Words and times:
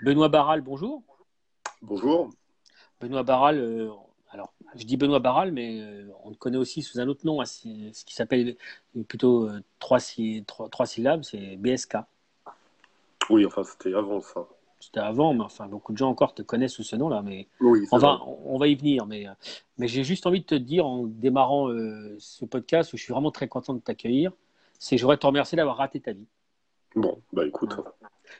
Benoît 0.00 0.28
Barral, 0.28 0.60
bonjour. 0.60 1.02
Bonjour. 1.82 2.30
Benoît 3.00 3.24
Barral, 3.24 3.58
euh, 3.58 3.90
alors 4.30 4.52
je 4.76 4.84
dis 4.84 4.96
Benoît 4.96 5.18
Barral, 5.18 5.50
mais 5.50 5.80
euh, 5.80 6.08
on 6.22 6.30
le 6.30 6.36
connaît 6.36 6.56
aussi 6.56 6.82
sous 6.82 7.00
un 7.00 7.08
autre 7.08 7.26
nom, 7.26 7.40
hein, 7.40 7.46
ce 7.46 8.04
qui 8.04 8.14
s'appelle 8.14 8.56
plutôt 9.08 9.48
euh, 9.48 9.60
trois, 9.80 9.98
trois, 10.70 10.86
syllabes, 10.86 11.24
c'est 11.24 11.56
BSK. 11.56 11.96
Oui, 13.30 13.44
enfin 13.44 13.64
c'était 13.64 13.92
avant 13.92 14.20
ça. 14.20 14.46
C'était 14.78 15.00
avant, 15.00 15.34
mais 15.34 15.42
enfin 15.42 15.66
beaucoup 15.66 15.92
de 15.92 15.98
gens 15.98 16.08
encore 16.08 16.32
te 16.32 16.42
connaissent 16.42 16.74
sous 16.74 16.84
ce 16.84 16.94
nom-là, 16.94 17.22
mais 17.22 17.48
on, 17.60 17.98
va, 17.98 18.20
on 18.24 18.56
va 18.56 18.68
y 18.68 18.76
venir. 18.76 19.04
Mais, 19.06 19.26
mais 19.76 19.88
j'ai 19.88 20.04
juste 20.04 20.26
envie 20.26 20.40
de 20.40 20.46
te 20.46 20.54
dire 20.54 20.86
en 20.86 21.06
démarrant 21.06 21.68
ce 22.18 22.44
podcast 22.44 22.92
où 22.92 22.96
je 22.96 23.02
suis 23.02 23.12
vraiment 23.12 23.32
très 23.32 23.48
content 23.48 23.74
de 23.74 23.80
t'accueillir, 23.80 24.30
c'est 24.78 24.94
que 24.94 25.00
j'aurais 25.02 25.16
te 25.16 25.26
remercier 25.26 25.56
d'avoir 25.56 25.78
raté 25.78 25.98
ta 25.98 26.12
vie. 26.12 26.28
Bon, 26.94 27.20
bah 27.32 27.44
écoute. 27.44 27.74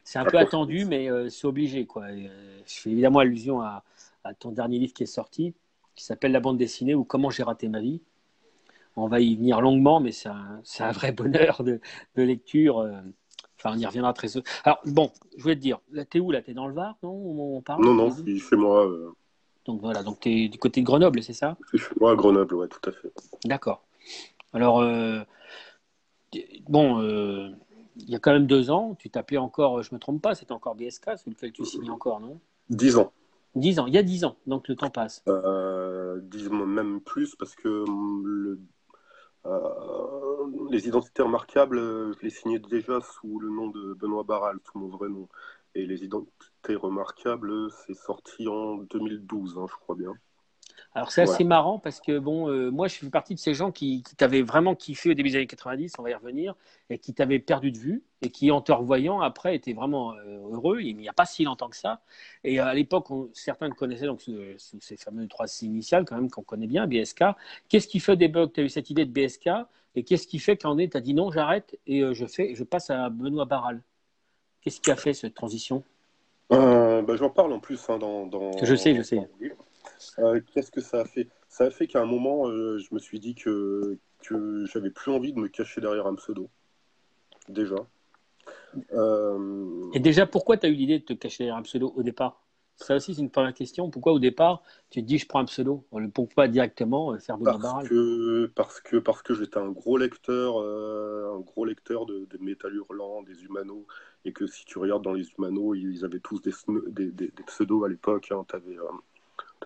C'est 0.04 0.18
un 0.18 0.24
peu 0.24 0.38
attendu, 0.38 0.84
mais 0.84 1.10
euh, 1.10 1.28
c'est 1.28 1.46
obligé. 1.46 1.86
Quoi. 1.86 2.04
Euh, 2.04 2.60
je 2.66 2.80
fais 2.80 2.90
évidemment 2.90 3.20
allusion 3.20 3.60
à, 3.60 3.82
ton 4.38 4.52
dernier 4.52 4.78
livre 4.78 4.92
qui 4.92 5.04
est 5.04 5.06
sorti, 5.06 5.54
qui 5.94 6.04
s'appelle 6.04 6.32
La 6.32 6.40
bande 6.40 6.58
dessinée 6.58 6.94
ou 6.94 7.04
Comment 7.04 7.30
j'ai 7.30 7.42
raté 7.42 7.68
ma 7.68 7.80
vie. 7.80 8.00
On 8.96 9.06
va 9.06 9.20
y 9.20 9.36
venir 9.36 9.60
longuement, 9.60 10.00
mais 10.00 10.12
c'est 10.12 10.28
un, 10.28 10.92
vrai 10.92 11.12
bonheur 11.12 11.62
de, 11.62 11.80
lecture. 12.16 12.80
Euh, 12.80 12.92
enfin, 13.58 13.74
on 13.74 13.78
y 13.78 13.86
reviendra 13.86 14.12
très. 14.12 14.28
Alors, 14.64 14.80
bon, 14.86 15.10
je 15.36 15.42
voulais 15.42 15.56
te 15.56 15.60
dire, 15.60 15.78
là, 15.92 16.04
t'es 16.04 16.20
où 16.20 16.30
Là, 16.30 16.42
t'es 16.42 16.52
dans 16.52 16.66
le 16.66 16.74
Var 16.74 16.96
Non, 17.02 17.10
on 17.10 17.62
parle, 17.62 17.84
non, 17.84 17.94
non, 17.94 18.10
c'est 18.10 18.36
chez 18.38 18.56
moi. 18.56 18.88
Donc 19.64 19.80
voilà, 19.80 20.02
donc 20.02 20.20
t'es 20.20 20.48
du 20.48 20.58
côté 20.58 20.80
de 20.80 20.86
Grenoble, 20.86 21.22
c'est 21.22 21.34
ça? 21.34 21.56
C'est 21.70 21.78
chez 21.78 21.94
moi 22.00 22.12
à 22.12 22.14
Grenoble, 22.14 22.54
ouais, 22.54 22.68
tout 22.68 22.88
à 22.88 22.92
fait. 22.92 23.12
D'accord. 23.44 23.84
Alors, 24.52 24.82
bon 26.68 27.54
il 27.98 28.10
y 28.10 28.14
a 28.14 28.18
quand 28.18 28.32
même 28.32 28.46
deux 28.46 28.70
ans, 28.70 28.94
tu 28.98 29.10
t'appelais 29.10 29.38
encore, 29.38 29.82
je 29.82 29.90
ne 29.92 29.96
me 29.96 30.00
trompe 30.00 30.22
pas, 30.22 30.34
c'était 30.34 30.52
encore 30.52 30.74
BSK, 30.74 31.10
c'est 31.16 31.26
lequel 31.28 31.52
tu 31.52 31.64
signais 31.64 31.90
encore, 31.90 32.20
non? 32.20 32.40
Dix 32.70 32.96
ans. 32.96 33.12
Dix 33.54 33.78
ans, 33.78 33.86
il 33.86 33.94
y 33.94 33.98
a 33.98 34.02
dix 34.02 34.24
ans, 34.24 34.36
donc 34.46 34.68
le 34.68 34.76
temps 34.76 34.90
passe. 34.90 35.22
Euh, 35.28 36.20
dix 36.22 36.48
même 36.48 37.00
plus, 37.00 37.34
parce 37.34 37.54
que 37.54 37.68
hum, 37.68 38.58
euh, 39.46 40.68
les 40.70 40.86
identités 40.88 41.22
remarquables, 41.22 41.78
je 41.78 42.22
les 42.22 42.30
signais 42.30 42.58
déjà 42.58 43.00
sous 43.00 43.38
le 43.40 43.48
nom 43.48 43.68
de 43.68 43.94
Benoît 43.94 44.24
Barral, 44.24 44.58
sous 44.70 44.78
mon 44.78 44.88
vrai 44.88 45.08
nom. 45.08 45.28
Et 45.74 45.86
les 45.86 46.04
identités 46.04 46.74
remarquables, 46.74 47.70
c'est 47.86 47.94
sorti 47.94 48.48
en 48.48 48.76
2012, 48.76 49.58
hein, 49.58 49.66
je 49.68 49.76
crois 49.76 49.94
bien. 49.96 50.12
Alors 50.94 51.12
c'est 51.12 51.22
assez 51.22 51.44
marrant 51.44 51.78
parce 51.78 52.00
que 52.00 52.18
bon, 52.18 52.48
euh, 52.48 52.70
moi 52.70 52.88
je 52.88 52.96
fais 52.96 53.10
partie 53.10 53.34
de 53.34 53.38
ces 53.38 53.54
gens 53.54 53.70
qui, 53.70 54.02
qui 54.02 54.16
t'avaient 54.16 54.42
vraiment 54.42 54.74
kiffé 54.74 55.10
au 55.10 55.14
début 55.14 55.30
des 55.30 55.36
années 55.36 55.46
90, 55.46 55.92
on 55.98 56.02
va 56.02 56.10
y 56.10 56.14
revenir, 56.14 56.54
et 56.90 56.98
qui 56.98 57.14
t'avaient 57.14 57.38
perdu 57.38 57.70
de 57.70 57.78
vue 57.78 58.02
et 58.22 58.30
qui 58.30 58.50
en 58.50 58.60
te 58.60 58.72
revoyant 58.72 59.20
après 59.20 59.54
étaient 59.54 59.72
vraiment 59.72 60.14
euh, 60.14 60.38
heureux. 60.52 60.80
Il 60.80 60.96
n'y 60.96 61.08
a 61.08 61.12
pas 61.12 61.26
si 61.26 61.44
longtemps 61.44 61.68
que 61.68 61.76
ça. 61.76 62.00
Et 62.44 62.58
à 62.58 62.74
l'époque, 62.74 63.06
certains 63.32 63.70
connaissaient 63.70 64.06
donc 64.06 64.22
ces 64.56 64.96
fameux 64.96 65.28
trois 65.28 65.46
initiales 65.62 66.04
quand 66.04 66.16
même 66.16 66.30
qu'on 66.30 66.42
connaît 66.42 66.66
bien, 66.66 66.86
BSK. 66.86 67.24
Qu'est-ce 67.68 67.88
qui 67.88 68.00
fait 68.00 68.16
des 68.16 68.28
bugs 68.28 68.48
Tu 68.52 68.60
as 68.60 68.64
eu 68.64 68.68
cette 68.68 68.90
idée 68.90 69.04
de 69.04 69.12
BSK 69.12 69.50
et 69.94 70.02
qu'est-ce 70.02 70.26
qui 70.26 70.38
fait 70.38 70.56
qu'en 70.56 70.78
est? 70.78 70.92
Tu 70.92 70.96
as 70.96 71.00
dit 71.00 71.14
non, 71.14 71.30
j'arrête 71.30 71.78
et 71.86 72.02
euh, 72.02 72.14
je 72.14 72.26
fais, 72.26 72.54
je 72.54 72.64
passe 72.64 72.90
à 72.90 73.08
Benoît 73.08 73.44
Barral. 73.44 73.82
Qu'est-ce 74.62 74.80
qui 74.80 74.90
a 74.90 74.96
fait 74.96 75.12
cette 75.12 75.34
transition? 75.34 75.84
Bah, 76.50 77.16
J'en 77.16 77.30
parle 77.30 77.52
en 77.52 77.60
plus 77.60 77.88
hein, 77.88 77.98
dans, 77.98 78.26
dans, 78.26 78.52
Je 78.62 78.74
sais, 78.74 78.94
je 78.94 79.02
sais. 79.02 79.20
Euh, 80.18 80.40
qu'est-ce 80.52 80.70
que 80.70 80.80
ça 80.80 81.00
a 81.00 81.04
fait? 81.04 81.28
Ça 81.48 81.64
a 81.64 81.70
fait 81.70 81.86
qu'à 81.86 82.00
un 82.00 82.06
moment, 82.06 82.48
euh, 82.48 82.78
je 82.78 82.94
me 82.94 82.98
suis 82.98 83.20
dit 83.20 83.34
que, 83.34 83.98
que 84.22 84.64
j'avais 84.66 84.90
plus 84.90 85.12
envie 85.12 85.32
de 85.32 85.38
me 85.38 85.48
cacher 85.48 85.80
derrière 85.80 86.06
un 86.06 86.14
pseudo. 86.14 86.48
Déjà. 87.48 87.76
Euh, 88.92 89.90
Et 89.94 90.00
déjà, 90.00 90.26
pourquoi 90.26 90.56
tu 90.56 90.66
as 90.66 90.68
eu 90.68 90.74
l'idée 90.74 90.98
de 90.98 91.04
te 91.04 91.12
cacher 91.14 91.44
derrière 91.44 91.56
un 91.56 91.62
pseudo 91.62 91.92
au 91.96 92.02
départ? 92.02 92.44
Ça 92.76 92.94
aussi, 92.94 93.14
c'est 93.14 93.22
une 93.22 93.30
première 93.30 93.54
question. 93.54 93.90
Pourquoi 93.90 94.12
au 94.12 94.20
départ, 94.20 94.62
tu 94.90 95.00
te 95.02 95.06
dis 95.06 95.18
je 95.18 95.26
prends 95.26 95.40
un 95.40 95.46
pseudo? 95.46 95.84
Pourquoi 96.14 96.46
directement 96.46 97.18
faire 97.18 97.36
de 97.36 97.44
parce 97.44 97.88
que, 97.88 98.46
parce 98.54 98.80
que 98.80 98.96
Parce 98.98 99.22
que 99.22 99.34
j'étais 99.34 99.58
un 99.58 99.70
gros 99.70 99.96
lecteur, 99.96 100.58
un 100.58 101.40
gros 101.40 101.64
lecteur 101.64 102.06
de, 102.06 102.26
de 102.30 102.38
Métal 102.38 102.76
Hurlant, 102.76 103.22
des 103.22 103.42
Humanos, 103.42 103.84
et 104.24 104.32
que 104.32 104.46
si 104.46 104.64
tu 104.64 104.78
regardes 104.78 105.02
dans 105.02 105.12
les 105.12 105.26
Humanos, 105.36 105.76
ils 105.76 106.04
avaient 106.04 106.20
tous 106.20 106.40
des, 106.40 106.52
des, 107.10 107.32
pseudos 107.46 107.84
à 107.84 107.88
l'époque. 107.88 108.28
Hein. 108.30 108.44
Tu 108.48 108.54
avais 108.54 108.76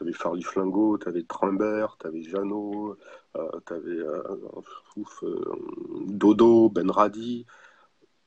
avais 0.01 0.13
Farley 0.13 0.43
Flingo, 0.43 0.99
tu 0.99 1.09
avais 1.09 1.23
Trumbert, 1.23 1.97
tu 2.01 2.07
avais 2.07 2.23
Jeannot, 2.23 2.97
euh, 3.37 3.51
tu 3.67 3.73
avais 3.73 3.91
euh, 3.91 4.39
euh, 5.23 5.55
Dodo, 6.07 6.69
Ben 6.69 6.91
Radi. 6.91 7.47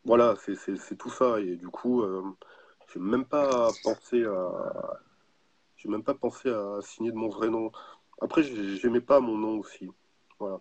Voilà, 0.04 0.36
c'est 0.38 0.98
tout 0.98 1.10
ça. 1.10 1.40
Et 1.40 1.56
du 1.56 1.68
coup, 1.68 2.04
j'ai 2.94 3.00
même 3.00 3.26
pas 3.26 3.72
pensé 3.84 4.24
à. 4.26 5.00
J'ai 5.78 5.90
même 5.90 6.04
pas 6.04 6.14
pensé 6.14 6.50
à 6.50 6.80
signer 6.82 7.12
de 7.12 7.18
mon 7.18 7.30
vrai 7.30 7.50
nom. 7.50 7.72
Après, 8.22 8.44
j'aimais 8.44 9.02
pas 9.02 9.20
mon 9.20 9.38
nom 9.38 9.60
aussi. 9.60 9.90
Voilà. 10.40 10.60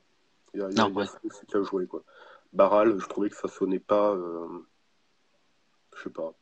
Il 0.54 0.60
y 0.60 0.62
a, 0.62 0.70
il 0.70 0.76
y 0.76 0.80
a, 0.80 0.86
aussi 0.86 1.46
qui 1.46 1.56
a 1.56 1.62
joué, 1.62 1.86
quoi. 1.86 2.02
Barral, 2.52 2.98
je 2.98 3.06
trouvais 3.06 3.28
que 3.28 3.36
ça 3.36 3.48
sonnait 3.48 3.80
pas. 3.80 4.16
je 5.94 6.02
sais 6.02 6.10
pas. 6.10 6.32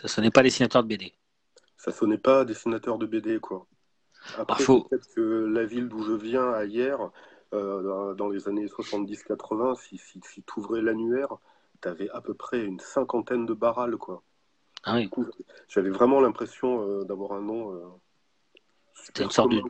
Ça 0.00 0.08
sonnait 0.08 0.30
pas 0.30 0.42
dessinateur 0.42 0.82
de 0.82 0.88
BD 0.88 1.12
ça 1.76 1.92
sonnait 1.92 2.18
pas 2.18 2.44
dessinateur 2.44 2.98
de 2.98 3.06
BD, 3.06 3.38
quoi. 3.38 3.66
Après, 4.38 4.64
peut-être 4.64 5.14
que 5.14 5.20
la 5.20 5.64
ville 5.64 5.88
d'où 5.88 6.02
je 6.02 6.12
viens, 6.12 6.50
à 6.52 6.64
hier, 6.64 7.10
euh, 7.54 8.14
dans 8.14 8.28
les 8.28 8.48
années 8.48 8.66
70-80, 8.66 9.76
si, 9.76 9.98
si, 9.98 10.20
si 10.24 10.42
tu 10.42 10.60
ouvrais 10.60 10.82
l'annuaire, 10.82 11.36
tu 11.80 11.88
avais 11.88 12.10
à 12.10 12.20
peu 12.20 12.34
près 12.34 12.64
une 12.64 12.80
cinquantaine 12.80 13.46
de 13.46 13.54
barrales, 13.54 13.96
quoi. 13.96 14.22
Ah 14.84 14.96
oui. 14.96 15.10
J'avais 15.68 15.90
vraiment 15.90 16.20
l'impression 16.20 16.82
euh, 16.82 17.04
d'avoir 17.04 17.32
un 17.32 17.40
nom. 17.40 17.72
Euh, 17.72 17.84
C'était 18.94 19.24
une 19.24 19.30
sorte 19.30 19.52
de, 19.52 19.62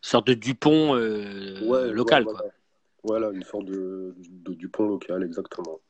sorte 0.00 0.26
de 0.26 0.34
Dupont 0.34 0.94
local, 0.94 2.24
quoi. 2.24 2.42
Voilà, 3.04 3.30
une 3.30 3.42
sorte 3.42 3.64
de, 3.64 4.14
de, 4.16 4.54
Dupont 4.54 4.86
local, 4.86 5.24
exactement. 5.24 5.80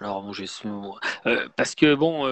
Alors, 0.00 0.22
bon, 0.22 0.32
j'ai 0.32 0.46
parce 1.56 1.74
que 1.74 1.94
bon, 1.94 2.26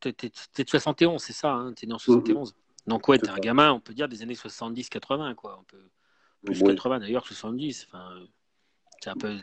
t'es 0.00 0.64
de 0.64 0.68
71, 0.68 1.22
c'est 1.22 1.32
ça, 1.32 1.52
hein 1.52 1.72
t'es 1.72 1.86
né 1.86 1.92
en 1.92 1.98
71. 1.98 2.52
Mhm. 2.52 2.56
Donc 2.86 3.08
ouais, 3.08 3.18
t'es 3.18 3.30
un 3.30 3.38
gamin, 3.38 3.72
on 3.72 3.80
peut 3.80 3.94
dire 3.94 4.08
des 4.08 4.22
années 4.22 4.34
70-80, 4.34 5.34
quoi. 5.34 5.58
On 5.60 5.64
peut... 5.64 5.88
Plus 6.44 6.62
80 6.62 7.00
d'ailleurs, 7.00 7.26
70. 7.26 7.86
Enfin, 7.88 8.20
un 9.06 9.14
peu... 9.14 9.36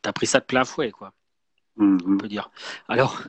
T'as 0.00 0.12
pris 0.12 0.26
ça 0.26 0.40
de 0.40 0.44
plein 0.44 0.64
fouet, 0.64 0.90
quoi. 0.90 1.12
Mhm. 1.76 1.98
On 2.06 2.16
peut 2.18 2.28
dire. 2.28 2.50
Alors, 2.88 3.22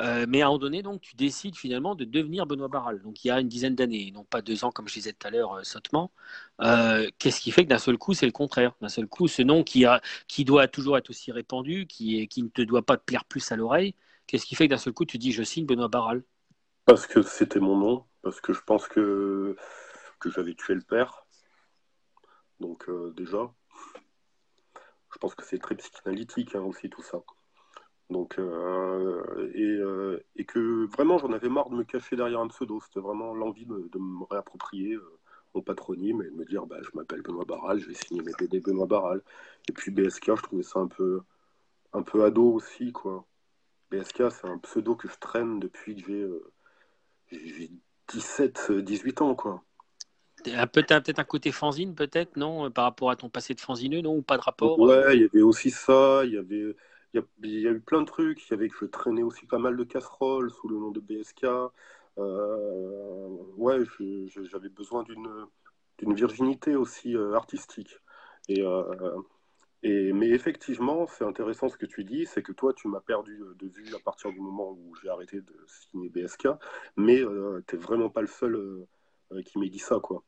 euh, 0.00 0.26
mais 0.28 0.42
à 0.42 0.46
un 0.46 0.48
moment 0.48 0.58
donné, 0.58 0.82
donc, 0.82 1.00
tu 1.00 1.16
décides 1.16 1.56
finalement 1.56 1.94
de 1.94 2.04
devenir 2.04 2.46
Benoît 2.46 2.68
Barral. 2.68 3.00
Donc, 3.02 3.24
il 3.24 3.28
y 3.28 3.30
a 3.30 3.40
une 3.40 3.48
dizaine 3.48 3.74
d'années, 3.74 4.10
non 4.14 4.24
pas 4.24 4.42
deux 4.42 4.64
ans, 4.64 4.70
comme 4.70 4.86
je 4.88 4.94
disais 4.94 5.12
tout 5.12 5.26
à 5.26 5.30
l'heure, 5.30 5.54
euh, 5.54 5.62
sottement. 5.62 6.10
Euh, 6.60 7.08
qu'est-ce 7.18 7.40
qui 7.40 7.50
fait 7.50 7.64
que 7.64 7.70
d'un 7.70 7.78
seul 7.78 7.96
coup, 7.96 8.12
c'est 8.12 8.26
le 8.26 8.32
contraire? 8.32 8.72
D'un 8.82 8.88
seul 8.90 9.06
coup, 9.06 9.28
ce 9.28 9.42
nom 9.42 9.64
qui, 9.64 9.86
a, 9.86 10.02
qui 10.28 10.44
doit 10.44 10.68
toujours 10.68 10.98
être 10.98 11.08
aussi 11.08 11.32
répandu, 11.32 11.86
qui, 11.86 12.20
est, 12.20 12.26
qui 12.26 12.42
ne 12.42 12.48
te 12.48 12.62
doit 12.62 12.82
pas 12.82 12.98
te 12.98 13.04
plaire 13.04 13.24
plus 13.24 13.50
à 13.50 13.56
l'oreille, 13.56 13.94
Qu'est-ce 14.26 14.46
qui 14.46 14.56
fait 14.56 14.66
que 14.66 14.70
d'un 14.70 14.78
seul 14.78 14.92
coup, 14.92 15.04
tu 15.04 15.18
dis 15.18 15.32
je 15.32 15.42
signe 15.42 15.66
Benoît 15.66 15.88
Barral? 15.88 16.24
Parce 16.84 17.06
que 17.06 17.22
c'était 17.22 17.60
mon 17.60 17.76
nom, 17.76 18.04
parce 18.22 18.40
que 18.40 18.52
je 18.52 18.60
pense 18.60 18.88
que, 18.88 19.56
que 20.18 20.30
j'avais 20.30 20.54
tué 20.54 20.74
le 20.74 20.82
père. 20.82 21.26
Donc, 22.60 22.88
euh, 22.88 23.12
déjà, 23.16 23.52
je 25.12 25.18
pense 25.18 25.34
que 25.34 25.44
c'est 25.44 25.58
très 25.58 25.76
psychanalytique 25.76 26.54
hein, 26.54 26.62
aussi 26.62 26.90
tout 26.90 27.02
ça. 27.02 27.22
Donc, 28.10 28.38
euh, 28.38 29.50
euh, 29.56 30.20
et, 30.36 30.44
que 30.44 30.86
vraiment, 30.92 31.18
j'en 31.18 31.32
avais 31.32 31.48
marre 31.48 31.70
de 31.70 31.76
me 31.76 31.84
cacher 31.84 32.16
derrière 32.16 32.40
un 32.40 32.48
pseudo. 32.48 32.80
C'était 32.80 33.00
vraiment 33.00 33.34
l'envie 33.34 33.66
de, 33.66 33.98
me 33.98 34.24
réapproprier 34.24 34.96
mon 35.54 35.62
patronyme 35.62 36.22
et 36.22 36.30
de 36.30 36.36
me 36.36 36.44
dire 36.44 36.66
bah, 36.66 36.78
je 36.82 36.90
m'appelle 36.94 37.22
Benoît 37.22 37.44
Barral, 37.44 37.78
je 37.78 37.86
vais 37.88 37.94
signer 37.94 38.22
mes 38.22 38.32
BD 38.38 38.60
Benoît 38.60 38.86
Barral. 38.86 39.22
Et 39.68 39.72
puis 39.72 39.90
BSK, 39.90 40.36
je 40.36 40.42
trouvais 40.42 40.62
ça 40.62 40.80
un 40.80 40.88
peu, 40.88 41.22
un 41.92 42.02
peu 42.02 42.24
ado 42.24 42.52
aussi, 42.52 42.92
quoi. 42.92 43.26
BSK, 43.90 44.30
c'est 44.30 44.46
un 44.46 44.58
pseudo 44.58 44.96
que 44.96 45.08
je 45.08 45.16
traîne 45.18 45.60
depuis 45.60 45.96
que 45.96 46.38
j'ai 47.30 47.70
17, 48.08 48.66
euh, 48.70 48.82
18 48.82 49.20
euh, 49.20 49.24
ans, 49.24 49.34
quoi. 49.34 49.62
Peut-être 50.72 51.18
un 51.18 51.24
côté 51.24 51.50
fanzine, 51.50 51.94
peut-être, 51.94 52.36
non 52.36 52.70
Par 52.70 52.84
rapport 52.84 53.10
à 53.10 53.16
ton 53.16 53.28
passé 53.28 53.54
de 53.54 53.60
fanzineux, 53.60 54.00
non 54.00 54.16
Ou 54.16 54.22
pas 54.22 54.36
de 54.36 54.42
rapport 54.42 54.78
Ouais, 54.78 55.16
il 55.16 55.22
y 55.22 55.24
avait 55.24 55.42
aussi 55.42 55.70
ça. 55.70 56.22
Il 56.24 56.32
y 56.32 56.36
avait, 56.36 56.76
il 57.14 57.24
y, 57.60 57.66
a, 57.66 57.70
eu 57.70 57.80
plein 57.80 58.02
de 58.02 58.06
trucs. 58.06 58.46
Il 58.46 58.50
y 58.52 58.54
avait 58.54 58.68
que 58.68 58.76
je 58.80 58.84
traînais 58.84 59.22
aussi 59.22 59.46
pas 59.46 59.58
mal 59.58 59.76
de 59.76 59.82
casseroles 59.82 60.50
sous 60.50 60.68
le 60.68 60.76
nom 60.76 60.90
de 60.90 61.00
BSK. 61.00 61.46
Euh, 62.18 63.28
ouais, 63.56 63.80
j'avais 64.28 64.68
besoin 64.68 65.02
d'une 65.02 66.14
virginité 66.14 66.76
aussi 66.76 67.16
artistique. 67.34 67.98
Et, 68.48 68.62
mais 70.12 70.28
effectivement, 70.30 71.06
c'est 71.06 71.24
intéressant 71.24 71.68
ce 71.68 71.76
que 71.76 71.86
tu 71.86 72.04
dis, 72.04 72.26
c'est 72.26 72.42
que 72.42 72.52
toi, 72.52 72.72
tu 72.72 72.88
m'as 72.88 73.00
perdu 73.00 73.40
euh, 73.40 73.54
de 73.58 73.68
vue 73.68 73.94
à 73.94 73.98
partir 73.98 74.32
du 74.32 74.40
moment 74.40 74.70
où 74.70 74.94
j'ai 75.02 75.08
arrêté 75.08 75.40
de 75.40 75.54
signer 75.66 76.08
BSK, 76.08 76.48
mais 76.96 77.20
euh, 77.20 77.62
tu 77.68 77.76
n'es 77.76 77.82
vraiment 77.82 78.08
pas 78.08 78.20
le 78.20 78.26
seul 78.26 78.54
euh, 78.54 79.42
qui 79.44 79.58
m'ait 79.58 79.68
dit 79.68 79.78
ça, 79.78 79.98
quoi. 80.00 80.22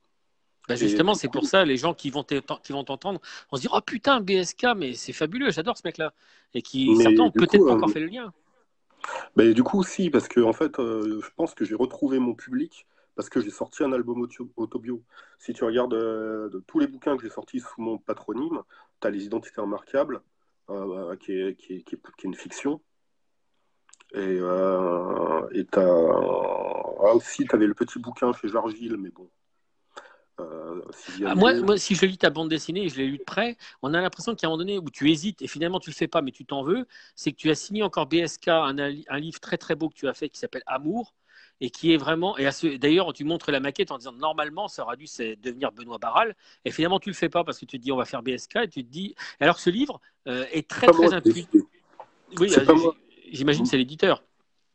Bah 0.69 0.75
justement, 0.75 1.15
c'est 1.15 1.31
pour 1.31 1.47
ça, 1.47 1.65
les 1.65 1.79
gens 1.79 1.95
qui 1.95 2.11
vont 2.11 2.25
t'entendre 2.25 3.21
vont 3.51 3.57
se 3.57 3.63
dire 3.63 3.73
Oh 3.75 3.81
putain, 3.81 4.21
BSK, 4.21 4.67
mais 4.77 4.93
c'est 4.93 5.15
fabuleux, 5.15 5.51
j'adore 5.51 5.79
ce 5.79 5.83
mec-là. 5.87 6.13
Et 6.53 6.61
qui, 6.61 6.95
certains 6.97 7.23
ont 7.23 7.31
peut-être 7.31 7.65
pas 7.65 7.73
encore 7.73 7.91
fait 7.91 8.01
le 8.01 8.07
lien. 8.07 8.35
Mais 9.37 9.55
du 9.55 9.63
coup, 9.63 9.83
si, 9.83 10.11
parce 10.11 10.29
que 10.29 10.41
en 10.41 10.53
fait, 10.53 10.79
euh, 10.79 11.21
je 11.23 11.31
pense 11.37 11.55
que 11.55 11.65
j'ai 11.65 11.75
retrouvé 11.75 12.19
mon 12.19 12.35
public 12.35 12.87
parce 13.19 13.29
que 13.31 13.41
j'ai 13.41 13.50
sorti 13.50 13.82
un 13.82 13.93
album 13.93 14.29
autobio. 14.55 15.03
Si 15.41 15.53
tu 15.53 15.65
regardes 15.65 15.94
euh, 15.94 16.49
de 16.50 16.61
tous 16.61 16.79
les 16.79 16.87
bouquins 16.87 17.17
que 17.17 17.25
j'ai 17.25 17.31
sortis 17.31 17.59
sous 17.59 17.81
mon 17.81 17.99
patronyme, 17.99 18.62
tu 19.00 19.09
as 19.09 19.11
Les 19.11 19.25
Identités 19.25 19.61
Remarquables, 19.61 20.20
euh, 20.70 21.17
qui, 21.17 21.32
est, 21.32 21.56
qui, 21.56 21.73
est, 21.73 21.82
qui, 21.82 21.97
est, 21.97 22.23
une 22.23 22.37
fiction. 22.37 22.81
Et 24.15 24.37
tu 24.37 24.44
ah, 24.44 25.49
aussi, 27.12 27.44
tu 27.44 27.56
avais 27.56 27.67
le 27.67 27.75
petit 27.75 27.99
bouquin 27.99 28.32
chez 28.35 28.47
Jargil, 28.47 28.97
mais 28.97 29.11
bon, 29.11 29.29
euh, 30.38 30.81
ah, 31.26 31.35
moi, 31.35 31.55
moi, 31.55 31.76
si 31.76 31.97
je 31.97 32.06
lis 32.06 32.19
ta 32.19 32.31
bande 32.31 32.49
dessinée 32.49 32.85
et 32.85 32.88
je 32.88 32.99
l'ai 32.99 33.09
lu 33.09 33.19
de 33.19 33.25
près, 33.25 33.56
on 33.82 33.94
a 33.94 34.00
l'impression 34.00 34.37
qu'à 34.37 34.47
un 34.47 34.50
moment 34.50 34.59
donné 34.59 34.79
où 34.79 34.91
tu 34.91 35.11
hésites 35.11 35.43
et 35.43 35.49
finalement 35.49 35.81
tu 35.81 35.91
le 35.91 35.97
fais 35.97 36.06
pas, 36.06 36.23
mais 36.23 36.31
tu 36.31 36.44
t'en 36.44 36.62
veux, 36.62 36.87
c'est 37.17 37.32
que 37.32 37.37
tu 37.37 37.50
as 37.50 37.56
signé 37.56 37.82
encore 37.82 38.06
BSK 38.06 38.47
un, 38.47 38.79
un, 38.79 39.19
livre 39.19 39.41
très 39.41 39.59
très 39.59 39.75
beau 39.75 39.88
que 39.88 39.94
tu 39.94 40.06
as 40.06 40.14
fait 40.14 40.29
qui 40.29 40.38
s'appelle 40.38 40.62
Amour 40.67 41.17
et 41.61 41.71
qui 41.71 41.93
est 41.93 41.97
vraiment. 41.97 42.37
Et 42.39 42.49
d'ailleurs, 42.79 43.13
tu 43.13 43.25
montres 43.25 43.51
la 43.51 43.61
maquette 43.61 43.91
en 43.91 43.99
disant 43.99 44.13
normalement 44.13 44.69
ça 44.69 44.85
aurait 44.85 44.97
dû 44.97 45.07
devenir 45.43 45.73
Benoît 45.73 45.99
Barral 45.99 46.37
et 46.65 46.71
finalement 46.71 47.01
tu 47.01 47.11
le 47.11 47.15
fais 47.15 47.29
pas 47.29 47.45
parce 47.45 47.59
que 47.59 47.67
tu 47.67 47.79
te 47.79 47.83
dis 47.83 47.93
on 47.93 47.97
va 47.97 48.05
faire 48.05 48.23
BSK 48.23 48.57
et 48.57 48.69
tu 48.69 48.85
te 48.85 48.91
dis. 48.91 49.15
Alors 49.41 49.57
que 49.57 49.63
ce 49.63 49.71
livre 49.71 50.01
euh, 50.27 50.45
est 50.53 50.69
très 50.69 50.87
très 50.87 51.13
impuissant. 51.13 51.49
Oui, 52.39 52.55
euh, 52.57 52.91
j'imagine 53.31 53.65
c'est 53.65 53.79
l'éditeur. 53.79 54.23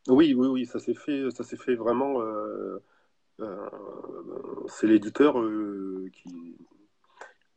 Oui, 0.07 0.33
oui, 0.33 0.47
oui, 0.47 0.65
ça 0.65 0.79
s'est 0.79 0.95
fait, 0.95 1.29
ça 1.31 1.43
s'est 1.43 1.57
fait 1.57 1.75
vraiment. 1.75 2.21
Euh, 3.39 3.69
c'est 4.67 4.87
l'éditeur 4.87 5.39
euh, 5.39 6.09
qui, 6.13 6.55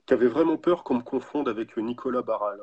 avait 0.08 0.28
vraiment 0.28 0.56
peur 0.56 0.84
qu'on 0.84 0.94
me 0.94 1.02
confonde 1.02 1.48
avec 1.48 1.76
Nicolas 1.76 2.22
Barral. 2.22 2.60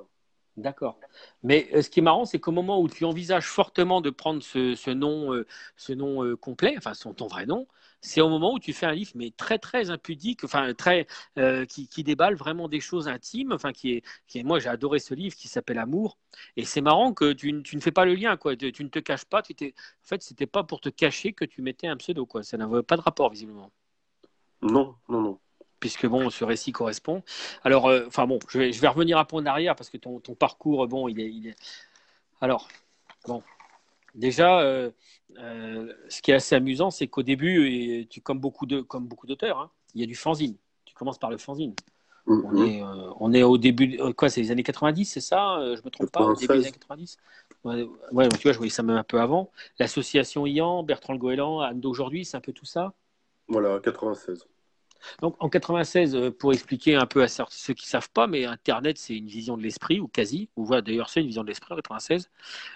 D'accord. 0.56 1.00
Mais 1.42 1.68
euh, 1.74 1.82
ce 1.82 1.90
qui 1.90 2.00
est 2.00 2.04
marrant, 2.04 2.26
c'est 2.26 2.40
qu'au 2.40 2.52
moment 2.52 2.80
où 2.80 2.88
tu 2.88 3.06
envisages 3.06 3.48
fortement 3.48 4.02
de 4.02 4.10
prendre 4.10 4.44
ce, 4.44 4.92
nom, 4.92 5.44
ce 5.78 5.94
nom 5.94 6.36
complet, 6.38 6.76
enfin 6.78 6.94
son, 6.94 7.14
ton 7.14 7.28
vrai 7.28 7.46
nom, 7.46 7.68
c'est 8.04 8.22
au 8.22 8.30
moment 8.30 8.54
où 8.54 8.60
tu 8.60 8.74
fais 8.74 8.86
un 8.86 8.92
livre, 8.92 9.12
mais 9.16 9.32
très 9.32 9.58
très 9.58 9.90
impudique, 9.90 10.44
enfin 10.44 10.74
très 10.74 11.08
euh, 11.40 11.66
qui, 11.66 11.88
qui, 11.88 12.04
déballe 12.04 12.36
vraiment 12.36 12.68
des 12.68 12.82
choses 12.82 13.08
intimes, 13.08 13.54
enfin 13.54 13.72
qui 13.72 13.94
est, 13.94 14.04
qui 14.28 14.44
moi 14.44 14.60
j'ai 14.60 14.68
adoré 14.70 15.00
ce 15.00 15.14
livre 15.14 15.36
qui 15.36 15.48
s'appelle 15.48 15.80
Amour, 15.80 16.18
et 16.58 16.66
c'est 16.66 16.82
marrant 16.82 17.14
que 17.14 17.32
tu, 17.32 17.64
tu, 17.64 17.76
ne 17.78 17.82
fais 17.82 17.92
pas 17.92 18.06
le 18.06 18.14
lien, 18.14 18.36
quoi, 18.36 18.56
tu, 18.58 18.84
ne 18.84 18.90
te 18.90 19.00
caches 19.00 19.26
pas, 19.26 19.42
tu 19.42 19.54
en 19.54 19.72
fait 20.04 20.22
c'était 20.22 20.46
pas 20.46 20.64
pour 20.64 20.82
te 20.82 20.90
cacher 20.90 21.32
que 21.34 21.46
tu 21.46 21.62
mettais 21.62 21.88
un 21.88 21.96
pseudo, 21.98 22.26
quoi, 22.26 22.44
ça 22.44 22.58
n'avait 22.58 22.84
pas 22.84 22.98
de 22.98 23.02
rapport 23.02 23.32
visiblement. 23.32 23.72
Non, 24.62 24.96
non, 25.08 25.22
non. 25.22 25.40
Puisque 25.84 26.08
bon, 26.08 26.30
ce 26.30 26.46
récit 26.46 26.72
correspond. 26.72 27.24
Alors, 27.66 27.88
euh, 27.88 28.06
enfin 28.08 28.26
bon, 28.26 28.40
je 28.48 28.58
vais, 28.58 28.72
je 28.72 28.80
vais 28.80 28.88
revenir 28.88 29.18
un 29.18 29.26
peu 29.26 29.36
en 29.36 29.46
arrière 29.46 29.76
parce 29.76 29.90
que 29.90 29.98
ton, 29.98 30.22
ton 30.22 30.34
parcours, 30.34 30.88
bon, 30.88 31.10
il 31.10 31.20
est, 31.20 31.30
il 31.30 31.48
est... 31.48 31.56
Alors, 32.40 32.70
bon, 33.28 33.44
Déjà, 34.16 34.62
euh, 34.62 34.92
euh, 35.40 35.92
ce 36.08 36.22
qui 36.22 36.32
est 36.32 36.36
assez 36.36 36.56
amusant, 36.56 36.90
c'est 36.90 37.08
qu'au 37.08 37.22
début, 37.22 37.68
et 37.68 38.08
tu, 38.10 38.22
comme 38.22 38.40
beaucoup 38.40 38.66
de, 38.66 38.80
comme 38.80 39.08
beaucoup 39.08 39.28
d'auteurs, 39.28 39.60
hein, 39.60 39.72
il 39.94 40.00
y 40.00 40.06
a 40.06 40.08
du 40.08 40.16
fanzine. 40.16 40.56
Tu 40.86 40.96
commences 40.96 41.18
par 41.18 41.32
le 41.32 41.38
fanzine. 41.38 41.74
Mm-hmm. 42.28 42.46
on, 42.46 42.66
est, 42.66 42.84
on, 43.20 43.34
est, 43.34 43.44
au 43.44 43.58
début, 43.58 44.00
quoi, 44.16 44.30
c'est 44.30 44.40
les 44.40 44.52
années 44.52 44.64
90, 44.64 45.04
c'est 45.04 45.20
ça 45.20 45.60
Je 45.76 45.82
me 45.84 45.90
trompe 45.90 46.12
pas, 46.14 46.22
au 46.22 46.34
début 46.34 46.60
des 46.60 46.68
années 46.68 46.72
90 46.72 47.18
ouais, 47.66 48.30
tu 48.30 48.44
vois, 48.44 48.54
je 48.54 48.58
voyais 48.58 48.70
ça 48.70 48.84
même 48.84 48.96
un 48.96 49.04
peu 49.04 49.20
avant. 49.20 49.52
L'association 49.78 50.46
IAN, 50.46 50.84
Bertrand 50.84 51.12
Le 51.12 51.20
Goéland, 51.20 51.60
Anne 51.60 51.82
d'aujourd'hui, 51.82 52.24
c'est 52.24 52.38
un 52.38 52.42
peu 52.42 52.54
tout 52.54 52.66
ça 52.66 52.94
Voilà, 53.50 53.82
96. 53.82 54.48
Donc 55.22 55.36
en 55.40 55.50
96, 55.50 56.16
euh, 56.16 56.32
pour 56.32 56.54
expliquer 56.54 56.96
un 56.96 57.06
peu 57.06 57.24
à 57.24 57.28
ceux 57.28 57.74
qui 57.74 57.86
ne 57.86 57.90
savent 57.90 58.10
pas, 58.10 58.28
mais 58.28 58.46
Internet 58.46 58.98
c'est 58.98 59.16
une 59.16 59.28
vision 59.28 59.58
de 59.58 59.64
l'esprit, 59.64 60.00
ou 60.00 60.08
quasi, 60.08 60.50
ou 60.56 60.66
voilà, 60.66 60.82
d'ailleurs 60.82 61.10
c'est 61.10 61.22
une 61.22 61.28
vision 61.28 61.44
de 61.44 61.48
l'esprit 61.48 61.74
en 61.74 61.76
96. 61.76 62.30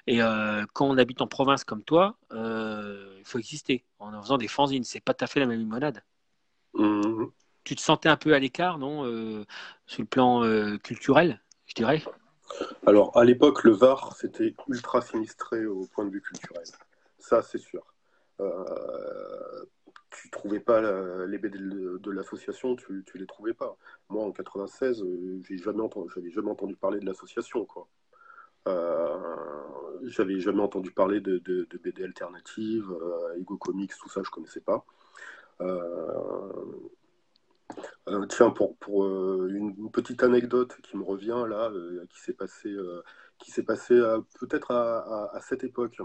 Et 0.07 0.21
euh, 0.21 0.65
quand 0.73 0.87
on 0.87 0.97
habite 0.97 1.21
en 1.21 1.27
province 1.27 1.63
comme 1.63 1.83
toi, 1.83 2.17
euh, 2.31 3.15
il 3.19 3.25
faut 3.25 3.39
exister 3.39 3.83
en 3.99 4.21
faisant 4.21 4.37
des 4.37 4.47
fanzines. 4.47 4.83
C'est 4.83 4.99
pas 4.99 5.13
tout 5.13 5.23
à 5.23 5.27
fait 5.27 5.39
la 5.39 5.45
même 5.45 5.59
limonade. 5.59 6.03
Mmh. 6.73 7.25
Tu 7.63 7.75
te 7.75 7.81
sentais 7.81 8.09
un 8.09 8.17
peu 8.17 8.33
à 8.33 8.39
l'écart, 8.39 8.77
non 8.77 9.03
Sur 9.85 10.01
le 10.01 10.07
plan 10.07 10.77
culturel, 10.79 11.41
je 11.65 11.73
dirais? 11.73 12.01
Alors 12.85 13.17
à 13.17 13.25
l'époque, 13.25 13.63
le 13.65 13.71
Var 13.71 14.15
c'était 14.15 14.55
ultra 14.69 15.01
sinistré 15.01 15.65
au 15.65 15.85
point 15.93 16.05
de 16.05 16.11
vue 16.11 16.21
culturel. 16.21 16.63
Ça 17.19 17.41
c'est 17.41 17.57
sûr 17.57 17.83
tu 20.09 20.29
trouvais 20.29 20.59
pas 20.59 20.81
les 21.25 21.37
BD 21.37 21.57
de, 21.59 22.11
l'association, 22.11 22.75
tu, 22.75 23.03
tu 23.05 23.17
les 23.17 23.25
trouvais 23.25 23.53
pas. 23.53 23.77
Moi, 24.09 24.23
en 24.23 24.31
96, 24.31 25.01
euh, 25.01 25.41
j'ai 25.43 25.57
jamais 25.57 25.81
entendu, 25.81 26.09
j'avais 26.15 26.31
jamais 26.31 26.49
entendu 26.49 26.75
parler 26.75 26.99
de 26.99 27.05
l'association, 27.05 27.65
quoi. 27.65 27.87
Euh, 28.67 29.17
j'avais 30.03 30.39
jamais 30.39 30.61
entendu 30.61 30.91
parler 30.91 31.21
de, 31.21 31.39
BD 31.83 32.03
alternatives, 32.03 32.91
euh, 32.91 33.39
Ego 33.39 33.57
Comics, 33.57 33.93
tout 33.99 34.09
ça, 34.09 34.21
je 34.23 34.29
connaissais 34.29 34.61
pas. 34.61 34.85
tiens, 38.29 38.51
pour, 38.51 39.05
une, 39.47 39.91
petite 39.91 40.23
anecdote 40.23 40.75
qui 40.83 40.97
me 40.97 41.03
revient 41.03 41.43
là, 41.47 41.71
qui 42.09 42.19
s'est 42.19 42.33
passé, 42.33 42.75
qui 43.39 43.51
s'est 43.51 43.63
peut-être 43.63 44.71
à, 44.71 45.39
cette 45.41 45.63
époque 45.63 45.99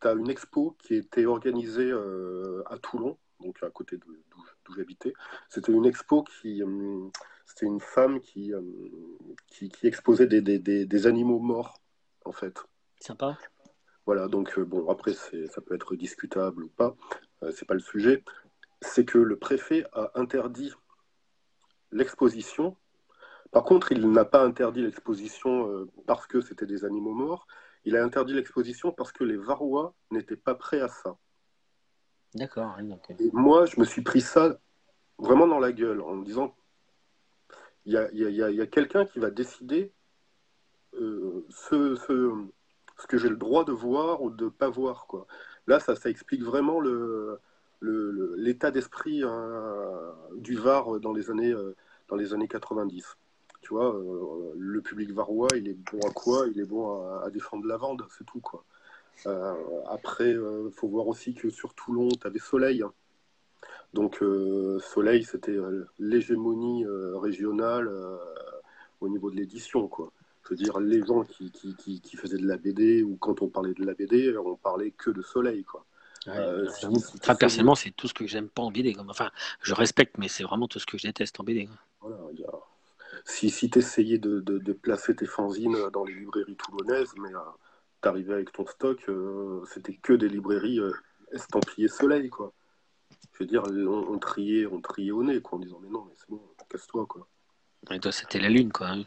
tu 0.00 0.08
as 0.08 0.12
une 0.12 0.30
expo 0.30 0.76
qui 0.82 0.94
était 0.94 1.26
organisée 1.26 1.90
euh, 1.90 2.62
à 2.66 2.78
Toulon, 2.78 3.18
donc 3.40 3.62
à 3.62 3.70
côté 3.70 3.96
d'où 3.96 4.74
j'habitais. 4.76 5.12
C'était 5.48 5.72
une 5.72 5.86
expo 5.86 6.22
qui. 6.22 6.62
Euh, 6.62 7.08
c'était 7.46 7.66
une 7.66 7.80
femme 7.80 8.20
qui, 8.20 8.52
euh, 8.52 8.60
qui, 9.46 9.70
exposait 9.84 10.26
des, 10.26 10.40
des, 10.40 10.58
des, 10.58 11.06
animaux 11.06 11.38
morts, 11.38 11.80
en 12.24 12.32
fait. 12.32 12.58
Sympa. 12.98 13.38
Voilà, 14.04 14.26
donc 14.26 14.58
bon, 14.58 14.90
après, 14.90 15.12
ça 15.14 15.60
peut 15.60 15.76
être 15.76 15.94
discutable 15.94 16.64
ou 16.64 16.68
pas, 16.68 16.96
c'est 17.52 17.64
pas 17.64 17.74
le 17.74 17.80
sujet. 17.80 18.24
C'est 18.80 19.04
que 19.04 19.18
le 19.18 19.38
préfet 19.38 19.84
a 19.92 20.10
interdit 20.16 20.72
l'exposition. 21.92 22.76
Par 23.52 23.62
contre, 23.62 23.92
il 23.92 24.10
n'a 24.10 24.24
pas 24.24 24.42
interdit 24.42 24.82
l'exposition 24.82 25.86
parce 26.06 26.26
que 26.26 26.40
c'était 26.40 26.66
des 26.66 26.84
animaux 26.84 27.14
morts, 27.14 27.46
il 27.86 27.96
a 27.96 28.04
interdit 28.04 28.34
l'exposition 28.34 28.92
parce 28.92 29.12
que 29.12 29.24
les 29.24 29.36
Varois 29.36 29.94
n'étaient 30.10 30.36
pas 30.36 30.54
prêts 30.54 30.80
à 30.80 30.88
ça. 30.88 31.16
D'accord. 32.34 32.76
Et 33.18 33.30
moi, 33.32 33.64
je 33.64 33.80
me 33.80 33.84
suis 33.84 34.02
pris 34.02 34.20
ça 34.20 34.58
vraiment 35.18 35.46
dans 35.46 35.60
la 35.60 35.72
gueule 35.72 36.02
en 36.02 36.16
me 36.16 36.24
disant 36.24 36.54
il 37.86 37.92
y 37.92 38.60
a, 38.60 38.66
quelqu'un 38.66 39.06
qui 39.06 39.20
va 39.20 39.30
décider 39.30 39.92
euh, 40.94 41.46
ce, 41.48 41.94
ce, 41.94 43.06
que 43.06 43.16
j'ai 43.16 43.28
le 43.28 43.36
droit 43.36 43.64
de 43.64 43.70
voir 43.70 44.22
ou 44.22 44.30
de 44.30 44.46
ne 44.46 44.50
pas 44.50 44.68
voir. 44.68 45.06
Quoi. 45.06 45.28
Là, 45.68 45.78
ça, 45.78 45.94
ça 45.94 46.10
explique 46.10 46.42
vraiment 46.42 46.80
le, 46.80 47.40
l'état 47.80 48.72
d'esprit 48.72 49.22
hein, 49.22 50.14
du 50.34 50.56
Var 50.56 50.98
dans 50.98 51.12
les 51.12 51.30
années, 51.30 51.52
euh, 51.52 51.76
dans 52.08 52.16
les 52.16 52.34
années 52.34 52.48
90. 52.48 53.16
Tu 53.66 53.74
vois, 53.74 53.96
euh, 53.96 54.52
le 54.56 54.80
public 54.80 55.10
varois, 55.10 55.48
il 55.56 55.66
est 55.66 55.76
bon 55.90 55.98
à 56.06 56.12
quoi? 56.12 56.46
Il 56.54 56.60
est 56.60 56.64
bon 56.66 57.04
à, 57.18 57.28
défendre 57.30 57.66
la 57.66 57.76
vente, 57.76 58.00
c'est 58.16 58.22
tout, 58.24 58.38
quoi. 58.38 58.62
Euh, 59.26 59.54
après, 59.88 60.30
il 60.30 60.36
euh, 60.36 60.70
faut 60.70 60.86
voir 60.86 61.08
aussi 61.08 61.34
que 61.34 61.50
sur 61.50 61.74
Toulon, 61.74 62.06
tu 62.08 62.24
avais 62.28 62.38
Soleil. 62.38 62.84
Donc, 63.92 64.22
Soleil, 64.78 65.24
c'était 65.24 65.56
l'hégémonie 65.98 66.84
régionale 67.20 67.90
au 69.00 69.08
niveau 69.08 69.32
de 69.32 69.36
l'édition, 69.36 69.88
quoi. 69.88 70.12
Je 70.44 70.50
veux 70.50 70.56
dire, 70.56 70.78
les 70.78 71.04
gens 71.04 71.24
qui, 71.24 71.50
qui, 71.50 72.16
faisaient 72.16 72.38
de 72.38 72.46
la 72.46 72.58
BD, 72.58 73.02
ou 73.02 73.16
quand 73.16 73.42
on 73.42 73.48
parlait 73.48 73.74
de 73.74 73.84
la 73.84 73.94
BD, 73.94 74.36
on 74.38 74.54
parlait 74.54 74.92
que 74.92 75.10
de 75.10 75.22
Soleil, 75.22 75.64
quoi. 75.64 75.84
très 77.20 77.34
personnellement, 77.36 77.74
c'est 77.74 77.90
tout 77.90 78.06
ce 78.06 78.14
que 78.14 78.28
j'aime 78.28 78.48
pas 78.48 78.62
en 78.62 78.70
BD. 78.70 78.94
Enfin, 79.08 79.32
je 79.60 79.74
respecte, 79.74 80.18
mais 80.18 80.28
c'est 80.28 80.44
vraiment 80.44 80.68
tout 80.68 80.78
ce 80.78 80.86
que 80.86 80.98
je 80.98 81.08
déteste 81.08 81.40
en 81.40 81.42
BD. 81.42 81.68
Voilà, 82.00 82.18
il 82.32 82.38
y 82.38 82.44
a 82.44 82.50
si, 83.26 83.50
si 83.50 83.68
tu 83.68 83.80
essayais 83.80 84.18
de, 84.18 84.40
de, 84.40 84.72
placer 84.72 85.14
tes 85.14 85.26
fanzines 85.26 85.76
dans 85.92 86.04
les 86.04 86.14
librairies 86.14 86.56
toulonnaises, 86.56 87.12
mais 87.18 87.34
euh, 87.34 87.40
tu 88.00 88.08
arrivais 88.08 88.34
avec 88.34 88.52
ton 88.52 88.64
stock, 88.66 89.02
euh, 89.08 89.64
c'était 89.66 89.94
que 89.94 90.12
des 90.12 90.28
librairies 90.28 90.78
euh, 90.78 90.92
estampillées 91.32 91.88
soleil, 91.88 92.30
quoi. 92.30 92.52
Je 93.32 93.40
veux 93.40 93.46
dire, 93.46 93.64
on, 93.64 94.18
triait, 94.18 94.66
on 94.66 94.80
triait 94.80 95.10
au 95.10 95.24
nez, 95.24 95.40
quoi, 95.42 95.58
en 95.58 95.60
disant, 95.60 95.78
mais 95.82 95.90
non, 95.90 96.04
mais 96.04 96.14
c'est 96.16 96.30
bon, 96.30 96.40
casse-toi, 96.70 97.04
quoi. 97.06 97.26
Et 97.90 98.00
toi, 98.00 98.12
c'était 98.12 98.38
la 98.38 98.48
lune, 98.48 98.72
quoi. 98.72 98.88
Hein. 98.90 99.04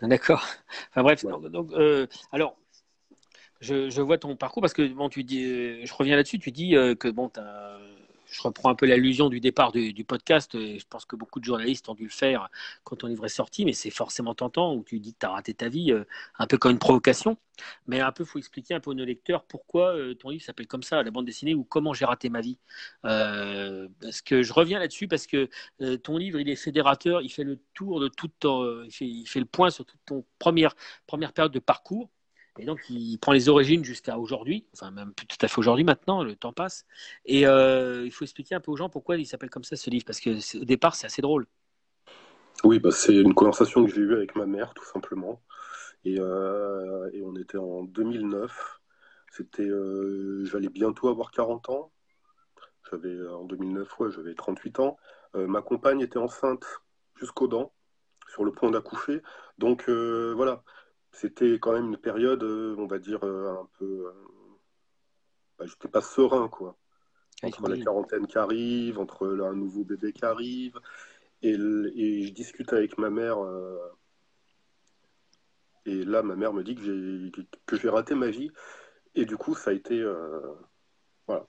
D'accord. 0.02 0.44
Enfin 0.90 1.02
bref, 1.02 1.24
donc, 1.24 1.72
alors, 2.32 2.56
je, 3.60 3.90
je, 3.90 4.00
vois 4.00 4.16
ton 4.16 4.34
parcours 4.36 4.62
parce 4.62 4.72
que 4.72 4.88
bon, 4.88 5.10
tu 5.10 5.22
dis, 5.22 5.84
je 5.84 5.94
reviens 5.94 6.16
là-dessus, 6.16 6.38
tu 6.38 6.50
dis 6.50 6.70
que 6.70 7.10
bon, 7.10 7.28
tu 7.28 7.40
as 7.40 7.78
je 8.30 8.42
reprends 8.42 8.70
un 8.70 8.74
peu 8.74 8.86
l'allusion 8.86 9.28
du 9.28 9.40
départ 9.40 9.72
du, 9.72 10.04
podcast. 10.04 10.52
Je 10.54 10.84
pense 10.88 11.04
que 11.04 11.16
beaucoup 11.16 11.40
de 11.40 11.44
journalistes 11.44 11.88
ont 11.88 11.94
dû 11.94 12.04
le 12.04 12.10
faire 12.10 12.48
quand 12.84 12.96
ton 12.96 13.08
livre 13.08 13.24
est 13.24 13.28
sorti, 13.28 13.64
mais 13.64 13.72
c'est 13.72 13.90
forcément 13.90 14.34
tentant 14.34 14.74
où 14.74 14.84
tu 14.84 15.00
dis 15.00 15.12
que 15.12 15.18
tu 15.20 15.26
as 15.26 15.30
raté 15.30 15.54
ta 15.54 15.68
vie, 15.68 15.92
euh, 15.92 16.04
un 16.38 16.46
peu 16.46 16.56
comme 16.56 16.72
une 16.72 16.78
provocation. 16.78 17.36
Mais 17.86 18.00
un 18.00 18.12
peu, 18.12 18.24
faut 18.24 18.38
expliquer 18.38 18.74
un 18.74 18.80
peu 18.80 18.90
aux 18.90 18.94
lecteurs 18.94 19.44
pourquoi 19.44 19.94
euh, 19.94 20.14
ton 20.14 20.30
livre 20.30 20.42
s'appelle 20.42 20.66
comme 20.66 20.82
ça, 20.82 21.02
la 21.02 21.10
bande 21.10 21.26
dessinée, 21.26 21.54
ou 21.54 21.64
comment 21.64 21.92
j'ai 21.92 22.04
raté 22.04 22.30
ma 22.30 22.40
vie. 22.40 22.58
Euh, 23.04 23.88
parce 24.00 24.22
que 24.22 24.42
je 24.42 24.52
reviens 24.52 24.78
là-dessus 24.78 25.08
parce 25.08 25.26
que 25.26 25.48
ton 25.96 26.16
livre, 26.16 26.38
il 26.40 26.48
est 26.48 26.56
fédérateur, 26.56 27.22
il 27.22 27.30
fait 27.30 27.44
le 27.44 27.58
tour 27.74 28.00
de 28.00 28.08
tout 28.08 28.28
ton, 28.38 28.84
il 28.84 28.92
fait, 28.92 29.06
il 29.06 29.26
fait 29.26 29.40
le 29.40 29.46
point 29.46 29.70
sur 29.70 29.84
toute 29.84 30.00
ton 30.06 30.24
première, 30.38 30.74
première 31.06 31.32
période 31.32 31.52
de 31.52 31.58
parcours 31.58 32.10
Et 32.60 32.66
donc, 32.66 32.80
il 32.90 33.16
prend 33.18 33.32
les 33.32 33.48
origines 33.48 33.82
jusqu'à 33.84 34.18
aujourd'hui, 34.18 34.66
enfin, 34.74 34.90
même 34.90 35.14
plus 35.14 35.26
tout 35.26 35.38
à 35.40 35.48
fait 35.48 35.58
aujourd'hui 35.58 35.84
maintenant, 35.84 36.22
le 36.22 36.36
temps 36.36 36.52
passe. 36.52 36.84
Et 37.24 37.46
euh, 37.46 38.04
il 38.04 38.10
faut 38.10 38.24
expliquer 38.24 38.54
un 38.54 38.60
peu 38.60 38.70
aux 38.70 38.76
gens 38.76 38.90
pourquoi 38.90 39.16
il 39.16 39.24
s'appelle 39.24 39.48
comme 39.48 39.64
ça 39.64 39.76
ce 39.76 39.88
livre, 39.88 40.04
parce 40.04 40.20
que 40.20 40.58
au 40.60 40.64
départ, 40.64 40.94
c'est 40.94 41.06
assez 41.06 41.22
drôle. 41.22 41.46
Oui, 42.62 42.78
bah, 42.78 42.90
c'est 42.90 43.14
une 43.14 43.32
conversation 43.32 43.84
que 43.84 43.90
j'ai 43.90 44.02
eue 44.02 44.14
avec 44.14 44.36
ma 44.36 44.44
mère, 44.44 44.74
tout 44.74 44.84
simplement. 44.84 45.40
Et, 46.04 46.16
euh, 46.18 47.08
on 47.24 47.34
était 47.36 47.56
en 47.56 47.84
2009. 47.84 48.80
C'était, 49.32 49.62
euh, 49.62 50.44
j'allais 50.44 50.68
bientôt 50.68 51.08
avoir 51.08 51.30
40 51.30 51.70
ans. 51.70 51.90
J'avais 52.90 53.26
en 53.28 53.44
2009, 53.44 54.00
ouais, 54.00 54.10
j'avais 54.10 54.34
38 54.34 54.80
ans. 54.80 54.98
ma 55.34 55.62
compagne 55.62 56.00
était 56.00 56.18
enceinte 56.18 56.64
jusqu'aux 57.16 57.46
dents, 57.46 57.72
sur 58.28 58.44
le 58.44 58.52
point 58.52 58.70
d'accoucher. 58.70 59.22
Donc 59.58 59.88
voilà, 59.88 60.62
c'était 61.12 61.58
quand 61.58 61.72
même 61.72 61.88
une 61.88 61.96
période, 61.96 62.42
euh, 62.42 62.74
on 62.78 62.86
va 62.86 62.98
dire, 62.98 63.24
euh, 63.24 63.60
un 63.60 63.68
peu. 63.78 64.06
Euh, 64.06 64.12
bah, 65.58 65.66
j'étais 65.66 65.88
pas 65.88 66.02
serein, 66.02 66.48
quoi. 66.48 66.76
Entre 67.42 67.68
la 67.68 67.78
quarantaine 67.78 68.26
qui 68.26 68.38
arrive, 68.38 68.98
entre 68.98 69.26
un 69.26 69.54
nouveau 69.54 69.84
bébé 69.84 70.12
qui 70.12 70.24
arrive. 70.24 70.78
Et, 71.42 71.54
je 71.54 72.32
discute 72.32 72.72
avec 72.72 72.98
ma 72.98 73.08
mère. 73.10 73.38
et 75.86 76.04
là, 76.04 76.22
ma 76.22 76.36
mère 76.36 76.52
me 76.52 76.62
dit 76.62 76.74
que 76.74 76.82
j'ai, 76.82 77.44
que 77.66 77.76
j'ai 77.76 77.88
raté 77.88 78.14
ma 78.14 78.28
vie. 78.28 78.50
Et 79.14 79.24
du 79.24 79.36
coup, 79.38 79.54
ça 79.54 79.70
a 79.70 79.72
été. 79.72 80.04
voilà. 81.26 81.46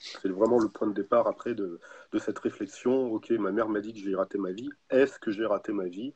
C'est 0.00 0.30
vraiment 0.30 0.58
le 0.58 0.70
point 0.70 0.88
de 0.88 0.94
départ 0.94 1.26
après 1.26 1.54
de, 1.54 1.80
de 2.12 2.18
cette 2.18 2.38
réflexion. 2.38 3.12
Ok, 3.12 3.30
ma 3.30 3.52
mère 3.52 3.68
m'a 3.68 3.80
dit 3.80 3.92
que 3.92 4.00
j'ai 4.00 4.14
raté 4.14 4.38
ma 4.38 4.52
vie. 4.52 4.70
Est-ce 4.88 5.18
que 5.18 5.30
j'ai 5.30 5.44
raté 5.44 5.72
ma 5.72 5.86
vie? 5.86 6.14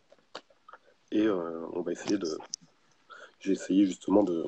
Et 1.12 1.28
on 1.28 1.82
va 1.82 1.92
essayer 1.92 2.16
de, 2.16 2.38
j'ai 3.40 3.52
essayé 3.52 3.86
justement 3.86 4.22
de. 4.22 4.44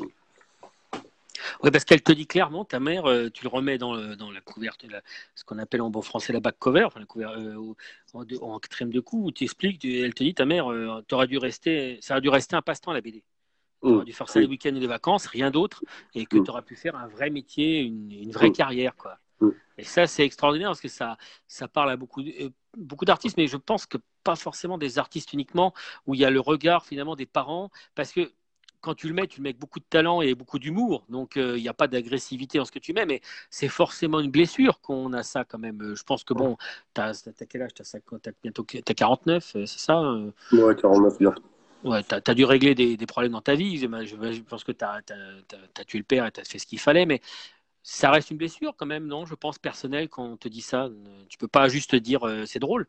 Oui, 1.63 1.71
parce 1.71 1.85
qu'elle 1.85 2.03
te 2.03 2.13
dit 2.13 2.27
clairement, 2.27 2.65
ta 2.65 2.79
mère, 2.79 3.07
euh, 3.07 3.29
tu 3.31 3.45
le 3.45 3.49
remets 3.49 3.79
dans, 3.79 3.97
dans 4.17 4.31
la 4.31 4.41
couverture, 4.41 4.89
ce 5.35 5.45
qu'on 5.45 5.59
appelle 5.59 5.81
en 5.83 5.91
bon 5.91 6.03
français 6.03 6.33
la 6.33 6.41
back 6.41 6.57
cover, 6.59 6.85
enfin, 6.85 7.01
la 7.01 7.07
couvert, 7.07 7.31
euh, 7.31 7.75
en, 8.15 8.25
en, 8.41 8.59
quatrième 8.59 8.93
de 8.93 9.01
coup, 9.01 9.27
où 9.27 9.33
tu 9.33 9.45
expliques, 9.45 9.85
elle 9.85 10.15
te 10.15 10.23
dit, 10.23 10.35
ta 10.35 10.45
mère, 10.45 10.71
euh, 10.71 11.03
dû 11.27 11.39
rester, 11.39 11.99
ça 12.01 12.17
a 12.17 12.21
dû 12.21 12.29
rester 12.29 12.55
un 12.55 12.63
passe-temps 12.63 12.93
la 12.93 13.01
BD. 13.01 13.25
Tu 13.83 13.89
aurais 13.89 14.03
mmh. 14.03 14.05
dû 14.05 14.13
faire 14.13 14.29
ça 14.29 14.39
les 14.39 14.47
week-ends 14.47 14.75
et 14.75 14.81
les 14.81 14.87
vacances, 14.87 15.27
rien 15.27 15.51
d'autre, 15.51 15.83
et 16.15 16.27
que 16.27 16.37
mmh. 16.37 16.45
tu 16.45 16.51
aurais 16.51 16.63
pu 16.63 16.77
faire 16.77 16.95
un 16.95 17.09
vrai 17.09 17.31
métier, 17.31 17.81
une, 17.81 18.13
une 18.13 18.31
vraie 18.31 18.51
mmh. 18.51 18.53
carrière. 18.53 18.97
Quoi. 18.97 19.19
Et 19.79 19.85
ça, 19.85 20.07
c'est 20.07 20.25
extraordinaire 20.25 20.69
parce 20.69 20.81
que 20.81 20.89
ça, 20.89 21.17
ça 21.49 21.67
parle 21.67 21.91
à 21.91 21.97
beaucoup, 21.97 22.23
beaucoup 22.77 23.05
d'artistes, 23.05 23.37
mais 23.37 23.47
je 23.47 23.57
pense 23.57 23.87
que 23.87 23.99
pas 24.23 24.37
forcément 24.37 24.79
des 24.79 24.99
artistes 24.99 25.33
uniquement, 25.33 25.75
où 26.07 26.15
il 26.15 26.21
y 26.21 26.25
a 26.25 26.31
le 26.31 26.41
regard 26.41 26.87
finalement 26.87 27.17
des 27.17 27.27
parents, 27.27 27.71
parce 27.95 28.13
que 28.13 28.33
quand 28.83 28.95
tu 28.95 29.09
le 29.09 29.15
mets, 29.15 29.27
tu 29.27 29.41
le 29.41 29.45
mets 29.45 29.51
avec 29.51 29.61
beaucoup 29.61 29.79
de 29.79 29.85
talent 29.89 30.21
et 30.21 30.35
beaucoup 30.35 30.59
d'humour. 30.59 31.05
Donc, 31.09 31.37
euh, 31.37 31.57
il 31.57 31.63
n'y 31.63 31.69
a 31.69 31.73
pas 31.73 31.87
d'agressivité 31.87 32.61
en 32.61 32.65
ce 32.67 32.73
que 32.73 32.81
tu 32.81 32.93
mets, 32.93 33.07
mais 33.07 33.23
c'est 33.49 33.69
forcément 33.69 34.21
une 34.21 34.31
blessure 34.31 34.81
qu'on 34.81 35.13
a 35.15 35.23
ça 35.23 35.45
quand 35.45 35.59
même. 35.59 35.81
Euh, 35.81 35.95
je 35.95 36.03
pense 36.03 36.25
que 36.25 36.35
bon, 36.35 36.59
tu 36.95 37.01
as, 37.01 37.25
quel 37.49 37.63
âge? 37.63 37.73
Tu 37.73 37.83
as, 37.83 38.33
bientôt 38.43 38.67
as 38.75 38.95
49, 38.95 39.53
euh, 39.57 39.67
c'est 39.67 39.79
ça 39.79 40.03
Ouais, 40.53 40.77
49 40.77 41.19
bien. 41.19 41.35
Ouais, 41.85 42.03
tu 42.03 42.15
as, 42.15 42.35
dû 42.35 42.45
régler 42.45 42.75
des, 42.75 43.07
problèmes 43.07 43.33
dans 43.33 43.41
ta 43.41 43.55
vie. 43.55 43.79
Je, 43.79 44.43
pense 44.43 44.65
que 44.65 44.73
tu 44.73 44.85
as, 44.85 45.01
tué 45.87 45.99
le 45.99 46.05
père 46.05 46.27
et 46.27 46.33
tu 46.33 46.41
as 46.41 46.45
fait 46.45 46.59
ce 46.59 46.67
qu'il 46.67 46.81
fallait, 46.81 47.07
mais 47.07 47.21
ça 47.85 48.11
reste 48.11 48.31
une 48.31 48.37
blessure 48.37 48.75
quand 48.77 48.87
même, 48.87 49.07
non? 49.07 49.27
Je 49.27 49.35
pense 49.35 49.59
personnel 49.59 50.09
quand 50.09 50.25
on 50.25 50.37
te 50.37 50.49
dit 50.49 50.61
ça. 50.61 50.89
Tu 51.29 51.39
peux 51.39 51.49
pas 51.49 51.69
juste 51.69 51.95
dire 51.95 52.21
c'est 52.47 52.61
drôle. 52.61 52.87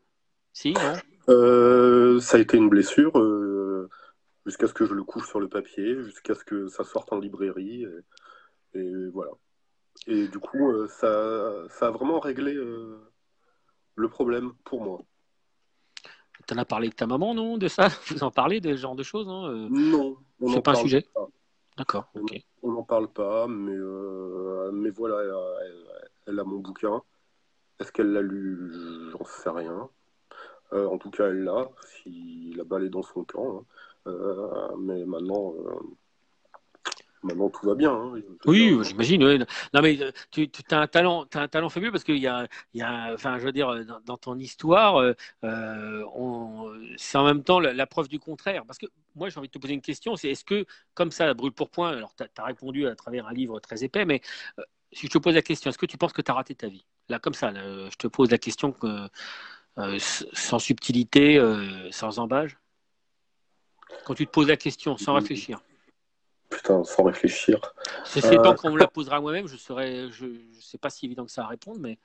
Si, 0.52 0.74
non? 0.74 2.20
Ça 2.20 2.36
a 2.36 2.40
été 2.40 2.56
une 2.56 2.68
blessure 2.68 3.12
jusqu'à 4.46 4.66
ce 4.66 4.74
que 4.74 4.84
je 4.84 4.94
le 4.94 5.04
couche 5.04 5.28
sur 5.28 5.40
le 5.40 5.48
papier, 5.48 6.02
jusqu'à 6.02 6.34
ce 6.34 6.44
que 6.44 6.68
ça 6.68 6.84
sorte 6.84 7.12
en 7.12 7.18
librairie. 7.18 7.86
Et, 8.74 9.08
voilà. 9.12 9.30
Et 10.06 10.28
du 10.28 10.38
coup, 10.38 10.70
euh, 10.70 10.88
ça, 10.88 11.68
ça 11.68 11.86
a 11.86 11.90
vraiment 11.90 12.20
réglé 12.20 12.54
euh, 12.54 12.98
le 13.94 14.08
problème 14.08 14.52
pour 14.64 14.82
moi. 14.82 15.00
Tu 16.46 16.54
en 16.54 16.58
as 16.58 16.64
parlé 16.64 16.88
avec 16.88 16.96
ta 16.96 17.06
maman, 17.06 17.34
non, 17.34 17.56
de 17.56 17.68
ça? 17.68 17.88
Vous 18.08 18.22
en 18.22 18.30
parlez 18.30 18.60
de 18.60 18.70
ce 18.72 18.80
genre 18.80 18.96
de 18.96 19.02
choses 19.02 19.26
non 19.26 19.46
euh? 19.46 19.68
Non. 19.70 20.16
C'est 20.48 20.62
pas 20.62 20.72
un 20.72 20.74
sujet? 20.74 21.06
D'accord. 21.76 22.12
On 22.62 22.72
n'en 22.72 22.82
parle 22.82 23.08
pas, 23.08 23.46
mais, 23.48 23.76
mais 24.72 24.90
voilà, 24.90 25.22
elle, 26.26 26.38
a 26.38 26.44
mon 26.44 26.58
bouquin. 26.58 27.02
Est-ce 27.80 27.90
qu'elle 27.90 28.12
l'a 28.12 28.20
lu? 28.20 28.70
J'en 29.12 29.24
sais 29.24 29.50
rien. 29.50 29.88
en 30.72 30.98
tout 30.98 31.10
cas, 31.10 31.28
elle 31.28 31.44
l'a, 31.44 31.68
si 31.80 32.52
la 32.56 32.64
balle 32.64 32.84
est 32.84 32.90
dans 32.90 33.02
son 33.02 33.24
camp. 33.24 33.58
Hein. 33.58 33.64
Euh, 34.06 34.76
mais 34.78 35.04
maintenant, 35.04 35.54
euh, 35.58 35.80
maintenant 37.22 37.48
tout 37.48 37.66
va 37.66 37.74
bien. 37.74 37.92
Hein. 37.92 38.20
Oui, 38.44 38.76
j'imagine. 38.82 39.46
Non, 39.72 39.82
mais 39.82 40.00
euh, 40.00 40.12
tu, 40.30 40.48
as 40.70 40.78
un 40.78 40.86
talent, 40.86 41.26
as 41.34 41.40
un 41.40 41.48
talent 41.48 41.68
fabuleux 41.70 41.90
parce 41.90 42.04
qu'il 42.04 42.18
y 42.18 42.26
a, 42.26 42.46
il 42.74 42.80
y 42.80 42.82
a, 42.82 43.12
enfin, 43.14 43.38
je 43.38 43.44
veux 43.44 43.52
dire, 43.52 43.74
dans, 44.04 44.16
ton 44.16 44.38
histoire, 44.38 45.14
c'est 45.42 47.18
en 47.18 47.24
même 47.24 47.42
temps 47.42 47.60
la, 47.60 47.86
preuve 47.86 48.08
du 48.08 48.18
contraire. 48.18 48.64
Parce 48.66 48.78
que 48.78 48.86
moi, 49.14 49.28
j'ai 49.30 49.38
envie 49.38 49.48
de 49.48 49.52
te 49.52 49.58
poser 49.58 49.74
une 49.74 49.82
question. 49.82 50.16
C'est 50.16 50.30
est-ce 50.30 50.44
que, 50.44 50.66
comme 50.94 51.10
ça, 51.10 51.32
brûle 51.34 51.52
pour 51.52 51.70
point, 51.70 51.90
alors 51.90 52.14
tu 52.14 52.24
as, 52.24 52.44
répondu 52.44 52.86
à 52.86 52.94
travers 52.94 53.26
un 53.26 53.32
livre 53.32 53.58
très 53.60 53.84
épais, 53.84 54.04
mais 54.04 54.20
si 54.92 55.06
je 55.06 55.12
te 55.12 55.18
pose 55.18 55.34
la 55.34 55.42
question, 55.42 55.70
est-ce 55.70 55.78
que 55.78 55.86
tu 55.86 55.98
penses 55.98 56.12
que 56.12 56.22
tu 56.22 56.30
as 56.30 56.34
raté 56.34 56.54
ta 56.54 56.68
vie? 56.68 56.86
Là, 57.08 57.18
comme 57.18 57.34
ça, 57.34 57.52
je 57.54 57.96
te 57.96 58.06
pose 58.06 58.30
la 58.30 58.38
question 58.38 58.74
sans 59.98 60.58
subtilité, 60.58 61.40
sans 61.90 62.18
embâge. 62.18 62.58
Quand 64.04 64.14
tu 64.14 64.26
te 64.26 64.30
poses 64.30 64.48
la 64.48 64.56
question 64.56 64.96
sans 64.96 65.14
réfléchir. 65.14 65.60
Putain, 66.50 66.84
sans 66.84 67.04
réfléchir. 67.04 67.60
C'est 68.04 68.24
euh... 68.26 68.42
tant 68.42 68.54
qu'on 68.54 68.70
me 68.70 68.78
la 68.78 68.86
posera 68.86 69.20
moi-même, 69.20 69.46
je 69.46 69.56
serais, 69.56 70.10
je, 70.10 70.26
je 70.52 70.60
sais 70.60 70.78
pas 70.78 70.90
si 70.90 71.06
évident 71.06 71.24
que 71.24 71.32
ça 71.32 71.44
à 71.44 71.48
répondre, 71.48 71.80
mais. 71.80 71.98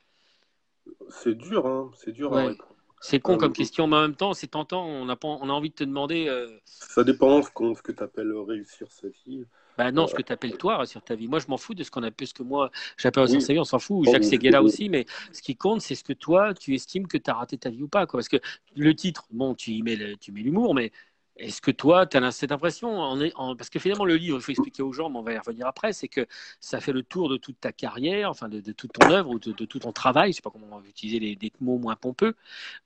C'est 1.10 1.36
dur, 1.36 1.67
hein. 1.67 1.91
C'est 1.96 2.12
dur 2.12 2.34
à 2.36 2.48
répondre. 2.48 2.67
C'est 3.01 3.19
con 3.19 3.38
comme 3.38 3.53
question, 3.53 3.88
mais 3.88 3.96
en 3.96 4.01
même 4.01 4.15
temps, 4.15 4.34
c'est 4.34 4.48
tentant. 4.48 4.86
On 4.86 5.08
a, 5.08 5.17
on 5.24 5.50
a 5.50 5.53
envie 5.53 5.69
de 5.69 5.75
te 5.75 5.84
demander. 5.86 6.27
Euh, 6.27 6.60
ça 6.65 7.03
dépend 7.03 7.41
ce, 7.41 7.50
ce 7.50 7.81
que 7.81 7.91
tu 7.93 8.03
appelles 8.03 8.34
réussir 8.34 8.88
sa 8.91 9.08
vie. 9.08 9.46
Bah 9.77 9.93
non, 9.93 10.08
ce 10.08 10.13
que 10.13 10.22
tu 10.22 10.34
appelles 10.34 10.58
toi 10.58 10.77
réussir 10.77 11.01
ta 11.01 11.15
vie. 11.15 11.29
Moi, 11.29 11.39
je 11.39 11.48
m'en 11.48 11.55
fous 11.55 11.74
de 11.74 11.84
ce 11.84 11.91
qu'on 11.91 12.03
appelle, 12.03 12.27
ce 12.27 12.34
que 12.34 12.43
moi 12.43 12.69
j'appelle 12.98 13.24
réussir 13.24 13.41
sa 13.41 13.53
vie, 13.53 13.60
on 13.60 13.63
s'en 13.63 13.79
fout. 13.79 14.05
Jacques 14.10 14.25
Seguela 14.25 14.62
aussi, 14.62 14.89
mais 14.89 15.05
ce 15.31 15.41
qui 15.41 15.55
compte, 15.55 15.79
c'est 15.79 15.96
ce 15.96 16.03
que 16.03 16.12
toi, 16.12 16.53
tu 16.53 16.75
estimes 16.75 17.08
que 17.08 17.17
tu 17.17 17.29
as 17.29 17.36
raté 17.36 17.58
ta 17.58 17.69
vie 17.69 17.84
ou 17.84 17.88
pas. 17.88 18.05
Quoi. 18.05 18.17
Parce 18.17 18.27
que 18.27 18.38
le 18.75 18.93
titre, 18.93 19.25
bon, 19.31 19.55
tu 19.55 19.72
y 19.72 19.81
mets, 19.81 20.17
tu 20.19 20.34
mets 20.34 20.41
l'humour, 20.41 20.75
mais 20.75 20.91
est-ce 21.39 21.62
que 21.62 21.72
toi, 21.72 22.05
tu 22.05 22.17
as 22.17 22.31
cette 22.31 22.51
impression 22.51 23.00
en, 23.00 23.55
Parce 23.55 23.69
que 23.69 23.79
finalement, 23.79 24.05
le 24.05 24.17
livre, 24.17 24.38
il 24.38 24.41
faut 24.41 24.51
expliquer 24.51 24.84
aux 24.84 24.91
gens, 24.91 25.10
mais 25.10 25.17
on 25.19 25.24
va 25.24 25.34
y 25.34 25.38
revenir 25.38 25.67
après, 25.67 25.93
c'est 25.93 26.08
que 26.08 26.27
ça 26.60 26.81
fait 26.81 26.91
le 26.91 27.01
tour 27.01 27.29
de 27.29 27.38
toute 27.38 27.60
ta 27.60 27.72
carrière, 27.72 28.29
enfin 28.29 28.50
de, 28.50 28.60
toute 28.72 28.93
ton 28.93 29.10
œuvre, 29.10 29.29
ou 29.29 29.39
de, 29.39 29.51
tout 29.51 29.79
ton 29.79 29.91
travail, 29.93 30.27
je 30.27 30.29
ne 30.29 30.36
sais 30.36 30.41
pas 30.41 30.50
comment 30.51 30.67
on 30.72 30.79
va 30.79 30.88
utiliser 30.88 31.19
les, 31.19 31.51
mots 31.62 31.77
moins 31.77 31.96
pompeux, 31.96 32.36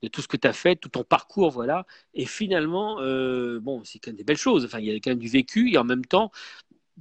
de 0.02 0.08
tout 0.08 0.22
ce 0.22 0.28
que 0.28 0.36
tu 0.36 0.46
as 0.48 0.52
fait, 0.52 0.76
tout 0.76 0.88
ton 0.88 1.04
parcours, 1.04 1.50
voilà. 1.50 1.86
Et 2.14 2.26
finalement, 2.26 3.00
euh, 3.00 3.58
bon, 3.60 3.82
c'est 3.84 3.98
quand 3.98 4.10
même 4.10 4.16
des 4.16 4.24
belles 4.24 4.36
choses. 4.36 4.64
Enfin, 4.64 4.78
il 4.78 4.86
y 4.86 4.90
a 4.92 4.94
quand 4.96 5.10
même 5.10 5.18
du 5.18 5.28
vécu, 5.28 5.72
et 5.72 5.78
en 5.78 5.84
même 5.84 6.04
temps, 6.04 6.30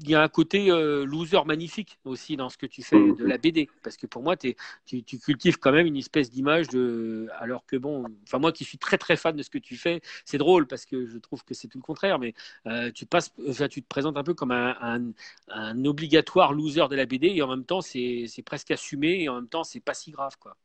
il 0.01 0.09
y 0.09 0.15
a 0.15 0.21
un 0.21 0.27
côté 0.27 0.71
euh, 0.71 1.05
loser 1.05 1.43
magnifique 1.45 1.99
aussi 2.03 2.35
dans 2.35 2.49
ce 2.49 2.57
que 2.57 2.65
tu 2.65 2.81
fais 2.81 2.97
de 3.13 3.25
la 3.25 3.37
BD. 3.37 3.69
Parce 3.83 3.95
que 3.95 4.07
pour 4.07 4.23
moi, 4.23 4.35
tu, 4.35 4.55
cultives 5.03 5.59
quand 5.59 5.71
même 5.71 5.85
une 5.85 5.97
espèce 5.97 6.31
d'image 6.31 6.67
de. 6.69 7.27
Alors 7.39 7.65
que 7.65 7.75
bon, 7.75 8.05
enfin, 8.23 8.39
moi 8.39 8.51
qui 8.51 8.63
suis 8.63 8.77
très 8.77 8.97
très 8.97 9.15
fan 9.15 9.35
de 9.35 9.43
ce 9.43 9.49
que 9.49 9.59
tu 9.59 9.77
fais, 9.77 10.01
c'est 10.25 10.37
drôle 10.37 10.65
parce 10.67 10.85
que 10.85 11.05
je 11.05 11.17
trouve 11.19 11.43
que 11.43 11.53
c'est 11.53 11.67
tout 11.67 11.77
le 11.77 11.83
contraire. 11.83 12.17
Mais 12.17 12.33
euh, 12.65 12.91
tu, 12.91 13.05
passes, 13.05 13.31
tu 13.69 13.83
te 13.83 13.87
présentes 13.87 14.17
un 14.17 14.23
peu 14.23 14.33
comme 14.33 14.51
un, 14.51 15.13
un, 15.49 15.85
obligatoire 15.85 16.53
loser 16.53 16.87
de 16.89 16.95
la 16.95 17.05
BD 17.05 17.27
et 17.27 17.41
en 17.41 17.47
même 17.47 17.65
temps, 17.65 17.81
c'est, 17.81 18.27
presque 18.45 18.71
assumé 18.71 19.23
et 19.23 19.29
en 19.29 19.35
même 19.35 19.47
temps, 19.47 19.63
c'est 19.63 19.79
pas 19.79 19.93
si 19.93 20.11
grave. 20.11 20.37
quoi. 20.39 20.57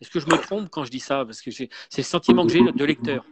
Est-ce 0.00 0.10
que 0.10 0.18
je 0.18 0.26
me 0.26 0.36
trompe 0.36 0.68
quand 0.70 0.84
je 0.84 0.90
dis 0.90 1.00
ça? 1.00 1.24
Parce 1.24 1.42
que 1.42 1.50
c'est 1.50 1.68
le 1.96 2.02
sentiment 2.02 2.46
que 2.46 2.52
j'ai 2.52 2.60
de 2.60 2.84
lecteur. 2.84 3.24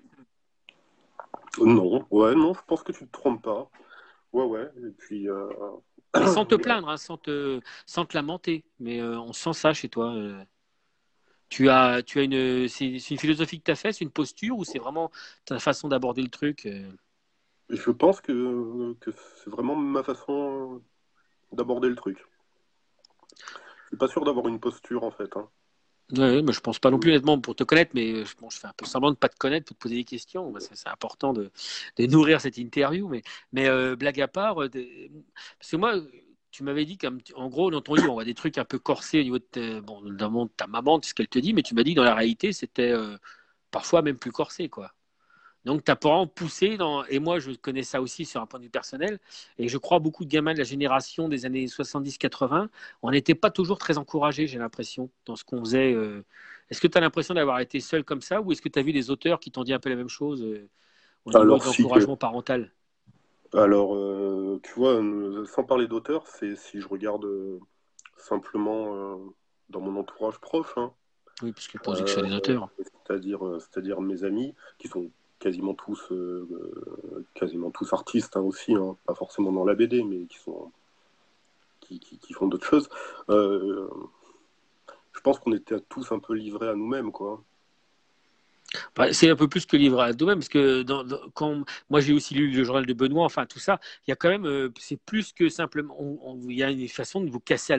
Non, 1.59 2.07
ouais, 2.11 2.35
non, 2.35 2.55
je 2.55 2.61
pense 2.67 2.83
que 2.83 2.93
tu 2.93 3.07
te 3.07 3.13
trompes 3.13 3.43
pas. 3.43 3.69
Ouais, 4.33 4.45
ouais. 4.45 4.71
Et 4.87 4.91
puis. 4.91 5.29
Euh, 5.29 5.49
sans 6.15 6.45
te 6.45 6.55
plaindre, 6.57 6.89
hein, 6.89 6.97
sans, 6.97 7.17
te, 7.17 7.61
sans 7.87 8.05
te 8.05 8.17
lamenter. 8.17 8.65
Mais 8.79 9.01
euh, 9.01 9.19
on 9.21 9.33
sent 9.33 9.53
ça 9.53 9.73
chez 9.73 9.89
toi. 9.89 10.15
Euh. 10.15 10.43
Tu 11.49 11.69
as, 11.69 12.03
tu 12.05 12.21
as 12.21 12.23
une, 12.23 12.69
c'est, 12.69 12.87
une 12.87 13.19
philosophie 13.19 13.59
que 13.59 13.65
tu 13.65 13.71
as 13.73 13.77
fait, 13.77 13.93
c'est 13.93 14.05
une 14.05 14.13
posture 14.13 14.57
ou 14.57 14.65
c'est 14.65 14.79
vraiment 14.79 15.11
ta 15.45 15.59
façon 15.59 15.89
d'aborder 15.89 16.23
le 16.23 16.29
truc 16.29 16.69
Je 17.69 17.91
pense 17.91 18.21
que, 18.21 18.95
que 19.01 19.11
c'est 19.43 19.51
vraiment 19.51 19.75
ma 19.75 20.05
façon 20.05 20.81
d'aborder 21.51 21.89
le 21.89 21.97
truc. 21.97 22.25
Je 23.37 23.89
suis 23.89 23.97
pas 23.97 24.07
sûr 24.07 24.25
d'avoir 24.25 24.47
une 24.47 24.61
posture 24.61 25.03
en 25.03 25.11
fait. 25.11 25.37
Hein. 25.37 25.49
Oui, 26.17 26.43
mais 26.43 26.53
je 26.53 26.61
pense 26.61 26.79
pas 26.79 26.91
non 26.91 26.99
plus 26.99 27.11
honnêtement 27.11 27.41
pour 27.41 27.55
te 27.55 27.63
connaître, 27.65 27.93
mais 27.95 28.13
euh, 28.13 28.25
bon, 28.41 28.51
je 28.51 28.59
fais 28.59 28.67
un 28.67 28.73
peu 28.77 28.85
semblant 28.87 29.11
de 29.11 29.17
pas 29.17 29.29
te 29.29 29.37
connaître 29.37 29.67
pour 29.67 29.77
te 29.77 29.83
poser 29.83 29.97
des 29.97 30.05
questions. 30.05 30.53
C'est 30.59 30.89
important 30.89 31.33
de, 31.33 31.51
de, 31.99 32.07
nourrir 32.07 32.41
cette 32.41 32.59
interview, 32.59 33.09
mais, 33.09 33.23
mais 33.53 33.69
euh, 33.69 33.97
blague 33.97 34.21
à 34.21 34.29
part, 34.29 34.63
euh, 34.63 34.69
parce 35.59 35.71
que 35.71 35.77
moi, 35.77 35.95
tu 36.51 36.65
m'avais 36.65 36.85
dit 36.85 36.99
qu'en 36.99 37.49
gros, 37.49 37.71
dans 37.71 37.81
ton 37.81 37.95
livre, 37.95 38.11
on 38.11 38.15
voit 38.15 38.25
des 38.25 38.35
trucs 38.35 38.59
un 38.59 38.65
peu 38.65 38.79
corsés 38.79 39.21
au 39.21 39.23
niveau 39.23 39.39
de, 39.39 39.81
bon, 39.81 40.49
ta 40.49 40.67
maman, 40.67 41.01
ce 41.03 41.15
qu'elle 41.15 41.29
te 41.29 41.39
dit, 41.39 41.55
mais 41.55 41.63
tu 41.63 41.75
m'as 41.75 41.85
dit 41.85 41.93
que 41.95 42.01
dans 42.01 42.05
la 42.05 42.15
réalité, 42.15 42.53
c'était 42.53 42.93
parfois 43.71 44.03
même 44.03 44.19
plus 44.19 44.33
corsé, 44.33 44.69
quoi. 44.69 44.93
Donc, 45.65 45.85
tu 45.85 45.91
as 45.91 45.97
poussé 46.35 46.77
dans. 46.77 47.05
Et 47.07 47.19
moi, 47.19 47.39
je 47.39 47.53
connais 47.53 47.83
ça 47.83 48.01
aussi 48.01 48.25
sur 48.25 48.41
un 48.41 48.47
point 48.47 48.59
de 48.59 48.65
vue 48.65 48.71
personnel. 48.71 49.19
Et 49.59 49.69
je 49.69 49.77
crois 49.77 49.99
beaucoup 49.99 50.25
de 50.25 50.31
gamins 50.31 50.55
de 50.55 50.59
la 50.59 50.65
génération 50.65 51.29
des 51.29 51.45
années 51.45 51.67
70-80, 51.67 52.69
on 53.03 53.11
n'était 53.11 53.35
pas 53.35 53.51
toujours 53.51 53.79
très 53.79 53.99
encouragés, 53.99 54.47
j'ai 54.47 54.59
l'impression, 54.59 55.11
dans 55.27 55.37
ce 55.37 55.45
qu'on 55.45 55.61
faisait. 55.61 55.93
Euh. 55.93 56.25
Est-ce 56.71 56.81
que 56.81 56.87
tu 56.87 56.97
as 56.97 57.01
l'impression 57.01 57.35
d'avoir 57.35 57.61
été 57.61 57.81
seul 57.81 58.05
comme 58.05 58.21
ça 58.21 58.41
ou 58.41 58.53
est-ce 58.53 58.63
que 58.63 58.69
tu 58.69 58.79
as 58.79 58.83
vu 58.83 58.93
des 58.93 59.11
auteurs 59.11 59.41
qui 59.41 59.51
t'ont 59.51 59.65
dit 59.65 59.73
un 59.73 59.81
peu 59.81 59.91
la 59.91 59.97
même 59.97 60.09
chose 60.09 60.43
euh, 60.43 60.69
au 61.25 61.31
niveau 61.33 61.59
de 61.59 61.65
l'encouragement 61.65 62.17
parental? 62.17 62.73
Alors, 63.53 63.97
euh, 63.97 64.61
tu 64.63 64.73
vois, 64.75 65.03
sans 65.47 65.65
parler 65.65 65.89
d'auteurs, 65.89 66.27
c'est 66.29 66.55
si 66.57 66.81
je 66.81 66.87
regarde 66.87 67.27
simplement 68.17 69.19
dans 69.69 69.81
mon 69.81 69.99
entourage 69.99 70.39
proche. 70.39 70.73
Hein, 70.77 70.93
oui, 71.43 71.53
puisque 71.53 71.73
tu 71.73 71.79
que 71.81 72.21
des 72.23 72.35
auteurs. 72.35 72.69
C'est-à-dire, 72.79 73.41
c'est-à-dire 73.59 74.01
mes 74.01 74.23
amis 74.23 74.55
qui 74.79 74.87
sont 74.87 75.11
quasiment 75.41 75.75
tous, 75.75 76.13
euh, 76.13 76.47
quasiment 77.35 77.73
tous 77.73 77.93
artistes 77.93 78.37
hein, 78.37 78.43
aussi, 78.43 78.75
hein. 78.75 78.97
pas 79.07 79.15
forcément 79.15 79.51
dans 79.51 79.65
la 79.65 79.75
BD, 79.75 80.05
mais 80.05 80.27
qui, 81.81 81.99
qui, 81.99 82.33
font 82.33 82.47
d'autres 82.47 82.67
choses. 82.67 82.89
Euh, 83.31 83.89
je 85.13 85.21
pense 85.21 85.41
qu'on 85.41 85.53
était 85.53 85.81
tous 85.81 86.13
un 86.13 86.21
peu 86.21 86.35
livrés 86.35 86.69
à 86.69 86.77
nous-mêmes, 86.77 87.11
quoi. 87.11 87.43
Bah, 89.01 89.15
c'est 89.15 89.31
un 89.31 89.37
peu 89.37 89.49
plus 89.49 89.65
que 89.65 89.79
livre 89.79 89.99
à 90.03 90.13
nous-mêmes, 90.13 90.41
parce 90.41 90.51
que 90.51 90.85
quand 91.33 91.65
moi 91.89 92.01
j'ai 92.01 92.13
aussi 92.13 92.35
lu 92.35 92.51
le 92.51 92.65
journal 92.65 92.85
de 92.85 92.93
Benoît, 92.93 93.25
enfin 93.25 93.47
tout 93.47 93.59
ça, 93.59 93.81
il 94.07 94.11
y 94.11 94.13
a 94.13 94.17
quand 94.17 94.29
même, 94.29 94.45
euh, 94.45 94.69
c'est 94.79 94.99
plus 94.99 95.33
que 95.33 95.49
simplement, 95.49 95.97
il 96.47 96.55
y 96.55 96.63
a 96.63 96.71
une 96.71 96.87
façon 96.87 97.23
de 97.23 97.31
vous 97.31 97.41
casser 97.41 97.79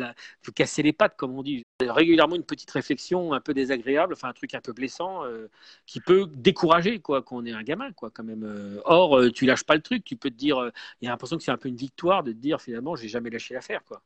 les 0.81 0.93
pattes, 0.93 1.15
comme 1.17 1.37
on 1.37 1.43
dit. 1.43 1.63
Régulièrement 1.79 2.35
une 2.35 2.43
petite 2.43 2.71
réflexion 2.71 3.33
un 3.33 3.39
peu 3.39 3.53
désagréable, 3.53 4.13
enfin 4.13 4.29
un 4.29 4.33
truc 4.33 4.55
un 4.55 4.61
peu 4.61 4.73
blessant, 4.73 5.23
euh, 5.25 5.47
qui 5.85 5.99
peut 5.99 6.27
décourager 6.33 6.99
quoi, 6.99 7.21
qu'on 7.21 7.45
est 7.45 7.51
un 7.51 7.61
gamin, 7.61 7.91
quoi, 7.91 8.09
quand 8.09 8.23
même. 8.23 8.43
Euh. 8.43 8.81
Or, 8.85 9.31
tu 9.31 9.45
lâches 9.45 9.63
pas 9.63 9.75
le 9.75 9.81
truc, 9.83 10.03
tu 10.03 10.15
peux 10.15 10.31
te 10.31 10.35
dire, 10.35 10.71
il 11.01 11.05
y 11.05 11.07
a 11.07 11.11
l'impression 11.11 11.37
que 11.37 11.43
c'est 11.43 11.51
un 11.51 11.57
peu 11.57 11.69
une 11.69 11.75
victoire 11.75 12.23
de 12.23 12.31
te 12.31 12.37
dire 12.37 12.59
finalement, 12.59 12.95
j'ai 12.95 13.09
jamais 13.09 13.29
lâché 13.29 13.53
l'affaire, 13.53 13.83
quoi. 13.85 14.01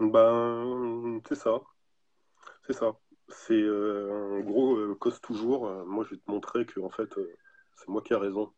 Ben, 0.00 1.20
c'est 1.28 1.36
ça, 1.36 1.60
c'est 2.66 2.72
ça 2.72 2.96
c'est 3.28 3.54
euh, 3.54 4.38
en 4.38 4.40
gros, 4.40 4.76
euh, 4.76 4.96
cause 4.98 5.20
toujours. 5.20 5.66
Euh, 5.66 5.84
moi, 5.84 6.04
je 6.04 6.14
vais 6.14 6.20
te 6.20 6.30
montrer 6.30 6.66
que 6.66 6.80
en 6.80 6.90
fait, 6.90 7.08
c'est 7.76 7.88
moi 7.88 8.02
qui 8.02 8.12
ai 8.12 8.16
raison. 8.16 8.50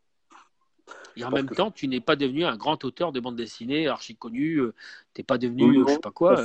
Et 1.17 1.25
en 1.25 1.31
même 1.31 1.49
temps, 1.49 1.71
tu 1.71 1.89
n'es 1.89 2.01
pas 2.01 2.15
devenu 2.15 2.45
un 2.45 2.57
grand 2.57 2.85
auteur 2.85 3.11
de 3.11 3.19
bande 3.19 3.37
dessinée 3.37 3.89
archi 3.89 4.17
connu. 4.17 4.61
tu 5.15 5.21
n'es 5.21 5.25
pas 5.25 5.39
devenu, 5.39 5.85
je 5.87 5.93
sais 5.93 5.99
pas 5.99 6.13
quoi. 6.13 6.43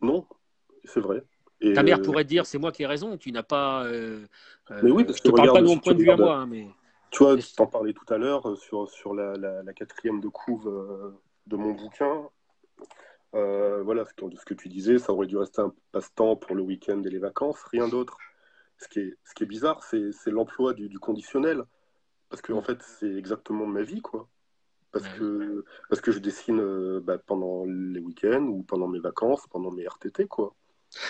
Non, 0.00 0.26
c'est 0.84 1.00
vrai. 1.00 1.24
Ta 1.74 1.82
mère 1.82 2.02
pourrait 2.02 2.24
te 2.24 2.28
dire, 2.28 2.46
c'est 2.46 2.58
moi 2.58 2.72
qui 2.72 2.82
ai 2.82 2.86
raison. 2.86 3.16
Tu 3.16 3.32
n'as 3.32 3.42
pas. 3.42 3.84
mais 4.82 4.90
oui, 4.90 5.04
parce 5.04 5.18
je 5.18 5.22
te 5.22 5.30
parle 5.30 5.52
pas 5.52 5.62
de 5.62 5.66
mon 5.66 5.78
point 5.78 5.94
de 5.94 6.02
vue 6.02 6.10
à 6.10 6.16
moi, 6.16 6.36
hein, 6.36 6.46
mais. 6.46 6.68
Tu 7.10 7.22
vois, 7.22 7.36
tu 7.36 7.54
t'en 7.54 7.66
parlais 7.66 7.92
tout 7.92 8.06
à 8.08 8.16
l'heure 8.16 8.56
sur, 8.56 8.88
sur 8.88 9.12
la, 9.14 9.34
la, 9.36 9.72
quatrième 9.74 10.20
de 10.20 10.28
couve 10.28 10.64
de 11.46 11.56
mon 11.56 11.72
bouquin. 11.72 12.28
Euh, 13.34 13.82
voilà, 13.82 14.04
ce 14.04 14.12
que, 14.12 14.36
ce 14.36 14.44
que 14.44 14.54
tu 14.54 14.68
disais, 14.68 14.98
ça 14.98 15.12
aurait 15.12 15.26
dû 15.26 15.36
rester 15.36 15.62
un 15.62 15.72
passe-temps 15.92 16.36
pour 16.36 16.54
le 16.54 16.62
week-end 16.62 17.02
et 17.02 17.10
les 17.10 17.18
vacances, 17.18 17.62
rien 17.70 17.88
d'autre. 17.88 18.18
Ce 18.78 18.88
qui 18.88 19.00
est, 19.00 19.16
ce 19.24 19.34
qui 19.34 19.44
est 19.44 19.46
bizarre, 19.46 19.82
c'est 19.84 20.30
l'emploi 20.30 20.74
du, 20.74 20.98
conditionnel. 20.98 21.64
Parce 22.28 22.42
que, 22.42 22.52
en 22.52 22.62
fait, 22.62 22.82
c'est 22.82 23.12
exactement 23.14 23.66
ma 23.66 23.82
vie, 23.82 24.00
quoi. 24.00 24.28
Parce, 24.90 25.08
que, 25.08 25.64
parce 25.88 26.02
que 26.02 26.12
je 26.12 26.18
dessine 26.18 26.60
euh, 26.60 27.00
bah, 27.02 27.16
pendant 27.16 27.64
les 27.64 28.00
week-ends 28.00 28.44
ou 28.44 28.62
pendant 28.62 28.88
mes 28.88 28.98
vacances, 28.98 29.46
pendant 29.48 29.70
mes 29.70 29.86
RTT, 29.86 30.26
quoi. 30.26 30.54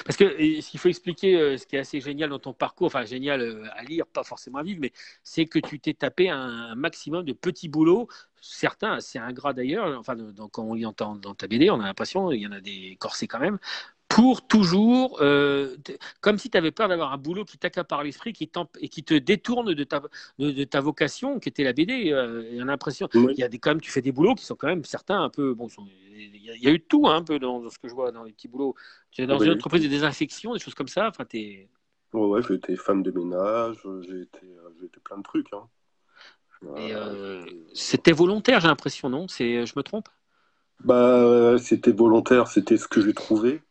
Parce 0.05 0.17
que 0.17 0.25
ce 0.29 0.71
qu'il 0.71 0.81
faut 0.81 0.89
expliquer, 0.89 1.37
euh, 1.37 1.57
ce 1.59 1.67
qui 1.67 1.77
est 1.77 1.81
assez 1.81 2.01
génial 2.01 2.31
dans 2.31 2.39
ton 2.39 2.53
parcours, 2.53 2.87
enfin 2.87 3.05
génial 3.05 3.41
euh, 3.41 3.65
à 3.75 3.83
lire, 3.83 4.07
pas 4.07 4.23
forcément 4.23 4.59
à 4.59 4.63
vivre, 4.63 4.81
mais 4.81 4.93
c'est 5.23 5.47
que 5.47 5.59
tu 5.59 5.81
t'es 5.81 5.95
tapé 5.95 6.29
un, 6.31 6.75
maximum 6.75 7.25
de 7.25 7.33
petits 7.33 7.69
boulots, 7.69 8.09
certains 8.41 8.93
assez 8.93 9.19
ingrats 9.19 9.53
d'ailleurs, 9.53 9.99
enfin 9.99 10.17
quand 10.53 10.65
on 10.65 10.75
lit 10.75 10.83
dans 10.83 11.35
ta 11.35 11.47
BD, 11.47 11.71
on 11.71 11.81
a 11.81 11.85
l'impression, 11.85 12.33
il 12.33 12.41
y 12.41 12.47
en 12.47 12.53
a 12.53 12.61
des 12.61 12.97
corsés 13.01 13.27
quand 13.27 13.41
même, 13.41 13.59
pour 14.13 14.47
toujours, 14.47 15.23
euh, 15.23 15.75
comme 16.21 16.37
si 16.37 16.51
tu 16.51 16.59
avais 16.59 16.71
peur 16.71 16.87
d'avoir 16.87 17.15
un 17.15 17.17
boulot 17.17 17.47
qui 17.47 17.57
t'accapare 17.57 18.03
l'esprit 18.05 18.35
qui 18.35 18.51
et 18.79 18.89
qui 18.91 19.05
te 19.05 19.15
détourne 19.15 19.73
de 19.73 19.85
ta, 19.85 20.03
de, 20.39 20.65
ta 20.65 20.83
vocation, 20.83 21.41
qui 21.41 21.49
était 21.49 21.65
la 21.65 21.73
BD. 21.73 22.13
Euh, 22.13 22.47
il 22.51 22.59
y 22.59 22.61
a 22.61 22.65
l'impression, 22.67 23.09
il 23.15 23.39
y 23.39 23.43
a 23.43 23.49
des, 23.49 23.59
quand 23.59 23.71
même, 23.71 23.81
tu 23.81 23.91
fais 23.91 24.03
des 24.03 24.13
boulots 24.13 24.35
qui 24.35 24.45
sont 24.45 24.55
quand 24.55 24.67
même 24.67 24.85
certains 24.85 25.23
un 25.23 25.31
peu, 25.31 25.55
bon, 25.55 25.69
il 26.15 26.45
y, 26.45 26.69
a, 26.69 26.71
eu 26.71 26.81
tout 26.81 27.09
hein, 27.09 27.17
un 27.17 27.23
peu 27.23 27.39
dans, 27.39 27.67
ce 27.71 27.79
que 27.79 27.89
je 27.89 27.95
vois 27.95 28.13
dans 28.13 28.23
les 28.23 28.33
petits 28.33 28.49
boulots. 28.49 28.75
Tu 29.13 29.23
es 29.23 29.27
dans 29.27 29.39
une 29.39 29.53
entreprise 29.53 29.83
de 29.83 29.89
désinfection, 29.89 30.53
des 30.53 30.61
choses 30.61 30.75
comme 30.75 30.89
ça. 30.89 31.09
Enfin, 31.09 31.25
es... 31.33 31.71
Ouais, 32.13 32.27
ouais 32.27 32.43
j'ai 32.47 32.55
été 32.55 32.77
femme 32.77 33.03
de 33.03 33.13
ménage, 33.13 33.79
j'ai 34.03 34.21
été, 34.21 34.47
été, 34.85 35.01
plein 35.03 35.17
de 35.17 35.23
trucs. 35.23 35.51
Hein. 35.55 35.67
Euh, 36.77 37.47
c'était 37.73 38.13
volontaire, 38.13 38.61
j'ai 38.61 38.69
l'impression, 38.69 39.09
non? 39.09 39.27
C'est, 39.27 39.65
je 39.65 39.73
me 39.75 39.83
trompe? 39.83 40.11
Bah, 40.85 41.57
c'était 41.59 41.93
volontaire, 41.93 42.49
c'était 42.49 42.77
ce 42.77 42.87
que 42.87 43.01
j'ai 43.01 43.15
trouvé. 43.15 43.63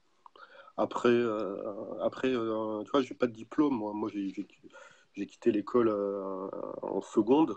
Après, 0.77 1.09
euh, 1.09 1.99
après 2.01 2.29
euh, 2.29 2.83
tu 2.83 2.91
vois, 2.91 3.01
j'ai 3.01 3.13
pas 3.13 3.27
de 3.27 3.33
diplôme. 3.33 3.75
Moi, 3.75 3.93
moi 3.93 4.09
j'ai 4.09 5.25
quitté 5.27 5.51
l'école 5.51 5.89
euh, 5.89 6.47
en 6.81 7.01
seconde. 7.01 7.55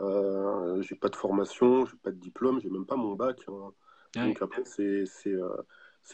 j'ai 0.00 0.94
pas 0.94 1.08
de 1.08 1.16
formation, 1.16 1.86
j'ai 1.86 1.96
pas 1.96 2.10
de 2.10 2.18
diplôme, 2.18 2.60
j'ai 2.60 2.70
même 2.70 2.86
pas 2.86 2.96
mon 2.96 3.14
bac. 3.14 3.40
Hein. 3.48 3.72
Donc 4.14 4.42
après, 4.42 4.64
c'est 4.64 5.04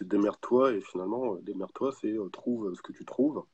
démerde-toi 0.00 0.72
et 0.72 0.80
finalement, 0.80 1.36
démerde-toi, 1.36 1.92
c'est 1.92 2.16
trouve 2.32 2.74
ce 2.74 2.82
que 2.82 2.92
tu 2.92 3.04
trouves. 3.04 3.44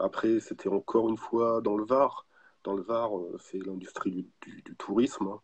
après, 0.00 0.40
c'était 0.40 0.68
encore 0.68 1.08
une 1.08 1.18
fois 1.18 1.60
dans 1.60 1.76
le 1.76 1.84
Var. 1.84 2.26
Dans 2.64 2.74
le 2.74 2.82
Var, 2.82 3.10
c'est 3.38 3.64
l'industrie 3.64 4.10
du, 4.10 4.76
tourisme. 4.76 5.28
Hein. 5.28 5.40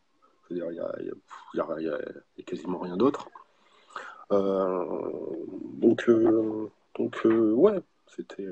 C'est-à-dire, 0.46 0.70
il 0.72 0.74
n'y 0.74 1.60
a, 1.60 1.80
y 1.80 1.88
a, 1.88 2.44
quasiment 2.44 2.78
rien 2.78 2.96
d'autre. 2.96 3.28
Euh, 4.32 4.84
donc, 5.74 6.08
euh, 6.08 6.70
donc 6.96 7.16
euh, 7.26 7.52
ouais, 7.52 7.80
c'était. 8.06 8.46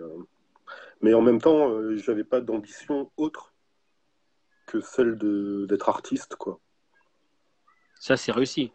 Mais 1.00 1.14
en 1.14 1.22
même 1.22 1.40
temps, 1.40 1.70
j'avais 1.96 2.24
pas 2.24 2.40
d'ambition 2.40 3.10
autre 3.16 3.52
que 4.66 4.80
celle 4.80 5.16
d'être 5.66 5.88
artiste, 5.88 6.36
quoi. 6.36 6.60
Ça, 7.98 8.16
c'est 8.16 8.32
réussi. 8.32 8.72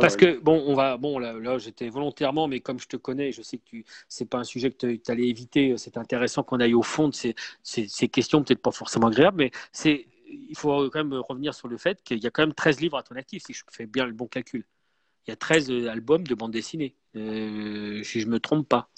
Parce 0.00 0.16
que 0.16 0.38
bon, 0.38 0.62
on 0.66 0.74
va 0.74 0.96
bon 0.96 1.18
là, 1.18 1.32
là 1.32 1.58
j'étais 1.58 1.88
volontairement, 1.88 2.46
mais 2.46 2.60
comme 2.60 2.78
je 2.78 2.86
te 2.86 2.96
connais, 2.96 3.32
je 3.32 3.42
sais 3.42 3.58
que 3.58 3.64
tu 3.64 3.84
c'est 4.08 4.24
pas 4.24 4.38
un 4.38 4.44
sujet 4.44 4.70
que 4.70 4.94
tu 4.94 5.10
allais 5.10 5.26
éviter. 5.26 5.76
C'est 5.78 5.96
intéressant 5.96 6.44
qu'on 6.44 6.60
aille 6.60 6.74
au 6.74 6.82
fond 6.82 7.08
de 7.08 7.14
ces, 7.14 7.34
ces, 7.64 7.88
ces 7.88 8.06
questions, 8.08 8.44
peut-être 8.44 8.62
pas 8.62 8.70
forcément 8.70 9.08
agréables, 9.08 9.38
mais 9.38 9.50
c'est 9.72 10.06
il 10.28 10.56
faut 10.56 10.88
quand 10.90 11.04
même 11.04 11.14
revenir 11.14 11.54
sur 11.54 11.66
le 11.66 11.76
fait 11.76 12.02
qu'il 12.04 12.22
y 12.22 12.26
a 12.26 12.30
quand 12.30 12.42
même 12.42 12.54
13 12.54 12.80
livres 12.80 12.98
à 12.98 13.02
ton 13.02 13.16
actif, 13.16 13.42
si 13.44 13.52
je 13.52 13.64
fais 13.72 13.86
bien 13.86 14.06
le 14.06 14.12
bon 14.12 14.28
calcul 14.28 14.64
il 15.26 15.30
y 15.30 15.32
a 15.32 15.36
13 15.36 15.70
albums 15.88 16.26
de 16.26 16.34
bande 16.34 16.52
dessinée, 16.52 16.94
euh, 17.16 18.02
si 18.02 18.20
je 18.20 18.28
me 18.28 18.38
trompe 18.40 18.68
pas. 18.68 18.88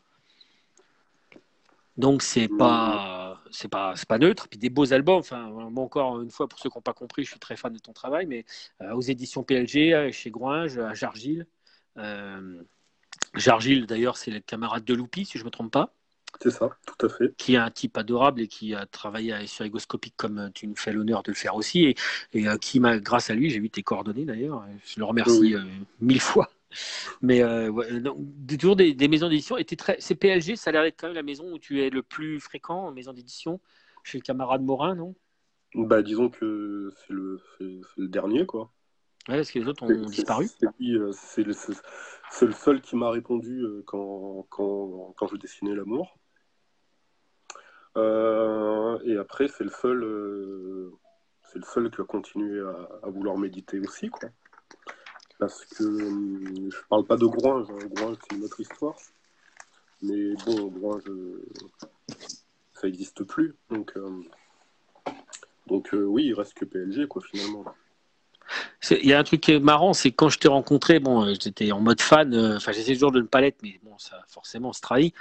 Donc 1.96 2.22
c'est 2.22 2.48
pas 2.48 3.42
c'est 3.50 3.68
pas 3.68 3.96
c'est 3.96 4.08
pas 4.08 4.18
neutre. 4.18 4.48
Puis 4.48 4.58
des 4.58 4.68
beaux 4.68 4.92
albums. 4.92 5.18
Enfin 5.18 5.48
bon, 5.50 5.82
encore 5.82 6.20
une 6.20 6.30
fois 6.30 6.46
pour 6.48 6.58
ceux 6.58 6.68
qui 6.68 6.76
n'ont 6.76 6.82
pas 6.82 6.92
compris, 6.92 7.24
je 7.24 7.30
suis 7.30 7.40
très 7.40 7.56
fan 7.56 7.72
de 7.72 7.78
ton 7.78 7.92
travail, 7.92 8.26
mais 8.26 8.44
euh, 8.82 8.92
aux 8.94 9.00
éditions 9.00 9.42
PLG, 9.44 9.94
euh, 9.94 10.12
chez 10.12 10.30
Groinge, 10.30 10.78
à 10.78 10.94
Jargil. 10.94 11.46
Jargil 13.34 13.86
d'ailleurs 13.86 14.16
c'est 14.16 14.30
le 14.30 14.40
camarade 14.40 14.84
de 14.84 14.94
Loupi 14.94 15.24
si 15.24 15.38
je 15.38 15.44
me 15.44 15.50
trompe 15.50 15.72
pas. 15.72 15.94
C'est 16.42 16.50
ça, 16.50 16.70
tout 16.86 17.06
à 17.06 17.08
fait. 17.08 17.34
Qui 17.36 17.54
est 17.54 17.58
un 17.58 17.70
type 17.70 17.96
adorable 17.96 18.40
et 18.40 18.48
qui 18.48 18.74
a 18.74 18.86
travaillé 18.86 19.46
sur 19.46 19.64
Egoscopic 19.64 20.14
comme 20.16 20.50
tu 20.54 20.66
nous 20.66 20.76
fais 20.76 20.92
l'honneur 20.92 21.22
de 21.22 21.30
le 21.30 21.36
faire 21.36 21.56
aussi. 21.56 21.84
Et, 21.84 21.94
et 22.32 22.48
euh, 22.48 22.56
qui 22.58 22.80
m'a, 22.80 22.98
grâce 22.98 23.30
à 23.30 23.34
lui, 23.34 23.50
j'ai 23.50 23.60
vu 23.60 23.70
tes 23.70 23.82
coordonnées 23.82 24.24
d'ailleurs. 24.24 24.64
Je 24.84 24.98
le 24.98 25.04
remercie 25.04 25.54
euh, 25.54 25.62
mille 26.00 26.20
fois. 26.20 26.50
Mais 27.22 27.42
euh, 27.42 27.72
toujours 28.48 28.76
des, 28.76 28.94
maisons 29.08 29.28
d'édition. 29.28 29.56
Et 29.56 29.64
très, 29.64 29.96
c'est 29.98 30.14
PLG, 30.14 30.56
ça 30.56 30.70
a 30.70 30.72
l'air 30.72 30.82
d'être 30.82 31.00
quand 31.00 31.06
même 31.06 31.16
la 31.16 31.22
maison 31.22 31.50
où 31.52 31.58
tu 31.58 31.82
es 31.82 31.90
le 31.90 32.02
plus 32.02 32.40
fréquent 32.40 32.86
en 32.86 32.92
maison 32.92 33.12
d'édition, 33.12 33.60
chez 34.04 34.18
le 34.18 34.22
camarade 34.22 34.62
Morin, 34.62 34.94
non? 34.94 35.14
Bah, 35.74 36.02
Disons 36.02 36.28
que 36.28 36.90
c'est 36.96 37.12
le, 37.12 37.40
le 37.60 38.08
dernier, 38.08 38.46
quoi. 38.46 38.72
Ouais, 39.28 39.36
parce 39.36 39.50
que 39.50 39.58
les 39.58 39.66
autres 39.66 39.84
ont 39.84 40.04
disparu. 40.06 40.46
C'est 40.48 41.42
le, 41.42 41.52
le, 42.42 42.52
seul 42.52 42.80
qui 42.80 42.94
m'a 42.94 43.10
répondu 43.10 43.64
quand, 43.84 44.46
quand, 44.50 45.14
quand 45.16 45.26
je 45.26 45.36
dessinais 45.36 45.74
l'amour. 45.74 46.16
Euh, 47.96 48.98
et 49.04 49.16
après, 49.16 49.48
c'est 49.48 49.64
le 49.64 49.70
seul, 49.70 50.02
euh, 50.02 50.92
c'est 51.42 51.58
le 51.58 51.64
seul 51.64 51.90
qui 51.90 52.00
a 52.00 52.04
continué 52.04 52.60
à, 53.02 53.08
vouloir 53.08 53.38
méditer 53.38 53.78
aussi, 53.80 54.08
quoi. 54.08 54.28
Parce 55.38 55.64
que 55.64 55.84
euh, 55.84 56.70
je 56.70 56.76
parle 56.88 57.04
pas 57.04 57.16
de 57.16 57.26
Grouinge, 57.26 57.68
hein. 57.70 58.12
C'est 58.28 58.36
une 58.36 58.44
autre 58.44 58.60
histoire. 58.60 58.94
Mais 60.02 60.34
bon, 60.44 60.66
Grouinge, 60.66 61.04
ça 62.74 62.86
n'existe 62.86 63.24
plus. 63.24 63.54
Donc, 63.70 63.94
donc 65.66 65.88
oui, 65.92 66.26
il 66.26 66.34
reste 66.34 66.54
que 66.54 66.64
PLG, 66.64 67.06
quoi, 67.06 67.22
finalement. 67.22 67.64
Il 68.90 69.06
y 69.06 69.12
a 69.12 69.18
un 69.18 69.24
truc 69.24 69.40
qui 69.40 69.52
est 69.52 69.58
marrant, 69.58 69.92
c'est 69.92 70.12
quand 70.12 70.28
je 70.28 70.38
t'ai 70.38 70.48
rencontré, 70.48 71.00
bon, 71.00 71.34
j'étais 71.34 71.72
en 71.72 71.80
mode 71.80 72.00
fan, 72.00 72.32
enfin 72.54 72.70
j'essaie 72.70 72.92
toujours 72.92 73.10
de 73.10 73.20
ne 73.20 73.26
pas 73.26 73.40
l'être, 73.40 73.58
mais 73.62 73.80
bon, 73.82 73.98
ça 73.98 74.22
forcément 74.28 74.72
se 74.72 74.80
trahit 74.80 75.14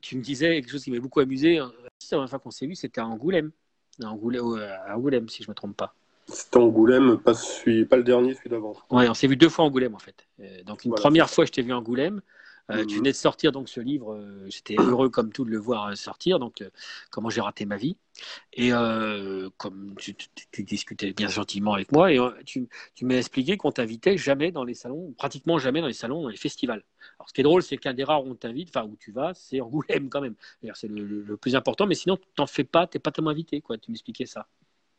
tu 0.00 0.16
me 0.16 0.22
disais 0.22 0.60
quelque 0.60 0.70
chose 0.70 0.84
qui 0.84 0.90
m'a 0.90 1.00
beaucoup 1.00 1.20
amusé. 1.20 1.56
La 1.56 1.70
dernière 2.10 2.30
fois 2.30 2.38
qu'on 2.38 2.50
s'est 2.50 2.66
vu, 2.66 2.74
c'était 2.74 3.00
à 3.00 3.06
Angoulême. 3.06 3.50
À 4.02 4.08
Angoulême, 4.10 5.28
si 5.28 5.42
je 5.42 5.48
ne 5.48 5.52
me 5.52 5.54
trompe 5.54 5.76
pas. 5.76 5.94
C'était 6.26 6.58
Angoulême, 6.58 7.18
pas, 7.18 7.32
pas 7.32 7.96
le 7.96 8.02
dernier, 8.02 8.34
celui 8.34 8.50
d'avant. 8.50 8.76
Oui, 8.90 9.08
on 9.08 9.14
s'est 9.14 9.26
vu 9.26 9.36
deux 9.36 9.48
fois 9.48 9.64
à 9.64 9.68
Angoulême 9.68 9.94
en 9.94 9.98
fait. 9.98 10.26
Donc 10.64 10.84
une 10.84 10.94
première 10.94 11.28
fois, 11.28 11.44
je 11.44 11.50
t'ai 11.50 11.62
vu 11.62 11.72
à 11.72 11.78
Angoulême. 11.78 12.20
Euh, 12.70 12.84
tu 12.84 12.94
mhm. 12.94 12.98
venais 12.98 13.10
de 13.10 13.16
sortir 13.16 13.52
donc 13.52 13.68
ce 13.68 13.80
livre, 13.80 14.14
euh, 14.14 14.46
j'étais 14.48 14.76
heureux 14.78 15.08
comme 15.08 15.32
tout 15.32 15.44
de 15.44 15.50
le 15.50 15.58
voir 15.58 15.88
euh, 15.88 15.94
sortir, 15.94 16.38
donc 16.38 16.62
comment 17.10 17.30
j'ai 17.30 17.40
raté 17.40 17.64
ma 17.64 17.76
vie. 17.76 17.96
Et 18.52 18.70
comme 19.56 19.94
tu, 19.96 20.14
discutais 20.58 21.14
bien 21.14 21.28
gentiment 21.28 21.72
avec 21.72 21.90
moi, 21.90 22.12
et 22.12 22.18
tu, 22.44 22.68
m'as 23.00 23.16
expliqué 23.16 23.56
qu'on 23.56 23.72
t'invitait 23.72 24.18
jamais 24.18 24.52
dans 24.52 24.64
les 24.64 24.74
salons, 24.74 25.14
pratiquement 25.16 25.58
jamais 25.58 25.80
dans 25.80 25.86
les 25.86 25.94
salons, 25.94 26.22
dans 26.22 26.28
les 26.28 26.36
festivals. 26.36 26.84
Alors 27.18 27.30
ce 27.30 27.32
qui 27.32 27.40
est 27.40 27.44
drôle, 27.44 27.62
c'est 27.62 27.78
qu'un 27.78 27.94
des 27.94 28.04
rares 28.04 28.26
où 28.26 28.30
on 28.30 28.34
t'invite, 28.34 28.68
enfin 28.68 28.86
où 28.86 28.94
tu 28.96 29.10
vas, 29.10 29.32
c'est 29.32 29.62
Angoulême 29.62 30.10
quand 30.10 30.20
même. 30.20 30.34
C'est 30.74 30.88
le, 30.88 31.36
plus 31.38 31.56
important, 31.56 31.86
mais 31.86 31.94
sinon 31.94 32.18
t'en 32.34 32.46
fais 32.46 32.64
pas, 32.64 32.86
t'es 32.86 32.98
pas 32.98 33.10
tellement 33.10 33.30
invité, 33.30 33.62
quoi. 33.62 33.78
Tu 33.78 33.90
m'expliquais 33.90 34.26
ça. 34.26 34.46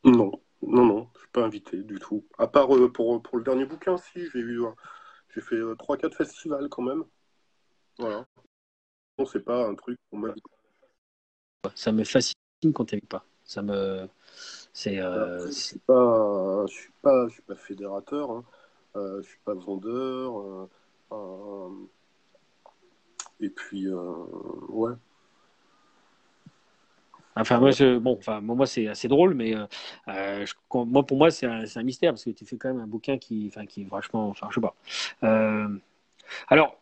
Non, 0.03 0.31
non, 0.63 0.85
non, 0.85 1.07
je 1.13 1.19
suis 1.19 1.29
pas 1.31 1.43
invité 1.43 1.77
du 1.83 1.99
tout. 1.99 2.25
À 2.39 2.47
part 2.47 2.69
pour, 2.91 3.21
pour 3.21 3.37
le 3.37 3.43
dernier 3.43 3.65
bouquin, 3.65 3.97
si, 3.97 4.27
j'ai 4.33 4.39
eu, 4.39 4.63
j'ai 5.35 5.41
fait 5.41 5.57
3-4 5.57 6.15
festivals 6.15 6.69
quand 6.69 6.81
même. 6.81 7.03
Voilà. 7.97 8.25
Non, 9.17 9.25
c'est 9.25 9.43
pas 9.43 9.67
un 9.67 9.75
truc 9.75 9.99
qu'on 10.09 10.17
m'a 10.17 10.31
dit. 10.31 10.41
Ça 11.75 11.91
me 11.91 12.03
fascine 12.03 12.35
quand 12.73 12.85
tu 12.85 12.99
pas. 13.01 13.25
Ça 13.43 13.61
me. 13.61 14.07
C'est. 14.73 14.99
Euh, 14.99 15.47
je 15.47 15.51
suis 15.51 15.79
pas, 15.79 16.65
je 16.67 16.73
suis 16.73 16.91
pas, 17.01 17.27
je 17.27 17.33
suis 17.33 17.41
pas 17.41 17.55
fédérateur. 17.55 18.31
Hein. 18.31 18.43
Euh, 18.95 19.21
je 19.21 19.27
suis 19.27 19.39
pas 19.43 19.53
vendeur. 19.53 20.39
Euh, 20.39 20.69
euh 21.11 21.69
et 23.43 23.49
puis, 23.49 23.87
ouais. 23.89 24.91
Enfin, 27.35 27.59
moi, 27.59 27.71
je, 27.71 27.97
bon, 27.97 28.15
enfin, 28.19 28.39
moi, 28.39 28.67
c'est 28.67 28.87
assez 28.87 29.07
drôle, 29.07 29.33
mais 29.33 29.55
euh, 29.55 30.45
je, 30.45 30.53
moi, 30.75 31.03
pour 31.03 31.17
moi, 31.17 31.31
c'est 31.31 31.47
un, 31.47 31.63
un, 31.75 31.83
mystère 31.83 32.11
parce 32.11 32.23
que 32.23 32.29
tu 32.29 32.45
fais 32.45 32.57
quand 32.57 32.69
même 32.69 32.81
un 32.81 32.87
bouquin 32.87 33.17
qui, 33.17 33.47
enfin, 33.51 33.65
qui 33.65 33.81
est 33.81 33.89
vachement, 33.89 34.27
enfin, 34.29 34.47
je 34.51 34.55
sais 34.55 34.61
pas. 34.61 34.75
alors, 36.49 36.79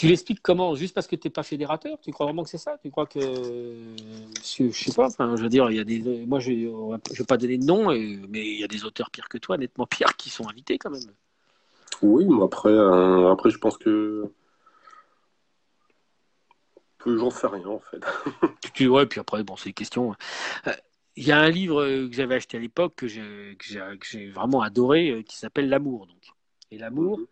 tu 0.00 0.06
l'expliques 0.06 0.40
comment? 0.40 0.74
Juste 0.74 0.94
parce 0.94 1.06
que 1.06 1.14
tu 1.14 1.28
n'es 1.28 1.30
pas 1.30 1.42
fédérateur? 1.42 1.98
Tu 2.00 2.10
crois 2.10 2.24
vraiment 2.24 2.42
que 2.42 2.48
c'est 2.48 2.56
ça? 2.56 2.78
Tu 2.78 2.90
crois 2.90 3.04
que. 3.04 3.20
Je 3.20 4.62
ne 4.62 4.70
sais 4.70 4.94
pas. 4.94 5.08
Enfin, 5.08 5.36
je 5.36 5.42
veux 5.42 5.50
dire, 5.50 5.70
il 5.70 5.76
y 5.76 5.78
a 5.78 5.84
des. 5.84 6.24
Moi, 6.24 6.40
je 6.40 6.52
ne 6.52 7.18
vais 7.18 7.24
pas 7.24 7.36
donner 7.36 7.58
de 7.58 7.66
nom, 7.66 7.90
mais 7.90 8.46
il 8.46 8.58
y 8.58 8.64
a 8.64 8.66
des 8.66 8.86
auteurs 8.86 9.10
pires 9.10 9.28
que 9.28 9.36
toi, 9.36 9.58
nettement 9.58 9.84
pires, 9.84 10.16
qui 10.16 10.30
sont 10.30 10.48
invités 10.48 10.78
quand 10.78 10.88
même. 10.88 11.02
Oui, 12.00 12.24
mais 12.24 12.42
après, 12.42 12.70
euh, 12.70 13.30
après 13.30 13.50
je 13.50 13.58
pense 13.58 13.76
que. 13.76 14.32
J'en 17.04 17.28
sais 17.28 17.48
rien, 17.48 17.66
en 17.66 17.80
fait. 17.80 18.00
tu, 18.72 18.88
ouais, 18.88 19.04
puis 19.04 19.20
après, 19.20 19.44
bon, 19.44 19.56
c'est 19.56 19.68
une 19.68 19.74
question. 19.74 20.14
Euh, 20.66 20.72
il 21.16 21.26
y 21.26 21.32
a 21.32 21.38
un 21.38 21.50
livre 21.50 21.84
que 22.08 22.12
j'avais 22.12 22.36
acheté 22.36 22.56
à 22.56 22.60
l'époque 22.60 22.94
que 22.96 23.06
j'ai 23.06 24.30
vraiment 24.30 24.62
adoré, 24.62 25.10
euh, 25.10 25.22
qui 25.22 25.36
s'appelle 25.36 25.68
L'amour. 25.68 26.06
Donc. 26.06 26.22
Et 26.70 26.78
l'amour, 26.78 27.18
mhm 27.18 27.26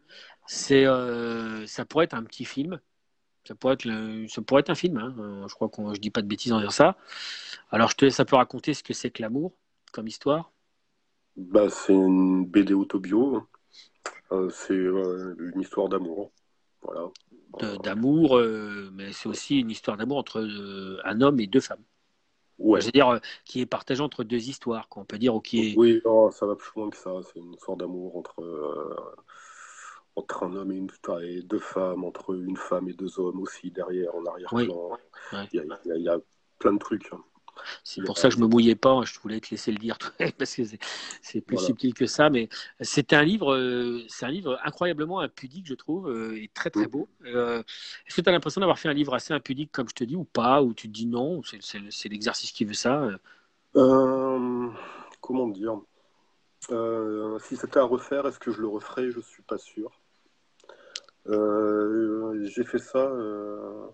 c'est, 0.49 0.87
euh, 0.87 1.67
ça 1.67 1.85
pourrait 1.85 2.07
être 2.07 2.15
un 2.15 2.25
petit 2.25 2.47
film. 2.47 2.81
Ça 3.45 3.55
pourrait 3.55 3.75
être, 3.75 4.29
ça 4.29 4.43
pourrait 4.43 4.61
être 4.61 4.71
un 4.71 4.75
film. 4.75 4.97
Hein. 4.97 5.15
Euh, 5.19 5.47
je 5.47 5.55
crois 5.55 5.69
qu'on, 5.69 5.93
je 5.93 6.01
dis 6.01 6.11
pas 6.11 6.23
de 6.23 6.27
bêtises 6.27 6.53
en 6.53 6.59
disant 6.59 6.71
ça. 6.71 6.97
Alors, 7.71 7.91
je 7.91 7.97
te 7.97 8.07
laisse 8.07 8.19
un 8.19 8.25
peu 8.25 8.37
raconter 8.37 8.73
ce 8.73 8.83
que 8.83 8.95
c'est 8.95 9.11
que 9.11 9.23
l'amour 9.23 9.53
comme 9.93 10.07
histoire? 10.07 10.51
Bah, 11.37 11.69
c'est 11.69 11.93
une 11.93 12.47
BD 12.47 12.73
autobio. 12.73 13.47
Euh, 14.33 14.49
c'est 14.51 14.75
une 14.75 15.61
histoire 15.61 15.89
d'amour. 15.89 16.33
Voilà. 16.83 17.11
d'amour, 17.83 18.41
mais 18.93 19.13
c'est 19.13 19.29
aussi 19.29 19.59
une 19.59 19.71
histoire 19.71 19.97
d'amour 19.97 20.19
entre 20.19 20.41
un 21.05 21.21
homme 21.21 21.41
et 21.41 21.47
deux 21.47 21.61
femmes. 21.61 21.83
Ouais. 22.59 22.81
Je 22.81 22.91
dire, 22.91 23.21
qui 23.45 23.61
est 23.61 23.67
partagée 23.67 24.01
entre 24.01 24.25
deux 24.25 24.49
histoires, 24.49 24.89
qu'on 24.89 25.05
peut 25.05 25.19
dire, 25.19 25.35
ou 25.35 25.41
qui 25.41 25.73
est... 25.73 25.77
Oui, 25.77 26.01
ça 26.33 26.47
va 26.47 26.57
plus 26.57 26.71
loin 26.77 26.89
que 26.89 26.97
ça. 26.97 27.11
C'est 27.23 27.39
une 27.39 27.53
histoire 27.53 27.77
d'amour 27.77 28.17
entre 28.17 28.43
entre 30.19 30.43
un 30.43 30.55
homme 30.55 30.73
et, 30.73 30.77
une, 30.77 30.91
et 31.23 31.43
deux 31.43 31.59
femmes, 31.59 32.05
entre 32.05 32.35
une 32.35 32.57
femme 32.57 32.89
et 32.89 32.95
deux 32.95 33.19
hommes 33.21 33.41
aussi 33.41 33.71
derrière, 33.71 34.15
en 34.15 34.25
arrière-plan. 34.27 34.99
Il, 35.53 36.03
y 36.03 36.09
a 36.09 36.19
plein 36.59 36.73
de 36.73 36.79
trucs. 36.79 37.13
Hein. 37.13 37.23
C'est 37.85 38.03
pour 38.03 38.19
ça 38.19 38.29
que 38.29 38.35
je 38.35 38.41
me 38.41 38.47
mouillais 38.47 38.75
pas. 38.75 39.03
Je 39.05 39.19
voulais 39.21 39.41
te 39.41 39.51
laisser 39.51 39.73
le 39.73 39.79
dire 39.79 39.99
parce 40.39 40.55
que 40.55 40.63
c'est 41.23 41.41
plus 41.41 41.59
subtil 41.59 41.95
que 41.95 42.07
ça. 42.07 42.31
Mais 42.31 42.49
c'est 42.81 43.13
un 43.13 43.23
livre, 43.23 43.55
euh, 43.55 44.03
c'est 44.09 44.27
un 44.27 44.31
livre 44.31 44.59
incroyablement 44.65 45.21
impudique, 45.21 45.67
je 45.67 45.75
trouve, 45.75 46.09
euh, 46.09 46.37
et 46.37 46.51
très 46.53 46.71
très 46.71 46.87
mm. 46.87 46.91
beau. 46.91 47.09
Euh, 47.25 47.63
est-ce 48.07 48.17
que 48.17 48.21
tu 48.21 48.29
as 48.29 48.33
l'impression 48.33 48.61
d'avoir 48.61 48.79
fait 48.79 48.89
un 48.89 48.95
livre 48.95 49.15
assez 49.15 49.33
impudique, 49.33 49.73
comme 49.73 49.89
je 49.89 49.95
te 49.95 50.05
dis, 50.05 50.17
ou 50.17 50.25
pas, 50.25 50.63
ou 50.63 50.75
tu 50.75 50.89
te 50.89 50.93
dis 50.93 51.07
non 51.07 51.43
C'est 51.43 52.09
l'exercice 52.09 52.53
qui 52.53 52.65
veut 52.65 52.75
ça. 52.75 53.09
comment 53.73 55.49
dire? 55.49 55.81
Si 57.41 57.57
c'était 57.57 57.79
à 57.79 57.85
refaire, 57.85 58.27
est-ce 58.27 58.39
que 58.39 58.51
je 58.51 58.61
le 58.61 58.69
referais? 58.69 59.11
Je 59.11 59.21
suis 59.21 59.43
pas 59.43 59.59
sûr. 59.59 59.93
Euh, 61.29 62.43
j'ai 62.45 62.65
fait 62.65 62.79
ça, 62.79 62.99
euh, 62.99 63.89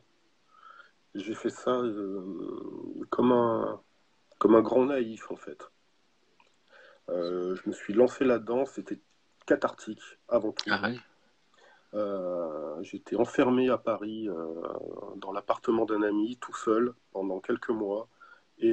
j'ai 1.15 1.35
fait 1.35 1.51
ça 1.51 1.73
euh, 1.73 3.05
comme 3.11 3.33
un 3.33 3.81
comme 4.39 4.55
un 4.55 4.63
grand 4.63 4.87
naïf 4.87 5.31
en 5.31 5.37
fait. 5.37 5.71
je 7.09 7.69
me 7.69 7.73
suis 7.73 7.95
lancé 7.95 8.25
là-dedans, 8.25 8.67
c'était 8.67 9.01
cathartique 9.47 10.03
avant 10.29 10.53
tout. 10.53 10.65
Ah 10.71 10.91
j'étais 12.83 13.17
enfermé 13.17 13.71
à 13.71 13.79
Paris 13.79 14.29
dans 15.17 15.33
l'appartement 15.33 15.87
d'un 15.87 16.03
ami 16.03 16.37
tout 16.37 16.55
seul 16.55 16.93
pendant 17.13 17.41
quelques 17.41 17.71
mois 17.71 18.09
et 18.59 18.73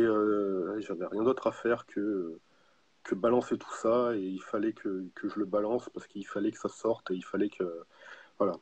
j'avais 0.79 1.05
rien 1.05 1.23
d'autre 1.23 1.47
à 1.47 1.51
faire 1.51 1.85
que 1.85 2.39
que 3.03 3.15
balancer 3.15 3.57
tout 3.57 3.73
ça 3.73 4.15
et 4.15 4.21
il 4.21 4.41
fallait 4.41 4.73
que, 4.73 5.09
que 5.15 5.27
je 5.27 5.39
le 5.39 5.45
balance 5.45 5.89
parce 5.89 6.07
qu'il 6.07 6.27
fallait 6.27 6.51
que 6.51 6.59
ça 6.59 6.69
sorte 6.69 7.09
et 7.11 7.15
il 7.15 7.25
fallait 7.25 7.49
que 7.49 7.85
voilà. 8.41 8.57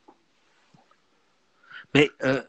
Mais 1.94 2.10
euh, 2.22 2.42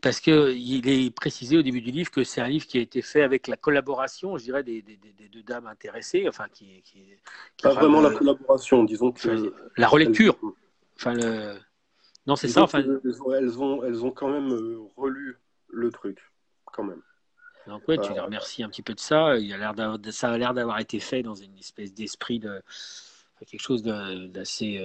parce 0.00 0.20
qu'il 0.20 0.88
est 0.88 1.14
précisé 1.14 1.58
au 1.58 1.62
début 1.62 1.80
du 1.80 1.90
livre 1.90 2.10
que 2.10 2.22
c'est 2.22 2.40
un 2.40 2.46
livre 2.46 2.66
qui 2.66 2.78
a 2.78 2.80
été 2.80 3.02
fait 3.02 3.22
avec 3.22 3.48
la 3.48 3.56
collaboration, 3.56 4.38
je 4.38 4.44
dirais, 4.44 4.62
des, 4.62 4.82
deux 4.82 5.42
dames 5.42 5.66
intéressées. 5.66 6.26
Enfin, 6.28 6.46
qui, 6.52 6.80
qui, 6.82 7.02
Pas 7.60 7.74
vraiment 7.74 8.00
la 8.00 8.10
collaboration, 8.10 8.84
disons 8.84 9.10
que. 9.10 9.52
La 9.76 9.88
relecture. 9.88 10.38
Enfin, 10.96 11.14
le... 11.14 11.54
Non, 12.26 12.36
c'est 12.36 12.48
ça. 12.48 12.62
Enfin... 12.62 12.80
Elles, 12.80 13.60
ont, 13.60 13.82
elles 13.82 14.04
ont 14.04 14.12
quand 14.12 14.28
même 14.28 14.52
euh, 14.52 14.78
relu 14.96 15.38
le 15.68 15.90
truc, 15.90 16.18
quand 16.66 16.84
même. 16.84 17.02
Donc, 17.66 17.86
ouais, 17.88 17.98
tu 17.98 18.12
les 18.12 18.20
remercies 18.20 18.62
un 18.62 18.68
petit 18.68 18.82
peu 18.82 18.94
de 18.94 19.00
ça. 19.00 19.36
Il 19.36 19.52
a 19.52 19.58
l'air 19.58 19.98
ça 20.12 20.30
a 20.30 20.38
l'air 20.38 20.54
d'avoir 20.54 20.78
été 20.78 21.00
fait 21.00 21.22
dans 21.22 21.34
une 21.34 21.58
espèce 21.58 21.92
d'esprit 21.92 22.38
de. 22.38 22.62
quelque 23.40 23.60
chose 23.60 23.82
d'assez. 23.82 24.78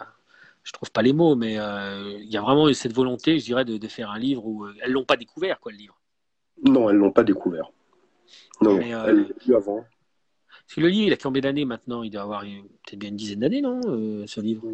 Euh, 0.00 0.04
je 0.66 0.72
trouve 0.72 0.90
pas 0.90 1.02
les 1.02 1.12
mots, 1.12 1.36
mais 1.36 1.60
euh, 1.60 2.18
il 2.18 2.28
y 2.28 2.36
a 2.36 2.40
vraiment 2.40 2.74
cette 2.74 2.92
volonté, 2.92 3.38
je 3.38 3.44
dirais, 3.44 3.64
de, 3.64 3.86
faire 3.86 4.10
un 4.10 4.18
livre 4.18 4.44
où 4.44 4.64
euh, 4.64 4.74
elles 4.82 4.90
l'ont 4.90 5.04
pas 5.04 5.16
découvert, 5.16 5.60
quoi, 5.60 5.70
le 5.70 5.78
livre. 5.78 5.96
Non, 6.64 6.90
elles 6.90 6.96
l'ont 6.96 7.12
pas 7.12 7.22
découvert. 7.22 7.70
Non, 8.60 8.80
elles 8.80 8.90
l'ont 8.90 9.28
lu 9.46 9.54
avant. 9.54 9.76
Parce 9.76 10.74
que 10.74 10.80
le 10.80 10.88
livre, 10.88 11.06
il 11.06 11.12
a 11.12 11.16
combien 11.16 11.42
d'années 11.42 11.64
maintenant 11.64 12.02
Il 12.02 12.10
doit 12.10 12.22
avoir 12.22 12.40
peut-être 12.40 12.98
bien 12.98 13.10
une 13.10 13.16
dizaine 13.16 13.38
d'années, 13.38 13.60
non, 13.60 13.80
euh, 13.86 14.26
ce 14.26 14.40
livre? 14.40 14.64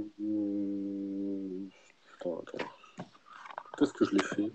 Attends, 2.19 2.41
attends. 2.41 2.57
Qu'est-ce 3.77 3.93
que 3.93 4.07
je 4.07 4.15
l'ai 4.15 4.23
fait? 4.23 4.51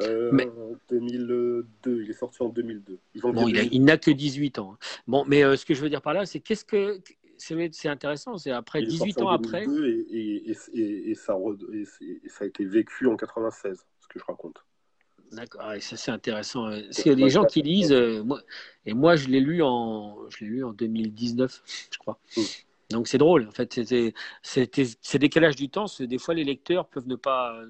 Mais... 0.32 0.48
2002, 0.88 2.02
il 2.02 2.10
est 2.10 2.14
sorti 2.14 2.42
en 2.42 2.48
2002. 2.48 2.98
Bon, 3.22 3.46
il 3.46 3.84
n'a 3.84 3.96
que 3.96 4.10
18 4.10 4.58
ans. 4.58 4.76
Bon, 5.06 5.24
mais 5.24 5.56
ce 5.56 5.64
que 5.64 5.72
je 5.72 5.80
veux 5.80 5.88
dire 5.88 6.02
par 6.02 6.14
là, 6.14 6.26
c'est 6.26 6.40
qu'est-ce 6.40 6.64
que 6.64 7.00
c'est 7.38 7.88
intéressant. 7.88 8.38
C'est 8.38 8.50
après 8.50 8.82
18 8.82 9.20
ans 9.22 9.28
après. 9.28 9.64
Et, 10.10 10.50
et, 10.50 11.14
ça, 11.14 11.36
ça 12.28 12.44
a 12.44 12.46
été 12.46 12.64
vécu 12.64 13.06
en 13.06 13.16
96, 13.16 13.86
ce 14.00 14.08
que 14.08 14.18
je 14.18 14.24
raconte. 14.24 14.64
D'accord, 15.32 15.72
et 15.72 15.80
ça 15.80 15.96
c'est 15.96 16.12
intéressant. 16.12 16.70
Il 16.70 17.06
y 17.06 17.10
a 17.10 17.14
des 17.14 17.30
gens 17.30 17.44
qui 17.44 17.62
lisent, 17.62 17.92
euh, 17.92 18.22
moi, 18.22 18.40
et 18.86 18.94
moi 18.94 19.16
je 19.16 19.28
l'ai 19.28 19.40
lu 19.40 19.62
en, 19.62 20.18
je 20.30 20.44
l'ai 20.44 20.50
lu 20.50 20.64
en 20.64 20.72
2019, 20.72 21.62
je 21.90 21.98
crois. 21.98 22.18
Hmm. 22.36 22.42
Donc 22.90 23.08
c'est 23.08 23.18
drôle. 23.18 23.48
En 23.48 23.50
fait, 23.50 23.80
c'est 24.42 25.18
décalage 25.18 25.56
du 25.56 25.68
temps. 25.70 25.86
Des 25.98 26.18
fois, 26.18 26.34
les 26.34 26.44
lecteurs 26.44 26.86
peuvent 26.86 27.08
ne 27.08 27.16
pas 27.16 27.60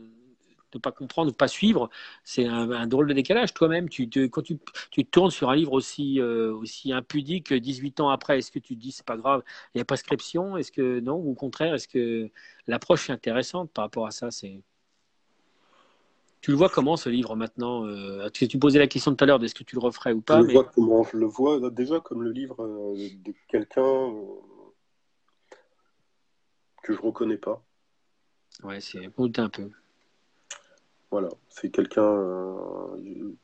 ne 0.79 0.81
pas 0.81 0.93
comprendre, 0.93 1.31
ne 1.31 1.35
pas 1.35 1.49
suivre, 1.49 1.91
c'est 2.25 2.47
un, 2.47 2.87
drôle 2.87 3.09
de 3.09 3.15
décalage. 3.15 3.55
Toi-même, 3.55 3.89
tu 3.89 4.09
quand 4.29 4.43
tu, 4.43 4.59
tu, 4.91 5.05
tournes 5.05 5.31
sur 5.31 5.51
un 5.51 5.57
livre 5.57 5.73
aussi, 5.73 6.21
euh, 6.21 6.55
aussi 6.55 6.93
impudique 6.93 7.53
18 7.53 8.01
ans 8.01 8.11
après, 8.11 8.39
est-ce 8.39 8.51
que 8.51 8.59
tu 8.59 8.75
te 8.75 8.81
dis 8.81 8.93
c'est 8.93 9.07
pas 9.07 9.17
grave, 9.17 9.43
il 9.75 9.79
y 9.79 9.81
a 9.81 9.85
prescription? 9.85 10.57
Est-ce 10.57 10.73
que 10.73 11.01
non? 11.01 11.17
Ou 11.17 11.33
au 11.33 11.35
contraire, 11.35 11.75
est-ce 11.75 11.89
que 11.89 12.31
l'approche 12.67 13.11
est 13.11 13.13
intéressante 13.13 13.71
par 13.71 13.85
rapport 13.85 14.07
à 14.07 14.11
ça? 14.11 14.31
C'est... 14.31 14.61
Tu 16.41 16.51
le 16.51 16.57
vois 16.59 16.69
comment 16.69 16.97
ce 16.97 17.09
livre 17.09 17.37
maintenant 17.37 17.87
euh, 17.87 18.29
Tu 18.29 18.59
posais 18.59 18.79
la 18.79 18.87
question 18.87 19.15
tout 19.15 19.25
à 19.25 19.27
l'heure 19.27 19.43
est-ce 19.43 19.55
que 19.55 19.65
tu 19.65 19.77
le 19.77 19.81
referais 19.81 20.13
ou 20.13 20.21
pas 20.21 20.43
Je 20.43 20.47
le 20.47 20.53
vois 20.53 20.65
comment 20.65 21.03
Je 21.05 21.17
le 21.17 21.27
vois 21.27 21.71
déjà 21.71 22.01
comme 22.01 22.23
le 22.23 22.33
livre 22.33 22.63
euh, 22.63 23.09
de 23.25 23.33
quelqu'un 23.49 24.13
que 26.85 26.93
je 26.93 27.01
reconnais 27.01 27.39
pas. 27.39 27.65
Ouais, 28.63 28.81
c'est 28.81 29.07
un 29.07 29.49
peu. 29.49 29.71
Voilà, 31.15 31.29
c'est 31.49 31.71
quelqu'un. 31.71 32.03
Euh, 32.03 33.37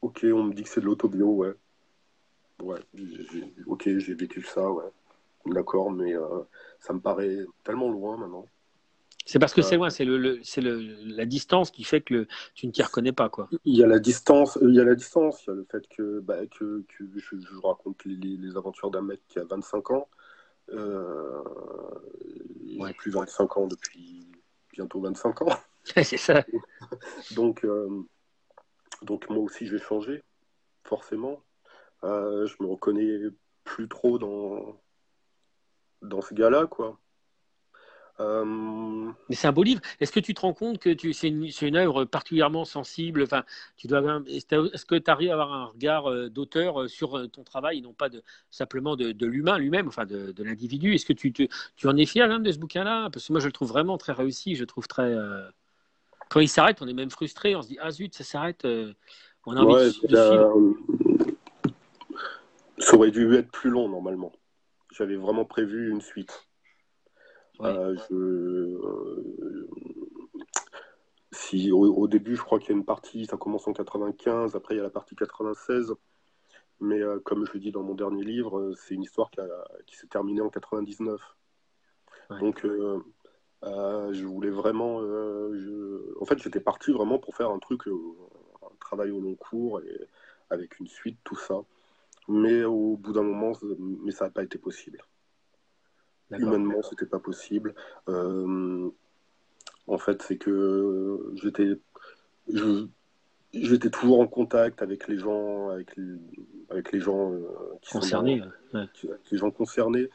ok, 0.00 0.26
on 0.32 0.42
me 0.42 0.52
dit 0.52 0.64
que 0.64 0.68
c'est 0.68 0.80
de 0.80 0.86
l'autobio, 0.86 1.28
ouais. 1.28 1.54
Ouais, 2.60 2.80
ok, 3.68 3.88
j'ai 3.98 4.14
vécu 4.14 4.42
ça, 4.42 4.68
ouais. 4.68 4.90
D'accord, 5.46 5.92
mais 5.92 6.12
euh, 6.12 6.40
ça 6.80 6.92
me 6.92 6.98
paraît 6.98 7.38
tellement 7.62 7.88
loin 7.88 8.16
maintenant. 8.16 8.46
C'est 9.24 9.38
parce 9.38 9.54
que 9.54 9.62
c'est 9.62 9.76
loin, 9.76 9.90
c'est 9.90 10.04
le, 10.04 10.18
le, 10.18 10.40
la 11.16 11.24
distance 11.24 11.70
qui 11.70 11.84
fait 11.84 12.00
que 12.00 12.26
tu 12.56 12.66
ne 12.66 12.72
t'y 12.72 12.82
reconnais 12.82 13.12
pas, 13.12 13.28
quoi. 13.28 13.48
Il 13.64 13.76
y 13.76 13.84
a 13.84 13.86
la 13.86 14.00
distance, 14.00 14.58
il 14.60 14.74
y 14.74 14.80
a 14.80 14.84
la 14.84 14.96
distance, 14.96 15.44
il 15.46 15.50
y 15.50 15.52
a 15.52 15.54
le 15.54 15.66
fait 15.70 15.86
que, 15.86 16.18
bah, 16.18 16.44
que, 16.46 16.82
que 16.98 17.04
je, 17.14 17.36
raconte 17.62 18.04
les, 18.06 18.16
les 18.16 18.56
aventures 18.56 18.90
d'un 18.90 19.02
mec 19.02 19.20
qui 19.28 19.38
a 19.38 19.44
25 19.44 19.92
ans. 19.92 20.08
Euh, 20.72 21.44
ouais. 22.76 22.92
plus 22.94 23.12
25 23.12 23.56
ans 23.56 23.66
depuis 23.68 24.26
bientôt 24.72 25.00
25 25.00 25.42
ans. 25.42 25.56
c'est 26.04 26.16
ça. 26.16 26.44
donc, 27.34 27.64
euh, 27.64 27.88
donc 29.02 29.28
moi 29.28 29.38
aussi 29.38 29.66
je 29.66 29.76
vais 29.76 29.82
changer, 29.82 30.22
forcément. 30.84 31.42
Euh, 32.04 32.46
je 32.46 32.56
me 32.60 32.68
reconnais 32.68 33.18
plus 33.64 33.88
trop 33.88 34.18
dans, 34.18 34.80
dans 36.02 36.22
ce 36.22 36.34
gars-là, 36.34 36.66
quoi. 36.66 36.98
Euh, 38.18 38.44
Mais 39.30 39.34
c'est 39.34 39.46
un 39.46 39.52
beau 39.52 39.62
livre. 39.62 39.80
Est-ce 39.98 40.12
que 40.12 40.20
tu 40.20 40.34
te 40.34 40.42
rends 40.42 40.52
compte 40.52 40.78
que 40.78 40.90
tu, 40.90 41.14
c'est, 41.14 41.28
une, 41.28 41.50
c'est 41.50 41.66
une 41.66 41.76
œuvre 41.76 42.04
particulièrement 42.04 42.66
sensible? 42.66 43.22
Enfin, 43.22 43.44
tu 43.76 43.86
dois 43.86 44.22
Est-ce 44.26 44.84
que 44.84 44.96
tu 44.96 45.10
arrives 45.10 45.30
à 45.30 45.34
avoir 45.34 45.52
un 45.54 45.64
regard 45.66 46.28
d'auteur 46.28 46.88
sur 46.90 47.30
ton 47.30 47.44
travail 47.44 47.78
et 47.78 47.80
non 47.80 47.94
pas 47.94 48.10
de, 48.10 48.22
simplement 48.50 48.94
de, 48.94 49.12
de 49.12 49.26
l'humain 49.26 49.56
lui-même, 49.56 49.88
enfin 49.88 50.04
de, 50.04 50.32
de 50.32 50.44
l'individu? 50.44 50.94
Est-ce 50.94 51.06
que 51.06 51.14
tu, 51.14 51.32
tu, 51.32 51.48
tu, 51.76 51.88
en 51.88 51.96
es 51.96 52.04
fier 52.04 52.30
hein, 52.30 52.40
de 52.40 52.52
ce 52.52 52.58
bouquin-là? 52.58 53.08
Parce 53.10 53.26
que 53.26 53.32
moi, 53.32 53.40
je 53.40 53.46
le 53.46 53.52
trouve 53.52 53.68
vraiment 53.68 53.96
très 53.96 54.12
réussi. 54.12 54.54
Je 54.54 54.64
trouve 54.64 54.86
très. 54.86 55.14
Quand 56.30 56.40
il 56.40 56.48
s'arrête, 56.48 56.80
on 56.80 56.88
est 56.88 56.94
même 56.94 57.10
frustré. 57.10 57.54
On 57.54 57.62
se 57.62 57.68
dit 57.68 57.78
Ah 57.80 57.90
zut, 57.90 58.14
ça 58.14 58.24
s'arrête. 58.24 58.64
on 58.64 59.56
a 59.56 59.60
envie 59.60 60.00
de, 60.08 60.16
Ça 62.78 62.94
aurait 62.94 63.10
dû 63.10 63.34
être 63.34 63.50
plus 63.50 63.70
long 63.70 63.88
normalement. 63.88 64.32
J'avais 64.92 65.16
vraiment 65.16 65.44
prévu 65.44 65.90
une 65.90 66.00
suite. 66.00 66.46
Euh, 67.62 67.96
euh, 68.12 69.68
si 71.32 71.70
au, 71.72 72.08
début, 72.08 72.36
je 72.36 72.42
crois 72.42 72.58
qu'il 72.58 72.70
y 72.70 72.72
a 72.72 72.76
une 72.76 72.84
partie, 72.84 73.26
ça 73.26 73.36
commence 73.36 73.68
en 73.68 73.72
95, 73.72 74.56
après 74.56 74.74
il 74.74 74.78
y 74.78 74.80
a 74.80 74.84
la 74.84 74.90
partie 74.90 75.14
96. 75.14 75.94
Mais 76.80 77.00
euh, 77.00 77.18
comme 77.20 77.46
je 77.46 77.52
le 77.52 77.60
dis 77.60 77.72
dans 77.72 77.82
mon 77.82 77.94
dernier 77.94 78.24
livre, 78.24 78.72
c'est 78.76 78.94
une 78.94 79.02
histoire 79.02 79.30
qui, 79.86 79.96
s'est 79.96 80.06
terminée 80.06 80.40
en 80.40 80.48
99. 80.48 81.20
Donc, 82.40 82.64
je 83.62 84.24
voulais 84.24 84.50
vraiment. 84.50 85.00
En 86.20 86.24
fait, 86.24 86.38
j'étais 86.42 86.60
parti 86.60 86.92
vraiment 86.92 87.18
pour 87.18 87.36
faire 87.36 87.50
un 87.50 87.58
truc, 87.58 87.86
un 87.86 88.76
travail 88.80 89.10
au 89.10 89.20
long 89.20 89.34
cours 89.34 89.80
et 89.80 90.08
avec 90.50 90.78
une 90.80 90.88
suite, 90.88 91.18
tout 91.24 91.36
ça. 91.36 91.62
Mais 92.28 92.64
au 92.64 92.96
bout 92.96 93.12
d'un 93.12 93.22
moment, 93.22 93.52
mais 93.78 94.12
ça 94.12 94.26
n'a 94.26 94.30
pas 94.30 94.42
été 94.42 94.58
possible. 94.58 95.02
Humainement, 96.30 96.82
c'était 96.82 97.06
pas 97.06 97.18
possible. 97.18 97.74
Euh, 98.08 98.88
en 99.86 99.98
fait, 99.98 100.22
c'est 100.22 100.36
que 100.36 101.32
j'étais, 101.34 101.76
j'étais 103.52 103.90
toujours 103.90 104.20
en 104.20 104.28
contact 104.28 104.82
avec 104.82 105.08
les 105.08 105.18
gens, 105.18 105.70
avec 105.70 105.96
les, 105.96 106.14
avec 106.68 106.92
les 106.92 107.00
gens 107.00 107.32
euh, 107.32 107.48
qui 107.82 107.92
concernés, 107.92 108.42
les 108.72 109.38
gens 109.38 109.50
concernés. 109.50 110.08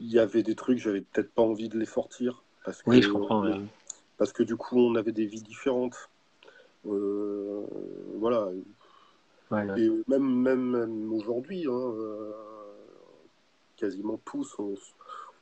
Il 0.00 0.10
y 0.10 0.18
avait 0.18 0.42
des 0.42 0.54
trucs, 0.54 0.78
j'avais 0.78 1.00
peut-être 1.00 1.32
pas 1.32 1.42
envie 1.42 1.70
de 1.70 1.78
les 1.78 1.86
sortir 1.86 2.41
parce 2.64 2.82
que, 2.82 2.90
oui, 2.90 3.02
je 3.02 3.08
comprends. 3.10 3.44
Parce 4.18 4.32
que 4.32 4.42
du 4.42 4.56
coup, 4.56 4.78
on 4.78 4.94
avait 4.94 5.12
des 5.12 5.26
vies 5.26 5.42
différentes. 5.42 5.96
Euh, 6.86 7.64
voilà. 8.18 8.50
Et 9.76 9.90
même, 10.08 10.42
même, 10.42 11.12
aujourd'hui, 11.12 11.66
hein, 11.68 11.94
quasiment 13.76 14.18
tous, 14.24 14.54
on, 14.58 14.74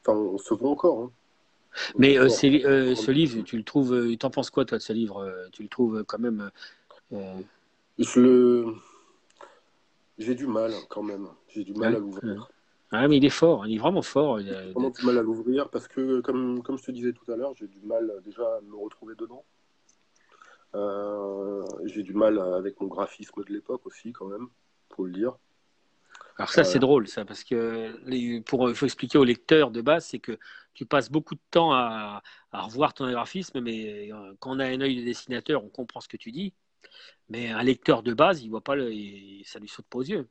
Enfin, 0.05 0.19
on 0.19 0.39
se 0.39 0.55
voit 0.55 0.71
encore. 0.71 1.03
Hein. 1.03 1.11
Mais 1.99 2.19
euh, 2.19 2.25
euh, 2.25 2.95
ce 2.95 3.11
livre, 3.11 3.43
tu 3.43 3.57
le 3.57 3.63
trouves, 3.63 3.93
euh, 3.93 4.17
t'en 4.17 4.31
penses 4.31 4.51
quoi 4.51 4.65
toi 4.65 4.79
de 4.79 4.83
ce 4.83 4.93
livre 4.93 5.49
Tu 5.53 5.63
le 5.63 5.69
trouves 5.69 6.05
quand 6.05 6.19
même 6.19 6.51
Je 7.99 8.21
le, 8.21 8.75
j'ai 10.19 10.35
du 10.35 10.47
mal 10.47 10.73
quand 10.89 11.03
même. 11.03 11.29
J'ai 11.49 11.65
du 11.65 11.75
mal 11.75 11.97
à 11.97 11.99
l'ouvrir. 11.99 12.51
Ah 12.93 13.07
mais 13.07 13.19
il 13.19 13.25
est 13.25 13.31
fort, 13.31 13.67
il 13.67 13.77
est 13.77 13.79
vraiment 13.79 14.03
fort. 14.03 14.41
J'ai 14.41 14.51
vraiment 14.73 14.91
du 14.91 15.05
mal 15.05 15.19
à 15.19 15.23
l'ouvrir 15.23 15.69
parce 15.71 15.87
que 15.87 16.21
comme 16.21 16.63
comme 16.63 16.77
je 16.77 16.85
te 16.85 16.91
disais 16.91 17.13
tout 17.13 17.31
à 17.31 17.37
l'heure, 17.37 17.55
j'ai 17.55 17.69
du 17.69 17.81
mal 17.81 18.13
déjà 18.25 18.43
à 18.43 18.61
me 18.63 18.77
retrouver 18.77 19.15
dedans. 19.15 19.45
j'ai 21.85 22.03
du 22.03 22.15
mal 22.15 22.39
avec 22.39 22.81
mon 22.81 22.89
graphisme 22.89 23.45
de 23.45 23.53
l'époque 23.53 23.87
aussi 23.87 24.13
quand 24.13 24.27
même, 24.27 24.49
faut 24.95 25.05
le 25.05 25.13
dire. 25.13 25.37
Alors 26.41 26.49
ça, 26.49 26.65
c'est 26.65 26.79
drôle, 26.79 27.07
ça, 27.07 27.27
parce 27.27 27.45
que 27.45 28.41
pour, 28.41 28.71
il 28.71 28.75
faut 28.75 28.87
expliquer 28.87 29.19
aux 29.19 29.25
lecteurs 29.25 29.71
de 29.71 29.83
base, 29.83 30.07
c'est 30.07 30.19
que 30.19 30.39
tu 30.73 30.87
passes 30.87 31.11
beaucoup 31.11 31.35
de 31.35 31.41
temps 31.51 31.75
à, 31.75 32.23
revoir 32.53 32.95
ton 32.95 33.11
graphisme, 33.11 33.61
mais 33.61 34.11
euh, 34.11 34.33
quand 34.39 34.57
on 34.57 34.59
a 34.59 34.65
un 34.65 34.81
œil 34.81 34.97
de 34.97 35.05
dessinateur, 35.05 35.63
on 35.63 35.69
comprend 35.69 36.01
ce 36.01 36.09
que 36.09 36.17
tu 36.17 36.33
dis. 36.33 36.55
Mais 37.29 37.51
un 37.51 37.63
lecteur 37.63 38.03
de 38.03 38.15
base, 38.15 38.43
il 38.43 38.49
voit 38.49 38.63
pas 38.63 38.75
le, 38.75 38.91
ça 39.45 39.59
lui 39.59 39.69
saute 39.69 39.85
pas 39.91 39.99
aux 39.99 40.05
yeux. 40.05 40.27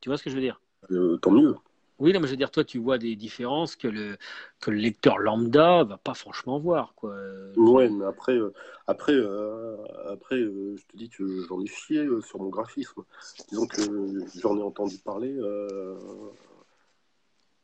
Tu 0.00 0.10
vois 0.10 0.18
ce 0.18 0.22
que 0.22 0.28
je 0.28 0.34
veux 0.34 0.42
dire? 0.42 0.60
Euh, 0.90 1.16
Tant 1.16 1.30
mieux. 1.30 1.56
Oui, 1.98 2.12
non, 2.12 2.20
mais 2.20 2.26
je 2.26 2.32
veux 2.32 2.36
dire, 2.36 2.50
toi, 2.50 2.62
tu 2.62 2.78
vois 2.78 2.98
des 2.98 3.16
différences 3.16 3.74
que 3.74 3.88
le, 3.88 4.18
que 4.60 4.70
le 4.70 4.76
lecteur 4.76 5.18
lambda 5.18 5.84
va 5.84 5.96
pas 5.96 6.12
franchement 6.12 6.58
voir. 6.58 6.94
Quoi. 6.94 7.16
Mais 7.56 8.04
après, 8.04 8.36
euh, 8.36 8.52
après, 8.86 9.14
euh, 9.14 9.76
après 10.10 10.36
euh, 10.36 10.76
je 10.76 10.84
te 10.86 10.96
dis 10.96 11.10
j'en 11.48 11.60
ai 11.62 11.66
fié 11.66 12.06
sur 12.22 12.38
mon 12.38 12.50
graphisme. 12.50 13.02
Disons 13.48 13.66
que 13.66 13.80
j'en 14.38 14.58
ai 14.58 14.62
entendu 14.62 14.98
parler 14.98 15.38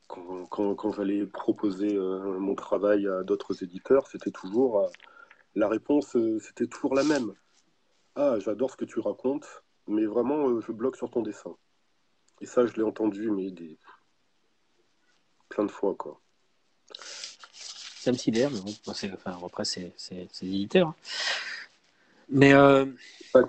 quand, 0.06 0.46
quand, 0.46 0.74
quand 0.76 0.92
j'allais 0.92 1.26
proposer 1.26 1.98
mon 1.98 2.54
travail 2.54 3.06
à 3.06 3.22
d'autres 3.24 3.62
éditeurs, 3.62 4.06
c'était 4.06 4.30
toujours 4.30 4.90
la 5.54 5.68
réponse, 5.68 6.16
c'était 6.40 6.66
toujours 6.66 6.94
la 6.94 7.04
même. 7.04 7.34
Ah, 8.14 8.38
j'adore 8.38 8.70
ce 8.70 8.76
que 8.76 8.84
tu 8.86 9.00
racontes, 9.00 9.62
mais 9.86 10.06
vraiment, 10.06 10.58
je 10.60 10.72
bloque 10.72 10.96
sur 10.96 11.10
ton 11.10 11.20
dessin. 11.20 11.54
Et 12.40 12.46
ça, 12.46 12.66
je 12.66 12.74
l'ai 12.74 12.82
entendu, 12.82 13.30
mais 13.30 13.50
des 13.50 13.78
plein 15.52 15.64
de 15.64 15.70
fois, 15.70 15.94
quoi. 15.96 16.20
Ça 16.96 18.10
me 18.10 18.16
sidère, 18.16 18.50
mais 18.50 18.60
bon, 18.60 18.74
enfin, 18.88 19.38
après, 19.44 19.64
c'est 19.64 19.92
l'éditeur. 20.42 20.88
Hein. 20.88 20.94
Mais. 22.28 22.52
Euh... 22.52 22.86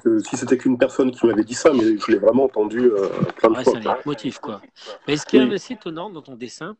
Que, 0.04 0.20
si 0.20 0.38
c'était 0.38 0.58
qu'une 0.58 0.78
personne 0.78 1.12
qui 1.12 1.26
m'avait 1.26 1.44
dit 1.44 1.56
ça, 1.56 1.74
mais 1.74 1.98
je 1.98 2.12
l'ai 2.12 2.18
vraiment 2.18 2.46
entendu 2.46 2.80
euh, 2.80 3.10
plein 3.36 3.50
de 3.50 3.56
fois. 3.56 3.64
C'est 3.82 3.88
un 3.88 3.98
motif, 4.06 4.40
quoi. 4.40 4.62
Mais 5.08 5.18
ce 5.18 5.26
qui 5.26 5.38
est 5.38 5.54
assez 5.54 5.74
étonnant 5.74 6.10
dans 6.10 6.22
ton 6.22 6.36
dessin, 6.36 6.78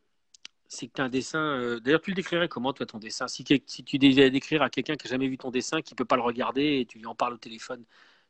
c'est 0.68 0.86
que 0.86 0.92
tu 0.94 1.02
as 1.02 1.04
un 1.04 1.08
dessin. 1.10 1.38
Euh, 1.38 1.80
d'ailleurs, 1.80 2.00
tu 2.00 2.10
le 2.12 2.14
décrirais 2.14 2.48
comment, 2.48 2.72
toi, 2.72 2.86
ton 2.86 2.98
dessin? 2.98 3.28
Si, 3.28 3.44
si, 3.66 3.84
tu 3.84 3.98
devais 3.98 4.30
décrire 4.30 4.62
à 4.62 4.70
quelqu'un 4.70 4.94
qui 4.96 5.06
n'a 5.06 5.10
jamais 5.10 5.28
vu 5.28 5.36
ton 5.36 5.50
dessin, 5.50 5.82
qui 5.82 5.92
ne 5.92 5.96
peut 5.96 6.06
pas 6.06 6.16
le 6.16 6.22
regarder, 6.22 6.80
et 6.80 6.86
tu 6.86 6.98
lui 6.98 7.06
en 7.06 7.14
parles 7.14 7.34
au 7.34 7.38
téléphone, 7.38 7.84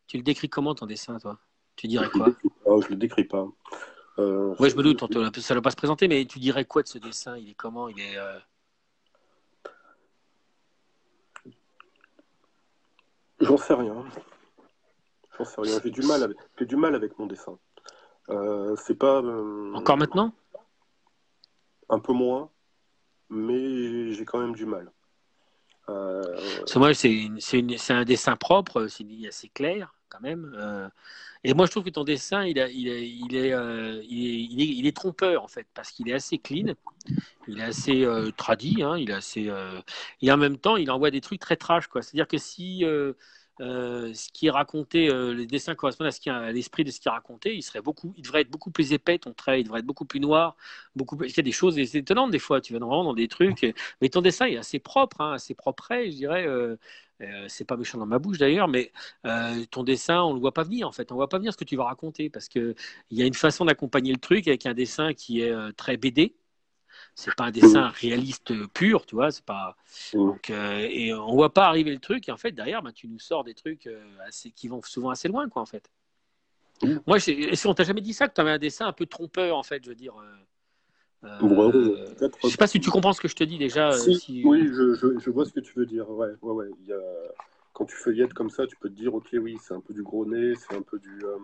tu 0.08 0.16
le 0.16 0.24
décris 0.24 0.48
comment, 0.48 0.74
ton 0.74 0.86
dessin, 0.86 1.18
toi? 1.18 1.38
Tu 1.76 1.86
dirais 1.86 2.08
quoi? 2.10 2.28
Je 2.66 2.88
le 2.88 2.96
décris 2.96 3.24
pas. 3.24 3.46
Euh, 4.18 4.54
oui, 4.60 4.70
je 4.70 4.76
me 4.76 4.82
doute, 4.82 5.00
ça 5.00 5.54
ne 5.54 5.58
va 5.58 5.62
pas 5.62 5.70
se 5.70 5.76
présenter, 5.76 6.06
mais 6.06 6.24
tu 6.24 6.38
dirais 6.38 6.64
quoi 6.64 6.82
de 6.82 6.88
ce 6.88 6.98
dessin? 6.98 7.36
Il 7.36 7.50
est 7.50 7.54
comment? 7.54 7.88
Il 7.88 7.98
est. 8.00 8.16
Euh, 8.16 8.38
J'en 13.40 13.56
sais 13.56 13.74
rien. 13.74 14.04
J'en 15.36 15.44
sais 15.44 15.60
rien. 15.60 15.80
J'ai 15.82 15.90
du 15.90 16.02
mal 16.02 16.22
avec, 16.22 16.36
du 16.60 16.76
mal 16.76 16.94
avec 16.94 17.18
mon 17.18 17.26
dessin. 17.26 17.58
Euh, 18.28 18.76
c'est 18.76 18.94
pas. 18.94 19.20
Encore 19.74 19.96
maintenant? 19.96 20.32
Un 21.88 21.98
peu 21.98 22.12
moins, 22.12 22.50
mais 23.28 24.12
j'ai 24.12 24.24
quand 24.24 24.38
même 24.38 24.54
du 24.54 24.64
mal. 24.64 24.90
moi, 25.88 26.94
c'est 26.94 27.90
un 27.90 28.04
dessin 28.04 28.36
propre, 28.36 28.86
c'est 28.86 29.04
assez 29.26 29.48
clair 29.48 29.93
même. 30.20 30.90
Et 31.44 31.52
moi, 31.52 31.66
je 31.66 31.70
trouve 31.70 31.84
que 31.84 31.90
ton 31.90 32.04
dessin, 32.04 32.44
il, 32.46 32.58
est, 32.58 33.52
euh, 33.52 34.90
trompeur, 34.94 35.44
en 35.44 35.48
fait, 35.48 35.66
parce 35.74 35.90
qu'il 35.90 36.08
est 36.08 36.14
assez 36.14 36.38
clean, 36.38 36.72
il 37.46 37.60
est 37.60 37.64
assez 37.64 38.02
euh, 38.04 38.30
tradit, 38.30 38.82
hein, 38.82 38.96
il 38.96 39.10
est 39.10 39.14
assez, 39.14 39.50
euh, 39.50 39.78
et 40.22 40.32
en 40.32 40.38
même 40.38 40.56
temps, 40.56 40.76
il 40.76 40.90
envoie 40.90 41.10
des 41.10 41.20
trucs 41.20 41.40
très 41.40 41.56
trash. 41.56 41.84
C'est-à-dire 41.92 42.26
que 42.26 42.38
si 42.38 42.82
ce 43.60 44.32
qui 44.32 44.46
est 44.46 44.50
raconté, 44.50 45.08
les 45.34 45.46
dessins 45.46 45.74
correspondent 45.74 46.06
à, 46.06 46.12
ce 46.12 46.20
qui, 46.20 46.30
à 46.30 46.50
l'esprit 46.50 46.82
de 46.82 46.90
ce 46.90 46.98
qui 46.98 47.08
est 47.08 47.10
raconté, 47.10 47.54
il, 47.54 47.62
serait 47.62 47.82
beaucoup, 47.82 48.14
il 48.16 48.22
devrait 48.22 48.40
être 48.40 48.50
beaucoup 48.50 48.70
plus 48.70 48.94
épais, 48.94 49.18
ton 49.18 49.34
trait, 49.34 49.60
il 49.60 49.64
devrait 49.64 49.80
être 49.80 49.86
beaucoup 49.86 50.06
plus 50.06 50.20
noir. 50.20 50.56
Beaucoup 50.96 51.22
Il 51.22 51.36
y 51.36 51.40
a 51.40 51.42
des 51.42 51.52
choses 51.52 51.78
étonnantes, 51.78 52.30
des 52.30 52.38
fois, 52.38 52.62
tu 52.62 52.72
vas 52.72 52.78
vraiment 52.78 53.04
dans 53.04 53.14
des 53.14 53.28
trucs. 53.28 53.74
Mais 54.00 54.08
ton 54.08 54.22
dessin 54.22 54.46
est 54.46 54.56
assez 54.56 54.78
propre, 54.78 55.20
hein, 55.20 55.34
assez 55.34 55.54
propre, 55.54 55.88
je 55.90 56.08
dirais. 56.08 56.46
Euh, 56.46 56.76
c'est 57.48 57.64
pas 57.64 57.76
méchant 57.76 57.98
dans 57.98 58.06
ma 58.06 58.18
bouche 58.18 58.38
d'ailleurs, 58.38 58.68
mais 58.68 58.92
euh, 59.26 59.64
ton 59.70 59.82
dessin, 59.82 60.22
on 60.22 60.34
le 60.34 60.40
voit 60.40 60.52
pas 60.52 60.64
venir 60.64 60.88
en 60.88 60.92
fait. 60.92 61.12
On 61.12 61.14
voit 61.14 61.28
pas 61.28 61.38
venir 61.38 61.52
ce 61.52 61.58
que 61.58 61.64
tu 61.64 61.76
vas 61.76 61.84
raconter 61.84 62.30
parce 62.30 62.48
que 62.48 62.74
il 63.10 63.18
y 63.18 63.22
a 63.22 63.26
une 63.26 63.34
façon 63.34 63.64
d'accompagner 63.64 64.12
le 64.12 64.18
truc 64.18 64.48
avec 64.48 64.66
un 64.66 64.74
dessin 64.74 65.14
qui 65.14 65.40
est 65.40 65.50
euh, 65.50 65.72
très 65.72 65.96
BD. 65.96 66.36
c'est 67.14 67.34
pas 67.34 67.44
un 67.44 67.50
dessin 67.50 67.88
réaliste 67.88 68.52
pur, 68.68 69.06
tu 69.06 69.14
vois. 69.14 69.30
C'est 69.30 69.44
pas. 69.44 69.76
Donc, 70.12 70.50
et 70.50 71.14
on 71.14 71.34
voit 71.34 71.52
pas 71.52 71.66
arriver 71.68 71.92
le 71.92 72.00
truc. 72.00 72.28
Et 72.28 72.32
en 72.32 72.36
fait, 72.36 72.52
derrière, 72.52 72.82
bah, 72.82 72.92
tu 72.92 73.08
nous 73.08 73.18
sors 73.18 73.44
des 73.44 73.54
trucs 73.54 73.88
assez, 74.26 74.50
qui 74.50 74.68
vont 74.68 74.82
souvent 74.82 75.10
assez 75.10 75.28
loin, 75.28 75.48
quoi, 75.48 75.62
en 75.62 75.66
fait. 75.66 75.90
Moi, 77.06 77.18
est-ce 77.18 77.66
qu'on 77.66 77.74
t'a 77.74 77.84
jamais 77.84 78.00
dit 78.00 78.12
ça 78.12 78.28
que 78.28 78.34
tu 78.34 78.40
avais 78.40 78.50
un 78.50 78.58
dessin 78.58 78.86
un 78.86 78.92
peu 78.92 79.06
trompeur, 79.06 79.56
en 79.56 79.62
fait, 79.62 79.84
je 79.84 79.90
veux 79.90 79.96
dire. 79.96 80.14
Euh, 81.24 81.96
je 82.42 82.48
sais 82.48 82.56
pas 82.56 82.66
si 82.66 82.80
tu 82.80 82.90
comprends 82.90 83.12
ce 83.12 83.20
que 83.20 83.28
je 83.28 83.34
te 83.34 83.44
dis 83.44 83.58
déjà. 83.58 83.90
Oui, 84.44 84.68
je, 84.72 84.94
je, 84.94 85.18
je, 85.18 85.30
vois 85.30 85.46
ce 85.46 85.52
que 85.52 85.60
tu 85.60 85.72
veux 85.78 85.86
dire. 85.86 86.10
Ouais, 86.10 86.32
ouais, 86.42 86.52
ouais. 86.52 86.70
Il 86.80 86.88
y 86.88 86.92
a 86.92 86.98
quand 87.74 87.84
tu 87.84 87.96
feuillettes 87.96 88.32
comme 88.32 88.50
ça, 88.50 88.66
tu 88.66 88.76
peux 88.76 88.88
te 88.88 88.94
dire, 88.94 89.14
ok, 89.14 89.28
oui, 89.34 89.58
c'est 89.60 89.74
un 89.74 89.80
peu 89.80 89.92
du 89.92 90.02
gros 90.02 90.24
nez, 90.24 90.54
c'est 90.54 90.74
un 90.74 90.82
peu 90.82 90.98
du. 90.98 91.24
Euh, 91.24 91.36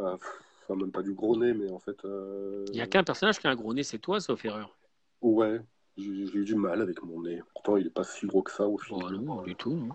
euh, 0.00 0.16
enfin, 0.62 0.76
même 0.76 0.90
pas 0.90 1.02
du 1.02 1.14
gros 1.14 1.36
nez, 1.36 1.54
mais 1.54 1.70
en 1.70 1.78
fait. 1.78 2.04
Euh, 2.04 2.64
il 2.68 2.74
n'y 2.74 2.80
a 2.82 2.86
qu'un 2.86 3.04
personnage 3.04 3.38
qui 3.38 3.46
a 3.46 3.50
un 3.50 3.56
gros 3.56 3.72
nez, 3.72 3.84
c'est 3.84 3.98
toi, 3.98 4.20
sauf 4.20 4.44
erreur. 4.44 4.76
Ouais, 5.22 5.60
j'ai 5.96 6.04
eu 6.04 6.44
du 6.44 6.54
mal 6.56 6.82
avec 6.82 7.02
mon 7.02 7.22
nez. 7.22 7.40
Pourtant, 7.54 7.76
il 7.76 7.84
n'est 7.84 7.90
pas 7.90 8.04
si 8.04 8.26
gros 8.26 8.42
que 8.42 8.50
ça 8.50 8.66
au 8.66 8.78
final. 8.78 9.14
Oh, 9.14 9.20
non, 9.20 9.42
du 9.42 9.54
tout. 9.54 9.88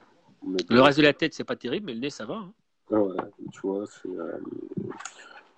le 0.70 0.82
reste 0.82 0.98
de 0.98 1.04
la 1.04 1.14
tête, 1.14 1.34
c'est 1.34 1.44
pas 1.44 1.58
terrible, 1.58 1.88
mais 1.88 1.94
le 1.94 2.00
nez, 2.00 2.10
ça 2.10 2.26
va. 2.26 2.36
Hein. 2.36 2.54
Ah 2.92 3.02
ouais, 3.02 3.16
tu 3.52 3.62
vois, 3.62 3.86
c'est. 3.86 4.10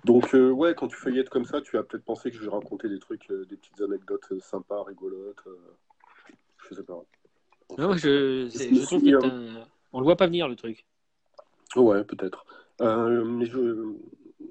Donc, 0.05 0.33
ouais, 0.33 0.75
quand 0.75 0.87
tu 0.87 0.95
feuillettes 0.95 1.29
comme 1.29 1.45
ça, 1.45 1.61
tu 1.61 1.77
as 1.77 1.83
peut-être 1.83 2.05
pensé 2.05 2.31
que 2.31 2.37
je 2.37 2.43
vais 2.43 2.49
raconter 2.51 2.87
des 2.87 2.99
trucs, 2.99 3.27
des 3.27 3.57
petites 3.57 3.81
anecdotes 3.81 4.39
sympas, 4.39 4.83
rigolotes. 4.83 5.43
je 6.69 6.75
sais 6.75 6.83
pas. 6.83 7.03
Non, 7.77 7.93
je, 7.97 8.47
je, 8.47 8.75
je 8.75 8.85
trouve 8.85 9.01
que 9.01 9.65
on 9.91 9.99
le 9.99 10.03
voit 10.03 10.17
pas 10.17 10.27
venir 10.27 10.47
le 10.47 10.55
truc. 10.55 10.85
Ouais, 11.75 12.03
peut-être. 12.03 12.45
Euh, 12.81 13.23
mais 13.23 13.45
je, 13.45 13.93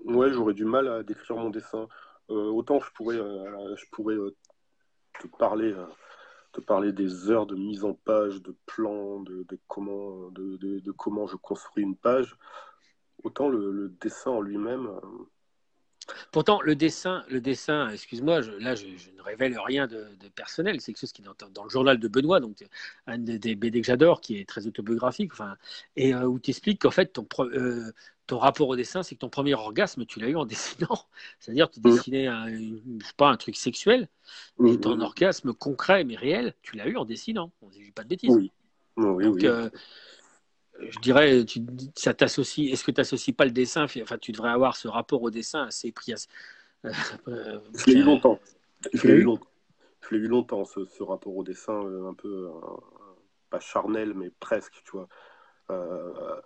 ouais, 0.05 0.33
j'aurais 0.33 0.55
du 0.55 0.65
mal 0.65 0.89
à 0.89 1.03
décrire 1.03 1.37
mon 1.37 1.51
dessin. 1.51 1.87
Euh, 2.31 2.51
autant 2.51 2.81
je 2.81 2.91
pourrais, 2.93 3.17
euh, 3.17 3.77
je 3.77 3.85
pourrais 3.93 4.17
te 5.21 5.27
parler, 5.39 5.75
te 6.53 6.61
parler 6.61 6.93
des 6.93 7.31
heures 7.31 7.47
de 7.47 7.55
mise 7.55 7.85
en 7.85 7.93
page, 7.93 8.43
de 8.43 8.55
plans, 8.67 9.21
de, 9.21 9.47
comment, 9.69 10.31
de, 10.31 10.91
comment 10.93 11.27
je 11.27 11.37
construis 11.37 11.85
une 11.85 11.97
page. 11.97 12.37
Autant 13.23 13.49
le 13.49 13.93
dessin 14.01 14.33
en 14.33 14.41
lui-même, 14.41 14.91
Pourtant, 16.35 16.61
le 16.63 16.75
dessin, 16.75 17.23
le 17.29 17.41
dessin, 17.41 17.91
excuse-moi, 17.91 18.41
là, 18.59 18.75
je, 18.75 18.87
ne 18.87 19.23
révèle 19.23 19.57
rien 19.57 19.87
de, 19.87 20.05
personnel. 20.35 20.81
C'est 20.81 20.93
quelque 20.93 21.03
chose 21.03 21.13
qui 21.13 21.23
est 21.23 21.25
dans, 21.55 21.63
le 21.63 21.71
journal 21.71 22.01
de 22.01 22.09
Benoît, 22.09 22.41
donc 22.41 22.57
un 23.07 23.19
des, 23.19 23.55
BD 23.55 23.81
que 23.81 23.87
j'adore, 23.87 24.21
qui 24.21 24.39
est 24.39 24.45
très 24.45 24.67
autobiographique, 24.67 25.31
enfin, 25.33 25.57
et 25.95 26.13
euh, 26.13 26.25
où 26.25 26.41
tu 26.41 26.51
expliques 26.51 26.83
qu'en 26.83 26.91
fait, 26.91 27.13
ton, 27.13 27.25
euh, 27.39 27.93
ton 28.27 28.39
rapport 28.39 28.67
au 28.67 28.75
dessin, 28.75 29.05
c'est 29.05 29.15
que 29.15 29.21
ton 29.21 29.29
premier 29.29 29.55
orgasme, 29.55 30.07
tu 30.07 30.19
l'as 30.19 30.27
eu 30.27 30.35
en 30.35 30.45
dessinant. 30.45 31.07
C'est-à-dire, 31.39 31.71
tu 31.71 31.79
dessinais 31.79 32.27
un, 32.27 32.49
pas, 33.17 33.29
un 33.29 33.37
truc 33.37 33.55
sexuel, 33.55 34.09
et 34.67 34.81
ton 34.81 35.01
orgasme 35.01 35.55
concret 35.55 36.03
mais 36.03 36.17
réel, 36.17 36.55
tu 36.63 36.75
l'as 36.75 36.89
eu 36.89 36.97
en 36.97 37.05
dessinant. 37.05 37.53
On 37.63 37.69
ne 37.69 37.75
dit 37.75 37.93
pas 37.93 38.03
de 38.03 38.09
bêtises. 38.09 38.35
Oui. 38.35 38.51
Oui, 38.97 39.25
donc, 39.25 39.45
euh, 39.45 39.71
je 40.81 40.99
dirais, 41.01 41.45
tu, 41.45 41.61
ça 41.95 42.15
t'associe. 42.15 42.73
Est-ce 42.73 42.85
que 42.85 42.91
tu 42.91 43.01
n'associes 43.01 43.33
pas 43.33 43.45
le 43.45 43.51
dessin? 43.51 43.85
Enfin, 43.85 44.19
tu 44.19 44.33
devrais 44.33 44.51
avoir 44.51 44.77
ce 44.77 44.89
rapport 44.89 45.23
au 45.23 45.31
dessin 45.31 45.65
assez 45.67 45.93
pris. 45.93 46.15
Euh, 46.85 47.61
je 47.75 47.87
l'ai 47.87 48.01
eu 48.01 48.03
longtemps. 48.03 48.39
Je 48.93 49.07
l'ai 49.07 49.15
eu? 49.15 49.23
longtemps. 49.23 49.49
Je 50.03 50.15
l'ai 50.15 50.21
eu 50.21 50.29
longtemps 50.29 50.65
ce, 50.65 51.03
rapport 51.03 51.35
au 51.35 51.43
dessin, 51.43 51.83
euh, 51.85 52.09
un 52.09 52.15
peu 52.15 52.51
pas 53.49 53.61
charnel, 53.61 54.13
mais 54.15 54.31
presque, 54.39 54.83
tu 54.85 54.91
vois. 54.93 55.09
Euh, 55.71 56.41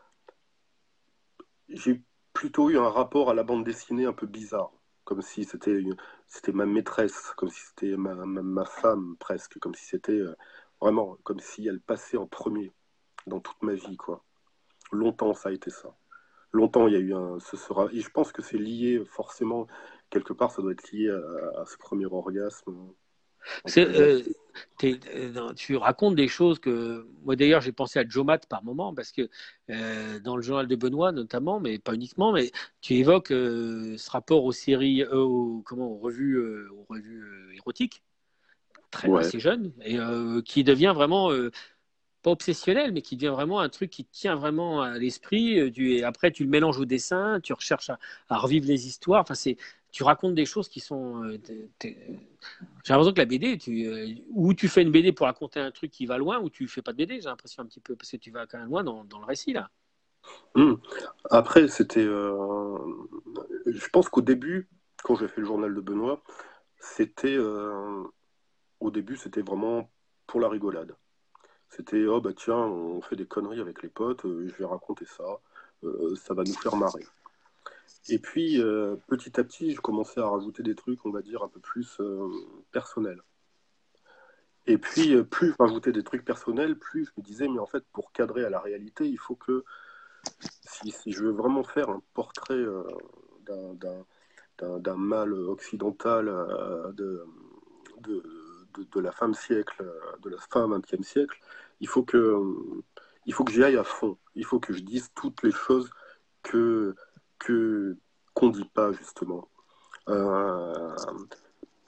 j'ai 1.69 2.01
plutôt 2.33 2.71
eu 2.71 2.79
un 2.79 2.89
rapport 2.89 3.31
à 3.31 3.35
la 3.35 3.43
bande 3.43 3.65
dessinée 3.65 4.05
un 4.05 4.13
peu 4.13 4.27
bizarre, 4.27 4.71
comme 5.05 5.23
si 5.23 5.45
c'était 5.45 5.83
c'était 6.29 6.53
ma 6.53 6.67
maîtresse, 6.67 7.33
comme 7.37 7.49
si 7.49 7.61
c'était 7.61 7.97
ma, 7.97 8.15
ma, 8.15 8.65
femme 8.65 9.17
presque, 9.19 9.59
comme 9.59 9.75
si 9.75 9.87
c'était 9.87 10.23
vraiment 10.81 11.19
comme 11.25 11.41
si 11.41 11.67
elle 11.67 11.81
passait 11.81 12.17
en 12.17 12.27
premier 12.27 12.73
dans 13.29 13.41
toute 13.41 13.63
ma 13.63 13.75
vie, 13.75 13.97
quoi. 13.97 14.25
Longtemps, 14.93 15.35
ça 15.35 15.51
a 15.51 15.53
été 15.53 15.71
ça. 15.71 15.95
Longtemps, 16.53 16.87
il 16.89 16.95
y 16.95 16.97
a 16.97 17.01
eu 17.01 17.15
un. 17.15 17.39
Ce 17.41 17.57
sera, 17.57 17.89
et 17.93 18.01
je 18.01 18.11
pense 18.11 18.33
que 18.33 18.43
c'est 18.43 18.59
lié 18.59 19.03
forcément, 19.05 19.67
quelque 20.11 20.33
part, 20.33 20.51
ça 20.51 20.63
doit 20.63 20.73
être 20.73 20.91
lié 20.93 21.11
à, 21.11 21.65
ce 21.67 21.77
premier 21.77 22.07
orgasme. 22.07 22.93
Euh, 23.77 24.23
euh, 24.85 25.53
tu 25.55 25.77
racontes 25.77 26.15
des 26.15 26.29
choses 26.29 26.59
que 26.59 27.07
moi 27.23 27.37
d'ailleurs 27.37 27.61
j'ai 27.61 27.73
pensé 27.73 27.99
à 27.99 28.07
Jomat 28.07 28.39
par 28.39 28.65
moment 28.65 28.93
parce 28.93 29.13
que 29.13 29.29
euh, 29.71 30.19
dans 30.21 30.37
le 30.37 30.43
journal 30.43 30.67
de 30.67 30.77
Benoît 30.77 31.13
notamment, 31.13 31.61
mais 31.61 31.79
pas 31.79 31.95
uniquement, 31.95 32.33
mais 32.33 32.51
tu 32.81 32.95
évoques 32.95 33.29
ce 33.29 34.11
rapport 34.11 34.45
aux 34.45 34.53
séries, 34.53 35.05
aux, 35.05 35.63
comment, 35.65 35.87
aux 35.87 35.99
revues, 35.99 36.39
aux 36.71 36.85
revues 36.89 37.55
érotiques, 37.57 38.03
très 38.91 39.15
assez 39.17 39.41
jeune, 39.41 39.73
et 39.83 39.99
qui 40.45 40.65
devient 40.65 40.93
vraiment 40.95 41.31
obsessionnel, 42.31 42.93
mais 42.93 43.03
qui 43.03 43.17
devient 43.17 43.33
vraiment 43.33 43.61
un 43.61 43.69
truc 43.69 43.91
qui 43.91 44.05
tient 44.05 44.37
vraiment 44.37 44.83
à 44.83 44.99
l'esprit. 44.99 45.59
Euh, 45.59 46.07
après, 46.07 46.31
tu 46.31 46.45
le 46.45 46.51
mélanges 46.51 46.79
au 46.79 46.85
dessin, 46.85 47.41
tu 47.41 47.53
recherches 47.53 47.91
à, 47.91 48.39
revivre 48.39 48.67
les 48.67 48.87
histoires. 48.87 49.25
C'est, 49.35 49.57
tu 49.91 50.03
racontes 50.03 50.35
des 50.35 50.45
choses 50.45 50.69
qui 50.69 50.81
sont. 50.81 51.25
Euh, 51.25 51.39
j'ai 51.83 51.97
l'impression 52.89 53.13
que 53.13 53.19
la 53.19 53.25
BD, 53.27 53.59
tu, 53.59 53.87
euh, 53.87 54.15
ou 54.31 54.55
tu 54.55 54.69
fais 54.69 54.83
une 54.83 54.91
BD 54.91 55.13
pour 55.13 55.27
raconter 55.27 55.61
un 55.61 55.71
truc 55.71 55.91
qui 55.91 56.07
va 56.07 56.19
loin, 56.19 56.41
ou 56.41 56.51
tu 56.51 56.69
fais 56.69 56.83
pas 56.83 56.93
de 56.93 56.99
BD. 56.99 57.21
J'ai 57.21 57.29
l'impression 57.29 57.63
un 57.63 57.67
petit 57.67 57.81
peu 57.81 57.97
parce 57.97 58.11
que 58.11 58.17
tu 58.17 58.31
vas 58.31 58.47
quand 58.47 58.59
même 58.59 58.69
loin 58.69 58.85
dans, 58.85 59.05
dans 59.05 59.19
le 59.19 59.27
récit 59.27 59.53
là. 59.53 59.71
Hmm. 60.55 60.75
Après, 61.31 61.69
c'était. 61.69 62.05
Je 62.05 63.89
pense 63.93 64.09
qu'au 64.09 64.21
début, 64.21 64.69
quand 65.03 65.15
j'ai 65.17 65.29
fait 65.29 65.41
le 65.41 65.47
journal 65.47 65.75
de 65.75 65.81
Benoît, 65.81 66.23
c'était. 66.79 67.39
Au 68.81 68.91
début, 68.91 69.17
c'était 69.17 69.43
vraiment 69.43 69.91
pour 70.27 70.41
la 70.41 70.49
rigolade. 70.49 70.95
C'était, 71.71 72.07
oh 72.07 72.21
bah 72.21 72.33
tiens, 72.35 72.57
on 72.57 73.01
fait 73.01 73.17
des 73.17 73.27
conneries 73.27 73.61
avec 73.61 73.83
les 73.83 73.89
potes, 73.89 74.25
euh, 74.25 74.49
je 74.49 74.55
vais 74.55 74.65
raconter 74.65 75.05
ça, 75.05 75.41
euh, 75.85 76.15
ça 76.17 76.35
va 76.35 76.43
nous 76.43 76.55
faire 76.55 76.77
marrer. 76.77 77.07
Et 78.09 78.19
puis, 78.19 78.61
euh, 78.61 78.97
petit 79.07 79.39
à 79.39 79.45
petit, 79.45 79.75
je 79.75 79.81
commençais 79.81 80.21
à 80.21 80.29
rajouter 80.29 80.63
des 80.63 80.75
trucs, 80.75 81.05
on 81.05 81.11
va 81.11 81.21
dire, 81.21 81.43
un 81.43 81.49
peu 81.49 81.61
plus 81.61 82.01
personnels. 82.73 83.21
Et 84.67 84.79
puis, 84.79 85.23
plus 85.25 85.51
je 85.51 85.57
rajoutais 85.59 85.93
des 85.93 86.03
trucs 86.03 86.25
personnels, 86.25 86.79
plus 86.79 87.07
je 87.07 87.11
me 87.19 87.23
disais, 87.23 87.49
mais 87.49 87.59
en 87.59 87.67
fait, 87.67 87.85
pour 87.93 88.13
cadrer 88.13 88.45
à 88.45 88.51
la 88.51 88.61
réalité, 88.61 89.07
il 89.07 89.19
faut 89.19 89.35
que, 89.35 89.65
si, 90.63 91.13
je 91.13 91.25
veux 91.25 91.33
vraiment 91.33 91.65
faire 91.65 91.91
un 91.91 92.03
portrait 92.15 92.65
d'un 94.59 94.97
mâle 94.97 95.35
occidental 95.35 96.27
de, 96.95 97.25
de, 98.01 98.38
de, 98.95 99.01
la 99.01 99.13
fin 99.13 99.29
de 99.29 99.37
siècle, 99.37 99.85
de 100.23 100.31
la 100.31 100.39
fin 100.39 100.69
20e 100.69 101.03
siècle, 101.03 101.39
il 101.81 101.89
faut 101.89 102.03
que, 102.03 102.37
il 103.27 103.35
faut 103.35 103.45
que 103.45 103.53
j'y 103.53 103.65
aille 103.65 103.77
à 103.77 103.85
fond. 103.85 104.19
Il 104.35 104.45
faut 104.45 104.61
que 104.61 104.73
je 104.73 104.81
dise 104.81 105.11
toutes 105.15 105.43
les 105.43 105.53
choses 105.53 105.91
que 106.43 106.95
que 107.39 107.97
qu'on 108.35 108.51
dit 108.51 108.69
pas 108.75 108.93
justement. 108.93 109.49
Euh, 110.09 110.97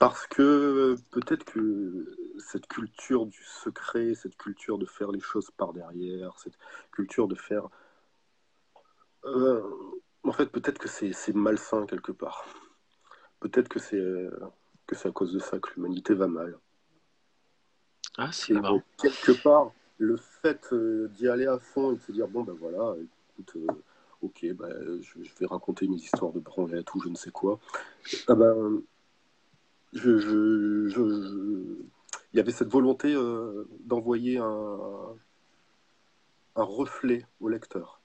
parce 0.01 0.25
que 0.27 0.95
peut-être 1.11 1.43
que 1.45 2.17
cette 2.39 2.67
culture 2.67 3.25
du 3.27 3.43
secret, 3.43 4.15
cette 4.15 4.35
culture 4.35 4.77
de 4.77 4.85
faire 4.85 5.11
les 5.11 5.19
choses 5.19 5.51
par 5.57 5.73
derrière, 5.73 6.39
cette 6.39 6.57
culture 6.91 7.27
de 7.27 7.35
faire... 7.35 7.67
Euh, 9.25 9.61
en 10.23 10.31
fait, 10.31 10.47
peut-être 10.47 10.79
que 10.79 10.87
c'est 10.87 11.35
malsain 11.35 11.85
quelque 11.85 12.11
part. 12.11 12.45
Peut-être 13.39 13.69
que 13.69 13.77
c'est 13.77 15.07
à 15.07 15.11
cause 15.11 15.33
de 15.33 15.39
ça 15.39 15.59
que 15.59 15.69
l'humanité 15.75 16.15
va 16.15 16.27
mal. 16.27 16.57
Ah, 18.17 18.31
c'est 18.31 18.53
Quelque 18.97 19.31
part, 19.41 19.71
le 19.97 20.17
fait 20.17 20.73
euh, 20.73 21.07
d'y 21.09 21.27
aller 21.27 21.45
à 21.45 21.59
fond 21.59 21.91
et 21.91 21.95
de 21.95 22.01
se 22.01 22.11
dire 22.11 22.27
bon 22.27 22.43
ben 22.43 22.55
voilà, 22.59 22.95
écoute, 23.33 23.53
euh, 23.55 23.71
ok, 24.21 24.45
ben, 24.53 25.01
je, 25.01 25.19
vais 25.39 25.45
raconter 25.45 25.87
mes 25.87 25.97
histoires 25.97 26.31
de 26.31 26.39
branlette 26.39 26.93
ou 26.95 27.01
je 27.01 27.09
ne 27.09 27.15
sais 27.15 27.31
quoi. 27.31 27.59
Ah 28.27 28.35
ben, 28.35 28.81
je, 29.93 30.17
je, 30.17 30.89
il 32.33 32.37
y 32.37 32.39
avait 32.39 32.51
cette 32.51 32.69
volonté 32.69 33.13
euh, 33.13 33.67
d'envoyer 33.85 34.39
un, 34.39 34.79
un 36.55 36.63
reflet 36.63 37.25
au 37.39 37.47
lecteur, 37.47 38.01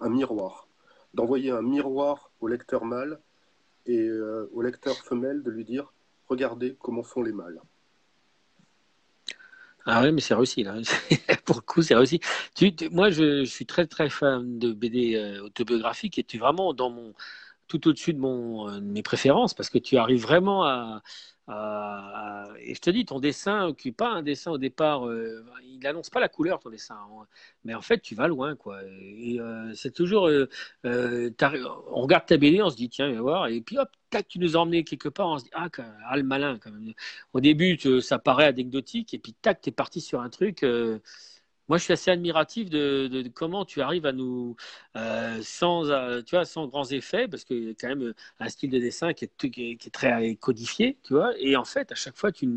un 0.00 0.10
miroir, 0.10 0.68
d'envoyer 1.14 1.50
un 1.50 1.62
miroir 1.62 2.30
au 2.40 2.48
lecteur 2.48 2.84
mâle 2.84 3.18
et 3.86 4.10
au 4.52 4.60
lecteur 4.62 4.94
femelle 4.96 5.42
de 5.42 5.50
lui 5.50 5.64
dire 5.64 5.92
regardez 6.28 6.76
comment 6.80 7.02
sont 7.02 7.22
les 7.22 7.32
mâles. 7.32 7.60
Ah 9.86 10.02
oui, 10.02 10.12
mais 10.12 10.20
c'est 10.20 10.34
réussi 10.34 10.62
là. 10.62 10.74
Pour 11.46 11.56
le 11.56 11.62
coup, 11.62 11.82
c'est 11.82 11.94
réussi. 11.94 12.20
Moi, 12.90 13.10
je, 13.10 13.44
suis 13.44 13.66
très 13.66 13.86
très 13.86 14.10
fan 14.10 14.58
de 14.58 14.72
BD 14.72 15.16
euh, 15.16 15.42
autobiographiques 15.44 16.18
et 16.18 16.24
tu 16.24 16.36
es 16.36 16.40
vraiment 16.40 16.74
dans 16.74 16.90
mon 16.90 17.14
tout 17.68 17.88
au-dessus 17.88 18.14
de, 18.14 18.18
mon, 18.18 18.70
de 18.76 18.80
mes 18.80 19.02
préférences 19.02 19.54
parce 19.54 19.70
que 19.70 19.78
tu 19.78 19.96
arrives 19.96 20.20
vraiment 20.22 20.64
à, 20.66 21.02
et 21.50 22.74
je 22.74 22.80
te 22.80 22.90
dis, 22.90 23.04
ton 23.04 23.20
dessin, 23.20 23.72
qui 23.74 23.92
pas 23.92 24.08
un 24.08 24.22
dessin 24.22 24.52
au 24.52 24.58
départ, 24.58 25.06
euh, 25.06 25.44
il 25.64 25.80
n'annonce 25.80 26.10
pas 26.10 26.20
la 26.20 26.28
couleur, 26.28 26.60
ton 26.60 26.70
dessin. 26.70 26.94
Hein. 26.94 27.26
Mais 27.64 27.74
en 27.74 27.82
fait, 27.82 28.00
tu 28.00 28.14
vas 28.14 28.28
loin, 28.28 28.56
quoi. 28.56 28.76
Euh, 28.76 29.72
c'est 29.74 29.92
toujours. 29.92 30.28
Euh, 30.28 30.48
on 30.84 32.02
regarde 32.02 32.26
ta 32.26 32.36
BD, 32.36 32.62
on 32.62 32.70
se 32.70 32.76
dit, 32.76 32.88
tiens, 32.88 33.10
viens 33.10 33.20
voir. 33.20 33.48
Et 33.48 33.60
puis, 33.60 33.78
hop, 33.78 33.88
tac, 34.10 34.28
tu 34.28 34.38
nous 34.38 34.56
as 34.56 34.82
quelque 34.82 35.08
part, 35.08 35.28
on 35.28 35.38
se 35.38 35.44
dit, 35.44 35.50
ah, 35.54 35.68
ah 36.06 36.16
le 36.16 36.22
malin, 36.22 36.58
quand 36.62 36.70
même. 36.70 36.92
Au 37.32 37.40
début, 37.40 37.78
ça 38.00 38.18
paraît 38.18 38.46
anecdotique, 38.46 39.14
et 39.14 39.18
puis, 39.18 39.34
tac, 39.34 39.60
tu 39.60 39.70
es 39.70 39.72
parti 39.72 40.00
sur 40.00 40.20
un 40.20 40.30
truc 40.30 40.64
moi, 41.70 41.78
je 41.78 41.84
suis 41.84 41.92
assez 41.92 42.10
admiratif 42.10 42.68
de, 42.68 43.28
comment 43.32 43.64
tu 43.64 43.80
arrives 43.80 44.04
à 44.04 44.10
nous, 44.10 44.56
euh, 44.96 45.38
sans, 45.40 45.88
euh, 45.88 46.20
tu 46.20 46.34
vois, 46.34 46.44
sans 46.44 46.66
grands 46.66 46.84
effets, 46.86 47.28
parce 47.28 47.44
qu'il 47.44 47.62
y 47.62 47.70
a 47.70 47.74
quand 47.74 47.86
même 47.86 48.12
un 48.40 48.48
style 48.48 48.70
de 48.70 48.80
dessin 48.80 49.12
qui 49.12 49.26
est, 49.26 49.50
qui 49.50 49.78
est, 49.80 49.90
très 49.92 50.34
codifié, 50.34 50.98
tu 51.04 51.14
vois. 51.14 51.32
Et 51.38 51.54
en 51.54 51.64
fait, 51.64 51.92
à 51.92 51.94
chaque 51.94 52.16
fois, 52.16 52.32
tu, 52.32 52.48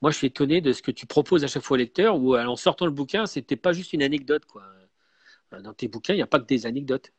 moi, 0.00 0.10
je 0.10 0.16
suis 0.16 0.26
étonné 0.26 0.60
de 0.60 0.72
ce 0.72 0.82
que 0.82 0.90
tu 0.90 1.06
proposes 1.06 1.44
à 1.44 1.46
chaque 1.46 1.62
fois 1.62 1.76
au 1.76 1.78
lecteur, 1.78 2.16
où 2.16 2.36
en 2.36 2.56
sortant 2.56 2.84
le 2.84 2.90
bouquin, 2.90 3.26
c'était 3.26 3.54
pas 3.54 3.72
juste 3.72 3.92
une 3.92 4.02
anecdote, 4.02 4.44
quoi. 4.46 4.64
Dans 5.62 5.72
tes 5.72 5.86
bouquins, 5.86 6.14
il 6.14 6.16
n'y 6.16 6.22
a 6.22 6.26
pas 6.26 6.40
que 6.40 6.46
des 6.46 6.66
anecdotes, 6.66 7.12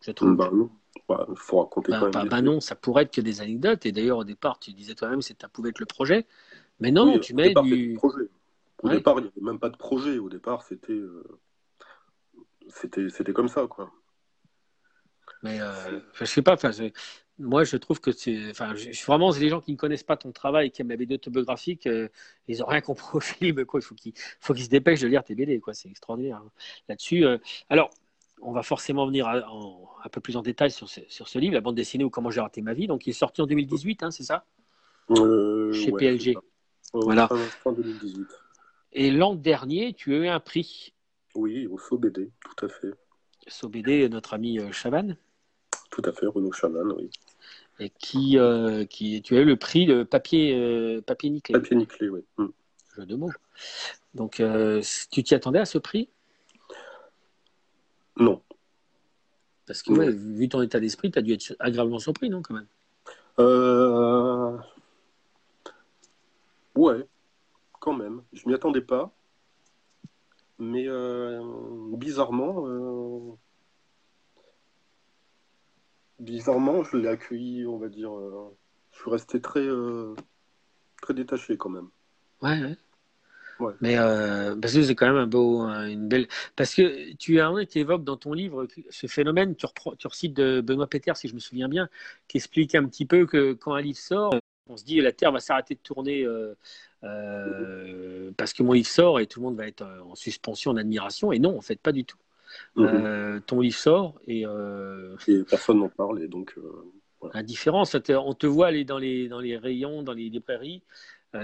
je 0.00 0.12
trouve. 0.12 0.34
Bah 0.34 0.48
non, 0.50 0.70
il 1.10 1.36
faut 1.36 1.60
raconter 1.60 1.90
bah, 1.90 2.08
bah, 2.10 2.24
bah 2.24 2.40
non, 2.40 2.60
ça 2.60 2.74
pourrait 2.74 3.02
être 3.02 3.12
que 3.12 3.20
des 3.20 3.42
anecdotes. 3.42 3.84
Et 3.84 3.92
d'ailleurs, 3.92 4.18
au 4.18 4.24
départ, 4.24 4.58
tu 4.58 4.72
disais 4.72 4.94
toi-même 4.94 5.18
que 5.18 5.26
ça 5.26 5.34
pouvait 5.52 5.68
être 5.70 5.80
le 5.80 5.84
projet. 5.84 6.24
Mais 6.80 6.90
non, 6.90 7.18
tu 7.18 7.34
mets 7.34 7.52
du. 7.52 7.98
Au 8.82 8.88
départ, 8.88 9.18
il 9.18 9.22
n'y 9.22 9.28
avait 9.28 9.40
même 9.40 9.58
pas 9.58 9.70
de 9.70 9.76
projet. 9.76 10.18
Au 10.18 10.28
départ, 10.28 10.62
c'était 10.62 10.92
euh, 10.92 11.24
c'était 12.68 13.08
c'était 13.08 13.32
comme 13.32 13.48
ça, 13.48 13.66
quoi. 13.66 13.90
Mais 15.42 15.60
euh, 15.60 16.00
je 16.14 16.24
sais 16.24 16.42
pas. 16.42 16.56
Moi, 17.38 17.64
je 17.64 17.76
trouve 17.76 18.00
que 18.00 18.10
c'est. 18.10 18.50
Enfin, 18.50 18.74
je, 18.74 19.04
vraiment, 19.06 19.30
les 19.30 19.48
gens 19.48 19.60
qui 19.60 19.72
ne 19.72 19.76
connaissent 19.76 20.02
pas 20.02 20.16
ton 20.16 20.32
travail, 20.32 20.70
qui 20.70 20.82
aiment 20.82 20.88
la 20.88 20.96
BD 20.96 21.14
autobiographique, 21.14 21.86
euh, 21.86 22.08
ils 22.48 22.58
n'ont 22.58 22.66
rien 22.66 22.80
compris 22.80 23.16
au 23.16 23.20
film. 23.20 23.64
Quoi. 23.64 23.80
Il 23.80 23.82
faut 23.84 23.94
qu'ils 23.94 24.12
faut 24.40 24.54
qu'ils 24.54 24.64
se 24.64 24.70
dépêchent 24.70 25.00
de 25.00 25.08
lire 25.08 25.22
tes 25.22 25.34
BD. 25.34 25.60
Quoi. 25.60 25.74
C'est 25.74 25.88
extraordinaire. 25.88 26.38
Hein. 26.38 26.50
Là-dessus. 26.88 27.24
Euh, 27.24 27.38
alors, 27.70 27.90
on 28.40 28.52
va 28.52 28.62
forcément 28.62 29.06
venir 29.06 29.26
un 29.28 30.08
peu 30.10 30.20
plus 30.20 30.36
en 30.36 30.42
détail 30.42 30.70
sur 30.70 30.88
ce, 30.88 31.00
sur 31.08 31.28
ce 31.28 31.38
livre, 31.38 31.54
la 31.54 31.60
bande 31.60 31.74
dessinée 31.74 32.04
ou 32.04 32.10
comment 32.10 32.30
j'ai 32.30 32.40
raté 32.40 32.62
ma 32.62 32.72
vie. 32.72 32.86
Donc, 32.86 33.06
il 33.06 33.10
est 33.10 33.12
sorti 33.12 33.40
en 33.40 33.46
2018, 33.46 34.04
hein, 34.04 34.10
c'est 34.12 34.22
ça? 34.22 34.44
Chez 35.72 35.92
PLG. 35.92 36.36
voilà. 36.92 37.28
Fin 37.62 37.72
2018. 37.72 38.26
Et 38.92 39.10
l'an 39.10 39.34
dernier, 39.34 39.92
tu 39.92 40.14
as 40.14 40.18
eu 40.18 40.28
un 40.28 40.40
prix. 40.40 40.94
Oui, 41.34 41.66
au 41.66 41.78
SOBD, 41.78 42.30
tout 42.40 42.64
à 42.64 42.68
fait. 42.68 42.92
SOBD, 43.46 44.10
notre 44.10 44.34
ami 44.34 44.58
euh, 44.58 44.72
Chavannes. 44.72 45.16
Tout 45.90 46.02
à 46.04 46.12
fait, 46.12 46.26
Renaud 46.26 46.52
Chavannes, 46.52 46.92
oui. 46.92 47.10
Et 47.80 47.90
qui, 47.90 48.38
euh, 48.38 48.84
qui, 48.86 49.22
tu 49.22 49.36
as 49.36 49.40
eu 49.40 49.44
le 49.44 49.56
prix 49.56 49.86
de 49.86 50.02
papier, 50.02 50.54
euh, 50.54 51.00
papier 51.00 51.30
nickelé. 51.30 51.58
Papier 51.58 51.76
nickelé, 51.76 52.08
oui. 52.08 52.24
Mm. 52.38 52.46
Jeu 52.96 53.06
de 53.06 53.16
mots. 53.16 53.30
Donc, 54.14 54.42
tu 55.10 55.22
t'y 55.22 55.34
attendais 55.34 55.60
à 55.60 55.64
ce 55.64 55.78
prix? 55.78 56.08
Non. 58.16 58.42
Parce 59.66 59.82
que, 59.82 59.92
vu 59.92 60.48
ton 60.48 60.62
état 60.62 60.80
d'esprit, 60.80 61.10
tu 61.10 61.18
as 61.18 61.22
dû 61.22 61.34
être 61.34 61.54
agréablement 61.60 62.00
surpris, 62.00 62.30
non, 62.30 62.42
quand 62.42 62.54
même? 62.54 62.66
Euh... 63.38 64.56
Ouais, 66.74 67.06
quand 67.80 67.94
même. 67.94 68.22
Je 68.32 68.48
m'y 68.48 68.54
attendais 68.54 68.80
pas. 68.80 69.12
Mais 70.58 70.88
euh, 70.88 71.40
bizarrement, 71.96 72.66
euh, 72.66 73.32
bizarrement, 76.18 76.82
je 76.82 76.96
l'ai 76.96 77.08
accueilli, 77.08 77.64
on 77.66 77.78
va 77.78 77.88
dire. 77.88 78.12
Euh, 78.12 78.56
je 78.92 78.98
suis 78.98 79.10
resté 79.10 79.40
très, 79.40 79.66
très 81.00 81.14
détaché 81.14 81.56
quand 81.56 81.68
même. 81.68 81.88
Ouais, 82.42 82.60
ouais. 82.60 82.76
Ouais. 83.60 83.72
Mais 83.80 83.96
parce 83.96 84.74
que 84.74 84.82
c'est 84.82 84.94
quand 84.94 85.06
même 85.06 85.16
un 85.16 85.26
beau, 85.26 85.62
une 85.62 86.08
belle. 86.08 86.26
Parce 86.56 86.74
que 86.74 87.12
tu 87.14 87.40
as 87.40 87.98
dans 87.98 88.16
ton 88.16 88.32
livre 88.32 88.66
ce 88.90 89.06
phénomène, 89.06 89.54
tu, 89.54 89.66
reprends, 89.66 89.94
tu 89.94 90.06
recites 90.08 90.34
de 90.34 90.60
Benoît 90.60 90.88
Peter, 90.88 91.12
si 91.14 91.28
je 91.28 91.34
me 91.34 91.40
souviens 91.40 91.68
bien, 91.68 91.88
qui 92.26 92.38
explique 92.38 92.74
un 92.74 92.84
petit 92.86 93.06
peu 93.06 93.26
que 93.26 93.52
quand 93.52 93.74
un 93.74 93.80
livre 93.80 93.98
sort, 93.98 94.34
on 94.68 94.76
se 94.76 94.84
dit 94.84 95.00
la 95.00 95.12
Terre 95.12 95.32
va 95.32 95.40
s'arrêter 95.40 95.74
de 95.74 95.80
tourner 95.80 96.26
euh, 97.04 98.32
parce 98.36 98.52
que 98.52 98.62
mon 98.62 98.72
livre 98.72 98.88
sort 98.88 99.20
et 99.20 99.26
tout 99.26 99.40
le 99.40 99.46
monde 99.46 99.56
va 99.56 99.66
être 99.66 99.82
euh, 99.82 100.00
en 100.02 100.14
suspension, 100.14 100.72
en 100.72 100.76
admiration. 100.76 101.32
Et 101.32 101.38
non, 101.38 101.56
en 101.56 101.60
fait, 101.60 101.80
pas 101.80 101.92
du 101.92 102.04
tout. 102.04 102.18
Mhm. 102.76 102.86
Euh, 102.86 103.40
ton 103.40 103.60
livre 103.60 103.76
sort 103.76 104.20
et, 104.26 104.44
personne 105.48 105.80
n'en 105.80 105.88
parle 105.88 106.22
et 106.22 106.28
donc 106.28 106.56
voilà. 107.20 107.38
indifférence. 107.38 107.96
On 108.08 108.34
te 108.34 108.46
voit 108.46 108.68
aller 108.68 108.84
dans 108.84 108.98
les, 108.98 109.28
dans 109.28 109.40
les 109.40 109.56
rayons, 109.56 110.02
dans 110.02 110.14
les 110.14 110.28
librairies, 110.28 110.82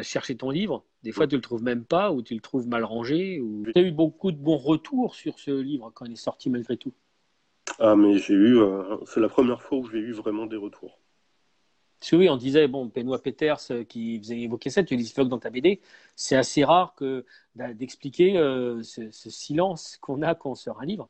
chercher 0.02 0.36
ton 0.36 0.50
livre. 0.50 0.84
Des 1.02 1.12
fois, 1.12 1.26
tu 1.26 1.36
le 1.36 1.42
trouves 1.42 1.62
même 1.62 1.84
pas 1.84 2.10
ou 2.10 2.22
tu 2.22 2.34
le 2.34 2.40
trouves 2.40 2.66
mal 2.66 2.84
rangé. 2.84 3.40
Ou... 3.40 3.64
Tu 3.64 3.78
as 3.78 3.82
eu 3.82 3.92
beaucoup 3.92 4.32
de 4.32 4.38
bons 4.38 4.56
retours 4.56 5.14
sur 5.14 5.38
ce 5.38 5.50
livre 5.50 5.92
quand 5.94 6.06
il 6.06 6.12
est 6.12 6.16
sorti 6.16 6.48
malgré 6.48 6.76
tout? 6.76 6.92
Ah, 7.78 7.96
mais 7.96 8.18
j'ai 8.18 8.34
eu. 8.34 8.58
c'est 9.06 9.20
la 9.20 9.28
première 9.28 9.62
fois 9.62 9.78
où 9.78 9.88
j'ai 9.90 9.98
eu 9.98 10.12
vraiment 10.12 10.46
des 10.46 10.56
retours. 10.56 10.98
Parce 12.00 12.10
que 12.10 12.16
oui, 12.16 12.28
on 12.28 12.36
disait, 12.36 12.68
bon, 12.68 12.86
Benoît 12.86 13.22
Peters 13.22 13.58
euh, 13.70 13.84
qui 13.84 14.18
faisait 14.18 14.40
évoquer 14.40 14.70
ça, 14.70 14.82
tu 14.82 14.96
l'évoques 14.96 15.28
dans 15.28 15.38
ta 15.38 15.50
BD, 15.50 15.80
c'est 16.16 16.36
assez 16.36 16.64
rare 16.64 16.94
que 16.94 17.24
d'expliquer 17.54 18.36
euh, 18.36 18.82
ce, 18.82 19.10
silence 19.30 19.96
qu'on 20.00 20.22
a 20.22 20.34
quand 20.34 20.50
on 20.50 20.54
sort 20.54 20.80
un 20.80 20.84
livre. 20.84 21.08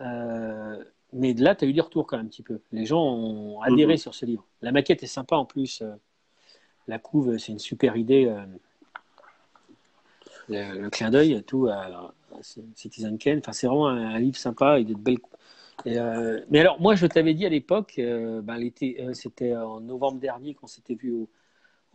Euh, 0.00 0.82
mais 1.12 1.34
là, 1.34 1.54
tu 1.54 1.64
as 1.64 1.68
eu 1.68 1.72
des 1.72 1.80
retours 1.80 2.06
quand 2.06 2.16
même 2.16 2.26
un 2.26 2.28
petit 2.28 2.42
peu. 2.42 2.60
Les 2.72 2.86
gens 2.86 3.02
ont 3.02 3.60
adhéré 3.60 3.94
mhm. 3.94 3.98
sur 3.98 4.14
ce 4.14 4.24
livre. 4.24 4.46
La 4.62 4.72
maquette 4.72 5.02
est 5.02 5.06
sympa 5.06 5.36
en 5.36 5.44
plus. 5.44 5.82
la 6.86 6.98
couve, 6.98 7.36
c'est 7.38 7.52
une 7.52 7.58
super 7.58 7.96
idée. 7.96 8.34
Le, 10.48 10.88
clin 10.88 11.10
d'œil, 11.10 11.42
tout, 11.44 11.68
à 11.68 12.14
Citizen 12.74 13.18
Kane. 13.18 13.38
Enfin, 13.38 13.52
c'est 13.52 13.66
vraiment 13.66 13.88
un, 13.88 14.14
un, 14.14 14.18
livre 14.18 14.36
sympa 14.36 14.78
et 14.78 14.84
de 14.84 14.94
belles, 14.94 15.18
euh, 15.86 16.40
mais 16.50 16.60
alors, 16.60 16.80
moi, 16.80 16.94
je 16.94 17.06
t'avais 17.06 17.34
dit 17.34 17.46
à 17.46 17.48
l'époque, 17.48 17.94
euh, 17.98 18.42
ben, 18.42 18.58
euh, 18.60 19.14
c'était 19.14 19.54
en 19.56 19.80
novembre 19.80 20.18
dernier, 20.18 20.54
quand 20.54 20.66
s'était 20.66 20.94
vu 20.94 21.12
au, 21.12 21.28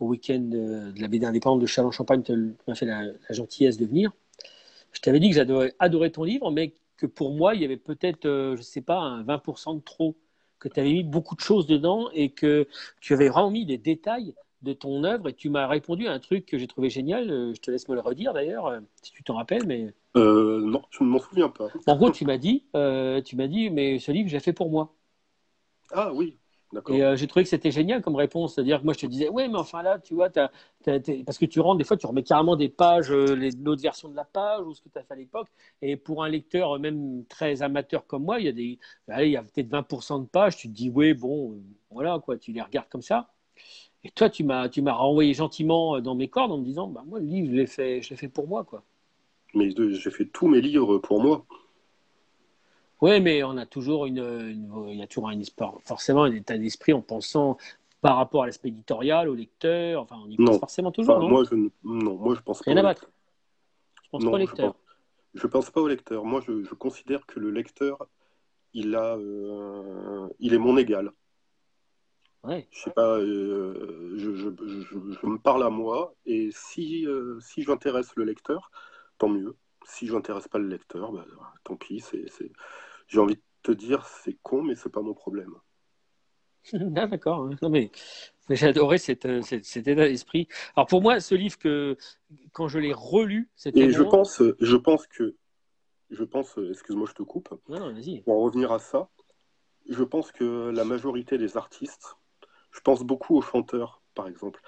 week-end 0.00 0.40
de, 0.40 0.92
la 1.00 1.08
BD 1.08 1.24
indépendante 1.26 1.60
de 1.60 1.66
Chalon-Champagne, 1.66 2.22
tu 2.22 2.54
m'as 2.66 2.74
fait 2.74 2.86
la, 2.86 3.04
gentillesse 3.30 3.76
de 3.78 3.86
venir. 3.86 4.12
Je 4.92 5.00
t'avais 5.00 5.20
dit 5.20 5.30
que 5.30 5.36
j'adorais 5.36 6.10
ton 6.10 6.24
livre, 6.24 6.50
mais 6.50 6.74
que 6.96 7.06
pour 7.06 7.32
moi, 7.32 7.54
il 7.54 7.62
y 7.62 7.64
avait 7.64 7.76
peut-être, 7.76 8.24
je 8.24 8.56
ne 8.56 8.62
sais 8.62 8.80
pas, 8.80 8.98
un 8.98 9.22
20% 9.24 9.76
de 9.76 9.80
trop, 9.80 10.16
que 10.58 10.68
tu 10.68 10.80
avais 10.80 10.92
mis 10.92 11.02
beaucoup 11.04 11.34
de 11.34 11.40
choses 11.40 11.66
dedans 11.66 12.08
et 12.12 12.30
que 12.30 12.68
tu 13.00 13.12
avais 13.14 13.28
vraiment 13.28 13.50
mis 13.50 13.66
des 13.66 13.78
détails 13.78 14.34
de 14.64 14.72
ton 14.72 15.04
œuvre 15.04 15.28
et 15.28 15.34
tu 15.34 15.50
m'as 15.50 15.66
répondu 15.66 16.08
à 16.08 16.12
un 16.12 16.18
truc 16.18 16.46
que 16.46 16.58
j'ai 16.58 16.66
trouvé 16.66 16.90
génial. 16.90 17.28
Je 17.54 17.60
te 17.60 17.70
laisse 17.70 17.88
me 17.88 17.94
le 17.94 18.00
redire 18.00 18.32
d'ailleurs, 18.32 18.80
si 19.02 19.12
tu 19.12 19.22
t'en 19.22 19.34
rappelles, 19.34 19.66
mais 19.66 19.94
euh, 20.16 20.60
non, 20.60 20.82
je 20.90 21.02
ne 21.02 21.08
m'en 21.08 21.18
souviens 21.18 21.48
pas. 21.48 21.68
En 21.86 21.96
gros, 21.96 22.10
tu 22.10 22.24
m'as 22.24 22.38
dit, 22.38 22.64
euh, 22.76 23.20
tu 23.20 23.36
m'as 23.36 23.48
dit, 23.48 23.70
mais 23.70 23.98
ce 23.98 24.12
livre, 24.12 24.28
j'ai 24.28 24.40
fait 24.40 24.52
pour 24.52 24.70
moi. 24.70 24.94
Ah 25.90 26.12
oui, 26.12 26.38
d'accord. 26.72 26.94
Et 26.94 27.02
euh, 27.02 27.16
j'ai 27.16 27.26
trouvé 27.26 27.42
que 27.42 27.48
c'était 27.48 27.72
génial 27.72 28.00
comme 28.00 28.14
réponse. 28.14 28.54
C'est-à-dire 28.54 28.78
que 28.78 28.84
moi, 28.84 28.94
je 28.94 29.00
te 29.00 29.06
disais, 29.06 29.28
ouais, 29.28 29.48
mais 29.48 29.58
enfin 29.58 29.82
là, 29.82 29.98
tu 29.98 30.14
vois, 30.14 30.30
parce 30.30 31.38
que 31.38 31.46
tu 31.46 31.58
rentres, 31.58 31.78
des 31.78 31.84
fois, 31.84 31.96
tu 31.96 32.06
remets 32.06 32.22
carrément 32.22 32.54
des 32.54 32.68
pages, 32.68 33.10
l'autre 33.10 33.82
version 33.82 34.08
de 34.08 34.16
la 34.16 34.24
page 34.24 34.64
ou 34.64 34.72
ce 34.74 34.82
que 34.82 34.88
tu 34.88 34.98
as 34.98 35.02
fait 35.02 35.14
à 35.14 35.16
l'époque. 35.16 35.48
Et 35.82 35.96
pour 35.96 36.22
un 36.22 36.28
lecteur, 36.28 36.78
même 36.78 37.24
très 37.28 37.62
amateur 37.62 38.06
comme 38.06 38.24
moi, 38.24 38.38
il 38.38 38.46
y 38.46 38.48
a, 38.48 38.52
des, 38.52 38.78
il 39.18 39.30
y 39.30 39.36
a 39.36 39.42
peut-être 39.42 39.68
20% 39.68 40.22
de 40.22 40.26
pages. 40.26 40.56
Tu 40.56 40.68
te 40.68 40.74
dis, 40.74 40.90
ouais, 40.90 41.12
bon, 41.12 41.60
voilà, 41.90 42.20
quoi, 42.20 42.36
tu 42.36 42.52
les 42.52 42.62
regardes 42.62 42.88
comme 42.88 43.02
ça. 43.02 43.30
Et 44.04 44.10
toi, 44.10 44.28
tu 44.28 44.44
m'as, 44.44 44.68
tu 44.68 44.82
m'as 44.82 44.92
renvoyé 44.92 45.32
gentiment 45.32 46.00
dans 46.00 46.14
mes 46.14 46.28
cordes 46.28 46.52
en 46.52 46.58
me 46.58 46.64
disant, 46.64 46.88
bah, 46.88 47.02
moi, 47.06 47.18
le 47.18 47.26
livre, 47.26 47.48
je 47.50 47.56
l'ai 47.56 47.66
fait, 47.66 48.02
je 48.02 48.10
l'ai 48.10 48.16
fait 48.16 48.28
pour 48.28 48.46
moi, 48.46 48.64
quoi. 48.64 48.82
Mais 49.54 49.70
j'ai 49.70 50.10
fait 50.10 50.26
tous 50.26 50.48
mes 50.48 50.60
livres 50.60 50.98
pour 50.98 51.22
moi. 51.22 51.44
Oui, 53.00 53.20
mais 53.20 53.42
on 53.42 53.56
a 53.56 53.66
toujours 53.66 54.06
une, 54.06 54.54
il 54.88 54.96
y 54.96 55.02
a 55.02 55.06
toujours 55.06 55.28
un 55.28 55.40
forcément 55.84 56.24
un 56.24 56.32
état 56.32 56.56
d'esprit 56.58 56.92
en 56.92 57.02
pensant 57.02 57.56
par 58.00 58.16
rapport 58.16 58.42
à 58.42 58.46
l'aspect 58.46 58.68
éditorial, 58.68 59.28
au 59.28 59.34
lecteur. 59.34 60.02
Enfin, 60.02 60.16
on 60.24 60.30
y 60.30 60.36
pense 60.36 60.58
forcément 60.58 60.90
toujours. 60.90 61.18
non, 61.18 61.28
moi, 61.28 61.44
je, 61.50 61.54
non, 61.84 62.16
moi, 62.16 62.34
je 62.34 62.40
pense 62.40 62.62
pas. 62.62 62.70
Rien 62.70 62.80
à 62.80 62.82
battre. 62.82 63.08
Je 64.04 64.10
pense 64.10 64.24
pas 64.24 64.30
au 64.30 64.36
lecteur. 64.36 64.74
Je 65.34 65.40
pense, 65.46 65.64
pense, 65.64 65.70
pas 65.70 65.80
au 65.80 65.88
lecteur. 65.88 66.24
Moi, 66.24 66.42
je, 66.46 66.62
je, 66.62 66.74
considère 66.74 67.26
que 67.26 67.40
le 67.40 67.50
lecteur, 67.50 68.06
il 68.72 68.94
a, 68.94 69.16
euh, 69.16 70.28
il 70.38 70.54
est 70.54 70.58
mon 70.58 70.76
égal. 70.76 71.12
Ouais. 72.44 72.68
Je 72.70 72.78
sais 72.82 72.90
pas, 72.90 73.18
euh, 73.18 74.14
je, 74.18 74.34
je, 74.34 74.48
je, 74.50 75.26
me 75.26 75.38
parle 75.38 75.64
à 75.64 75.70
moi, 75.70 76.14
et 76.26 76.50
si, 76.52 77.06
euh, 77.06 77.40
si 77.40 77.62
j'intéresse 77.62 78.14
le 78.16 78.24
lecteur, 78.24 78.70
tant 79.16 79.28
mieux. 79.28 79.56
Si 79.86 80.06
je 80.06 80.12
n'intéresse 80.12 80.48
pas 80.48 80.58
le 80.58 80.68
lecteur, 80.68 81.12
bah, 81.12 81.24
tant 81.64 81.76
pis. 81.76 82.00
C'est, 82.00 82.26
J'ai 83.08 83.18
envie 83.18 83.36
de 83.36 83.42
te 83.62 83.72
dire, 83.72 84.06
c'est 84.06 84.36
con, 84.42 84.62
mais 84.62 84.74
c'est 84.74 84.90
pas 84.90 85.00
mon 85.00 85.14
problème. 85.14 85.54
ah, 86.96 87.06
d'accord. 87.06 87.48
Non, 87.62 87.70
mais, 87.70 87.90
adoré 88.62 88.98
cet, 88.98 89.24
euh, 89.24 89.40
cet, 89.42 89.76
état 89.76 89.94
d'esprit. 89.94 90.48
Alors 90.76 90.86
pour 90.86 91.00
moi, 91.00 91.20
ce 91.20 91.34
livre 91.34 91.58
que 91.58 91.96
quand 92.52 92.68
je 92.68 92.78
l'ai 92.78 92.92
relu, 92.92 93.48
c'était. 93.56 93.80
Et 93.80 93.90
je 93.90 94.02
pense, 94.02 94.42
je 94.60 94.76
pense 94.76 95.06
que, 95.06 95.34
je 96.10 96.24
pense, 96.24 96.58
excuse-moi, 96.70 97.06
je 97.08 97.14
te 97.14 97.22
coupe. 97.22 97.58
Non, 97.68 97.90
non, 97.90 98.22
Pour 98.24 98.34
en 98.34 98.40
revenir 98.42 98.70
à 98.70 98.78
ça, 98.78 99.08
je 99.88 100.04
pense 100.04 100.32
que 100.32 100.70
la 100.70 100.84
majorité 100.84 101.38
des 101.38 101.56
artistes, 101.56 102.16
je 102.74 102.80
pense 102.80 103.02
beaucoup 103.02 103.36
aux 103.36 103.42
chanteurs, 103.42 104.02
par 104.14 104.26
exemple. 104.26 104.60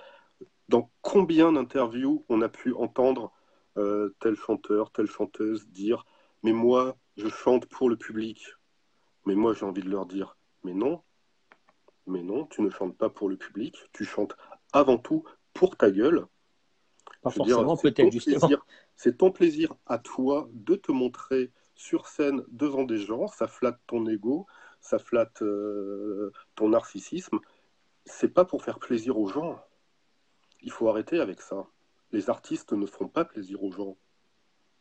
Dans 0.69 0.91
combien 1.03 1.53
d'interviews 1.53 2.25
on 2.29 2.41
a 2.41 2.49
pu 2.49 2.73
entendre 2.73 3.33
euh, 3.77 4.15
tel 4.21 4.37
chanteur, 4.37 4.93
telle 4.93 5.09
chanteuse 5.09 5.69
dire 5.69 6.07
Mais 6.43 6.53
moi, 6.53 6.97
je 7.17 7.29
chante 7.29 7.67
pour 7.67 7.91
le 7.91 7.97
public. 7.97 8.55
Mais 9.27 9.35
moi, 9.35 9.55
j'ai 9.55 9.67
envie 9.67 9.83
de 9.83 9.91
leur 9.91 10.07
dire 10.07 10.37
Mais 10.63 10.73
non, 10.73 11.03
mais 12.07 12.23
non, 12.23 12.47
tu 12.47 12.63
ne 12.63 12.71
chantes 12.71 12.97
pas 12.97 13.11
pour 13.11 13.29
le 13.29 13.37
public, 13.37 13.77
tu 13.93 14.05
chantes 14.05 14.37
avant 14.73 14.99
tout 14.99 15.25
pour 15.53 15.77
ta 15.77 15.91
gueule. 15.91 16.27
Pas 17.23 17.31
forcément, 17.31 17.77
peut-être 17.77 18.13
justement. 18.13 18.49
C'est 18.95 19.19
ton 19.19 19.31
plaisir 19.31 19.75
à 19.87 19.99
toi 19.99 20.49
de 20.53 20.77
te 20.77 20.93
montrer 20.93 21.51
sur 21.75 22.07
scène 22.07 22.43
devant 22.49 22.85
des 22.85 22.99
gens, 22.99 23.27
ça 23.27 23.47
flatte 23.47 23.79
ton 23.87 24.07
ego, 24.07 24.47
ça 24.81 24.99
flatte 24.99 25.43
euh, 25.43 26.33
ton 26.55 26.71
narcissisme. 26.71 27.39
C'est 28.07 28.33
pas 28.33 28.45
pour 28.45 28.63
faire 28.63 28.79
plaisir 28.79 29.19
aux 29.19 29.29
gens. 29.29 29.61
Il 30.63 30.71
faut 30.71 30.89
arrêter 30.89 31.21
avec 31.21 31.41
ça. 31.43 31.67
Les 32.13 32.31
artistes 32.31 32.73
ne 32.73 32.87
font 32.87 33.09
pas 33.09 33.25
plaisir 33.25 33.63
aux 33.63 33.73
gens. 33.73 33.97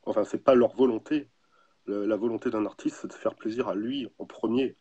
Enfin, 0.04 0.24
c'est 0.24 0.44
pas 0.44 0.56
leur 0.56 0.76
volonté. 0.76 1.30
la 1.88 2.16
volonté 2.16 2.50
d'un 2.50 2.66
artiste, 2.66 3.00
c'est 3.02 3.08
de 3.08 3.14
faire 3.14 3.36
plaisir 3.36 3.68
à 3.68 3.76
lui 3.76 4.08
en 4.20 4.26
premier. 4.26 4.76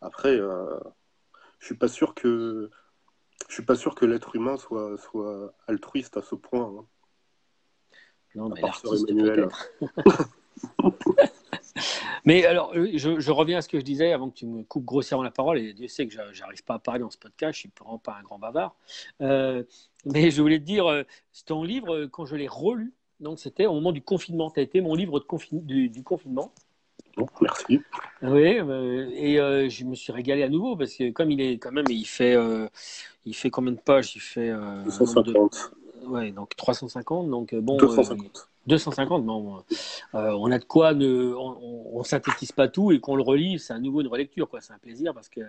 Après, 0.00 0.36
euh, 0.36 0.78
je 1.58 1.66
suis 1.66 1.76
pas 1.76 1.88
sûr 1.88 2.14
que 2.14 2.70
je 3.48 3.54
suis 3.54 3.64
pas 3.64 3.76
sûr 3.76 3.94
que 3.94 4.04
l'être 4.04 4.34
humain 4.36 4.56
soit, 4.56 4.98
soit 4.98 5.54
altruiste 5.66 6.16
à 6.16 6.22
ce 6.22 6.34
point. 6.34 6.64
Hein. 6.64 6.86
Non, 8.34 8.48
mais 8.50 8.60
l'artiste 8.60 9.06
Mais 12.24 12.44
alors, 12.44 12.72
euh, 12.74 12.90
je, 12.94 13.30
reviens 13.30 13.58
à 13.58 13.62
ce 13.62 13.68
que 13.68 13.78
je 13.78 13.84
disais 13.84 14.12
avant 14.12 14.30
que 14.30 14.36
tu 14.36 14.46
me 14.46 14.62
coupes 14.62 14.84
grossièrement 14.84 15.22
la 15.22 15.30
parole, 15.30 15.58
et 15.58 15.72
Dieu 15.72 15.88
sait 15.88 16.06
que 16.06 16.14
j'arrive 16.32 16.64
pas 16.64 16.74
à 16.74 16.78
parler 16.78 17.00
dans 17.00 17.10
ce 17.10 17.18
podcast, 17.18 17.54
je 17.54 17.60
suis 17.60 17.70
vraiment 17.78 17.98
pas 17.98 18.16
un 18.18 18.22
grand 18.22 18.38
bavard. 18.38 18.74
Euh, 19.20 19.62
mais 20.04 20.30
je 20.30 20.40
voulais 20.40 20.58
te 20.58 20.64
dire, 20.64 20.86
euh, 20.86 21.02
c'est 21.32 21.46
ton 21.46 21.62
livre, 21.62 22.06
quand 22.06 22.26
je 22.26 22.36
l'ai 22.36 22.48
relu, 22.48 22.92
donc 23.20 23.38
c'était 23.38 23.66
au 23.66 23.74
moment 23.74 23.92
du 23.92 24.02
confinement, 24.02 24.50
tu 24.50 24.60
as 24.60 24.62
été 24.62 24.80
mon 24.80 24.94
livre 24.94 25.18
de 25.20 25.86
du, 25.88 26.02
confinement. 26.02 26.52
Bon, 27.16 27.26
merci. 27.40 27.80
Oui, 28.22 28.58
et 29.16 29.36
je 29.68 29.84
me 29.84 29.94
suis 29.94 30.12
régalé 30.12 30.44
à 30.44 30.48
nouveau 30.48 30.76
parce 30.76 30.94
que 30.94 31.10
comme 31.10 31.32
il 31.32 31.40
est 31.40 31.58
quand 31.58 31.72
même, 31.72 31.86
il 31.88 32.06
fait, 32.06 32.36
il 33.24 33.34
fait 33.34 33.50
combien 33.50 33.72
de 33.72 33.80
pages? 33.80 34.14
Il 34.14 34.20
fait 34.20 34.52
250. 34.84 35.72
Ouais, 36.06 36.30
donc 36.30 36.54
350, 36.56 37.28
donc 37.28 37.54
bon. 37.56 37.76
250. 37.76 38.47
250, 38.68 39.24
non. 39.24 39.64
Euh, 40.14 40.32
on 40.32 40.50
a 40.50 40.58
de 40.58 40.64
quoi, 40.64 40.94
ne, 40.94 41.34
on, 41.34 41.98
ne 41.98 42.04
synthétise 42.04 42.52
pas 42.52 42.68
tout 42.68 42.92
et 42.92 43.00
qu'on 43.00 43.16
le 43.16 43.22
relit, 43.22 43.58
c'est 43.58 43.72
à 43.72 43.78
nouveau 43.78 44.00
une 44.00 44.08
relecture, 44.08 44.48
quoi. 44.48 44.60
C'est 44.60 44.72
un 44.72 44.78
plaisir 44.78 45.14
parce 45.14 45.28
que 45.28 45.40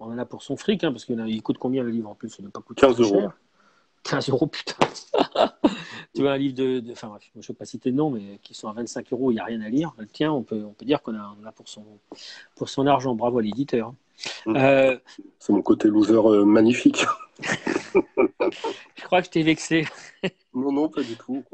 on 0.00 0.06
en 0.06 0.18
a 0.18 0.24
pour 0.24 0.42
son 0.42 0.56
fric, 0.56 0.84
hein, 0.84 0.92
parce 0.92 1.04
qu'il 1.04 1.42
coûte 1.42 1.58
combien 1.58 1.82
le 1.82 1.90
livre 1.90 2.08
en 2.08 2.14
plus? 2.14 2.34
Il 2.38 2.48
pas 2.50 2.60
coûter 2.60 2.86
15 2.86 3.00
euros. 3.00 3.28
15 4.04 4.28
euros, 4.30 4.46
putain. 4.46 4.74
tu 6.14 6.22
vois, 6.22 6.32
un 6.32 6.38
livre 6.38 6.54
de. 6.54 6.82
Enfin, 6.92 7.08
bref, 7.08 7.22
je 7.34 7.38
ne 7.38 7.44
vais 7.46 7.54
pas 7.54 7.64
citer 7.64 7.90
de 7.90 7.96
nom, 7.96 8.10
mais 8.10 8.38
qui 8.42 8.54
sont 8.54 8.68
à 8.68 8.72
25 8.72 9.12
euros, 9.12 9.30
il 9.30 9.34
n'y 9.34 9.40
a 9.40 9.44
rien 9.44 9.60
à 9.60 9.68
lire. 9.68 9.92
Le 9.98 10.06
tien, 10.06 10.32
on 10.32 10.42
peut, 10.42 10.64
on 10.64 10.72
peut 10.72 10.86
dire 10.86 11.02
qu'on 11.02 11.14
a, 11.14 11.36
on 11.42 11.46
a 11.46 11.52
pour, 11.52 11.68
son, 11.68 11.84
pour 12.54 12.68
son 12.68 12.86
argent. 12.86 13.14
Bravo 13.14 13.38
à 13.38 13.42
l'éditeur. 13.42 13.92
Mmh. 14.46 14.56
Euh, 14.56 14.96
c'est 15.38 15.52
mon 15.52 15.62
côté 15.62 15.88
loser 15.88 16.14
euh, 16.14 16.44
magnifique. 16.44 17.04
je 18.96 19.04
crois 19.04 19.20
que 19.20 19.26
je 19.26 19.30
t'ai 19.30 19.42
vexé. 19.42 19.86
non, 20.54 20.72
non, 20.72 20.88
pas 20.88 21.02
du 21.02 21.16
tout. 21.16 21.44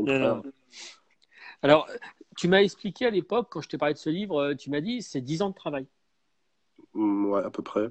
Alors, 1.63 1.89
tu 2.37 2.49
m'as 2.49 2.63
expliqué 2.63 3.07
à 3.07 3.11
l'époque, 3.11 3.49
quand 3.51 3.61
je 3.61 3.69
t'ai 3.69 3.79
parlé 3.79 3.95
de 3.95 3.99
ce 3.99 4.11
livre, 4.11 4.37
euh, 4.39 4.55
tu 4.55 4.71
m'as 4.71 4.81
dit 4.81 5.03
c'est 5.03 5.21
10 5.21 5.43
ans 5.43 5.51
de 5.51 5.55
travail. 5.55 5.87
Mm, 6.93 7.27
ouais, 7.27 7.43
à 7.43 7.51
peu 7.51 7.63
près. 7.63 7.91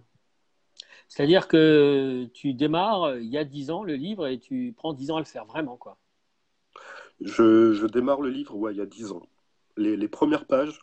C'est-à-dire 1.07 1.47
que 1.47 2.25
tu 2.33 2.53
démarres 2.53 3.03
euh, 3.03 3.19
il 3.21 3.29
y 3.29 3.37
a 3.37 3.43
10 3.43 3.71
ans 3.71 3.83
le 3.83 3.95
livre 3.95 4.27
et 4.27 4.39
tu 4.39 4.73
prends 4.75 4.93
10 4.93 5.11
ans 5.11 5.17
à 5.17 5.19
le 5.19 5.25
faire, 5.25 5.45
vraiment, 5.45 5.77
quoi. 5.77 5.97
Je, 7.21 7.85
démarre 7.87 8.21
le 8.21 8.29
livre, 8.29 8.55
ouais, 8.55 8.73
il 8.73 8.77
y 8.77 8.81
a 8.81 8.85
10 8.85 9.11
ans. 9.11 9.27
Les, 9.77 10.07
premières 10.07 10.45
pages, 10.45 10.79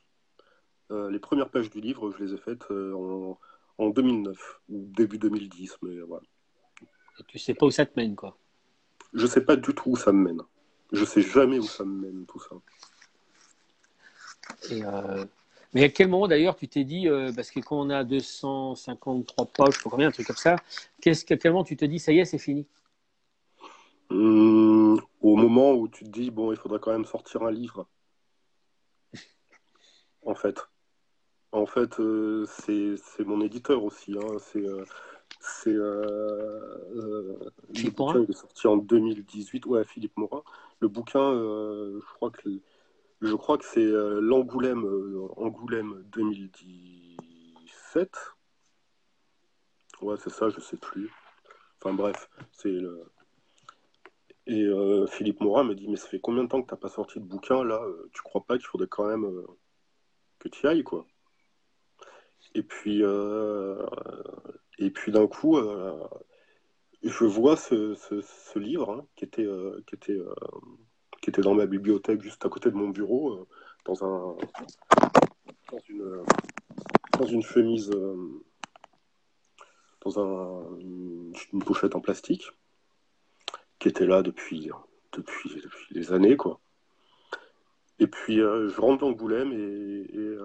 euh, 0.90 1.10
les 1.10 1.18
premières 1.18 1.50
pages 1.50 1.70
du 1.70 1.80
livre, 1.80 2.10
je 2.10 2.24
les 2.24 2.34
ai 2.34 2.38
faites 2.38 2.64
en, 2.70 3.38
2009 3.78 4.60
ou 4.68 4.90
début 4.96 5.18
2010, 5.18 5.76
mais 5.82 6.00
voilà. 6.00 6.24
Et 7.20 7.24
tu 7.24 7.38
sais 7.38 7.54
pas 7.54 7.66
où 7.66 7.70
ça 7.70 7.84
te 7.86 7.98
mène, 7.98 8.16
quoi. 8.16 8.36
Je 9.12 9.26
sais 9.26 9.44
pas 9.44 9.56
du 9.56 9.74
tout 9.74 9.90
où 9.90 9.96
ça 9.96 10.12
me 10.12 10.24
mène. 10.24 10.40
Je 10.92 11.04
sais 11.04 11.22
jamais 11.22 11.58
où 11.58 11.62
ça 11.64 11.84
me 11.84 12.06
mène, 12.06 12.24
tout 12.26 12.40
ça. 12.40 12.56
Euh, 14.72 15.24
mais 15.74 15.84
à 15.84 15.88
quel 15.88 16.08
moment 16.08 16.26
d'ailleurs 16.26 16.56
tu 16.56 16.66
t'es 16.66 16.84
dit, 16.84 17.08
euh, 17.08 17.32
parce 17.32 17.50
que 17.50 17.60
quand 17.60 17.78
on 17.78 17.90
a 17.90 18.02
253 18.04 19.46
pages, 19.46 19.74
je 19.74 19.78
sais 19.78 19.82
pas 19.84 19.90
combien, 19.90 20.08
un 20.08 20.10
truc 20.10 20.26
comme 20.26 20.36
ça, 20.36 20.56
qu'est-ce 21.00 21.24
qu'à 21.24 21.36
quel 21.36 21.52
moment 21.52 21.64
tu 21.64 21.76
te 21.76 21.84
dis, 21.84 21.98
ça 21.98 22.12
y 22.12 22.18
est, 22.18 22.24
c'est 22.24 22.38
fini? 22.38 22.66
Hum, 24.10 25.00
Au 25.20 25.36
moment 25.36 25.72
où 25.72 25.86
tu 25.88 26.04
te 26.04 26.08
dis, 26.10 26.30
bon, 26.30 26.52
il 26.52 26.58
faudrait 26.58 26.80
quand 26.80 26.92
même 26.92 27.04
sortir 27.04 27.42
un 27.42 27.52
livre. 27.52 27.86
en 30.24 30.34
fait. 30.34 30.58
En 31.52 31.66
fait, 31.66 31.98
euh, 31.98 32.46
c'est 32.46 33.24
mon 33.24 33.40
éditeur 33.40 33.82
aussi. 33.84 34.16
Hein. 34.16 34.36
C'est 34.38 34.64
c'est 35.41 35.72
euh, 35.72 37.34
le 37.74 37.91
bouquin 37.91 38.22
est 38.22 38.32
sorti 38.32 38.66
en 38.66 38.76
2018. 38.76 39.66
Ouais, 39.66 39.84
Philippe 39.84 40.16
Morin. 40.16 40.43
Le 40.80 40.88
bouquin, 40.88 41.32
je 41.32 42.14
crois 42.14 42.30
que 42.30 42.49
je 43.20 43.34
crois 43.34 43.59
que 43.59 43.66
c'est 43.66 43.80
euh, 43.80 44.20
l'Angoulême 44.20 44.84
euh, 44.84 45.28
Angoulême 45.36 46.05
2017. 46.12 48.16
Ouais, 50.01 50.16
c'est 50.16 50.30
ça, 50.30 50.49
je 50.49 50.61
sais 50.61 50.78
plus. 50.78 51.11
Enfin 51.78 51.93
bref, 51.95 52.30
c'est 52.53 52.70
le. 52.70 53.05
Et 54.47 54.64
euh, 54.64 55.07
Philippe 55.07 55.41
Morin 55.41 55.64
me 55.64 55.74
dit 55.74 55.86
Mais 55.86 55.97
ça 55.97 56.09
fait 56.09 56.18
combien 56.18 56.45
de 56.45 56.49
temps 56.49 56.62
que 56.62 56.68
tu 56.68 56.74
n'as 56.74 56.80
pas 56.80 56.88
sorti 56.88 57.20
de 57.20 57.24
bouquin 57.24 57.62
là? 57.62 57.84
Tu 58.12 58.22
crois 58.22 58.43
pas 58.43 58.57
qu'il 58.57 58.66
faudrait 58.66 58.88
quand 58.88 59.07
même 59.07 59.30
que 60.38 60.49
tu 60.49 60.66
y 60.66 60.68
ailles 60.68 60.82
quoi? 60.82 61.07
Et 62.55 62.62
puis, 62.62 63.03
et 64.81 64.91
puis 64.91 65.12
d'un 65.12 65.26
coup, 65.26 65.59
je 67.03 67.24
vois 67.24 67.57
ce, 67.57 68.59
livre 68.59 68.91
hein, 68.91 69.07
qui 69.14 69.24
était, 69.24 69.47
qui 69.87 69.95
était 69.95 70.18
qui 71.20 71.31
était 71.31 71.43
dans 71.43 71.55
ma 71.55 71.66
bibliothèque 71.66 72.22
juste 72.22 72.45
à 72.45 72.49
côté 72.49 72.70
de 72.70 72.76
mon 72.76 72.89
bureau, 72.89 73.33
euh, 73.33 73.47
dans, 73.85 74.05
un, 74.05 74.37
dans, 77.18 77.26
une, 77.26 77.43
chemise, 77.43 77.91
euh, 77.91 78.43
dans 80.01 80.18
un, 80.18 80.78
une 80.78 81.62
pochette 81.64 81.95
en 81.95 82.01
plastique, 82.01 82.51
qui 83.78 83.89
était 83.89 84.07
là 84.07 84.22
depuis, 84.22 84.70
depuis, 85.12 85.51
depuis 85.57 85.95
des 85.95 86.12
années. 86.12 86.37
Quoi. 86.37 86.61
Et 87.99 88.07
puis 88.07 88.41
euh, 88.41 88.68
je 88.68 88.81
rentre 88.81 89.05
dans 89.05 89.12
Boulem 89.12 89.53
et, 89.53 89.57
et, 89.57 90.37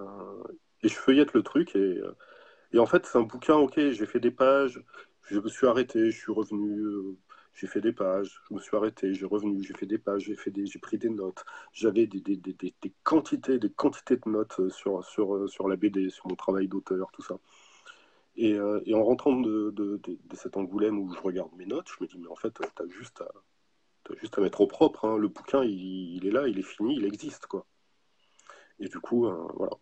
et, 0.82 0.88
je 0.88 0.94
feuillette 0.94 1.32
le 1.32 1.42
truc. 1.42 1.74
Et, 1.74 2.00
et 2.72 2.78
en 2.78 2.86
fait, 2.86 3.06
c'est 3.06 3.18
un 3.18 3.22
bouquin, 3.22 3.54
ok, 3.56 3.74
j'ai 3.76 4.06
fait 4.06 4.20
des 4.20 4.30
pages, 4.30 4.82
je 5.22 5.40
me 5.40 5.48
suis 5.48 5.66
arrêté, 5.66 6.10
je 6.10 6.18
suis 6.18 6.32
revenu 6.32 7.16
j'ai 7.56 7.66
fait 7.66 7.80
des 7.80 7.92
pages, 7.92 8.42
je 8.50 8.54
me 8.54 8.60
suis 8.60 8.76
arrêté, 8.76 9.14
j'ai 9.14 9.24
revenu, 9.24 9.62
j'ai 9.62 9.72
fait 9.72 9.86
des 9.86 9.96
pages, 9.96 10.24
j'ai 10.24 10.36
fait 10.36 10.50
des, 10.50 10.66
j'ai 10.66 10.78
pris 10.78 10.98
des 10.98 11.08
notes. 11.08 11.42
J'avais 11.72 12.06
des, 12.06 12.20
quantités, 13.02 13.58
des 13.58 13.70
quantités 13.70 14.16
de 14.16 14.28
notes 14.28 14.60
euh, 14.60 14.68
sur, 14.68 15.02
sur, 15.02 15.34
euh, 15.34 15.48
sur 15.48 15.66
la 15.66 15.76
BD, 15.76 16.10
sur 16.10 16.28
mon 16.28 16.36
travail 16.36 16.68
d'auteur, 16.68 17.10
tout 17.12 17.22
ça. 17.22 17.38
Et, 18.36 18.52
euh, 18.52 18.82
en 18.92 19.02
rentrant 19.02 19.40
de, 19.40 19.70
de, 19.70 19.98
de, 20.04 20.36
cet 20.36 20.58
Angoulême 20.58 20.98
où 20.98 21.10
je 21.14 21.20
regarde 21.20 21.50
mes 21.56 21.64
notes, 21.64 21.88
je 21.88 22.04
me 22.04 22.08
dis, 22.08 22.18
mais 22.18 22.28
en 22.28 22.36
fait, 22.36 22.52
tu 22.52 22.82
as 22.82 22.88
juste 22.88 23.22
à, 23.22 23.28
juste 24.20 24.36
à 24.36 24.42
mettre 24.42 24.60
au 24.60 24.66
propre. 24.66 25.06
Hein. 25.06 25.16
Le 25.16 25.28
bouquin, 25.28 25.64
il, 25.64 26.14
il, 26.16 26.26
est 26.26 26.30
là, 26.30 26.46
il 26.48 26.58
est 26.58 26.62
fini, 26.62 26.96
il 26.96 27.06
existe. 27.06 27.46
quoi. 27.46 27.64
Et 28.80 28.88
du 28.88 29.00
coup, 29.00 29.30
voilà. 29.54 29.72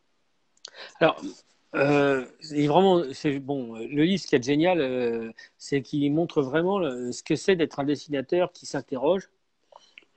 Alors, 1.00 1.20
euh, 1.74 2.24
vraiment, 2.50 3.02
c'est 3.12 3.38
bon. 3.38 3.74
Le 3.74 4.04
livre, 4.04 4.22
ce 4.22 4.26
qui 4.26 4.36
est 4.36 4.42
génial, 4.42 4.80
euh, 4.80 5.32
c'est 5.58 5.82
qu'il 5.82 6.12
montre 6.12 6.42
vraiment 6.42 6.80
ce 7.12 7.22
que 7.22 7.36
c'est 7.36 7.56
d'être 7.56 7.80
un 7.80 7.84
dessinateur 7.84 8.52
qui 8.52 8.66
s'interroge. 8.66 9.28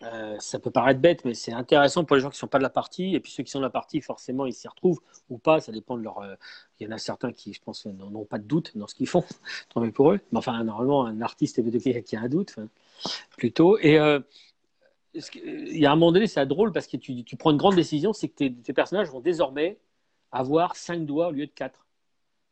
Euh, 0.04 0.36
ça 0.40 0.60
peut 0.60 0.70
paraître 0.70 1.00
bête, 1.00 1.26
mais 1.26 1.34
c'est 1.34 1.54
intéressant 1.54 2.06
pour 2.06 2.16
les 2.16 2.22
gens 2.22 2.30
qui 2.30 2.36
ne 2.36 2.40
sont 2.40 2.48
pas 2.48 2.60
de 2.60 2.64
la 2.64 2.70
partie. 2.70 3.16
Et 3.16 3.20
puis 3.20 3.32
ceux 3.32 3.44
qui 3.44 3.50
sont 3.52 3.60
de 3.60 3.64
la 3.64 3.72
partie, 3.72 4.02
forcément, 4.02 4.46
ils 4.46 4.54
s'y 4.54 4.68
retrouvent 4.68 5.00
ou 5.30 5.38
pas. 5.38 5.60
Ça 5.60 5.72
dépend 5.72 5.98
de 5.98 6.04
leur. 6.04 6.20
Euh, 6.20 6.36
il 6.80 6.88
y 6.88 6.90
en 6.90 6.96
a 6.96 6.98
certains 7.00 7.32
qui, 7.34 7.54
je 7.54 7.62
pense, 7.62 7.86
n'ont 7.88 8.26
pas 8.26 8.38
de 8.38 8.44
doute 8.44 8.78
dans 8.78 8.88
ce 8.88 8.96
qu'ils 8.96 9.08
font. 9.08 9.24
Tant 9.74 9.82
mieux 9.82 9.92
pour 9.92 10.12
eux. 10.12 10.20
Mais 10.32 10.38
enfin, 10.38 10.64
normalement, 10.64 11.06
un 11.06 11.22
artiste 11.22 11.58
est 11.60 11.64
plutôt 11.64 11.80
quelqu'un 11.80 12.02
qui 12.02 12.16
a 12.16 12.22
un 12.22 12.30
doute, 12.30 12.56
plutôt. 13.38 13.78
Et 13.80 13.96
il 15.14 15.78
y 15.78 15.86
a 15.86 15.92
un 15.92 15.96
moment 15.96 16.12
donné, 16.12 16.28
c'est 16.28 16.46
drôle 16.46 16.72
parce 16.72 16.88
que 16.88 16.98
tu, 16.98 17.24
prends 17.38 17.52
une 17.52 17.58
grande 17.58 17.76
décision, 17.76 18.14
c'est 18.14 18.30
que 18.30 18.48
tes 18.48 18.74
personnages 18.74 19.10
vont 19.10 19.20
désormais 19.20 19.80
avoir 20.32 20.76
cinq 20.76 21.06
doigts 21.06 21.30
au 21.30 21.32
lieu 21.32 21.48
de 21.48 21.52
quatre. 21.52 21.86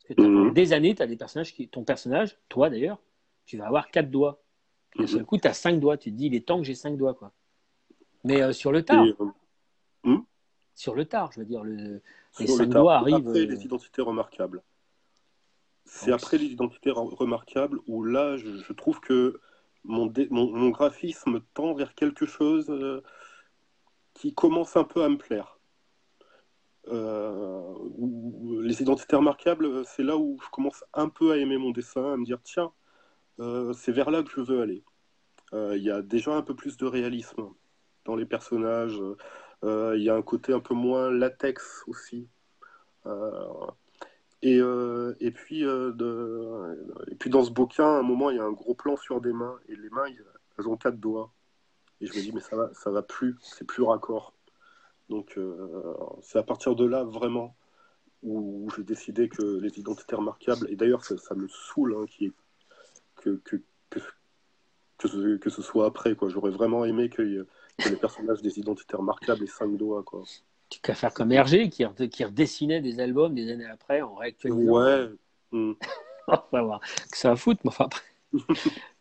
Parce 0.07 0.17
que 0.17 0.21
mhm. 0.21 0.53
des 0.53 0.73
années, 0.73 0.95
tu 0.95 1.01
as 1.01 1.07
des 1.07 1.17
personnages 1.17 1.53
qui. 1.53 1.67
Ton 1.67 1.84
personnage, 1.84 2.38
toi 2.49 2.69
d'ailleurs, 2.69 2.99
tu 3.45 3.57
vas 3.57 3.67
avoir 3.67 3.89
quatre 3.89 4.11
doigts. 4.11 4.41
D'un 4.97 5.05
mhm. 5.05 5.26
coup, 5.26 5.38
tu 5.38 5.47
as 5.47 5.53
cinq 5.53 5.80
doigts. 5.80 5.97
Tu 5.97 6.11
te 6.11 6.15
dis, 6.15 6.28
il 6.28 6.36
est 6.36 6.45
temps 6.45 6.57
que 6.57 6.63
j'ai 6.63 6.76
cinq 6.76 6.97
doigts. 6.97 7.13
Quoi. 7.13 7.32
Mais 8.23 8.41
euh, 8.41 8.53
sur 8.53 8.71
le 8.71 8.84
tard. 8.84 9.03
Euh, 9.03 9.32
hmm? 10.03 10.23
Sur 10.73 10.95
le 10.95 11.05
tard, 11.05 11.32
je 11.32 11.39
veux 11.39 11.45
dire, 11.45 11.63
le, 11.63 12.01
les 12.39 12.47
cinq 12.47 12.69
doigts 12.69 12.95
arrivent. 12.95 13.28
Après, 13.28 13.41
euh, 13.41 13.45
des 13.45 13.65
identités 13.65 14.01
remarquables. 14.01 14.61
c'est 15.86 16.11
après 16.11 16.38
les 16.38 16.47
identités 16.47 16.91
remarquables 16.91 17.80
où 17.88 18.03
là, 18.03 18.38
je, 18.38 18.73
trouve 18.73 18.99
que 18.99 19.39
mon, 19.84 20.11
mon, 20.32 20.69
graphisme 20.69 21.41
tend 21.53 21.73
vers 21.73 21.93
quelque 21.95 22.26
chose 22.26 22.69
euh, 22.69 23.01
qui 24.13 24.34
commence 24.34 24.76
un 24.76 24.84
peu 24.84 25.03
à 25.03 25.09
me 25.09 25.17
plaire. 25.17 25.55
Euh, 26.88 27.74
les 28.62 28.82
identités 28.82 29.16
remarquables, 29.16 29.86
c'est 29.86 30.04
là 30.04 30.18
où 30.18 30.40
je 30.44 30.50
commence 30.50 30.84
un 30.94 31.10
peu 31.10 31.32
à 31.32 31.38
aimer 31.38 31.58
mon 31.58 31.72
dessin, 31.72 32.14
à 32.14 32.18
me 32.18 32.26
dire 32.26 32.40
tiens, 32.44 32.72
euh, 33.40 33.74
c'est 33.74 33.92
vers 33.92 34.12
là 34.12 34.24
que 34.24 34.30
je 34.30 34.42
veux 34.42 34.62
aller. 34.62 34.84
Il 35.54 35.82
y 35.82 35.90
a 35.92 36.02
déjà 36.02 36.34
un 36.36 36.42
peu 36.42 36.54
plus 36.54 36.76
de 36.76 36.86
réalisme 36.86 37.50
dans 38.04 38.16
les 38.18 38.26
personnages. 38.26 39.00
Il 39.64 40.02
y 40.02 40.10
a 40.10 40.16
un 40.16 40.22
côté 40.22 40.52
un 40.54 40.60
peu 40.60 40.74
moins 40.74 41.10
latex 41.12 41.84
aussi. 41.88 42.28
Euh, 43.06 43.68
euh, 44.44 45.16
et 45.20 45.32
puis 45.32 45.64
dans 47.30 47.44
ce 47.44 47.52
bouquin, 47.52 47.86
à 47.86 48.00
un 48.00 48.04
moment, 48.04 48.30
il 48.30 48.38
y 48.38 48.40
a 48.40 48.44
un 48.44 48.52
gros 48.52 48.76
plan 48.76 48.96
sur 48.96 49.22
des 49.22 49.34
mains, 49.34 49.58
et 49.68 49.76
les 49.76 49.90
mains, 49.90 50.06
elles 50.58 50.68
ont 50.68 50.78
quatre 50.78 51.00
doigts. 51.00 51.34
Et 52.02 52.06
je 52.06 52.14
me 52.14 52.22
dis, 52.22 52.32
mais 52.32 52.42
ça 52.42 52.56
va, 52.56 52.70
ça 52.74 52.92
va 52.92 53.02
plus, 53.02 53.38
c'est 53.42 53.66
plus 53.66 53.84
raccord. 53.84 54.35
Donc 55.10 55.38
euh, 55.38 55.93
c'est 56.22 56.39
à 56.39 56.43
partir 56.43 56.76
de 56.76 56.86
là, 56.86 57.03
vraiment, 57.03 57.56
où, 58.24 58.68
j'ai 58.76 58.84
décidé 58.84 59.30
que 59.30 59.60
les 59.60 59.80
identités 59.80 60.16
remarquables, 60.16 60.68
et 60.70 60.76
d'ailleurs 60.76 61.03
ça, 61.03 61.36
me 61.36 61.47
saoule 61.47 61.95
hein, 61.97 62.06
qui 62.10 62.34
que, 63.18 63.41
que, 63.43 63.58
que, 63.89 63.99
que, 64.97 65.49
ce, 65.49 65.62
soit 65.62 65.86
après. 65.86 66.16
Quoi. 66.16 66.30
J'aurais 66.30 66.51
vraiment 66.51 66.86
aimé 66.86 67.10
que, 67.10 67.45
que 67.78 67.89
les 67.89 67.95
personnages 67.95 68.41
des 68.41 68.60
identités 68.60 68.95
remarquables 68.95 69.43
aient 69.43 69.47
cinq 69.47 69.78
doigts. 69.78 70.03
Quoi. 70.03 70.24
Tu 70.70 70.80
peux 70.80 70.93
faire 70.93 71.14
comme 71.14 71.32
Hergé 71.32 71.70
qui, 71.70 71.86
qui 72.10 72.24
redessinait 72.24 72.82
des 72.82 72.99
albums 72.99 73.34
des 73.34 73.51
années 73.51 73.66
après 73.66 74.01
en 74.01 74.16
réactualisant. 74.16 74.72
Ouais. 74.72 75.10
Mm. 75.51 75.74
On 76.28 76.41
va 76.51 76.62
voir 76.64 76.80
que 77.12 77.18
ça 77.18 77.30
va 77.30 77.36
foutre, 77.36 77.62
mais 77.64 77.70
enfin. 77.70 77.88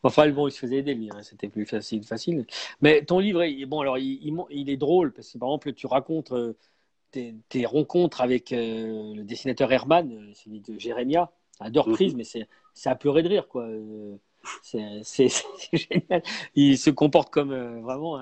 enfin, 0.05 0.29
bon, 0.31 0.49
il 0.49 0.53
se 0.53 0.59
faisait 0.59 0.77
aider, 0.77 0.95
lui, 0.95 1.09
hein, 1.11 1.23
c'était 1.23 1.49
plus 1.49 1.67
facile, 1.67 2.05
facile. 2.05 2.47
Mais 2.81 3.05
ton 3.05 3.19
livre, 3.19 3.45
il, 3.45 3.65
bon, 3.67 3.81
alors, 3.81 3.99
il, 3.99 4.37
il, 4.51 4.71
est 4.71 4.77
drôle 4.77 5.13
parce 5.13 5.33
que 5.33 5.39
par 5.39 5.49
exemple, 5.49 5.73
tu 5.73 5.87
racontes 5.87 6.33
euh, 6.33 6.57
tes, 7.11 7.35
tes, 7.49 7.67
rencontres 7.67 8.21
avec 8.21 8.53
euh, 8.53 9.15
le 9.15 9.25
dessinateur 9.25 9.73
Herman, 9.73 10.13
euh, 10.13 10.33
celui 10.35 10.61
de 10.61 10.79
Jérémia, 10.79 11.33
à 11.61 11.71
deux 11.71 11.81
reprises, 11.81 12.15
mm-hmm. 12.15 12.39
mais 12.39 12.47
c'est 12.75 12.89
à 12.89 12.95
pleurer 12.95 13.23
de 13.23 13.29
rire, 13.29 13.49
quoi. 13.49 13.69
C'est 14.63 15.03
génial. 15.73 16.23
Il 16.55 16.77
se 16.77 16.91
comporte 16.91 17.31
comme 17.31 17.81
vraiment 17.81 18.21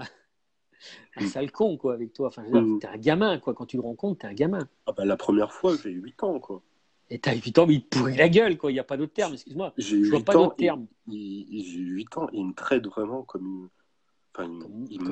un 1.16 1.26
sale 1.26 1.50
con, 1.50 1.76
quoi, 1.76 1.94
avec 1.94 2.12
toi. 2.12 2.28
Enfin, 2.28 2.42
mm. 2.42 2.78
t'es 2.78 2.86
un 2.86 2.96
gamin, 2.96 3.38
quoi. 3.38 3.54
Quand 3.54 3.66
tu 3.66 3.76
le 3.76 3.82
rencontres, 3.82 4.20
t'es 4.20 4.28
un 4.28 4.34
gamin. 4.34 4.68
Ah 4.86 4.92
bah, 4.92 5.04
la 5.04 5.16
première 5.16 5.52
fois, 5.52 5.74
j'ai 5.82 5.90
8 5.90 6.22
ans, 6.22 6.38
quoi. 6.38 6.62
Et 7.12 7.18
t'as 7.18 7.34
8 7.34 7.58
ans, 7.58 7.66
mais 7.66 7.74
il 7.74 7.84
te 7.84 7.98
pourrit 7.98 8.16
la 8.16 8.30
gueule, 8.30 8.56
quoi. 8.56 8.70
Il 8.70 8.74
n'y 8.74 8.80
a 8.80 8.84
pas 8.84 8.96
d'autre 8.96 9.12
terme, 9.12 9.34
excuse-moi. 9.34 9.74
J'ai 9.76 10.02
vois 10.04 10.20
pas 10.20 10.32
d'autre 10.32 10.56
terme. 10.56 10.86
J'ai 11.06 11.44
8 11.52 12.16
ans, 12.16 12.26
et 12.32 12.38
il 12.38 12.46
me 12.46 12.54
traite 12.54 12.86
vraiment 12.86 13.22
comme 13.22 13.46
une. 13.46 13.68
Enfin, 14.34 14.50
il, 14.88 15.02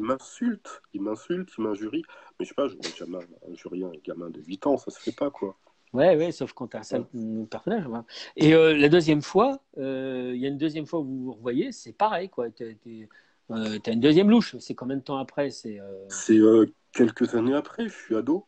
m'insulte, 0.00 0.82
il 0.94 1.02
m'insulte, 1.02 1.50
il 1.58 1.64
m'injurie. 1.64 2.04
Mais 2.38 2.44
je 2.44 2.50
sais 2.50 2.54
pas, 2.54 2.68
je 2.68 2.76
jamais 2.96 3.18
injurier 3.50 3.84
un 3.86 3.92
gamin 4.04 4.30
de 4.30 4.40
8 4.40 4.68
ans, 4.68 4.76
ça 4.76 4.92
se 4.92 5.00
fait 5.00 5.10
pas, 5.10 5.32
quoi. 5.32 5.58
Ouais, 5.92 6.16
ouais, 6.16 6.30
sauf 6.30 6.52
quand 6.52 6.68
t'as 6.68 6.78
un 6.78 6.82
sale 6.84 7.06
personnage. 7.50 7.86
Et 8.36 8.54
euh, 8.54 8.76
la 8.76 8.88
deuxième 8.88 9.22
fois, 9.22 9.60
euh, 9.78 10.30
il 10.32 10.40
y 10.40 10.44
a 10.44 10.48
une 10.48 10.58
deuxième 10.58 10.86
fois 10.86 11.00
où 11.00 11.04
vous 11.04 11.24
vous 11.24 11.32
revoyez, 11.32 11.72
c'est 11.72 11.92
pareil, 11.92 12.28
quoi. 12.28 12.46
Euh, 12.46 13.78
tu 13.82 13.90
as 13.90 13.92
une 13.92 14.00
deuxième 14.00 14.30
louche. 14.30 14.54
C'est 14.60 14.76
combien 14.76 14.96
de 14.96 15.02
temps 15.02 15.18
après? 15.18 15.50
C'est 15.50 15.80
quelques 16.92 17.34
années 17.34 17.54
après. 17.54 17.88
Je 17.88 17.94
suis 17.94 18.14
ado. 18.14 18.46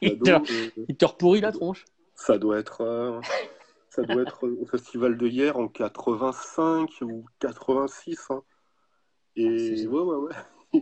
Il, 0.00 0.18
te, 0.18 1.04
repourrit 1.04 1.40
la 1.40 1.52
tronche. 1.52 1.84
Ça 2.14 2.38
doit 2.38 2.58
être. 2.58 3.20
Ça 3.90 4.02
doit 4.02 4.22
être 4.22 4.46
au 4.46 4.66
festival 4.66 5.18
de 5.18 5.26
hier 5.26 5.56
en 5.56 5.66
85 5.66 6.88
ou 7.02 7.26
86. 7.40 8.30
Hein. 8.30 8.42
Et 9.34 9.84
ah, 9.84 9.88
ouais, 9.88 10.00
ouais, 10.00 10.34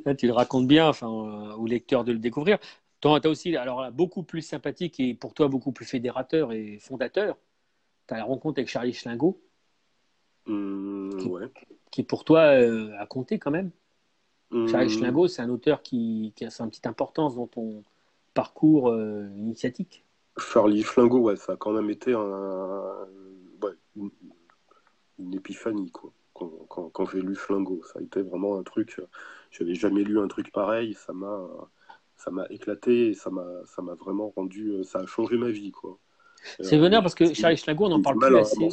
ouais. 0.04 0.16
tu 0.16 0.26
le 0.26 0.32
racontes 0.32 0.66
bien 0.66 0.88
enfin, 0.88 1.08
au 1.08 1.66
lecteur 1.66 2.04
de 2.04 2.12
le 2.12 2.18
découvrir. 2.18 2.58
Tu 3.00 3.08
as 3.08 3.28
aussi, 3.28 3.56
alors 3.56 3.90
beaucoup 3.92 4.24
plus 4.24 4.42
sympathique 4.42 5.00
et 5.00 5.14
pour 5.14 5.32
toi 5.32 5.48
beaucoup 5.48 5.72
plus 5.72 5.86
fédérateur 5.86 6.52
et 6.52 6.78
fondateur. 6.80 7.36
Tu 8.08 8.14
as 8.14 8.18
la 8.18 8.24
rencontre 8.24 8.58
avec 8.58 8.68
Charlie 8.68 8.92
Schlingo. 8.92 9.40
Mmh, 10.46 11.10
qui 11.90 12.02
pour 12.02 12.24
toi 12.24 12.40
euh, 12.58 12.90
a 12.98 13.06
compté 13.06 13.38
quand 13.38 13.50
même 13.50 13.70
Charles 14.50 14.86
hmm. 14.86 14.88
Schlingo, 14.88 15.28
c'est 15.28 15.42
un 15.42 15.50
auteur 15.50 15.82
qui, 15.82 16.32
a 16.40 16.62
une 16.62 16.70
petite 16.70 16.86
importance 16.86 17.36
dans 17.36 17.46
ton 17.46 17.82
parcours 18.34 18.90
euh, 18.90 19.28
initiatique. 19.36 20.04
Charlie 20.38 20.82
Schlingo, 20.82 21.18
ouais, 21.18 21.36
ça 21.36 21.52
a 21.52 21.56
quand 21.56 21.72
même 21.72 21.90
été 21.90 22.12
un, 22.12 23.06
une, 23.96 25.34
épiphanie, 25.34 25.90
quoi. 25.90 26.12
Quand, 26.34 27.04
j'ai 27.10 27.20
lu 27.20 27.34
Schlingo, 27.34 27.82
ça 27.92 27.98
a 27.98 28.02
été 28.02 28.22
vraiment 28.22 28.58
un 28.58 28.62
truc. 28.62 29.00
Je 29.50 29.64
n'avais 29.64 29.74
jamais 29.74 30.04
lu 30.04 30.20
un 30.20 30.28
truc 30.28 30.52
pareil. 30.52 30.94
Ça 30.94 31.12
m'a, 31.12 31.48
ça 32.16 32.30
m'a 32.30 32.46
éclaté 32.50 33.08
et 33.08 33.14
ça 33.14 33.30
m'a, 33.30 33.44
ça 33.66 33.82
m'a 33.82 33.94
vraiment 33.94 34.32
rendu. 34.36 34.84
Ça 34.84 35.00
a 35.00 35.06
changé 35.06 35.36
ma 35.36 35.50
vie, 35.50 35.72
quoi. 35.72 35.98
C'est 36.60 36.76
euh, 36.76 37.00
parce 37.00 37.16
que 37.16 37.34
Charlie 37.34 37.56
Schlingo, 37.56 37.86
on 37.86 37.88
n'en 37.88 38.02
parle 38.02 38.18
plus 38.18 38.36
assez. 38.36 38.68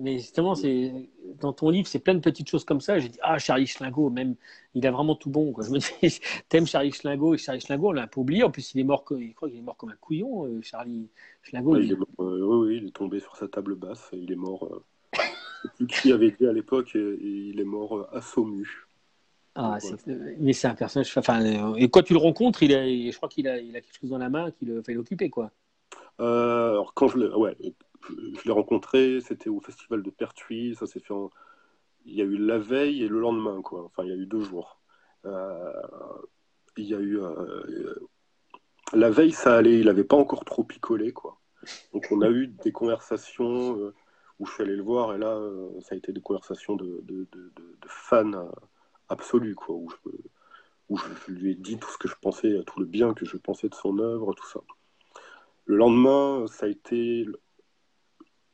Mais 0.00 0.18
justement, 0.18 0.54
c'est 0.54 0.92
dans 1.40 1.52
ton 1.52 1.70
livre, 1.70 1.88
c'est 1.88 1.98
plein 1.98 2.14
de 2.14 2.20
petites 2.20 2.48
choses 2.48 2.64
comme 2.64 2.80
ça. 2.80 3.00
J'ai 3.00 3.08
dit, 3.08 3.18
ah, 3.20 3.36
Charlie 3.38 3.66
Schlingo, 3.66 4.10
même, 4.10 4.36
il 4.74 4.86
a 4.86 4.92
vraiment 4.92 5.16
tout 5.16 5.28
bon. 5.28 5.52
Quoi. 5.52 5.64
Je 5.64 5.70
me 5.70 5.78
dis, 5.78 6.20
t'aimes 6.48 6.68
Charlie 6.68 6.92
Schlingo 6.92 7.34
et 7.34 7.38
Charlie 7.38 7.60
Schlingo, 7.60 7.88
on 7.88 7.92
l'a 7.92 8.02
un 8.02 8.06
peu 8.06 8.20
oublié. 8.20 8.44
En 8.44 8.50
plus, 8.50 8.74
il 8.74 8.80
est 8.80 8.84
mort, 8.84 9.04
il 9.18 9.34
croit 9.34 9.48
qu'il 9.48 9.58
est 9.58 9.62
mort 9.62 9.76
comme 9.76 9.90
un 9.90 9.96
couillon, 9.96 10.46
euh, 10.46 10.60
Charlie 10.62 11.10
Schlingo. 11.42 11.74
Oui, 11.74 11.86
il... 11.86 11.92
Est 11.92 11.96
oui, 12.18 12.76
il 12.76 12.86
est 12.86 12.94
tombé 12.94 13.18
sur 13.18 13.34
sa 13.34 13.48
table 13.48 13.74
basse. 13.74 14.08
Il 14.12 14.30
est 14.30 14.36
mort. 14.36 14.68
Euh... 14.72 15.18
plus 15.74 15.86
qui 15.88 16.12
avait 16.12 16.30
dit 16.30 16.46
à 16.46 16.52
l'époque, 16.52 16.94
et, 16.94 17.18
il 17.20 17.58
est 17.58 17.64
mort 17.64 17.96
euh, 17.96 18.16
assommu. 18.16 18.86
Ah, 19.56 19.78
mais 20.38 20.52
c'est 20.52 20.68
un 20.68 20.76
personnage. 20.76 21.12
Enfin, 21.16 21.44
euh, 21.44 21.74
et 21.74 21.88
quand 21.88 22.02
tu 22.02 22.12
le 22.12 22.20
rencontres, 22.20 22.62
il 22.62 22.72
a, 22.72 22.86
je 22.86 23.16
crois 23.16 23.28
qu'il 23.28 23.48
a, 23.48 23.58
il 23.58 23.74
a 23.74 23.80
quelque 23.80 23.98
chose 24.00 24.10
dans 24.10 24.18
la 24.18 24.28
main 24.28 24.52
qu'il 24.52 24.80
fait 24.84 24.94
l'occuper, 24.94 25.28
quoi. 25.28 25.50
alors 26.18 26.94
quand 26.94 27.08
je 27.08 27.18
le, 27.18 27.36
ouais, 27.36 27.56
je 28.08 28.44
l'ai 28.44 28.52
rencontré, 28.52 29.20
c'était 29.20 29.48
au 29.48 29.60
festival 29.60 30.02
de 30.02 30.10
Pertuis, 30.10 30.74
ça 30.76 30.86
s'est 30.86 31.00
fait 31.00 31.14
Il 32.04 32.14
y 32.14 32.22
a 32.22 32.24
eu 32.24 32.36
la 32.36 32.58
veille 32.58 33.02
et 33.02 33.08
le 33.08 33.20
lendemain, 33.20 33.60
quoi. 33.62 33.84
Enfin, 33.84 34.04
il 34.04 34.10
y 34.10 34.12
a 34.12 34.16
eu 34.16 34.26
deux 34.26 34.42
jours. 34.42 34.80
Euh, 35.24 35.72
il 36.76 36.86
y 36.86 36.94
a 36.94 36.98
eu... 36.98 37.20
Euh, 37.20 37.94
la 38.92 39.10
veille, 39.10 39.32
ça 39.32 39.56
allait, 39.56 39.80
il 39.80 39.86
n'avait 39.86 40.04
pas 40.04 40.16
encore 40.16 40.44
trop 40.44 40.64
picolé, 40.64 41.12
quoi. 41.12 41.38
Donc 41.92 42.06
on 42.10 42.22
a 42.22 42.30
eu 42.30 42.46
des 42.46 42.72
conversations 42.72 43.76
euh, 43.76 43.94
où 44.38 44.46
je 44.46 44.52
suis 44.52 44.62
allé 44.62 44.76
le 44.76 44.82
voir, 44.82 45.14
et 45.14 45.18
là, 45.18 45.38
ça 45.80 45.94
a 45.94 45.98
été 45.98 46.12
des 46.12 46.20
conversations 46.20 46.76
de, 46.76 47.00
de, 47.02 47.26
de, 47.32 47.52
fans 47.88 48.48
absolus, 49.08 49.54
quoi, 49.54 49.74
où 49.74 49.90
je, 49.90 50.10
où 50.88 50.96
je 50.96 51.32
lui 51.32 51.52
ai 51.52 51.54
dit 51.54 51.78
tout 51.78 51.90
ce 51.90 51.98
que 51.98 52.08
je 52.08 52.14
pensais, 52.20 52.62
tout 52.66 52.80
le 52.80 52.86
bien 52.86 53.14
que 53.14 53.26
je 53.26 53.36
pensais 53.36 53.68
de 53.68 53.74
son 53.74 53.98
œuvre, 53.98 54.32
tout 54.34 54.46
ça. 54.46 54.60
Le 55.66 55.76
lendemain, 55.76 56.46
ça 56.46 56.66
a 56.66 56.68
été 56.68 57.26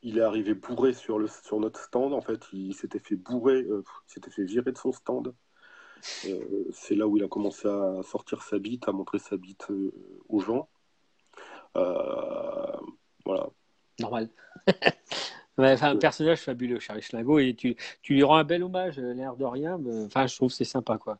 il 0.05 0.19
est 0.19 0.21
arrivé 0.21 0.53
bourré 0.53 0.93
sur, 0.93 1.17
le, 1.17 1.27
sur 1.27 1.59
notre 1.59 1.79
stand. 1.79 2.13
En 2.13 2.21
fait, 2.21 2.39
il 2.53 2.75
s'était 2.75 2.99
fait 2.99 3.15
bourrer, 3.15 3.63
euh, 3.63 3.83
il 4.07 4.13
s'était 4.13 4.29
fait 4.29 4.43
virer 4.43 4.71
de 4.71 4.77
son 4.77 4.91
stand. 4.91 5.33
Euh, 6.27 6.65
c'est 6.71 6.93
là 6.95 7.07
où 7.07 7.17
il 7.17 7.23
a 7.23 7.27
commencé 7.27 7.67
à 7.67 8.01
sortir 8.03 8.43
sa 8.43 8.59
bite, 8.59 8.87
à 8.87 8.91
montrer 8.91 9.17
sa 9.17 9.35
bite 9.35 9.65
euh, 9.71 9.91
aux 10.29 10.39
gens. 10.41 10.69
voilà. 11.73 13.49
Normal. 13.99 14.29
un 15.57 15.95
personnage 15.97 16.41
fabuleux, 16.41 16.79
Charlie 16.79 17.01
Schlingo, 17.01 17.39
et 17.39 17.55
tu, 17.55 17.75
tu, 18.03 18.13
lui 18.13 18.23
rends 18.23 18.37
un 18.37 18.43
bel 18.43 18.61
hommage, 18.61 18.99
l'air 18.99 19.35
de 19.35 19.45
rien. 19.45 19.79
Enfin, 20.05 20.27
je 20.27 20.35
trouve 20.35 20.49
que 20.49 20.55
c'est 20.55 20.65
sympa, 20.65 20.99
quoi. 20.99 21.17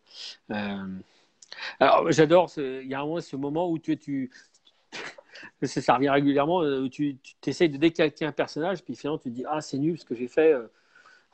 alors, 1.80 2.12
j'adore, 2.12 2.52
il 2.58 2.86
y 2.88 2.94
a 2.94 3.02
un 3.02 3.06
moment, 3.06 3.22
ce 3.22 3.36
moment 3.36 3.68
où 3.68 3.80
tu, 3.80 3.98
tu, 3.98 4.30
ça 5.64 5.96
revient 5.96 6.10
régulièrement. 6.10 6.62
Euh, 6.62 6.90
tu, 6.90 7.18
tu 7.42 7.50
essayes 7.50 7.70
de 7.70 7.78
décalquer 7.78 8.26
un 8.26 8.32
personnage, 8.32 8.84
puis 8.84 8.96
finalement 8.96 9.18
tu 9.18 9.30
te 9.30 9.36
dis 9.36 9.46
Ah, 9.48 9.62
c'est 9.62 9.78
nul 9.78 10.00
ce 10.00 10.06
que 10.06 10.16
j'ai 10.16 10.28
fait. 10.28 10.54
Euh, 10.54 10.68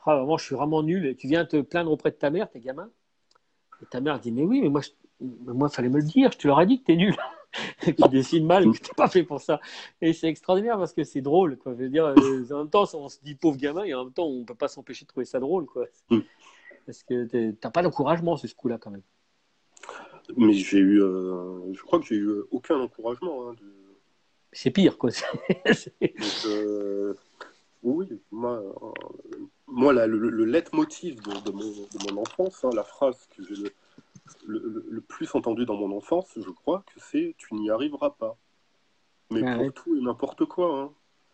ah, 0.04 0.16
vraiment, 0.16 0.36
je 0.36 0.44
suis 0.44 0.54
vraiment 0.54 0.82
nul. 0.82 1.06
Et 1.06 1.14
tu 1.14 1.28
viens 1.28 1.44
te 1.44 1.60
plaindre 1.60 1.90
auprès 1.90 2.10
de 2.10 2.16
ta 2.16 2.30
mère, 2.30 2.50
tes 2.50 2.60
gamins. 2.60 2.90
Et 3.82 3.86
ta 3.86 4.00
mère 4.00 4.18
dit 4.18 4.32
Mais 4.32 4.42
oui, 4.42 4.60
mais 4.60 4.68
moi, 4.68 4.80
moi, 5.20 5.68
il 5.70 5.74
fallait 5.74 5.88
me 5.88 5.98
le 5.98 6.04
dire. 6.04 6.32
Je 6.32 6.38
te 6.38 6.46
leur 6.46 6.60
ai 6.60 6.66
dit 6.66 6.80
que 6.80 6.84
t'es 6.84 6.96
nul. 6.96 7.16
tu 7.80 7.94
dessines 8.10 8.46
mal, 8.46 8.64
que 8.64 8.78
t'es 8.78 8.94
pas 8.96 9.08
fait 9.08 9.22
pour 9.24 9.40
ça. 9.40 9.60
Et 10.00 10.12
c'est 10.12 10.28
extraordinaire 10.28 10.78
parce 10.78 10.92
que 10.92 11.04
c'est 11.04 11.20
drôle. 11.20 11.56
Quoi. 11.58 11.74
Je 11.74 11.82
veux 11.82 11.88
dire, 11.88 12.06
euh, 12.06 12.46
en 12.50 12.58
même 12.58 12.70
temps, 12.70 12.84
on 12.94 13.08
se 13.08 13.18
dit 13.22 13.34
pauvre 13.34 13.58
gamin, 13.58 13.84
et 13.84 13.94
en 13.94 14.04
même 14.04 14.12
temps, 14.12 14.26
on 14.26 14.44
peut 14.44 14.54
pas 14.54 14.68
s'empêcher 14.68 15.04
de 15.04 15.08
trouver 15.08 15.26
ça 15.26 15.38
drôle. 15.38 15.66
Quoi. 15.66 15.86
Mm. 16.10 16.20
Parce 16.86 17.02
que 17.02 17.50
t'as 17.52 17.70
pas 17.70 17.82
d'encouragement, 17.82 18.36
ce 18.36 18.52
coup-là, 18.54 18.78
quand 18.78 18.90
même. 18.90 19.02
Mais 20.36 20.52
j'ai 20.52 20.78
eu, 20.78 20.98
je 20.98 21.82
crois 21.82 21.98
que 21.98 22.06
j'ai 22.06 22.16
eu 22.16 22.30
aucun 22.50 22.78
encouragement 22.78 23.48
hein, 23.48 23.54
de, 23.54 23.81
c'est 24.52 24.70
pire, 24.70 24.98
quoi. 24.98 25.10
Euh, 26.46 27.14
oui, 27.82 28.06
moi, 28.30 28.62
moi 29.66 29.92
le, 29.92 30.06
le 30.06 30.44
leitmotiv 30.44 31.20
de, 31.22 31.50
mon, 31.50 32.20
enfance, 32.20 32.64
hein, 32.64 32.70
la 32.74 32.84
phrase 32.84 33.28
que 33.36 33.42
j'ai 33.42 33.72
le, 34.46 35.00
plus 35.00 35.34
entendue 35.34 35.64
dans 35.64 35.76
mon 35.76 35.96
enfance, 35.96 36.26
je 36.36 36.50
crois 36.50 36.84
que 36.86 37.00
c'est 37.00 37.34
Tu 37.38 37.54
n'y 37.54 37.70
arriveras 37.70 38.10
pas. 38.10 38.36
Mais 39.30 39.40
pour 39.56 39.72
tout 39.72 39.96
et 39.96 40.00
n'importe 40.00 40.44
quoi. 40.44 40.92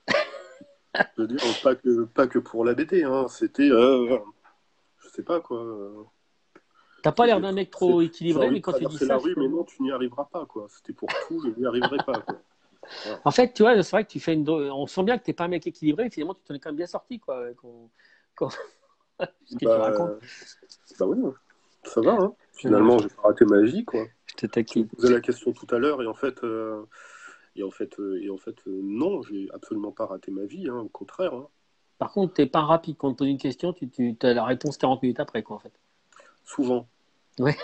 Hein. 0.09 0.15
je 1.17 1.23
veux 1.23 1.29
dire, 1.29 1.39
pas 1.63 1.75
que, 1.75 2.05
pas 2.05 2.27
que 2.27 2.39
pour 2.39 2.65
la 2.65 2.75
BD, 2.75 3.03
hein. 3.03 3.27
c'était, 3.29 3.71
euh, 3.71 4.19
je 4.99 5.09
sais 5.09 5.23
pas 5.23 5.41
quoi. 5.41 6.11
T'as 7.03 7.13
pas 7.13 7.27
l'air 7.27 7.41
d'un 7.41 7.53
mec 7.53 7.71
trop 7.71 8.01
équilibré, 8.01 8.51
mais 8.51 8.61
quand 8.61 8.73
tu 8.73 8.85
dis 8.87 8.99
ça. 8.99 9.07
la 9.07 9.17
rue, 9.19 9.35
mais 9.37 9.49
non, 9.49 9.65
tu 9.65 9.83
n'y 9.83 9.91
arriveras 9.91 10.25
pas, 10.25 10.47
quoi. 10.47 10.67
C'était 10.69 10.93
pour 10.93 11.09
tout, 11.27 11.41
je 11.45 11.61
n'y 11.61 11.67
arriverai 11.67 11.99
pas, 11.99 12.21
quoi. 12.21 12.41
En 13.25 13.31
fait, 13.31 13.53
tu 13.53 13.63
vois, 13.63 13.81
c'est 13.83 13.91
vrai 13.91 14.05
que 14.05 14.11
tu 14.11 14.21
fais 14.21 14.35
une. 14.35 14.49
On 14.49 14.87
sent 14.87 15.03
bien 15.03 15.19
que 15.19 15.25
tu 15.25 15.31
n'es 15.31 15.35
pas 15.35 15.45
un 15.45 15.49
mec 15.49 15.67
équilibré, 15.67 16.11
finalement, 16.11 16.35
tu 16.35 16.41
t'en 16.43 16.55
es 16.55 16.59
quand 16.59 16.71
même 16.71 16.77
bien 16.77 16.87
sorti, 16.87 17.19
quoi. 17.19 17.45
Quand... 18.35 18.51
Ce 19.47 19.57
que 19.57 19.65
bah... 19.65 19.75
tu 19.75 19.81
racontes. 19.81 20.21
Bah 20.99 21.07
oui, 21.07 21.19
ça 21.85 22.01
va, 22.01 22.13
hein. 22.13 22.35
Finalement, 22.53 22.99
j'ai 22.99 23.09
pas 23.09 23.23
raté 23.23 23.45
ma 23.45 23.63
vie, 23.63 23.85
quoi. 23.85 24.05
Je 24.27 24.35
t'ai 24.35 24.49
taquine. 24.49 24.89
Je 24.93 24.97
posais 24.97 25.13
la 25.13 25.21
question 25.21 25.53
tout 25.53 25.73
à 25.75 25.79
l'heure, 25.79 26.03
et 26.03 26.07
en 26.07 26.15
fait. 26.15 26.43
Euh, 26.45 26.85
et 27.59 27.65
en 27.65 27.71
fait, 27.71 27.99
euh, 27.99 28.23
et 28.23 28.31
en 28.31 28.37
fait 28.37 28.57
euh, 28.69 28.81
non, 28.83 29.23
j'ai 29.23 29.49
absolument 29.53 29.91
pas 29.91 30.07
raté 30.07 30.31
ma 30.31 30.45
vie, 30.45 30.69
hein, 30.69 30.77
au 30.77 30.89
contraire. 30.89 31.35
Hein. 31.35 31.49
Par 31.99 32.13
contre, 32.13 32.35
tu 32.35 32.43
n'es 32.43 32.47
pas 32.47 32.61
rapide 32.61 32.97
quand 32.97 33.09
on 33.09 33.13
te 33.13 33.19
pose 33.19 33.29
une 33.29 33.39
question, 33.39 33.73
tu, 33.73 33.91
tu 33.91 34.17
as 34.23 34.33
la 34.33 34.45
réponse 34.45 34.77
40 34.77 35.03
minutes 35.03 35.19
après, 35.19 35.43
quoi, 35.43 35.57
en 35.57 35.59
fait. 35.59 35.73
Souvent. 36.45 36.87
Ouais. 37.41 37.57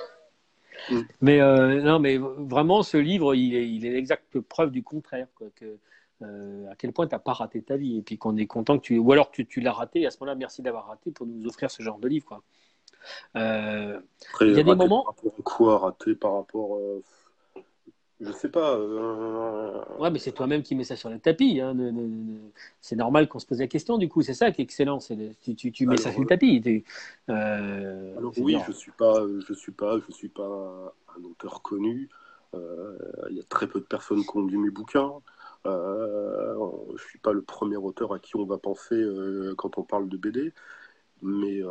Mm. 0.90 1.00
Mais 1.20 1.40
euh, 1.40 1.80
non, 1.82 1.98
mais 1.98 2.18
vraiment, 2.18 2.82
ce 2.82 2.96
livre, 2.96 3.34
il 3.34 3.54
est, 3.54 3.68
il 3.68 3.86
est 3.86 3.90
l'exacte 3.90 4.40
preuve 4.40 4.70
du 4.70 4.82
contraire, 4.82 5.28
quoi, 5.34 5.48
que, 5.54 5.78
euh, 6.22 6.70
à 6.70 6.76
quel 6.76 6.92
point 6.92 7.06
tu 7.06 7.14
n'as 7.14 7.20
pas 7.20 7.32
raté 7.32 7.62
ta 7.62 7.76
vie, 7.76 7.98
et 7.98 8.02
puis 8.02 8.18
qu'on 8.18 8.36
est 8.36 8.46
content 8.46 8.78
que 8.78 8.84
tu, 8.84 8.98
ou 8.98 9.12
alors 9.12 9.30
tu, 9.30 9.46
tu 9.46 9.60
l'as 9.60 9.72
raté, 9.72 10.02
et 10.02 10.06
à 10.06 10.10
ce 10.10 10.18
moment-là, 10.20 10.36
merci 10.36 10.62
d'avoir 10.62 10.86
raté 10.86 11.10
pour 11.10 11.26
nous 11.26 11.46
offrir 11.46 11.70
ce 11.70 11.82
genre 11.82 11.98
de 11.98 12.08
livre, 12.08 12.26
quoi. 12.26 12.42
Euh, 13.36 14.00
il 14.40 14.52
y 14.52 14.60
a 14.60 14.62
des 14.62 14.74
moments. 14.74 15.04
Par 15.04 15.14
rapport 15.14 15.32
à 15.38 15.42
quoi 15.42 15.78
raté 15.78 16.14
par 16.14 16.34
rapport 16.36 16.78
je 18.20 18.30
sais 18.32 18.48
pas. 18.48 18.76
Euh... 18.76 19.82
Ouais, 19.98 20.10
mais 20.10 20.18
c'est 20.18 20.32
toi-même 20.32 20.62
qui 20.62 20.74
mets 20.74 20.84
ça 20.84 20.96
sur 20.96 21.10
le 21.10 21.18
tapis. 21.18 21.60
Hein. 21.60 21.76
C'est 22.80 22.96
normal 22.96 23.28
qu'on 23.28 23.38
se 23.38 23.46
pose 23.46 23.60
la 23.60 23.66
question, 23.66 23.98
du 23.98 24.08
coup. 24.08 24.22
C'est 24.22 24.34
ça 24.34 24.52
qui 24.52 24.60
est 24.60 24.64
excellent. 24.64 24.98
Tu, 24.98 25.54
tu, 25.56 25.72
tu, 25.72 25.86
mets 25.86 25.96
ça 25.96 26.12
sur 26.12 26.20
le 26.20 26.26
tapis. 26.26 26.62
Euh... 27.28 28.16
Alors, 28.16 28.32
oui, 28.38 28.56
je 28.66 28.72
suis 28.72 28.92
pas, 28.92 29.14
je 29.46 29.52
suis 29.52 29.72
pas, 29.72 29.98
je 29.98 30.12
suis 30.12 30.28
pas 30.28 30.94
un 31.18 31.24
auteur 31.24 31.62
connu. 31.62 32.08
Euh, 32.54 32.96
il 33.30 33.36
y 33.36 33.40
a 33.40 33.44
très 33.44 33.66
peu 33.66 33.80
de 33.80 33.84
personnes 33.84 34.22
qui 34.22 34.36
ont 34.36 34.46
lu 34.46 34.58
mes 34.58 34.70
bouquins. 34.70 35.12
Je 35.64 37.02
suis 37.08 37.18
pas 37.18 37.32
le 37.32 37.42
premier 37.42 37.76
auteur 37.76 38.12
à 38.12 38.20
qui 38.20 38.36
on 38.36 38.44
va 38.44 38.58
penser 38.58 39.02
quand 39.56 39.76
on 39.76 39.82
parle 39.82 40.08
de 40.08 40.16
BD. 40.16 40.52
Mais, 41.20 41.62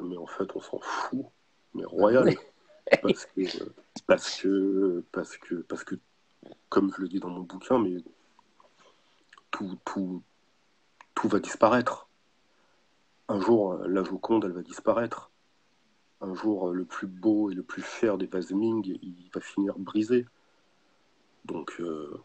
mais 0.00 0.16
en 0.16 0.26
fait, 0.26 0.54
on 0.54 0.60
s'en 0.60 0.78
fout. 0.78 1.26
Mais 1.74 1.84
royal. 1.84 2.34
parce 3.02 3.26
que, 3.26 3.42
parce 4.06 4.40
que, 4.40 5.04
parce 5.12 5.36
que, 5.36 5.54
parce 5.54 5.84
que, 5.84 5.94
comme 6.68 6.92
je 6.96 7.02
le 7.02 7.08
dis 7.08 7.20
dans 7.20 7.30
mon 7.30 7.42
bouquin, 7.42 7.78
mais 7.78 7.96
tout, 9.50 9.78
tout, 9.84 10.22
tout 11.14 11.28
va 11.28 11.38
disparaître. 11.38 12.08
Un 13.28 13.40
jour, 13.40 13.74
la 13.86 14.02
Joconde, 14.02 14.44
elle 14.44 14.52
va 14.52 14.62
disparaître. 14.62 15.30
Un 16.20 16.34
jour, 16.34 16.70
le 16.70 16.84
plus 16.84 17.06
beau 17.06 17.50
et 17.50 17.54
le 17.54 17.62
plus 17.62 17.82
cher 17.82 18.18
des 18.18 18.26
vases 18.26 18.52
Ming, 18.52 18.98
il 19.02 19.30
va 19.32 19.40
finir 19.40 19.78
brisé. 19.78 20.26
Donc. 21.44 21.74
Euh, 21.80 22.20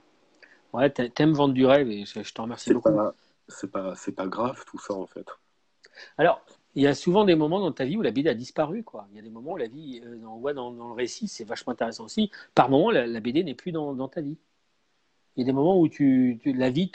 ouais, 0.74 0.90
t'aimes 0.90 1.34
vendre 1.34 1.54
du 1.54 1.66
rêve 1.66 1.90
et 1.90 2.06
je, 2.06 2.34
t'en 2.34 2.44
remercie 2.44 2.74
beaucoup. 2.74 2.90
c'est 3.48 3.72
pas, 3.72 3.96
c'est 3.96 4.12
pas 4.12 4.28
grave 4.28 4.64
tout 4.66 4.80
ça 4.80 4.94
en 4.94 5.08
fait. 5.08 5.28
Alors, 6.18 6.46
il 6.78 6.84
y 6.84 6.88
a 6.88 6.94
souvent 6.94 7.26
des 7.26 7.34
moments 7.34 7.60
dans 7.60 7.72
ta 7.72 7.86
vie 7.86 7.98
où 7.98 8.04
la 8.04 8.12
BD 8.12 8.30
a 8.30 8.36
disparu. 8.36 8.84
Quoi. 8.84 9.08
Il 9.12 9.16
y 9.16 9.20
a 9.20 9.24
des 9.24 9.32
moments 9.32 9.54
où 9.54 9.58
la 9.58 9.66
vie, 9.66 10.00
euh, 10.06 10.20
on 10.28 10.38
voit 10.38 10.54
dans, 10.54 10.70
le 10.70 10.94
récit, 10.94 11.28
c'est 11.28 11.44
vachement 11.44 11.74
intéressant 11.74 12.06
aussi. 12.06 12.30
Par 12.54 12.70
moments, 12.70 12.92
la, 12.92 13.20
BD 13.20 13.44
n'est 13.44 13.56
plus 13.56 13.72
dans, 13.72 14.08
ta 14.08 14.22
vie. 14.22 14.38
Il 15.36 15.40
y 15.40 15.44
a 15.44 15.46
des 15.48 15.54
moments 15.54 15.80
où 15.80 15.88
tu, 15.88 16.40
la 16.46 16.70
vie 16.70 16.92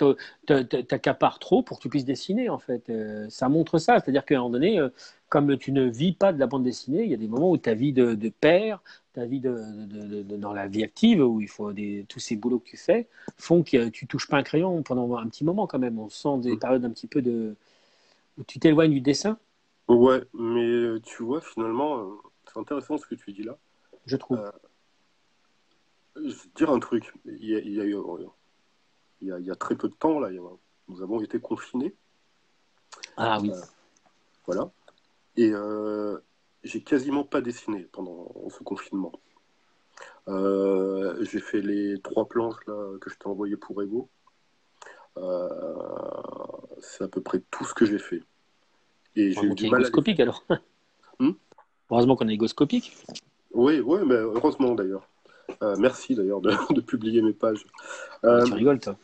t'accapare 0.46 1.40
trop 1.40 1.64
pour 1.64 1.78
que 1.78 1.82
tu 1.82 1.88
puisses 1.88 2.04
dessiner, 2.04 2.48
en 2.48 2.60
fait. 2.60 2.90
Euh, 2.90 3.26
ça 3.28 3.48
montre 3.48 3.78
ça. 3.78 3.98
C'est-à-dire 3.98 4.24
qu'à 4.24 4.36
un 4.36 4.38
moment 4.38 4.50
donné, 4.50 4.78
euh, 4.78 4.88
comme 5.28 5.58
tu 5.58 5.72
ne 5.72 5.82
vis 5.82 6.12
pas 6.12 6.32
de 6.32 6.38
la 6.38 6.46
bande 6.46 6.62
dessinée, 6.62 7.02
il 7.02 7.10
y 7.10 7.14
a 7.14 7.16
des 7.16 7.26
moments 7.26 7.50
où 7.50 7.56
ta 7.56 7.74
vie 7.74 7.92
de, 7.92 8.14
père, 8.28 8.84
ta 9.14 9.26
vie 9.26 9.40
de, 9.40 10.22
dans 10.36 10.52
la 10.52 10.68
vie 10.68 10.84
active, 10.84 11.20
où 11.20 11.40
il 11.40 11.48
faut 11.48 11.72
des, 11.72 12.06
tous 12.08 12.20
ces 12.20 12.36
boulots 12.36 12.60
que 12.60 12.68
tu 12.68 12.76
fais, 12.76 13.08
font 13.36 13.64
que 13.64 13.88
tu 13.88 14.06
touches 14.06 14.28
pas 14.28 14.36
un 14.36 14.44
crayon 14.44 14.80
pendant 14.84 15.16
un 15.16 15.26
petit 15.26 15.42
moment 15.44 15.66
quand 15.66 15.80
même. 15.80 15.98
On 15.98 16.08
sent 16.08 16.38
des 16.38 16.52
mmh. 16.52 16.58
périodes 16.60 16.84
un 16.84 16.90
petit 16.90 17.08
peu 17.08 17.20
de... 17.20 17.56
où 18.38 18.44
tu 18.44 18.60
t'éloignes 18.60 18.92
du 18.92 19.00
dessin. 19.00 19.38
Ouais, 19.88 20.22
mais 20.32 20.64
euh, 20.64 21.00
tu 21.00 21.22
vois, 21.22 21.40
finalement, 21.40 21.98
euh, 21.98 22.16
c'est 22.46 22.58
intéressant 22.58 22.98
ce 22.98 23.06
que 23.06 23.14
tu 23.14 23.32
dis 23.32 23.42
là. 23.42 23.58
Je 24.06 24.16
trouve. 24.16 24.38
Euh, 24.38 24.50
je 26.16 26.28
vais 26.28 26.32
te 26.32 26.56
dire 26.56 26.70
un 26.70 26.78
truc. 26.78 27.12
Il 27.24 27.44
y 27.44 27.56
a, 27.56 27.58
il 27.58 27.72
y 27.72 27.80
a, 27.80 27.84
il 27.84 27.90
y 29.22 29.32
a, 29.32 29.38
il 29.38 29.46
y 29.46 29.50
a 29.50 29.56
très 29.56 29.76
peu 29.76 29.88
de 29.88 29.94
temps, 29.94 30.20
là, 30.20 30.30
nous 30.88 31.02
avons 31.02 31.20
été 31.20 31.40
confinés. 31.40 31.94
Ah 33.16 33.38
oui. 33.40 33.52
voilà. 34.46 34.70
Et 35.36 35.52
j'ai 36.62 36.82
quasiment 36.82 37.24
pas 37.24 37.40
dessiné 37.40 37.88
pendant 37.92 38.32
ce 38.50 38.62
confinement. 38.62 39.12
j'ai 40.26 41.40
fait 41.40 41.60
les 41.60 42.00
trois 42.02 42.28
planches 42.28 42.64
là, 42.66 42.98
que 43.00 43.10
je 43.10 43.16
t'ai 43.16 43.26
envoyées 43.26 43.56
pour 43.56 43.82
Ego. 43.82 44.08
c'est 46.80 47.04
à 47.04 47.08
peu 47.08 47.22
près 47.22 47.40
tout 47.50 47.64
ce 47.64 47.74
que 47.74 47.86
j'ai 47.86 47.98
fait. 47.98 48.22
Et 49.16 49.32
j'ai 49.32 49.44
eu 49.44 49.54
du 49.54 49.68
mal 49.68 49.84
alors. 50.18 50.44
Hmm 51.18 51.32
heureusement 51.92 52.16
qu'on 52.16 52.28
est 52.28 52.34
égoscopique. 52.34 52.96
Oui, 53.52 53.80
oui, 53.80 54.00
mais 54.06 54.14
heureusement 54.14 54.74
d'ailleurs. 54.74 55.06
Euh, 55.62 55.76
merci 55.78 56.14
d'ailleurs 56.14 56.40
de, 56.40 56.80
publier 56.80 57.22
mes 57.22 57.32
pages. 57.32 57.66
Euh, 58.24 58.44
tu 58.44 58.54
rigoles, 58.54 58.80
toi. 58.80 58.96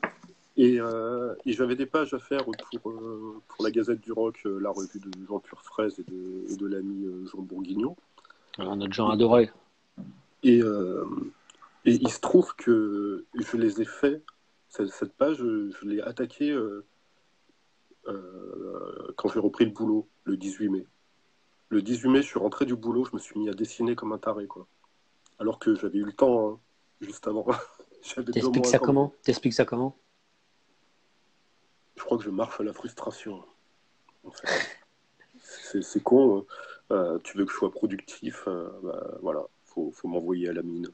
Et, 0.57 0.81
euh, 0.81 1.35
et 1.47 1.53
j'avais 1.53 1.77
des 1.77 1.87
pages 1.87 2.15
à 2.15 2.19
faire 2.19 2.45
pour, 2.45 2.55
pour 2.83 3.65
la 3.65 3.71
Gazette 3.71 4.01
du 4.01 4.11
Rock, 4.11 4.41
la 4.45 4.71
revue 4.71 4.99
de 4.99 5.11
Jean 5.29 5.39
Pure 5.39 5.63
Fraise 5.63 6.01
et 6.01 6.11
de, 6.11 6.57
de 6.57 6.67
l'ami 6.67 7.07
Jean 7.31 7.43
Bourguignon. 7.43 7.95
Alors, 8.59 8.75
notre 8.75 8.93
Jean 8.93 9.09
adoré. 9.11 9.51
Et, 10.43 10.59
et 10.59 10.63
il 11.85 12.09
se 12.09 12.21
trouve 12.21 12.57
que 12.57 13.25
je 13.35 13.57
les 13.57 13.83
ai 13.83 13.85
faits, 13.85 14.23
cette, 14.69 14.89
cette 14.89 15.13
page, 15.13 15.39
je 15.39 15.89
l'ai 15.89 16.01
attaquée 16.01 16.57
euh, 18.09 19.13
quand 19.17 19.29
j'ai 19.29 19.41
repris 19.41 19.65
le 19.65 19.71
boulot, 19.71 20.09
le 20.25 20.37
18 20.37 20.69
mai. 20.69 20.87
Le 21.69 21.83
18 21.83 22.09
mai, 22.09 22.23
je 22.23 22.27
suis 22.27 22.39
rentré 22.39 22.65
du 22.65 22.75
boulot, 22.77 23.05
je 23.05 23.15
me 23.15 23.19
suis 23.19 23.39
mis 23.39 23.49
à 23.49 23.55
dessiner 23.55 23.95
comme 23.95 24.13
un 24.13 24.19
taré, 24.19 24.47
quoi. 24.47 24.67
Alors 25.39 25.59
que 25.59 25.75
j'avais 25.75 25.99
eu 25.99 26.05
le 26.05 26.13
temps 26.13 26.49
hein, 26.49 26.61
juste 27.01 27.27
avant. 27.27 27.47
T'expliques 28.33 28.67
ça 28.67 28.79
comment? 28.79 29.13
T'expliques 29.23 29.55
ça 29.55 29.65
comment? 29.65 29.97
Je 31.97 32.03
crois 32.05 32.17
que 32.17 32.25
je 32.25 32.31
marche 32.31 32.61
à 32.61 32.65
la 32.65 32.73
frustration. 32.73 33.45
C'est 35.41 36.03
con. 36.03 36.39
Hein. 36.39 36.45
Euh, 36.91 37.19
tu 37.23 37.37
veux 37.37 37.45
que 37.45 37.53
je 37.53 37.57
sois 37.57 37.71
productif, 37.71 38.45
euh, 38.47 38.71
bah, 38.83 39.19
voilà, 39.21 39.45
faut, 39.65 39.93
faut 39.93 40.09
m'envoyer 40.09 40.49
à 40.49 40.53
la 40.53 40.63
mine. 40.63 40.89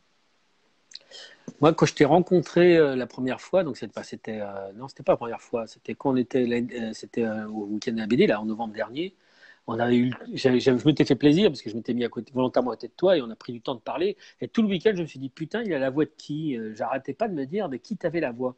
Moi, 1.60 1.72
quand 1.72 1.86
je 1.86 1.94
t'ai 1.94 2.04
rencontré 2.04 2.76
euh, 2.76 2.96
la 2.96 3.06
première 3.06 3.40
fois, 3.40 3.64
donc 3.64 3.76
c'était 3.76 3.92
pas, 3.92 4.02
c'était, 4.02 4.40
euh, 4.40 4.72
non, 4.74 4.88
c'était 4.88 5.02
pas 5.02 5.12
la 5.12 5.16
première 5.16 5.40
fois, 5.40 5.66
c'était 5.66 5.94
quand 5.94 6.10
on 6.12 6.16
était, 6.16 6.46
euh, 6.48 6.92
c'était 6.92 7.26
au 7.26 7.66
week-end 7.66 7.92
de 7.92 7.98
la 7.98 8.06
BD, 8.06 8.26
là, 8.26 8.40
en 8.40 8.44
novembre 8.44 8.74
dernier. 8.74 9.14
On 9.66 9.78
avait 9.78 9.96
eu, 9.96 10.12
je 10.34 10.86
m'étais 10.86 11.06
fait 11.06 11.14
plaisir 11.14 11.48
parce 11.48 11.62
que 11.62 11.70
je 11.70 11.76
m'étais 11.76 11.94
mis 11.94 12.04
à 12.04 12.10
côté, 12.10 12.30
volontairement 12.34 12.72
à 12.72 12.74
côté 12.74 12.88
de 12.88 12.92
toi 12.92 13.16
et 13.16 13.22
on 13.22 13.30
a 13.30 13.36
pris 13.36 13.52
du 13.52 13.62
temps 13.62 13.74
de 13.74 13.80
parler. 13.80 14.18
Et 14.42 14.48
tout 14.48 14.60
le 14.60 14.68
week-end, 14.68 14.92
je 14.94 15.00
me 15.00 15.06
suis 15.06 15.18
dit, 15.18 15.30
putain, 15.30 15.62
il 15.62 15.72
a 15.72 15.78
la 15.78 15.88
voix 15.88 16.04
de 16.04 16.10
qui? 16.18 16.58
J'arrêtais 16.74 17.14
pas 17.14 17.28
de 17.28 17.34
me 17.34 17.46
dire, 17.46 17.70
de 17.70 17.78
qui 17.78 17.96
t'avais 17.96 18.20
la 18.20 18.30
voix? 18.30 18.56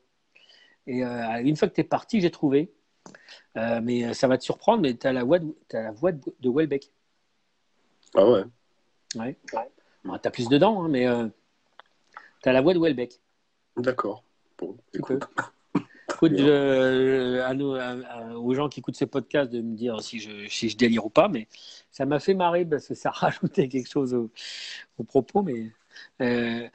Et 0.88 1.02
une 1.02 1.56
fois 1.56 1.68
que 1.68 1.74
tu 1.74 1.80
es 1.82 1.84
parti, 1.84 2.20
j'ai 2.20 2.32
trouvé. 2.32 2.72
mais 3.54 4.14
ça 4.14 4.26
va 4.26 4.36
te 4.36 4.42
surprendre, 4.42 4.82
mais 4.82 4.94
tu 4.96 5.06
as 5.06 5.12
la 5.12 5.22
voix 5.22 5.38
de, 5.38 5.54
as 5.74 5.82
la 5.82 5.92
voix 5.92 6.10
de, 6.10 6.48
Welbeck. 6.48 6.90
Ah 8.16 8.28
ouais 8.28 8.42
Ouais. 9.14 9.36
ouais. 9.52 10.18
tu 10.20 10.28
as 10.28 10.30
plus 10.32 10.48
dedans, 10.48 10.82
hein, 10.82 10.88
mais 10.88 11.06
tu 12.42 12.50
la 12.50 12.60
voix 12.60 12.74
de 12.74 12.78
Welbeck. 12.78 13.20
D'accord. 13.76 14.24
Bon, 14.58 14.76
écoute. 14.94 15.24
écoute 16.08 16.32
aux 18.36 18.54
gens 18.54 18.68
qui 18.68 18.80
écoutent 18.80 18.96
ces 18.96 19.06
podcasts 19.06 19.52
de 19.52 19.60
me 19.60 19.76
dire 19.76 20.00
si 20.00 20.18
je, 20.18 20.46
si 20.48 20.68
je 20.68 20.76
délire 20.76 21.04
ou 21.04 21.10
pas, 21.10 21.28
mais 21.28 21.48
ça 21.90 22.06
m'a 22.06 22.20
fait 22.20 22.34
marrer 22.34 22.64
parce 22.64 22.88
que 22.88 22.94
ça 22.94 23.10
rajoutait 23.14 23.68
quelque 23.68 23.88
chose 23.88 24.14
au, 24.14 24.30
propos. 25.04 25.42
Mais 25.42 25.70
euh, 26.20 26.68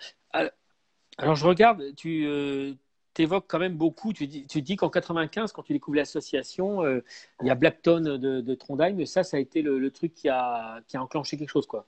alors 1.17 1.35
je 1.35 1.45
regarde, 1.45 1.95
tu 1.95 2.25
euh, 2.25 2.73
évoques 3.17 3.45
quand 3.47 3.59
même 3.59 3.75
beaucoup. 3.75 4.13
Tu 4.13 4.27
dis, 4.27 4.45
tu 4.47 4.61
dis 4.61 4.75
qu'en 4.75 4.89
95, 4.89 5.51
quand 5.51 5.63
tu 5.63 5.73
découvres 5.73 5.97
l'association, 5.97 6.83
euh, 6.83 7.03
il 7.41 7.47
y 7.47 7.49
a 7.49 7.55
Blackton 7.55 8.01
de, 8.01 8.41
de, 8.41 8.55
Trondheim. 8.55 9.05
Ça, 9.05 9.23
ça 9.23 9.37
a 9.37 9.39
été 9.39 9.61
le, 9.61 9.79
le, 9.79 9.91
truc 9.91 10.13
qui 10.13 10.29
a, 10.29 10.81
qui 10.87 10.97
a 10.97 11.03
enclenché 11.03 11.37
quelque 11.37 11.49
chose, 11.49 11.67
quoi. 11.67 11.87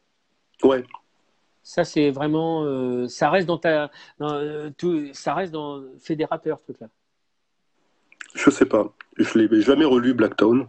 Ouais, 0.64 0.84
ça, 1.64 1.86
c'est 1.86 2.12
vraiment. 2.12 2.66
Euh, 2.66 3.08
ça 3.08 3.30
reste 3.30 3.48
dans 3.48 3.58
ta. 3.58 3.90
Euh, 4.20 4.70
tout, 4.78 5.14
ça 5.14 5.34
reste 5.34 5.54
dans 5.54 5.82
fédérateur, 5.98 6.60
ce 6.60 6.66
truc-là. 6.66 6.90
Je 8.36 8.50
sais 8.50 8.66
pas. 8.66 8.94
Je 9.18 9.40
l'ai 9.40 9.62
jamais 9.62 9.86
relu, 9.86 10.14
Blacktown. 10.14 10.68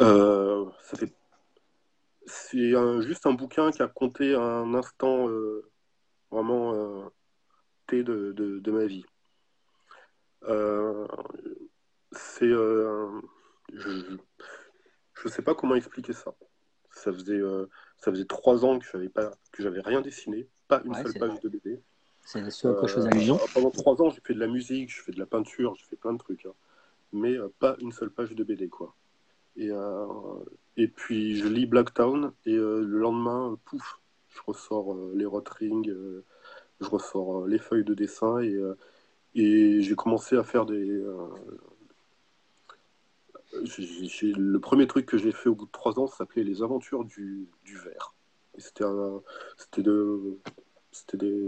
Euh, 0.00 0.66
c'est 2.26 2.72
juste 3.00 3.26
un 3.26 3.32
bouquin 3.32 3.70
qui 3.70 3.82
a 3.82 3.88
compté 3.88 4.34
un 4.34 4.74
instant 4.74 5.28
vraiment 6.30 7.10
T 7.86 8.02
de, 8.02 8.32
de, 8.32 8.70
ma 8.70 8.84
vie. 8.84 9.06
c'est. 12.12 12.50
je 12.50 14.18
ne 15.24 15.30
sais 15.30 15.42
pas 15.42 15.54
comment 15.54 15.74
expliquer 15.74 16.12
ça. 16.12 16.34
Ça 16.90 17.12
faisait, 17.12 17.40
ça 17.98 18.10
faisait 18.10 18.24
trois 18.24 18.64
ans 18.64 18.78
que 18.78 18.86
j'avais 18.90 19.08
pas 19.08 19.30
que 19.52 19.62
j'avais 19.62 19.80
rien 19.80 20.00
dessiné, 20.00 20.48
pas 20.68 20.82
une 20.84 20.94
seule 20.94 21.14
page 21.14 21.40
de 21.40 21.48
BD. 21.48 21.80
C'est 22.24 22.40
la 22.40 22.50
seule 22.50 22.86
chose 22.86 23.06
allusion. 23.06 23.38
Pendant 23.54 23.70
trois 23.70 24.00
ans, 24.02 24.10
j'ai 24.10 24.20
fait 24.20 24.34
de 24.34 24.40
la 24.40 24.46
musique, 24.48 24.90
je 24.90 25.02
fais 25.02 25.12
de 25.12 25.18
la 25.18 25.26
peinture, 25.26 25.74
j'ai 25.76 25.84
fait 25.86 25.96
plein 25.96 26.12
de 26.12 26.18
trucs, 26.18 26.44
hein. 26.46 26.52
mais 27.12 27.36
pas 27.58 27.76
une 27.80 27.92
seule 27.92 28.10
page 28.10 28.34
de 28.34 28.44
BD 28.44 28.68
quoi. 28.68 28.94
Et, 29.56 29.70
et 30.76 30.88
puis 30.88 31.36
je 31.36 31.48
lis 31.48 31.66
Blacktown 31.66 32.32
et 32.46 32.54
le 32.54 32.98
lendemain, 32.98 33.58
pouf, 33.64 34.00
je 34.28 34.40
ressors 34.46 34.94
les 35.14 35.24
rotring, 35.24 35.90
je 36.80 36.88
ressors 36.88 37.46
les 37.46 37.58
feuilles 37.58 37.84
de 37.84 37.94
dessin 37.94 38.40
et, 38.40 38.56
et 39.34 39.82
j'ai 39.82 39.94
commencé 39.96 40.36
à 40.36 40.44
faire 40.44 40.66
des. 40.66 41.02
Le 43.52 44.58
premier 44.58 44.86
truc 44.86 45.06
que 45.06 45.18
j'ai 45.18 45.32
fait 45.32 45.48
au 45.48 45.54
bout 45.54 45.66
de 45.66 45.70
trois 45.70 45.98
ans 45.98 46.06
s'appelait 46.06 46.44
Les 46.44 46.62
Aventures 46.62 47.04
du, 47.04 47.48
du 47.64 47.76
verre. 47.76 48.14
C'était 48.56 48.84
un, 48.84 49.22
c'était 49.56 49.82
de, 49.82 50.38
c'était 50.90 51.46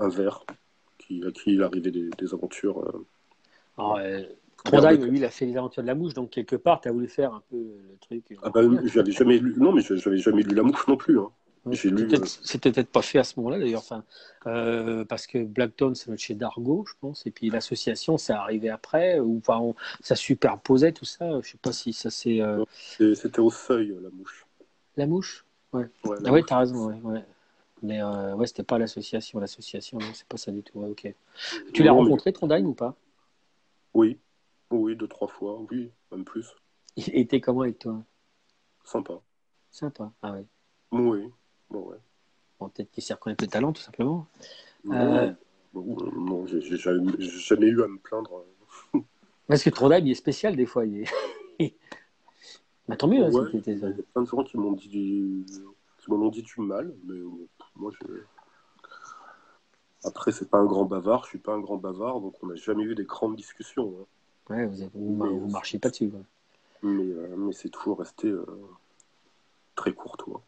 un, 0.00 0.08
verre 0.08 0.44
qui, 0.98 1.24
à 1.24 1.30
qui 1.30 1.54
il 1.54 1.62
arrivait 1.62 1.90
des, 1.90 2.34
aventures. 2.34 2.82
Alors, 3.78 3.98
Trondheim, 4.64 5.04
lui, 5.06 5.18
il 5.18 5.24
a 5.24 5.30
fait 5.30 5.46
les 5.46 5.56
aventures 5.56 5.82
de 5.82 5.88
la 5.88 5.94
mouche, 5.94 6.14
donc 6.14 6.30
quelque 6.30 6.56
part, 6.56 6.80
tu 6.80 6.88
as 6.88 6.92
voulu 6.92 7.08
faire 7.08 7.34
un 7.34 7.42
peu 7.50 7.56
le 7.56 7.96
truc. 8.00 8.36
Ah 8.42 8.50
bah, 8.50 8.60
j'avais 8.84 9.10
jamais 9.10 9.38
lu, 9.38 9.54
non, 9.56 9.72
mais 9.72 9.82
j'avais 9.82 10.18
jamais 10.18 10.42
lu 10.42 10.54
la 10.54 10.62
mouche 10.62 10.86
non 10.86 10.96
plus. 10.96 11.18
Hein. 11.18 11.30
Euh, 11.68 12.24
c'était 12.42 12.72
peut-être 12.72 12.90
pas 12.90 13.02
fait 13.02 13.18
à 13.18 13.24
ce 13.24 13.38
moment-là 13.38 13.60
d'ailleurs, 13.60 13.82
enfin, 13.82 14.02
euh, 14.46 15.04
parce 15.04 15.28
que 15.28 15.44
Blackton 15.44 15.94
c'est 15.94 16.08
notre 16.10 16.20
chez 16.20 16.34
Dargo, 16.34 16.84
je 16.88 16.94
pense, 17.00 17.24
et 17.24 17.30
puis 17.30 17.50
l'association 17.50 18.18
c'est 18.18 18.32
arrivé 18.32 18.68
après, 18.68 19.20
ou 19.20 19.38
enfin, 19.38 19.72
ça 20.00 20.16
superposait 20.16 20.92
tout 20.92 21.04
ça. 21.04 21.40
Je 21.40 21.50
sais 21.50 21.58
pas 21.58 21.72
si 21.72 21.92
ça 21.92 22.10
c'est. 22.10 22.40
Euh, 22.40 22.64
c'était 23.14 23.38
au 23.38 23.50
seuil 23.50 23.96
la 24.02 24.10
mouche. 24.10 24.44
La 24.96 25.06
mouche, 25.06 25.46
ouais. 25.72 25.88
ouais 26.04 26.16
ah 26.24 26.32
ouais, 26.32 26.42
t'as 26.42 26.58
raison, 26.58 26.88
ouais. 26.88 27.00
ouais. 27.02 27.24
Mais 27.82 28.02
ouais, 28.02 28.46
c'était 28.46 28.64
pas 28.64 28.78
l'association, 28.78 29.38
l'association, 29.38 29.98
non, 29.98 30.06
c'est 30.14 30.26
pas 30.26 30.36
ça 30.36 30.50
du 30.50 30.62
tout. 30.62 30.82
ok. 30.82 31.14
Tu 31.72 31.82
l'as 31.84 31.92
rencontré 31.92 32.32
Trondheim 32.32 32.64
ou 32.66 32.74
pas? 32.74 32.96
Oui, 33.94 34.18
oui, 34.70 34.96
deux 34.96 35.08
trois 35.08 35.28
fois, 35.28 35.60
oui, 35.70 35.92
même 36.10 36.24
plus. 36.24 36.48
Il 36.96 37.16
était 37.16 37.40
comment 37.40 37.62
avec 37.62 37.78
toi? 37.78 38.02
Sympa. 38.84 39.20
Sympa, 39.70 40.12
ah 40.22 40.32
ouais. 40.32 40.44
Oui. 40.90 41.30
Bon, 41.72 41.88
ouais. 41.88 41.96
Bon, 42.60 42.68
Peut-être 42.68 42.90
qu'il 42.90 43.02
s'est 43.02 43.14
le 43.26 43.46
talent, 43.46 43.72
tout 43.72 43.82
simplement. 43.82 44.26
Non, 44.84 45.34
euh... 45.74 46.46
j'ai 46.46 46.76
jamais, 46.76 47.12
jamais, 47.18 47.66
eu 47.66 47.82
à 47.82 47.88
me 47.88 47.98
plaindre. 47.98 48.44
Parce 49.48 49.62
que 49.62 49.70
Trondheim, 49.70 50.04
il 50.04 50.10
est 50.10 50.14
spécial 50.14 50.54
des 50.54 50.66
fois. 50.66 50.84
Il 50.84 51.04
est... 51.58 51.74
bah, 52.88 52.96
tant 52.96 53.08
mieux. 53.08 53.24
Hein, 53.24 53.30
ouais, 53.30 53.48
il 53.52 53.78
y 53.78 53.84
a 53.84 53.92
plein 54.12 54.22
de 54.22 54.28
gens 54.28 54.44
qui 54.44 54.58
m'ont 54.58 54.72
dit, 54.72 55.46
qui 55.98 56.10
ont 56.10 56.28
dit 56.28 56.42
du 56.42 56.60
mal, 56.60 56.94
mais 57.04 57.18
moi, 57.76 57.90
je... 58.00 58.06
Après, 60.04 60.32
c'est 60.32 60.50
pas 60.50 60.58
un 60.58 60.66
grand 60.66 60.84
bavard, 60.84 61.24
je 61.24 61.30
suis 61.30 61.38
pas 61.38 61.54
un 61.54 61.60
grand 61.60 61.76
bavard, 61.76 62.20
donc 62.20 62.34
on 62.42 62.48
n'a 62.48 62.56
jamais 62.56 62.82
eu 62.82 62.94
des 62.94 63.04
grandes 63.04 63.36
discussions. 63.36 63.94
Hein. 64.00 64.54
Ouais, 64.54 64.66
vous, 64.66 64.90
vous, 64.92 65.48
marchez 65.48 65.78
pas 65.78 65.90
dessus. 65.90 66.10
Quoi. 66.10 66.20
Mais, 66.82 67.04
euh, 67.04 67.36
mais 67.36 67.52
c'est 67.52 67.68
toujours 67.68 68.00
resté 68.00 68.26
euh, 68.26 68.44
très 69.76 69.92
courtois. 69.92 70.42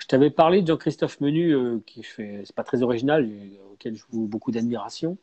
Je 0.00 0.06
t'avais 0.06 0.30
parlé 0.30 0.62
de 0.62 0.66
Jean-Christophe 0.66 1.20
Menu, 1.20 1.54
euh, 1.54 1.78
qui 1.84 2.02
fait, 2.02 2.42
c'est 2.44 2.54
pas 2.54 2.64
très 2.64 2.82
original, 2.82 3.24
euh, 3.24 3.72
auquel 3.72 3.94
je 3.94 4.02
vous 4.10 4.26
beaucoup 4.26 4.50
d'admiration. 4.50 5.18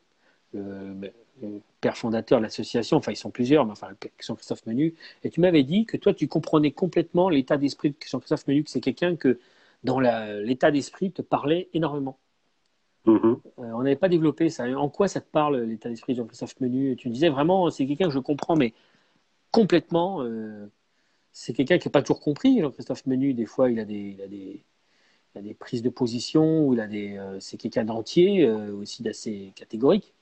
Euh, 0.55 0.93
le 1.41 1.61
père 1.81 1.97
fondateur 1.97 2.39
de 2.39 2.43
l'association, 2.43 2.97
enfin 2.97 3.11
ils 3.11 3.17
sont 3.17 3.31
plusieurs, 3.31 3.65
mais 3.65 3.71
enfin 3.71 3.89
Jean-Christophe 4.19 4.65
Menu. 4.65 4.95
Et 5.23 5.29
tu 5.29 5.41
m'avais 5.41 5.63
dit 5.63 5.85
que 5.85 5.97
toi 5.97 6.13
tu 6.13 6.27
comprenais 6.27 6.71
complètement 6.71 7.29
l'état 7.29 7.57
d'esprit 7.57 7.89
de 7.91 7.95
Jean-Christophe 8.07 8.47
Menu, 8.47 8.63
que 8.63 8.69
c'est 8.69 8.81
quelqu'un 8.81 9.15
que 9.15 9.39
dans 9.83 9.99
l'état 9.99 10.71
d'esprit 10.71 11.11
te 11.11 11.21
parlait 11.21 11.69
énormément. 11.73 12.17
Mm-hmm. 13.05 13.37
on 13.57 13.83
n'avait 13.83 13.95
pas 13.95 14.09
développé 14.09 14.49
ça. 14.49 14.65
En 14.77 14.89
quoi 14.89 15.07
ça 15.07 15.21
te 15.21 15.29
parle 15.29 15.61
l'état 15.61 15.89
d'esprit 15.89 16.13
de 16.13 16.17
Jean-Christophe 16.17 16.59
Menu? 16.59 16.95
Tu 16.95 17.09
disais 17.09 17.29
vraiment 17.29 17.69
c'est 17.69 17.85
quelqu'un 17.85 18.05
que 18.05 18.13
je 18.13 18.19
comprends, 18.19 18.55
mais 18.55 18.73
complètement 19.51 20.23
c'est 21.39 21.53
quelqu'un 21.53 21.77
qui 21.77 21.87
n'a 21.87 21.91
pas 21.91 22.01
toujours 22.01 22.19
compris. 22.19 22.59
Jean-Christophe 22.59 23.05
Menu, 23.05 23.35
des 23.35 23.45
fois, 23.45 23.69
il 23.69 23.79
a 23.79 23.85
des, 23.85 24.15
il 24.17 24.21
a 24.23 24.27
des, 24.27 24.65
il 25.35 25.37
a 25.37 25.41
des 25.43 25.53
prises 25.53 25.83
de 25.83 25.89
position, 25.89 26.65
ou 26.65 26.73
il 26.73 26.79
a 26.79 26.87
des, 26.87 27.15
euh, 27.15 27.39
c'est 27.39 27.57
quelqu'un 27.57 27.83
d'entier, 27.85 28.43
euh, 28.43 28.73
aussi 28.73 29.03
d'assez 29.03 29.53
catégorique, 29.55 30.15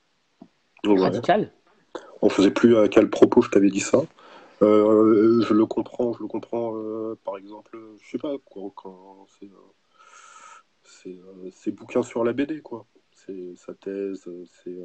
radical. 0.84 1.52
On 2.20 2.26
ne 2.26 2.30
faisait 2.30 2.50
plus 2.50 2.76
à 2.76 2.88
quel 2.88 3.08
propos 3.08 3.40
je 3.40 3.48
t'avais 3.48 3.70
dit 3.70 3.80
ça. 3.80 4.02
Euh, 4.60 5.42
je 5.42 5.54
le 5.54 5.64
comprends, 5.64 6.12
je 6.12 6.20
le 6.20 6.28
comprends, 6.28 6.74
par 7.24 7.38
exemple, 7.38 7.78
je 8.02 8.10
sais 8.10 8.18
pas, 8.18 8.36
quoi, 8.44 8.70
quand 8.74 9.26
c'est 10.84 11.16
ses 11.50 11.70
bouquins 11.70 12.02
sur 12.02 12.24
la 12.24 12.34
BD, 12.34 12.60
quoi. 12.60 12.84
C'est 13.10 13.56
sa 13.56 13.72
thèse, 13.72 14.28
c'est 14.62 14.78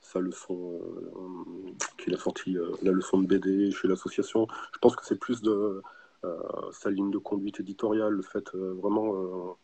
sa 0.00 0.20
leçon 0.20 0.80
euh, 0.82 1.72
qu'il 1.98 2.14
a 2.14 2.18
sorti 2.18 2.56
euh, 2.56 2.72
la 2.82 2.92
leçon 2.92 3.20
de 3.20 3.26
BD 3.26 3.70
chez 3.70 3.88
l'association. 3.88 4.46
Je 4.72 4.78
pense 4.78 4.96
que 4.96 5.04
c'est 5.04 5.18
plus 5.18 5.42
de 5.42 5.82
euh, 6.24 6.42
sa 6.72 6.90
ligne 6.90 7.10
de 7.10 7.18
conduite 7.18 7.60
éditoriale, 7.60 8.12
le 8.12 8.22
fait 8.22 8.54
vraiment 8.54 9.56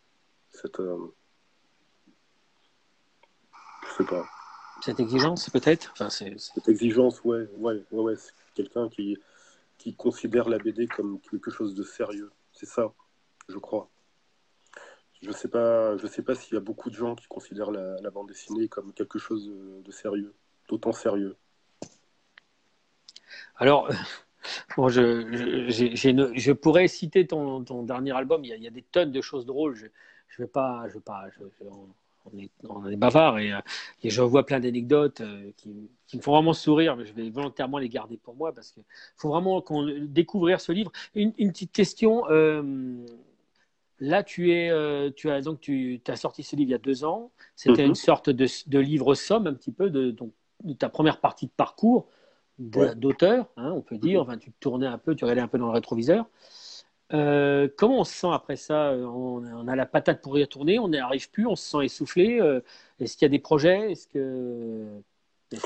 cette 0.50 0.80
je 3.88 4.02
sais 4.02 4.04
pas. 4.04 4.24
Cette 4.82 5.00
exigence, 5.00 5.48
peut-être? 5.50 5.90
Enfin, 5.92 6.10
Cette 6.10 6.68
exigence, 6.68 7.22
ouais, 7.24 7.48
ouais, 7.56 7.82
ouais, 7.90 8.02
ouais. 8.02 8.16
c'est 8.16 8.32
quelqu'un 8.54 8.88
qui, 8.88 9.16
qui 9.78 9.94
considère 9.94 10.48
la 10.48 10.58
BD 10.58 10.86
comme 10.86 11.20
quelque 11.20 11.50
chose 11.50 11.74
de 11.74 11.82
sérieux. 11.82 12.30
C'est 12.52 12.66
ça, 12.66 12.92
je 13.48 13.58
crois. 13.58 13.88
Je 15.24 15.32
sais 15.32 15.48
pas, 15.48 15.96
sais 16.06 16.22
pas 16.22 16.34
s'il 16.34 16.54
y 16.54 16.56
a 16.56 16.60
beaucoup 16.60 16.90
de 16.90 16.94
gens 16.94 17.14
qui 17.14 17.26
considèrent 17.26 17.70
la, 17.70 18.10
bande 18.10 18.28
dessinée 18.28 18.68
comme 18.68 18.92
quelque 18.92 19.18
chose 19.18 19.50
de, 19.84 19.90
sérieux, 19.90 20.34
d'autant 20.68 20.92
sérieux. 20.92 21.36
Alors, 23.56 23.88
bon, 24.76 24.88
je, 24.88 25.70
je, 25.70 26.52
pourrais 26.52 26.88
citer 26.88 27.26
ton, 27.26 27.60
dernier 27.84 28.12
album. 28.12 28.44
Il 28.44 28.62
y, 28.62 28.66
a, 28.66 28.70
des 28.70 28.82
tonnes 28.82 29.12
de 29.12 29.20
choses 29.22 29.46
drôles. 29.46 29.76
Je, 29.76 29.86
je 30.28 30.42
vais 30.42 30.48
pas, 30.48 30.84
je 30.88 30.94
vais 30.94 31.00
pas. 31.00 31.24
on, 32.26 32.38
est, 32.38 32.50
on 32.68 32.86
est 32.86 32.96
bavard 32.96 33.38
et, 33.38 33.54
je 34.04 34.20
vois 34.20 34.44
plein 34.44 34.60
d'anecdotes 34.60 35.22
euh, 35.22 35.52
qui, 35.56 36.16
me 36.16 36.20
font 36.20 36.32
vraiment 36.32 36.52
sourire, 36.52 36.96
mais 36.96 37.06
je 37.06 37.14
vais 37.14 37.30
volontairement 37.30 37.78
les 37.78 37.88
garder 37.88 38.18
pour 38.18 38.36
moi 38.36 38.52
parce 38.54 38.72
qu'il 38.72 38.84
faut 39.16 39.30
vraiment 39.30 39.62
qu'on 39.62 39.86
découvrir 40.02 40.60
ce 40.60 40.70
livre. 40.72 40.92
Une, 41.14 41.32
petite 41.32 41.72
question. 41.72 42.28
Euh, 42.28 43.06
Là, 44.00 44.22
tu 44.22 44.52
es, 44.52 44.70
euh, 44.70 45.10
tu 45.14 45.30
as 45.30 45.40
donc 45.40 45.60
tu 45.60 46.00
as 46.06 46.16
sorti 46.16 46.42
ce 46.42 46.56
livre 46.56 46.70
il 46.70 46.72
y 46.72 46.74
a 46.74 46.78
deux 46.78 47.04
ans. 47.04 47.30
C'était 47.54 47.82
mhm. 47.82 47.90
une 47.90 47.94
sorte 47.94 48.30
de, 48.30 48.78
livre 48.78 49.14
somme 49.14 49.46
un 49.46 49.54
petit 49.54 49.72
peu 49.72 49.90
de, 49.90 50.14
ta 50.78 50.88
première 50.88 51.20
partie 51.20 51.46
de 51.46 51.52
parcours 51.52 52.08
d'auteur, 52.58 53.48
hein, 53.56 53.72
on 53.72 53.80
peut 53.80 53.98
dire. 53.98 54.20
Mhm. 54.20 54.28
Enfin, 54.28 54.38
tu 54.38 54.52
tournais 54.52 54.86
un 54.86 54.98
peu, 54.98 55.14
tu 55.14 55.24
regardais 55.24 55.42
un 55.42 55.48
peu 55.48 55.58
dans 55.58 55.66
le 55.66 55.72
rétroviseur. 55.72 56.26
Euh, 57.12 57.68
comment 57.76 58.00
on 58.00 58.04
se 58.04 58.14
sent 58.14 58.30
après 58.32 58.56
ça? 58.56 58.92
On, 58.92 59.68
a 59.68 59.76
la 59.76 59.86
patate 59.86 60.22
pour 60.22 60.38
y 60.38 60.42
retourner, 60.42 60.78
on 60.78 60.88
n'y 60.88 60.98
arrive 60.98 61.30
plus, 61.30 61.46
on 61.46 61.54
se 61.54 61.64
sent 61.64 61.84
essoufflé. 61.84 62.40
Euh, 62.40 62.60
est-ce 62.98 63.16
qu'il 63.16 63.26
y 63.26 63.26
a 63.26 63.30
des 63.30 63.38
projets? 63.38 63.92
Est-ce 63.92 64.08
que 64.08 65.00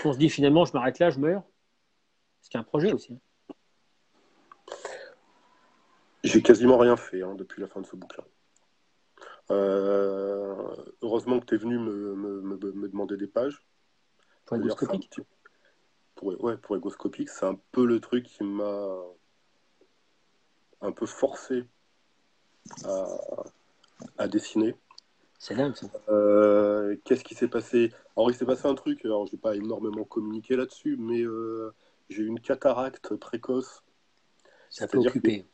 qu'on 0.02 0.12
se 0.12 0.18
dit 0.18 0.28
finalement 0.28 0.66
je 0.66 0.72
m'arrête 0.74 0.98
là, 0.98 1.10
je 1.10 1.18
meurs? 1.18 1.42
Est-ce 2.42 2.50
qu'il 2.50 2.58
y 2.58 2.60
a 2.60 2.60
un 2.60 2.64
projet 2.64 2.92
aussi 2.92 3.14
hein? 3.14 3.18
J'ai 6.24 6.42
quasiment 6.42 6.78
rien 6.78 6.96
fait 6.96 7.22
hein, 7.22 7.34
depuis 7.34 7.60
la 7.60 7.68
fin 7.68 7.80
de 7.80 7.86
ce 7.86 7.96
bouquin. 7.96 8.24
Euh, 9.50 10.74
heureusement 11.02 11.40
que 11.40 11.46
tu 11.46 11.54
es 11.54 11.58
venu 11.58 11.78
me, 11.78 12.14
me, 12.14 12.88
demander 12.88 13.16
des 13.16 13.26
pages. 13.26 13.62
Pour 14.44 14.56
égoscopique 14.56 15.20
pour, 16.14 16.42
Ouais, 16.42 16.56
pour 16.56 16.76
égoscopique, 16.76 17.28
c'est 17.28 17.46
un 17.46 17.58
peu 17.72 17.86
le 17.86 18.00
truc 18.00 18.26
qui 18.26 18.42
m'a 18.42 18.88
un 20.80 20.92
peu 20.92 21.06
forcé 21.06 21.64
à, 24.16 24.28
dessiner. 24.28 24.76
C'est 25.38 25.54
dingue 25.54 25.76
ça. 25.76 25.86
Euh, 26.08 26.96
qu'est-ce 27.04 27.24
qui 27.24 27.34
s'est 27.34 27.48
passé? 27.48 27.92
Alors 28.16 28.30
il 28.30 28.34
s'est 28.34 28.44
passé 28.44 28.66
un 28.66 28.74
truc, 28.74 29.04
alors 29.04 29.26
je 29.26 29.32
n'ai 29.32 29.38
pas 29.38 29.54
énormément 29.54 30.04
communiqué 30.04 30.56
là-dessus, 30.56 30.96
mais 30.98 31.22
euh, 31.22 31.72
j'ai 32.08 32.22
eu 32.22 32.26
une 32.26 32.40
cataracte 32.40 33.14
précoce. 33.14 33.84
Ça 34.70 34.88
peut 34.88 34.98
occuper. 34.98 35.46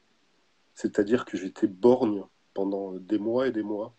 C'est-à-dire 0.74 1.24
que 1.24 1.36
j'étais 1.36 1.66
borgne 1.66 2.24
pendant 2.52 2.92
des 2.92 3.18
mois 3.18 3.48
et 3.48 3.52
des 3.52 3.62
mois. 3.62 3.94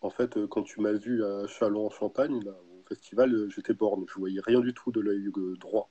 En 0.00 0.10
fait, 0.10 0.36
euh, 0.36 0.46
quand 0.46 0.62
tu 0.62 0.80
m'as 0.80 0.92
vu 0.92 1.24
à 1.24 1.46
Chalon 1.46 1.86
en 1.86 1.90
Champagne, 1.90 2.42
au 2.46 2.88
festival, 2.88 3.34
euh, 3.34 3.48
j'étais 3.48 3.74
borgne. 3.74 4.04
Je 4.08 4.18
voyais 4.18 4.40
rien 4.40 4.60
du 4.60 4.72
tout 4.74 4.92
de 4.92 5.00
l'œil 5.00 5.28
euh, 5.36 5.56
droit. 5.56 5.90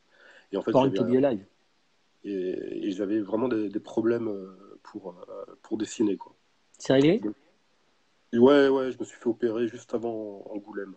Et 0.52 0.58
en 0.58 0.62
fait, 0.62 0.72
live. 0.72 1.46
Et, 2.24 2.92
j'avais 2.92 3.20
vraiment 3.20 3.48
des, 3.48 3.80
problèmes 3.80 4.30
pour, 4.84 5.16
pour 5.62 5.78
dessiner. 5.78 6.18
Quoi. 6.18 6.34
C'est 6.78 6.94
réglé? 6.94 7.22
Ouais, 8.34 8.68
ouais, 8.68 8.92
je 8.92 9.00
me 9.00 9.06
suis 9.06 9.18
fait 9.18 9.30
opérer 9.30 9.68
juste 9.68 9.94
avant 9.94 10.44
Angoulême. 10.50 10.94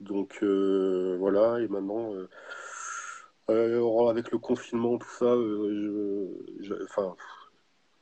Donc 0.00 0.42
voilà, 0.42 1.60
et 1.60 1.68
maintenant, 1.68 2.14
avec 3.48 4.30
le 4.30 4.38
confinement, 4.38 4.98
tout 4.98 5.10
ça, 5.10 5.36
enfin, 6.84 7.16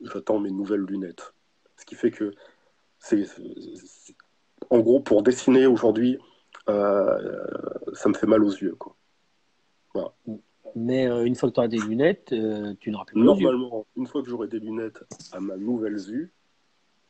j'attends 0.01 0.39
mes 0.39 0.51
nouvelles 0.51 0.83
lunettes. 0.83 1.35
Ce 1.77 1.85
qui 1.85 1.95
fait 1.95 2.11
que 2.11 2.35
c'est, 2.99 3.25
en 4.71 4.81
gros, 4.81 5.01
pour 5.01 5.23
dessiner 5.23 5.67
aujourd'hui, 5.67 6.19
euh, 6.69 7.47
ça 7.95 8.09
me 8.09 8.15
fait 8.15 8.27
mal 8.27 8.43
aux 8.45 8.51
yeux. 8.51 8.77
Quoi. 8.77 8.95
Mais 10.75 11.09
euh, 11.09 11.25
une 11.25 11.35
fois 11.35 11.49
que 11.49 11.55
tu 11.55 11.61
auras 11.61 11.69
des 11.69 11.79
lunettes, 11.79 12.33
euh, 12.33 12.75
tu 12.81 12.91
n'auras 12.91 13.05
plus 13.05 13.21
Normalement, 13.21 13.87
une 13.97 14.07
fois 14.07 14.23
que 14.23 14.29
j'aurai 14.29 14.49
des 14.49 14.59
lunettes 14.59 15.03
à 15.33 15.41
ma 15.41 15.57
nouvelle 15.57 15.99
vue, 15.99 16.33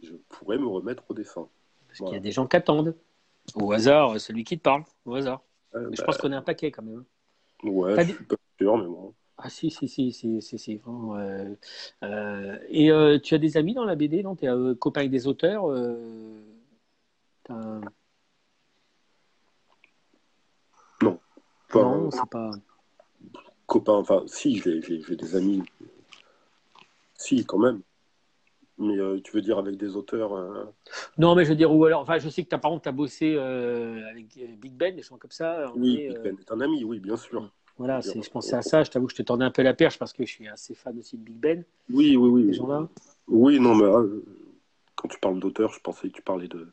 je 0.03 0.15
pourrais 0.29 0.59
me 0.59 0.67
remettre 0.67 1.05
au 1.09 1.15
dessin. 1.15 1.49
Parce 1.89 1.99
qu'il 1.99 2.13
y 2.13 2.17
a 2.17 2.21
des 2.21 2.33
gens 2.33 2.47
qui 2.47 2.57
attendent. 2.57 2.95
Au 3.55 3.73
hasard, 3.73 4.21
celui 4.21 4.45
qui 4.45 4.59
te 4.59 4.63
parle. 4.63 4.85
Au 5.07 5.15
hasard. 5.15 5.43
je 5.73 5.79
bah, 5.81 6.05
pense 6.05 6.19
qu'on 6.19 6.33
est 6.33 6.37
un 6.37 6.43
paquet 6.43 6.71
quand 6.71 6.83
même. 6.83 7.05
Ouais, 7.63 7.97
je 8.05 8.13
suis 8.13 8.25
pas 8.25 8.37
sûr, 8.61 8.77
mais 8.77 8.87
bon. 8.87 9.15
Ah 9.39 9.49
si, 9.49 9.71
si, 9.71 9.89
si, 9.89 10.13
si, 10.13 10.43
si, 10.43 10.59
si 10.59 10.81
et 12.71 13.21
tu 13.23 13.35
as 13.35 13.39
des 13.39 13.57
amis 13.57 13.75
dans 13.75 13.85
la 13.85 13.95
BD, 13.95 14.23
non? 14.23 14.35
Tu 14.35 14.47
es 14.47 14.75
copain 14.77 15.01
avec 15.01 15.13
des 15.13 15.27
auteurs 15.27 15.69
Non. 21.03 21.19
non, 21.75 22.11
c'est 22.11 22.31
pas. 22.31 22.51
Copain, 23.67 23.93
enfin, 23.93 24.23
si, 24.27 24.61
j'ai 24.61 24.81
des 24.81 25.37
amis. 25.37 25.63
Si, 27.15 27.45
quand 27.45 27.59
même. 27.59 27.83
Mais 28.79 28.97
euh, 28.97 29.21
tu 29.23 29.33
veux 29.33 29.43
dire 29.43 29.59
avec 29.59 29.77
des 29.77 29.97
auteurs 29.97 30.35
euh, 30.35 30.65
Non, 31.19 31.35
mais 31.35 31.45
je 31.45 31.51
veux 31.51 31.57
dire, 31.57 31.75
ou 31.75 31.85
alors, 31.85 32.01
enfin, 32.01 32.19
je 32.19 32.29
sais 32.29 32.45
que 32.45 32.49
ta 32.49 32.59
parent, 32.59 32.79
tu 32.79 32.89
as 32.89 32.93
bossé 32.93 33.35
euh, 33.35 34.09
avec 34.09 34.39
Big 34.59 34.73
Ben, 34.73 34.95
des 34.95 35.03
gens 35.03 35.19
comme 35.19 35.33
ça. 35.33 35.73
Oui, 35.75 36.07
Big 36.09 36.23
Ben 36.23 36.37
est 36.39 36.53
un 36.53 36.61
ami, 36.61 36.85
oui, 36.85 37.01
bien 37.01 37.17
sûr. 37.17 37.51
Voilà, 37.79 38.01
je 38.01 38.31
pensais 38.31 38.57
à 38.57 38.63
ça. 38.63 38.83
Je 38.83 38.91
t'avoue 38.91 39.07
que 39.07 39.13
je 39.13 39.19
te 39.19 39.23
tordais 39.23 39.45
un 39.45 39.51
peu 39.51 39.63
la 39.63 39.75
perche 39.75 39.99
parce 39.99 40.13
que 40.13 40.27
je 40.27 40.31
suis 40.31 40.49
assez 40.49 40.75
fan 40.75 40.99
aussi 40.99 41.17
de 41.17 41.23
Big 41.23 41.37
Ben. 41.37 41.65
Oui, 41.91 42.17
oui, 42.17 42.29
oui. 42.29 42.47
Ces 42.49 42.55
gens-là. 42.55 42.89
Oui, 43.29 43.61
non, 43.61 43.75
mais 43.75 44.21
quand 44.97 45.09
tu 45.09 45.19
parles 45.21 45.39
d'auteur, 45.39 45.73
je 45.73 45.81
pensais 45.81 46.09
que 46.09 46.15
tu 46.15 46.23
parlais 46.23 46.49
de, 46.49 46.67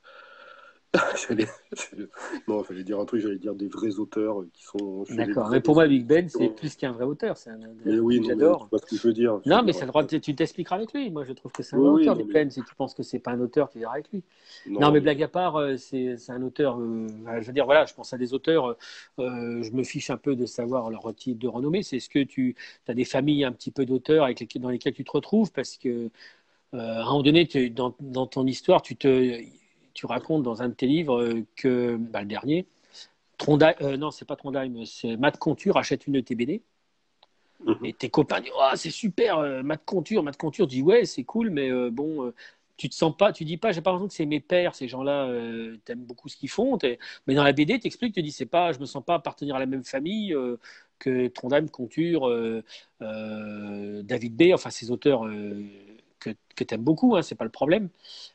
non, 2.47 2.63
fallait 2.63 2.83
dire 2.83 2.99
un 2.99 3.05
truc, 3.05 3.21
j'allais 3.21 3.37
dire 3.37 3.55
des 3.55 3.67
vrais 3.67 3.99
auteurs 3.99 4.43
qui 4.53 4.63
sont. 4.63 5.03
D'accord, 5.09 5.49
mais 5.49 5.59
pour 5.59 5.75
moi, 5.75 5.87
Big 5.87 6.05
Ben, 6.05 6.27
c'est 6.29 6.49
plus 6.49 6.75
qu'un 6.75 6.91
vrai 6.91 7.05
auteur. 7.05 7.37
C'est 7.37 7.49
un 7.49 7.59
mais 7.85 7.99
oui, 7.99 8.21
j'adore. 8.25 8.69
ce 8.71 8.85
que 8.85 8.95
je 8.95 9.07
veux 9.07 9.13
dire. 9.13 9.39
Non, 9.45 9.63
mais 9.63 9.73
ça 9.73 9.85
droit, 9.85 10.03
tu 10.05 10.35
t'expliqueras 10.35 10.77
avec 10.77 10.93
lui. 10.93 11.09
Moi, 11.11 11.23
je 11.23 11.33
trouve 11.33 11.51
que 11.51 11.63
c'est 11.63 11.75
un 11.75 11.79
auteur, 11.79 12.15
Big 12.15 12.31
Ben. 12.31 12.49
Si 12.49 12.61
tu 12.63 12.75
penses 12.75 12.93
que 12.93 13.03
c'est 13.03 13.19
pas 13.19 13.31
un 13.31 13.39
auteur, 13.39 13.69
tu 13.69 13.79
verras 13.79 13.93
avec 13.93 14.11
lui. 14.11 14.23
Non, 14.67 14.91
mais, 14.91 14.99
blague 14.99 15.21
à 15.23 15.27
part, 15.27 15.57
euh, 15.57 15.77
c'est 15.77 16.17
un 16.29 16.41
auteur. 16.41 16.77
Euh, 16.79 17.07
je 17.39 17.47
veux 17.47 17.53
dire, 17.53 17.65
voilà, 17.65 17.85
je 17.85 17.93
pense 17.93 18.13
à 18.13 18.17
des 18.17 18.33
auteurs. 18.33 18.75
Euh, 19.19 19.63
je 19.63 19.71
me 19.71 19.83
fiche 19.83 20.09
un 20.09 20.17
peu 20.17 20.35
de 20.35 20.45
savoir 20.45 20.89
leur 20.89 21.13
type 21.15 21.37
de 21.37 21.47
renommée. 21.47 21.83
C'est 21.83 21.99
ce 21.99 22.09
que 22.09 22.23
tu 22.23 22.55
as 22.87 22.93
des 22.93 23.05
familles 23.05 23.43
un 23.43 23.51
petit 23.51 23.71
peu 23.71 23.85
d'auteurs 23.85 24.27
dans 24.57 24.69
lesquelles 24.69 24.93
tu 24.93 25.03
te 25.03 25.11
retrouves 25.11 25.51
parce 25.51 25.77
que. 25.77 26.09
à 26.73 27.01
un 27.01 27.05
moment 27.05 27.23
donné, 27.23 27.45
dans, 27.69 27.95
dans 27.99 28.27
ton 28.27 28.45
histoire, 28.45 28.81
tu 28.81 28.95
te, 28.95 29.41
tu 29.95 30.05
racontes 30.05 30.43
dans 30.43 30.61
un 30.61 30.69
de 30.69 30.73
tes 30.75 30.85
livres 30.85 31.23
euh, 31.23 31.43
que 31.55 31.95
bah, 31.95 32.21
le 32.21 32.27
dernier, 32.27 32.67
Trondheim, 33.37 33.73
euh, 33.81 33.97
non, 33.97 34.11
c'est 34.11 34.25
pas 34.25 34.35
Trondheim, 34.35 34.85
c'est 34.85 35.17
Matt 35.17 35.37
Conture 35.37 35.77
achète 35.77 36.05
une 36.05 36.13
de 36.13 36.19
tes 36.19 36.35
BD. 36.35 36.61
Mhm. 37.65 37.77
Et 37.85 37.93
tes 37.93 38.09
copains 38.09 38.41
disent 38.41 38.51
oh, 38.55 38.75
c'est 38.75 38.91
super, 38.91 39.39
euh, 39.39 39.63
Matt 39.63 39.83
Conture. 39.85 40.21
Matt 40.21 40.37
Conture 40.37 40.67
dit 40.67 40.81
ouais, 40.81 41.05
c'est 41.05 41.23
cool, 41.23 41.49
mais 41.49 41.71
bon, 41.89 42.31
tu 42.77 42.89
te 42.89 42.93
sens 42.93 43.15
pas, 43.15 43.31
tu 43.31 43.45
dis 43.45 43.57
pas, 43.57 43.71
j'ai 43.71 43.81
pas 43.81 43.91
l'impression 43.91 44.09
que 44.09 44.13
c'est 44.13 44.25
mes 44.25 44.41
pères, 44.41 44.75
ces 44.75 44.89
gens-là, 44.89 45.31
t'aimes 45.85 46.03
beaucoup 46.03 46.27
ce 46.27 46.35
qu'ils 46.35 46.49
font. 46.49 46.77
Mais 47.25 47.33
dans 47.33 47.43
la 47.43 47.53
BD, 47.53 47.79
tu 47.79 47.87
expliques, 47.87 48.13
tu 48.13 48.21
dis 48.21 48.31
c'est 48.31 48.45
pas, 48.45 48.73
je 48.73 48.79
me 48.79 48.85
sens 48.85 49.03
pas 49.03 49.15
appartenir 49.15 49.55
à 49.55 49.59
la 49.59 49.65
même 49.65 49.85
famille 49.85 50.35
que 50.99 51.27
Trondheim, 51.27 51.69
Conture, 51.69 52.29
David 52.99 54.35
B, 54.35 54.53
enfin 54.53 54.69
ces 54.69 54.91
auteurs 54.91 55.25
que, 56.19 56.63
tu 56.63 56.73
aimes 56.73 56.83
beaucoup, 56.83 57.15
hein, 57.15 57.21
c'est 57.21 57.35
pas 57.35 57.45
le 57.45 57.51
problème. 57.51 57.89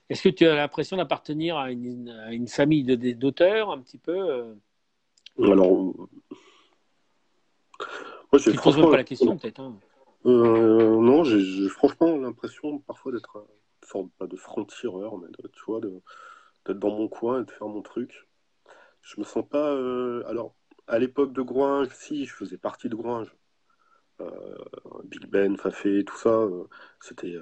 Est-ce 0.08 0.22
que 0.22 0.28
tu 0.28 0.46
as 0.46 0.54
l'impression 0.54 0.96
d'appartenir 0.96 1.56
à 1.56 1.70
une, 1.70 2.46
famille 2.48 2.84
d'auteurs 2.84 3.70
un 3.70 3.80
petit 3.80 3.98
peu 3.98 4.16
euh? 4.18 4.54
Alors, 5.38 5.72
moi, 8.32 8.40
tu 8.40 8.50
ne 8.50 8.60
poses 8.60 8.76
pas 8.76 8.96
la 8.96 9.04
question 9.04 9.36
peut-être. 9.36 9.60
Hein. 9.60 9.76
Euh, 10.26 11.00
non, 11.00 11.24
j'ai 11.24 11.68
franchement 11.68 12.16
l'impression 12.16 12.78
parfois 12.80 13.12
d'être 13.12 13.46
pas 14.18 14.26
de 14.26 14.36
franc-tireur, 14.36 15.18
mais 15.18 15.28
de, 15.28 15.48
tu 15.48 15.62
vois, 15.66 15.80
d'être 15.80 16.78
dans 16.78 16.90
mon 16.90 17.08
coin 17.08 17.42
et 17.42 17.44
de 17.44 17.50
faire 17.50 17.68
mon 17.68 17.82
truc. 17.82 18.28
Je 19.02 19.18
me 19.18 19.24
sens 19.24 19.44
pas. 19.48 19.72
Euh, 19.72 20.22
alors, 20.26 20.54
à 20.86 20.98
l'époque 20.98 21.32
de 21.32 21.42
Grouinge, 21.42 21.88
si, 21.92 22.26
je 22.26 22.34
faisais 22.34 22.58
partie 22.58 22.88
de 22.88 22.94
Grouinge. 22.94 23.34
Big 25.04 25.26
Ben, 25.26 25.56
Fafé, 25.56 26.04
tout 26.04 26.16
ça, 26.16 26.46
c'était 27.00 27.36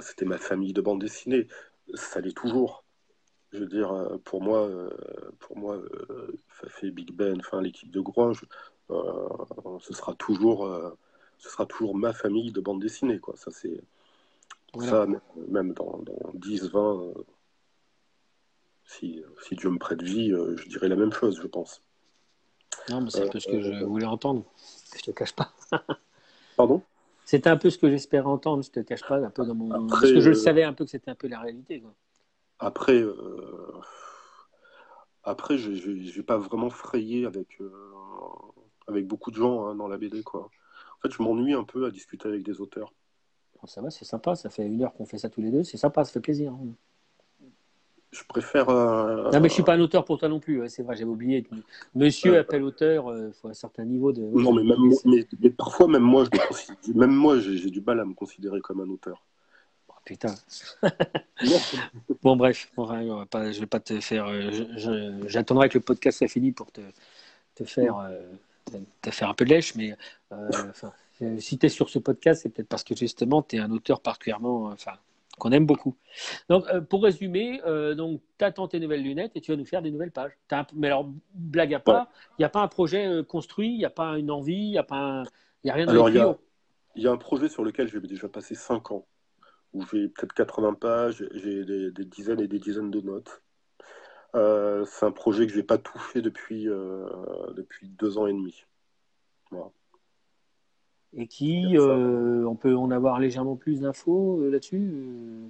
c'était 0.00 0.24
ma 0.24 0.38
famille 0.38 0.72
de 0.72 0.80
bande 0.80 1.00
dessinée. 1.00 1.46
Ça 1.94 2.20
l'est 2.20 2.36
toujours. 2.36 2.84
Je 3.52 3.60
veux 3.60 3.66
dire, 3.66 3.92
euh, 3.92 4.18
pour 4.24 4.42
moi, 4.42 4.66
euh, 4.66 4.90
pour 5.38 5.56
moi, 5.56 5.76
euh, 5.76 6.36
fait 6.48 6.90
Big 6.90 7.12
Ben, 7.12 7.38
enfin 7.38 7.60
l'équipe 7.60 7.90
de 7.90 8.00
Grange, 8.00 8.44
ce 8.88 9.94
sera 9.94 10.14
toujours, 10.14 10.68
ce 11.38 11.48
sera 11.48 11.66
toujours 11.66 11.94
ma 11.94 12.12
famille 12.12 12.52
de 12.52 12.60
bande 12.60 12.80
dessinée, 12.80 13.18
quoi. 13.18 13.36
Ça 13.36 13.50
c'est, 13.50 13.82
ça 14.80 15.06
même 15.48 15.72
dans, 15.72 16.04
10, 16.34 16.70
20, 16.70 17.14
si, 18.84 19.22
si 19.42 19.56
Dieu 19.56 19.70
me 19.70 19.78
prête 19.78 20.02
vie, 20.02 20.30
je 20.30 20.68
dirais 20.68 20.88
la 20.88 20.96
même 20.96 21.12
chose, 21.12 21.40
je 21.40 21.46
pense. 21.46 21.82
Non, 22.90 23.00
mais 23.00 23.10
c'est 23.10 23.38
ce 23.38 23.48
que 23.48 23.60
je 23.60 23.84
voulais 23.84 24.06
entendre. 24.06 24.44
Je 24.96 25.02
te 25.02 25.10
cache 25.10 25.34
pas. 25.34 25.52
Pardon? 26.56 26.82
C'était 27.24 27.50
un 27.50 27.56
peu 27.56 27.70
ce 27.70 27.78
que 27.78 27.90
j'espérais 27.90 28.26
entendre, 28.26 28.62
je 28.62 28.70
te 28.70 28.80
cache 28.80 29.02
pas, 29.06 29.16
un 29.16 29.30
peu 29.30 29.44
dans 29.44 29.54
mon. 29.54 29.88
Parce 29.88 30.02
que 30.02 30.20
je 30.20 30.30
le 30.30 30.36
euh, 30.36 30.40
savais 30.40 30.62
un 30.62 30.72
peu 30.72 30.84
que 30.84 30.90
c'était 30.90 31.10
un 31.10 31.16
peu 31.16 31.26
la 31.26 31.40
réalité. 31.40 31.82
Après, 32.60 33.00
euh... 33.00 33.72
après, 35.24 35.58
je 35.58 35.90
n'ai 35.90 36.22
pas 36.22 36.38
vraiment 36.38 36.70
frayé 36.70 37.26
avec, 37.26 37.60
euh, 37.60 37.70
avec 38.86 39.06
beaucoup 39.06 39.30
de 39.30 39.36
gens 39.36 39.66
hein, 39.66 39.74
dans 39.74 39.88
la 39.88 39.98
BD. 39.98 40.22
Quoi. 40.22 40.42
En 40.42 41.00
fait, 41.02 41.12
je 41.12 41.22
m'ennuie 41.22 41.52
un 41.52 41.64
peu 41.64 41.84
à 41.84 41.90
discuter 41.90 42.28
avec 42.28 42.44
des 42.44 42.60
auteurs. 42.60 42.94
ça 43.66 43.82
va, 43.82 43.90
c'est 43.90 44.04
sympa, 44.04 44.36
ça 44.36 44.48
fait 44.48 44.64
une 44.64 44.82
heure 44.82 44.94
qu'on 44.94 45.04
fait 45.04 45.18
ça 45.18 45.28
tous 45.28 45.40
les 45.40 45.50
deux, 45.50 45.64
c'est 45.64 45.78
sympa, 45.78 46.04
ça 46.04 46.12
fait 46.12 46.20
plaisir. 46.20 46.52
Hein 46.52 46.74
je 48.12 48.22
préfère. 48.24 48.68
Euh, 48.68 49.30
non, 49.30 49.40
mais 49.40 49.48
je 49.48 49.54
suis 49.54 49.62
pas 49.62 49.74
un 49.74 49.80
auteur 49.80 50.04
pour 50.04 50.18
toi 50.18 50.28
non 50.28 50.40
plus. 50.40 50.62
C'est 50.68 50.82
vrai, 50.82 50.96
j'avais 50.96 51.10
oublié. 51.10 51.46
Monsieur 51.94 52.34
euh, 52.34 52.40
appelle 52.40 52.62
auteur, 52.62 53.12
il 53.14 53.20
euh, 53.20 53.32
faut 53.32 53.48
un 53.48 53.54
certain 53.54 53.84
niveau 53.84 54.12
de. 54.12 54.22
Non, 54.22 54.52
mais, 54.52 54.62
même, 54.62 55.26
mais, 55.40 55.50
parfois, 55.50 55.88
même 55.88 56.02
moi, 56.02 56.24
même 56.94 57.10
moi, 57.10 57.38
j'ai 57.40 57.70
du 57.70 57.80
mal 57.80 58.00
à 58.00 58.04
me 58.04 58.14
considérer 58.14 58.60
comme 58.60 58.80
un 58.80 58.88
auteur. 58.88 59.22
Oh, 59.88 59.94
putain. 60.04 60.34
bon, 62.22 62.36
bref, 62.36 62.70
je 62.76 63.24
pas, 63.24 63.52
je 63.52 63.60
vais 63.60 63.66
pas 63.66 63.80
te 63.80 64.00
faire. 64.00 64.28
J'attendrai 65.26 65.68
que 65.68 65.78
le 65.78 65.84
podcast 65.84 66.18
soit 66.18 66.28
fini 66.28 66.52
pour 66.52 66.70
te, 66.72 66.80
te 67.54 67.64
faire, 67.64 68.08
te 69.02 69.10
faire 69.10 69.28
un 69.28 69.34
peu 69.34 69.44
de 69.44 69.50
lèche, 69.50 69.74
mais 69.74 69.96
si 71.38 71.58
tu 71.58 71.66
es 71.66 71.68
sur 71.68 71.90
ce 71.90 71.98
podcast, 71.98 72.42
c'est 72.42 72.50
peut-être 72.50 72.68
parce 72.68 72.84
que 72.84 72.94
justement, 72.94 73.42
tu 73.42 73.56
es 73.56 73.58
un 73.58 73.70
auteur 73.70 74.00
particulièrement. 74.00 74.66
Enfin, 74.66 74.92
qu'on 75.38 75.52
aime 75.52 75.66
beaucoup. 75.66 75.96
Donc, 76.48 76.66
euh, 76.68 76.80
pour 76.80 77.02
résumer, 77.02 77.60
euh, 77.66 77.94
donc, 77.94 78.20
tu 78.38 78.44
attends 78.44 78.68
tes 78.68 78.80
nouvelles 78.80 79.02
lunettes 79.02 79.32
et 79.34 79.40
tu 79.40 79.50
vas 79.50 79.56
nous 79.56 79.66
faire 79.66 79.82
des 79.82 79.90
nouvelles 79.90 80.12
pages. 80.12 80.32
Mais 80.74 80.86
alors, 80.86 81.10
blague 81.34 81.74
à 81.74 81.80
part, 81.80 82.08
il 82.32 82.42
n'y 82.42 82.44
a 82.44 82.48
pas 82.48 82.62
un 82.62 82.68
projet 82.68 83.06
euh, 83.06 83.22
construit, 83.22 83.68
il 83.68 83.78
n'y 83.78 83.84
a 83.84 83.90
pas 83.90 84.18
une 84.18 84.30
envie, 84.30 84.54
il 84.54 84.70
n'y 84.70 84.78
a, 84.78 84.82
pas 84.82 85.24
y 85.64 85.70
a 85.70 85.74
rien 85.74 85.86
de 85.86 85.90
Alors, 85.90 86.08
il 86.08 87.02
y, 87.02 87.06
a 87.06 87.12
un 87.12 87.16
projet 87.18 87.48
sur 87.48 87.62
lequel 87.62 87.88
j'ai 87.88 88.00
déjà 88.00 88.28
passé 88.28 88.54
5 88.54 88.90
ans, 88.92 89.06
où 89.74 89.84
j'ai 89.92 90.08
peut-être 90.08 90.32
80 90.32 90.74
pages, 90.74 91.24
j'ai 91.34 91.64
des, 91.64 92.04
dizaines 92.04 92.40
et 92.40 92.48
des 92.48 92.58
dizaines 92.58 92.90
de 92.90 93.02
notes. 93.02 93.42
c'est 94.32 95.04
un 95.04 95.12
projet 95.12 95.46
que 95.46 95.52
je 95.52 95.58
n'ai 95.58 95.64
pas 95.64 95.76
touché 95.76 96.22
depuis, 96.22 96.64
depuis 96.64 97.88
deux 97.88 98.16
ans 98.16 98.26
et 98.26 98.32
demi. 98.32 98.64
Voilà 99.50 99.70
et 101.18 101.26
qui, 101.26 101.76
euh, 101.78 102.44
on 102.46 102.56
peut 102.56 102.76
en 102.76 102.90
avoir 102.90 103.18
légèrement 103.18 103.56
plus 103.56 103.80
d'infos 103.80 104.40
euh, 104.42 104.50
là-dessus 104.50 104.92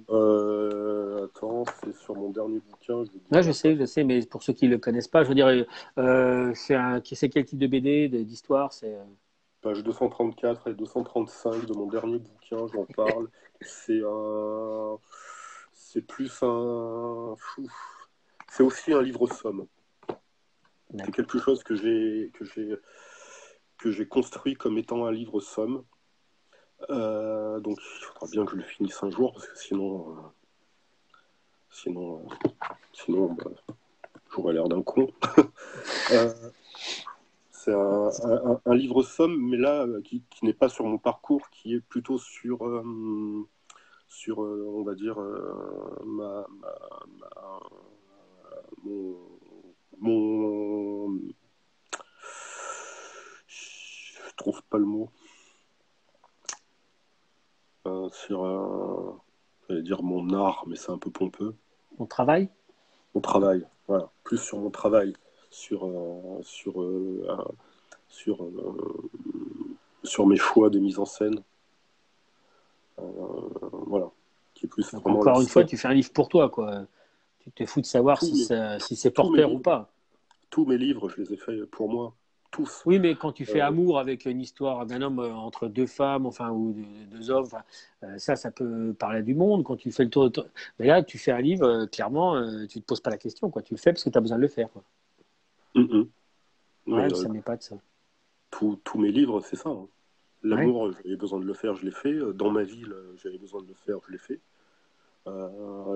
euh 0.09 1.25
Attends, 1.25 1.65
c'est 1.83 1.93
sur 1.93 2.15
mon 2.15 2.29
dernier 2.29 2.59
bouquin. 2.59 3.03
Je, 3.03 3.41
je 3.41 3.51
sais, 3.51 3.75
je 3.75 3.83
sais, 3.85 4.05
mais 4.05 4.25
pour 4.25 4.43
ceux 4.43 4.53
qui 4.53 4.65
ne 4.65 4.71
le 4.71 4.77
connaissent 4.77 5.09
pas, 5.09 5.23
je 5.23 5.29
veux 5.29 5.35
dire, 5.35 5.65
c'est 6.55 7.29
quel 7.29 7.45
type 7.45 7.59
de 7.59 7.67
BD, 7.67 8.07
d'histoire 8.07 8.71
c'est 8.71 8.95
Page 9.61 9.83
234 9.83 10.69
et 10.69 10.73
235 10.73 11.65
de 11.65 11.73
mon 11.73 11.87
dernier 11.87 12.19
bouquin, 12.19 12.67
j'en 12.67 12.85
parle. 12.95 13.27
c'est 13.61 14.01
un. 14.05 14.97
C'est 15.73 16.01
plus 16.01 16.31
un. 16.43 17.35
C'est 18.49 18.63
aussi 18.63 18.93
un 18.93 19.01
livre 19.01 19.27
somme. 19.27 19.67
C'est 20.97 21.11
quelque 21.11 21.39
chose 21.39 21.63
que 21.63 21.75
j'ai 21.75 22.31
que 22.33 22.45
j'ai 22.45 22.77
que 23.77 23.91
j'ai 23.91 24.07
construit 24.07 24.55
comme 24.55 24.77
étant 24.77 25.05
un 25.05 25.11
livre 25.11 25.39
somme. 25.39 25.83
Euh, 26.89 27.59
donc 27.59 27.79
il 27.79 28.05
faudra 28.05 28.27
bien 28.31 28.45
que 28.45 28.51
je 28.51 28.57
le 28.57 28.63
finisse 28.63 29.01
un 29.01 29.09
jour 29.09 29.33
parce 29.33 29.47
que 29.47 29.57
sinon, 29.57 30.11
euh, 30.11 30.21
sinon, 31.71 32.21
euh, 32.21 32.49
sinon, 32.93 33.33
bah, 33.33 33.51
j'aurais 34.31 34.53
l'air 34.53 34.67
d'un 34.67 34.83
con. 34.83 35.11
c'est 37.51 37.73
un, 37.73 38.75
livre 38.75 39.03
somme, 39.03 39.37
mais 39.49 39.57
là, 39.57 39.85
qui, 40.03 40.23
n'est 40.43 40.53
pas 40.53 40.69
sur 40.69 40.85
mon 40.85 40.97
parcours, 40.97 41.49
qui 41.49 41.73
est 41.73 41.81
plutôt 41.81 42.17
sur, 42.17 42.59
sur 44.07 44.39
on 44.39 44.83
va 44.83 44.95
dire, 44.95 45.19
ma, 46.05 46.45
mon, 49.99 51.19
trouve 54.37 54.61
pas 54.63 54.77
le 54.77 54.85
mot. 54.85 55.09
sur, 58.11 59.21
j'allais 59.67 59.81
dire 59.81 60.03
mon 60.03 60.33
art, 60.33 60.63
mais 60.67 60.75
c'est 60.75 60.91
un 60.91 60.97
peu 60.97 61.11
pompeux. 61.11 61.55
Mon 61.97 62.05
travail? 62.05 62.49
Mon 63.15 63.21
travail, 63.21 63.65
voilà. 63.87 64.09
Plus 64.23 64.37
sur 64.37 64.59
mon 64.59 64.69
travail, 64.69 65.13
sur, 65.49 65.85
euh, 65.85 66.39
sur, 66.43 66.81
euh, 66.81 67.25
sur, 68.07 68.43
euh, 68.43 69.09
sur 70.03 70.27
mes 70.27 70.35
choix 70.35 70.69
de 70.69 70.79
mise 70.79 70.99
en 70.99 71.05
scène. 71.05 71.41
voilà. 72.97 74.11
Qui 74.53 74.65
est 74.65 74.69
plus 74.69 74.91
encore 74.93 75.41
une 75.41 75.47
fois, 75.47 75.63
tu 75.63 75.77
fais 75.77 75.87
un 75.87 75.93
livre 75.93 76.11
pour 76.11 76.29
toi, 76.29 76.49
quoi. 76.49 76.85
Tu 77.39 77.51
te 77.51 77.65
fous 77.65 77.81
de 77.81 77.85
savoir 77.85 78.19
si, 78.21 78.47
si 78.79 78.95
c'est 78.95 79.11
porteur 79.11 79.51
ou 79.51 79.59
pas. 79.59 79.89
Tous 80.49 80.65
mes 80.65 80.77
livres, 80.77 81.09
je 81.09 81.21
les 81.21 81.33
ai 81.33 81.37
faits 81.37 81.65
pour 81.65 81.89
moi. 81.89 82.13
Oui, 82.85 82.99
mais 82.99 83.15
quand 83.15 83.31
tu 83.31 83.45
fais 83.45 83.61
euh, 83.61 83.67
amour 83.67 83.99
avec 83.99 84.25
une 84.25 84.41
histoire 84.41 84.85
d'un 84.85 85.01
homme 85.01 85.19
euh, 85.19 85.33
entre 85.33 85.67
deux 85.67 85.85
femmes, 85.85 86.25
enfin, 86.25 86.49
ou 86.51 86.75
deux, 87.11 87.29
hommes, 87.29 87.47
euh, 88.03 88.17
ça, 88.17 88.35
ça 88.35 88.51
peut 88.51 88.93
parler 88.97 89.21
du 89.21 89.35
monde. 89.35 89.63
Quand 89.63 89.75
tu 89.75 89.91
fais 89.91 90.03
le 90.03 90.09
tour, 90.09 90.31
mais 90.79 90.87
là, 90.87 91.03
tu 91.03 91.17
fais 91.17 91.31
un 91.31 91.41
livre, 91.41 91.85
clairement, 91.85 92.41
tu 92.67 92.81
te 92.81 92.85
poses 92.85 93.01
pas 93.01 93.09
la 93.09 93.17
question, 93.17 93.49
quoi. 93.49 93.61
Tu 93.61 93.73
le 93.73 93.79
fais 93.79 93.91
parce 93.91 94.03
que 94.03 94.09
tu 94.09 94.17
as 94.17 94.21
besoin 94.21 94.37
de 94.37 94.41
le 94.41 94.47
faire, 94.47 94.69
quoi. 94.71 94.83
Mm 95.75 96.03
ça 97.13 97.27
n'est 97.27 97.41
pas 97.41 97.57
de 97.57 97.63
ça. 97.63 97.75
Tous 98.49 98.97
mes 98.97 99.11
livres, 99.11 99.41
c'est 99.41 99.57
ça. 99.57 99.69
Hein. 99.69 99.87
L'amour, 100.41 100.93
j'avais 100.93 101.17
besoin 101.17 101.39
de 101.39 101.45
le 101.45 101.53
faire, 101.53 101.75
je 101.75 101.83
l'ai 101.83 101.91
fait. 101.91 102.17
Dans 102.33 102.49
ma 102.49 102.63
ville, 102.63 102.95
j'avais 103.21 103.37
besoin 103.37 103.61
de 103.61 103.67
le 103.67 103.73
faire, 103.73 103.97
je 104.07 104.11
l'ai 104.13 104.17
fait. 104.17 104.39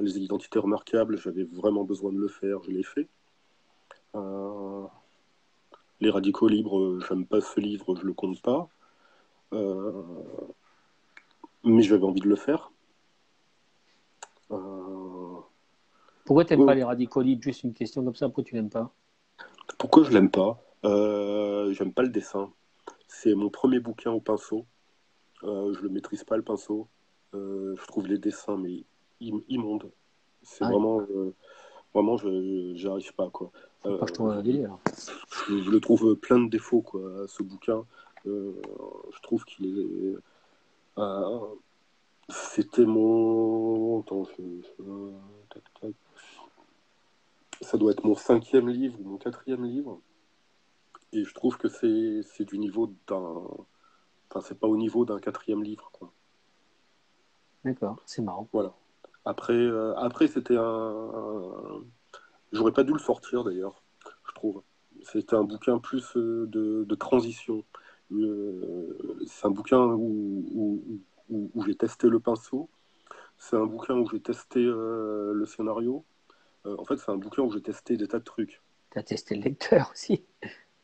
les 0.02 0.20
identités 0.20 0.60
remarquables, 0.60 1.18
j'avais 1.18 1.46
vraiment 1.46 1.86
besoin 1.86 2.12
de 2.12 2.20
le 2.20 2.28
faire, 2.28 2.62
je 2.64 2.72
l'ai 2.72 2.84
fait. 2.84 3.08
Les 6.02 6.10
radicaux 6.10 6.48
libres, 6.48 6.80
euh, 6.80 7.00
j'aime 7.08 7.28
pas 7.28 7.42
ce 7.42 7.60
livre, 7.60 7.96
je 7.96 8.04
le 8.04 8.14
compte 8.14 8.42
pas. 8.42 8.68
Euh, 9.54 10.02
mais 11.64 11.84
j'avais 11.84 12.04
envie 12.04 12.22
de 12.22 12.28
le 12.28 12.36
faire. 12.36 12.72
Euh, 14.50 15.38
pourquoi 16.26 16.44
tu 16.44 16.58
n'aimes 16.58 16.66
pas 16.66 16.74
les 16.74 16.84
radicaux 16.84 17.22
libres? 17.22 17.44
Juste 17.44 17.64
une 17.64 17.74
question 17.74 18.04
comme 18.04 18.16
ça, 18.16 18.26
pourquoi 18.28 18.44
tu 18.44 18.56
l'aimes 18.56 18.72
pas? 18.72 18.92
Pourquoi 19.78 20.04
je 20.04 20.12
l'aime 20.12 20.32
pas? 20.32 20.60
J'aime 20.84 21.94
pas 21.94 22.02
le 22.02 22.10
dessin. 22.10 22.52
C'est 23.08 23.36
mon 23.36 23.50
premier 23.50 23.80
bouquin 23.80 24.12
au 24.12 24.20
pinceau. 24.20 24.66
je 25.44 25.80
le 25.82 25.90
maîtrise 25.90 26.24
pas 26.24 26.36
le 26.36 26.44
pinceau. 26.44 26.88
je 27.34 27.86
trouve 27.88 28.08
les 28.08 28.18
dessins 28.18 28.58
mais 28.58 28.84
immondes. 29.20 29.92
C'est 30.42 30.64
ah 30.64 30.70
vraiment, 30.70 31.06
vraiment, 31.94 32.18
je 32.18 32.74
j'arrive 32.76 33.14
pas 33.14 33.30
quoi. 33.30 33.52
Euh, 33.86 34.00
je, 35.48 35.70
le 35.70 35.80
trouve 35.80 36.16
plein 36.16 36.40
de 36.40 36.50
défauts, 36.50 36.82
quoi, 36.82 37.02
ce 37.28 37.42
bouquin. 37.42 37.84
Euh, 38.28 38.54
je 39.12 39.22
trouve 39.22 39.44
qu'il 39.46 39.80
est. 39.80 40.16
Euh, 41.00 41.40
c'était 42.30 42.86
mon. 42.86 44.02
Attends, 44.02 44.26
Ça 47.62 47.78
doit 47.78 47.92
être 47.92 48.04
mon 48.04 48.16
cinquième 48.16 48.70
livre 48.70 49.00
ou 49.00 49.10
mon 49.10 49.18
quatrième 49.18 49.66
livre. 49.66 50.00
Et 51.14 51.26
je 51.26 51.34
trouve 51.34 51.58
que 51.58 51.68
c'est 51.68 52.46
du 52.46 52.60
niveau 52.60 52.94
d'un. 53.08 53.44
Enfin, 54.30 54.42
c'est 54.42 54.60
pas 54.60 54.68
au 54.68 54.78
niveau 54.78 55.06
d'un 55.06 55.20
quatrième 55.20 55.64
livre, 55.64 55.90
quoi. 55.92 56.12
D'accord, 57.66 57.98
c'est 58.06 58.22
marrant. 58.22 58.48
Voilà. 58.54 58.74
Après, 59.26 59.70
après 59.98 60.28
c'était 60.28 60.58
un 60.58 61.82
J'aurais 62.52 62.74
pas 62.74 62.84
dû 62.84 62.92
le 62.92 63.00
sortir 63.00 63.44
d'ailleurs, 63.44 63.82
je 64.28 64.34
trouve. 64.34 64.62
C'était 65.04 65.36
un 65.36 65.44
bouquin 65.44 65.80
plus 65.80 66.16
euh, 66.18 66.46
de, 66.48 66.96
transition. 66.96 67.64
Euh, 68.12 69.24
c'est 69.26 69.48
un 69.48 69.52
bouquin 69.52 69.86
où, 69.88 71.02
j'ai 71.66 71.76
testé 71.76 72.10
le 72.10 72.20
pinceau. 72.20 72.70
C'est 73.38 73.56
un 73.56 73.66
bouquin 73.66 73.96
où 73.96 74.08
j'ai 74.10 74.20
testé 74.20 74.60
euh, 74.60 75.32
le 75.34 75.46
scénario. 75.46 76.04
en 76.66 76.84
fait, 76.84 76.98
c'est 76.98 77.12
un 77.12 77.18
bouquin 77.18 77.42
où 77.42 77.52
j'ai 77.52 77.62
testé 77.62 77.98
des 77.98 78.08
tas 78.08 78.20
de 78.20 78.24
trucs. 78.24 78.62
Tu 78.92 79.00
as 79.00 79.04
testé 79.04 79.36
le 79.36 79.44
lecteur 79.44 79.90
aussi? 79.94 80.26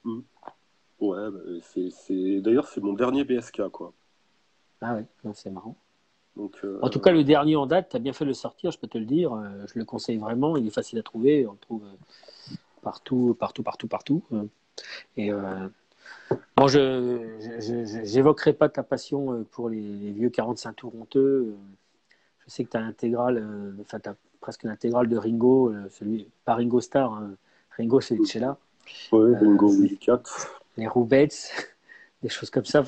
Mmh. 0.05 0.21
Ouais, 0.99 1.29
bah, 1.29 1.39
c'est, 1.91 2.41
d'ailleurs, 2.41 2.67
c'est 2.67 2.81
mon 2.81 2.93
dernier 2.93 3.25
BSK, 3.25 3.69
quoi. 3.69 3.93
Ah 4.81 4.95
ouais, 4.95 5.05
c'est 5.33 5.51
marrant. 5.51 5.75
Euh, 6.39 6.79
en 6.81 6.89
tout 6.89 6.99
cas, 6.99 7.11
le 7.11 7.23
dernier 7.23 7.55
en 7.55 7.65
date, 7.65 7.89
tu 7.89 7.95
as 7.95 7.99
bien 7.99 8.13
fait 8.13 8.25
le 8.25 8.33
sortir, 8.33 8.71
je 8.71 8.79
peux 8.79 8.87
te 8.87 8.97
le 8.97 9.05
dire. 9.05 9.33
Euh, 9.33 9.65
je 9.67 9.79
le 9.79 9.85
conseille 9.85 10.17
vraiment. 10.17 10.57
Il 10.57 10.67
est 10.67 10.71
facile 10.71 10.99
à 10.99 11.03
trouver. 11.03 11.47
On 11.47 11.53
le 11.53 11.57
trouve 11.57 11.83
euh, 11.83 12.55
partout, 12.81 13.35
partout, 13.39 13.63
partout, 13.63 13.87
partout. 13.87 14.23
Et 15.15 15.31
bon, 16.55 16.67
je 16.67 18.13
n'évoquerai 18.13 18.53
pas 18.53 18.69
ta 18.69 18.83
passion 18.83 19.45
pour 19.51 19.69
les, 19.69 20.11
vieux 20.11 20.29
45 20.29 20.73
tours 20.73 20.95
honteux. 20.95 21.55
Je 22.45 22.51
sais 22.51 22.63
que 22.63 22.69
tu 22.69 22.77
as 22.77 22.81
l'intégrale, 22.81 23.43
enfin, 23.81 23.99
as 24.05 24.15
presque 24.39 24.63
l'intégrale 24.63 25.09
de 25.09 25.17
Ringo, 25.17 25.73
celui, 25.89 26.29
pas 26.45 26.55
Ringo 26.55 26.79
Star, 26.79 27.13
hein. 27.13 27.31
Ringo 27.77 27.99
c'est 28.01 28.39
là. 28.39 28.57
Oui, 29.11 29.35
Ringo 29.35 29.69
4. 29.99 30.61
Les 30.77 30.87
Roubettes, 30.87 31.51
des 32.23 32.29
choses 32.29 32.49
comme 32.49 32.65
ça. 32.65 32.83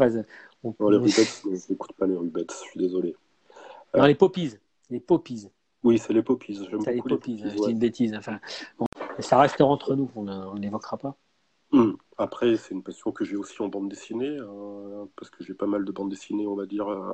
on... 0.64 0.90
les 0.90 0.98
Roubettes, 0.98 1.44
je 1.44 1.72
n'écoute 1.72 1.92
pas 1.94 2.08
les 2.08 2.16
Roubettes, 2.16 2.54
je 2.54 2.70
suis 2.70 2.80
désolé. 2.80 3.16
Non, 3.98 4.06
les 4.06 4.16
poppies. 4.16 4.56
Les 4.90 5.00
poppies. 5.00 5.50
Oui, 5.84 5.98
c'est 5.98 6.14
les 6.14 6.24
poppies. 6.24 6.56
C'est 6.84 6.94
les 6.94 7.02
poppies. 7.02 7.40
je 7.40 7.50
dis 7.50 7.72
une 7.72 7.80
bêtise. 7.80 8.14
Enfin, 8.16 8.40
ça 9.20 9.40
reste 9.40 9.62
entre 9.62 9.96
nous. 9.96 10.10
On 10.16 10.56
n'évoquera 10.56 10.98
pas. 10.98 11.16
Hmm. 11.72 11.94
Après, 12.18 12.58
c'est 12.58 12.74
une 12.74 12.84
passion 12.84 13.12
que 13.12 13.24
j'ai 13.24 13.36
aussi 13.36 13.62
en 13.62 13.68
bande 13.68 13.90
dessinée, 13.90 14.38
euh, 14.40 15.06
parce 15.16 15.30
que 15.30 15.44
j'ai 15.44 15.54
pas 15.54 15.68
mal 15.68 15.86
de 15.86 15.92
bandes 15.92 16.10
dessinées, 16.10 16.48
on 16.48 16.56
va 16.56 16.66
dire, 16.66 16.88
euh, 16.88 17.12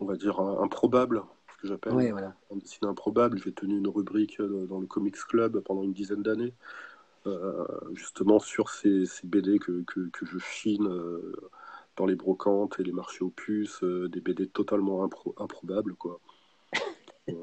on 0.00 0.06
va 0.06 0.16
dire 0.16 0.40
euh, 0.40 0.62
improbables, 0.62 1.22
ce 1.52 1.60
que 1.60 1.68
j'appelle 1.68 1.92
oui, 1.92 2.10
voilà. 2.10 2.34
bande 2.48 2.60
dessinée 2.60 2.90
improbable. 2.90 3.38
J'ai 3.38 3.52
tenu 3.52 3.76
une 3.76 3.88
rubrique 3.88 4.40
dans 4.40 4.80
le 4.80 4.86
Comics 4.86 5.16
Club 5.28 5.60
pendant 5.60 5.82
une 5.82 5.92
dizaine 5.92 6.22
d'années, 6.22 6.54
justement 7.92 8.38
sur 8.38 8.70
ces, 8.70 9.04
BD 9.24 9.58
que, 9.58 9.82
que, 9.82 10.08
que 10.08 10.24
je 10.24 10.38
chine 10.38 10.88
dans 11.96 12.06
les 12.06 12.14
brocantes 12.14 12.76
et 12.78 12.82
les 12.82 12.92
marchés 12.92 13.24
aux 13.24 13.30
puces, 13.30 13.82
euh, 13.82 14.08
des 14.08 14.20
BD 14.20 14.46
totalement 14.48 15.08
improbables, 15.36 15.94
quoi. 15.94 16.20
et, 17.28 17.34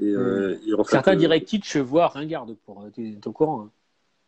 euh, 0.00 0.56
Certains 0.84 1.14
euh, 1.14 1.16
diraient 1.16 1.42
kitsch, 1.42 1.76
voire 1.76 2.12
ringarde, 2.12 2.56
pour 2.64 2.84
tu 2.92 3.12
es 3.12 3.26
au 3.26 3.32
courant. 3.32 3.62
Hein. 3.62 3.70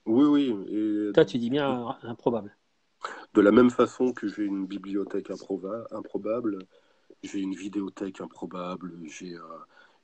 Oui, 0.06 0.24
oui. 0.24 0.56
Et... 0.70 1.12
Toi, 1.12 1.24
tu 1.24 1.38
dis 1.38 1.50
bien 1.50 1.96
improbable. 2.02 2.56
De 3.34 3.40
la 3.40 3.52
même 3.52 3.70
façon 3.70 4.12
que 4.12 4.28
j'ai 4.28 4.44
une 4.44 4.66
bibliothèque 4.66 5.30
improbable, 5.30 6.58
j'ai 7.22 7.40
une 7.40 7.54
vidéothèque 7.54 8.20
improbable, 8.20 8.92
j'ai 9.06 9.36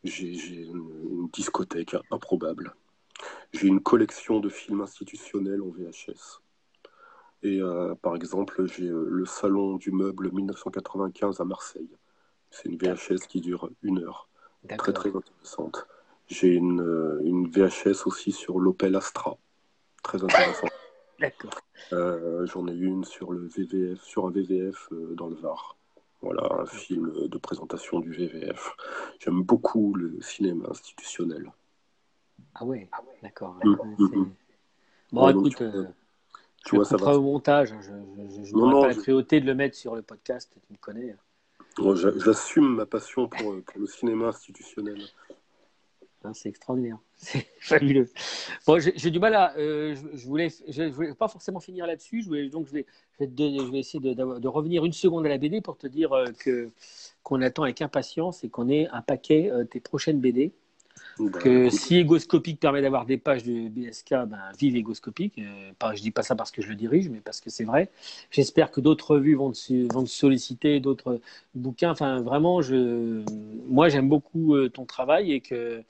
une, 0.05 1.29
discothèque 1.33 1.97
improbable. 2.11 2.75
J'ai 3.53 3.67
une 3.69 3.81
collection 3.81 4.41
de 4.41 4.49
films 4.49 4.81
institutionnels 4.81 5.63
en 5.63 5.69
VHS. 5.69 6.41
Et 7.43 7.61
euh, 7.61 7.95
par 7.95 8.17
exemple, 8.17 8.67
j'ai 8.67 8.89
euh, 8.89 9.07
le 9.09 9.25
salon 9.25 9.77
du 9.77 9.93
meuble 9.93 10.31
1995 10.33 11.41
à 11.41 11.45
Marseille. 11.45 11.91
C'est 12.51 12.69
une 12.69 12.77
VHS 12.77 13.27
qui 13.29 13.41
dure 13.41 13.71
une 13.83 14.01
heure. 14.01 14.29
Très 14.77 14.93
très 14.93 15.09
intéressante. 15.09 15.87
J'ai 16.27 16.55
une, 16.55 16.83
euh, 16.83 17.21
une, 17.25 17.49
VHS 17.49 18.07
aussi 18.07 18.33
sur 18.33 18.59
l'Opel 18.59 18.95
Astra. 18.95 19.39
Très 20.03 20.23
intéressante. 20.23 20.71
D'accord. 21.19 21.51
J'en 21.91 22.67
ai 22.67 22.75
une 22.75 23.05
sur 23.05 23.33
le 23.33 23.47
VVF, 23.47 24.03
sur 24.03 24.27
un 24.27 24.31
VVF 24.31 24.89
dans 24.91 25.29
le 25.29 25.37
Var. 25.37 25.77
Voilà, 26.23 26.47
un 26.61 26.67
film 26.67 27.29
de 27.29 27.39
présentation 27.39 28.01
du 28.01 28.11
VVF. 28.11 28.75
J'aime 29.19 29.43
beaucoup 29.43 29.95
le 29.95 30.21
cinéma 30.21 30.69
institutionnel. 30.71 31.53
Ah 32.55 32.65
ouais, 32.65 32.89
d'accord. 33.23 33.59
Mmh, 33.63 33.77
mmh, 33.99 34.05
mmh. 34.05 34.33
Bon, 35.13 35.29
écoute, 35.29 35.63
tu 36.65 36.77
vois, 36.77 36.85
ça 36.85 36.97
va. 36.97 37.17
au 37.17 37.23
montage. 37.23 37.73
Hein. 37.73 37.81
Je 37.83 38.53
n'aurai 38.55 38.89
pas 38.89 38.89
la 38.89 39.03
cruauté 39.03 39.41
de 39.41 39.47
le 39.47 39.55
mettre 39.55 39.77
sur 39.77 39.95
le 39.95 40.03
podcast, 40.03 40.53
tu 40.53 40.73
me 40.73 40.79
connais. 40.79 41.17
J'assume 42.25 42.75
ma 42.75 42.87
passion 42.87 43.29
pour, 43.29 43.53
euh, 43.53 43.63
pour, 43.63 43.81
le 43.81 43.87
cinéma 43.87 44.29
institutionnel. 44.29 44.99
Ah, 46.23 46.33
c'est 46.35 46.51
extraordinaire, 46.51 46.99
c'est 47.17 47.47
fabuleux. 47.61 48.11
Bon, 48.67 48.79
j'ai 48.79 49.11
du 49.11 49.19
mal 49.19 49.35
à. 49.35 49.57
Euh, 49.57 49.97
je, 50.13 50.27
voulais, 50.27 50.49
je, 50.69 50.83
voulais 50.83 51.15
pas 51.15 51.29
forcément 51.29 51.61
finir 51.61 51.87
là-dessus. 51.87 52.25
Donc, 52.51 52.67
je 52.67 52.73
vais, 52.73 52.87
je 53.19 53.25
vais, 53.25 53.31
je 53.37 53.71
vais 53.71 53.79
essayer 53.79 54.01
de, 54.01 54.39
de, 54.39 54.49
revenir 54.49 54.85
une 54.85 54.93
seconde 54.93 55.25
à 55.25 55.31
la 55.31 55.39
BD 55.39 55.63
pour 55.63 55.79
te 55.79 55.87
dire 55.87 56.13
euh, 56.13 56.27
que 56.39 56.71
qu'on 57.23 57.41
attend 57.41 57.63
avec 57.63 57.81
impatience 57.81 58.45
et 58.45 58.51
qu'on 58.51 58.69
ait 58.69 58.87
un 58.89 59.01
paquet 59.01 59.51
tes 59.71 59.81
prochaines 59.81 60.21
BD. 60.21 60.53
Bah, 61.29 61.39
que 61.39 61.71
si 61.71 61.97
Égoscopique 61.97 62.61
permet 62.61 62.83
d'avoir 62.83 63.05
des 63.05 63.19
pages 63.19 63.43
de 63.45 63.69
BSK, 63.69 64.11
ben, 64.27 64.39
vive 64.59 64.77
Égoscopique. 64.77 65.39
Euh, 65.39 65.73
pas, 65.79 65.95
je 65.95 66.03
dis 66.03 66.11
pas 66.11 66.23
ça 66.23 66.35
parce 66.35 66.51
que 66.51 66.63
je 66.63 66.69
le 66.69 66.75
dirige, 66.75 67.09
mais 67.09 67.21
parce 67.21 67.41
que 67.41 67.51
c'est 67.51 67.65
vrai. 67.65 67.91
J'espère 68.31 68.71
que 68.71 68.81
d'autres 68.81 69.15
revues 69.15 69.35
vont 69.35 69.53
te, 69.53 69.93
vont 69.93 70.07
solliciter, 70.07 70.81
d'autres 70.81 71.21
bouquins. 71.55 71.91
Enfin, 71.91 72.23
vraiment, 72.23 72.63
je, 72.63 73.23
moi, 73.69 73.89
j'aime 73.89 74.09
beaucoup 74.09 74.55
euh, 74.55 74.69
ton 74.69 74.87
travail 74.87 75.33
et 75.33 75.41
que 75.41 75.83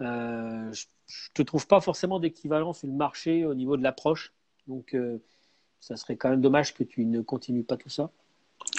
euh, 0.00 0.72
je, 0.72 0.84
ne 0.84 1.34
te 1.34 1.42
trouve 1.42 1.66
pas 1.66 1.80
forcément 1.80 2.18
d'équivalent 2.18 2.72
sur 2.72 2.88
le 2.88 2.94
marché 2.94 3.44
au 3.44 3.54
niveau 3.54 3.76
de 3.76 3.82
l'approche. 3.82 4.32
Donc, 4.66 4.96
ça 5.78 5.96
serait 5.96 6.16
quand 6.16 6.28
même 6.28 6.40
dommage 6.40 6.74
que 6.74 6.82
tu 6.82 7.04
ne 7.04 7.20
continues 7.20 7.62
pas 7.62 7.76
tout 7.76 7.88
ça. 7.88 8.10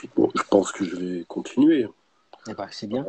je 0.03 0.43
pense 0.49 0.73
que 0.73 0.83
je 0.83 0.95
vais 0.97 1.23
continuer. 1.23 1.87
Eh 2.49 2.53
ben, 2.53 2.67
c'est 2.71 2.87
bien. 2.87 3.05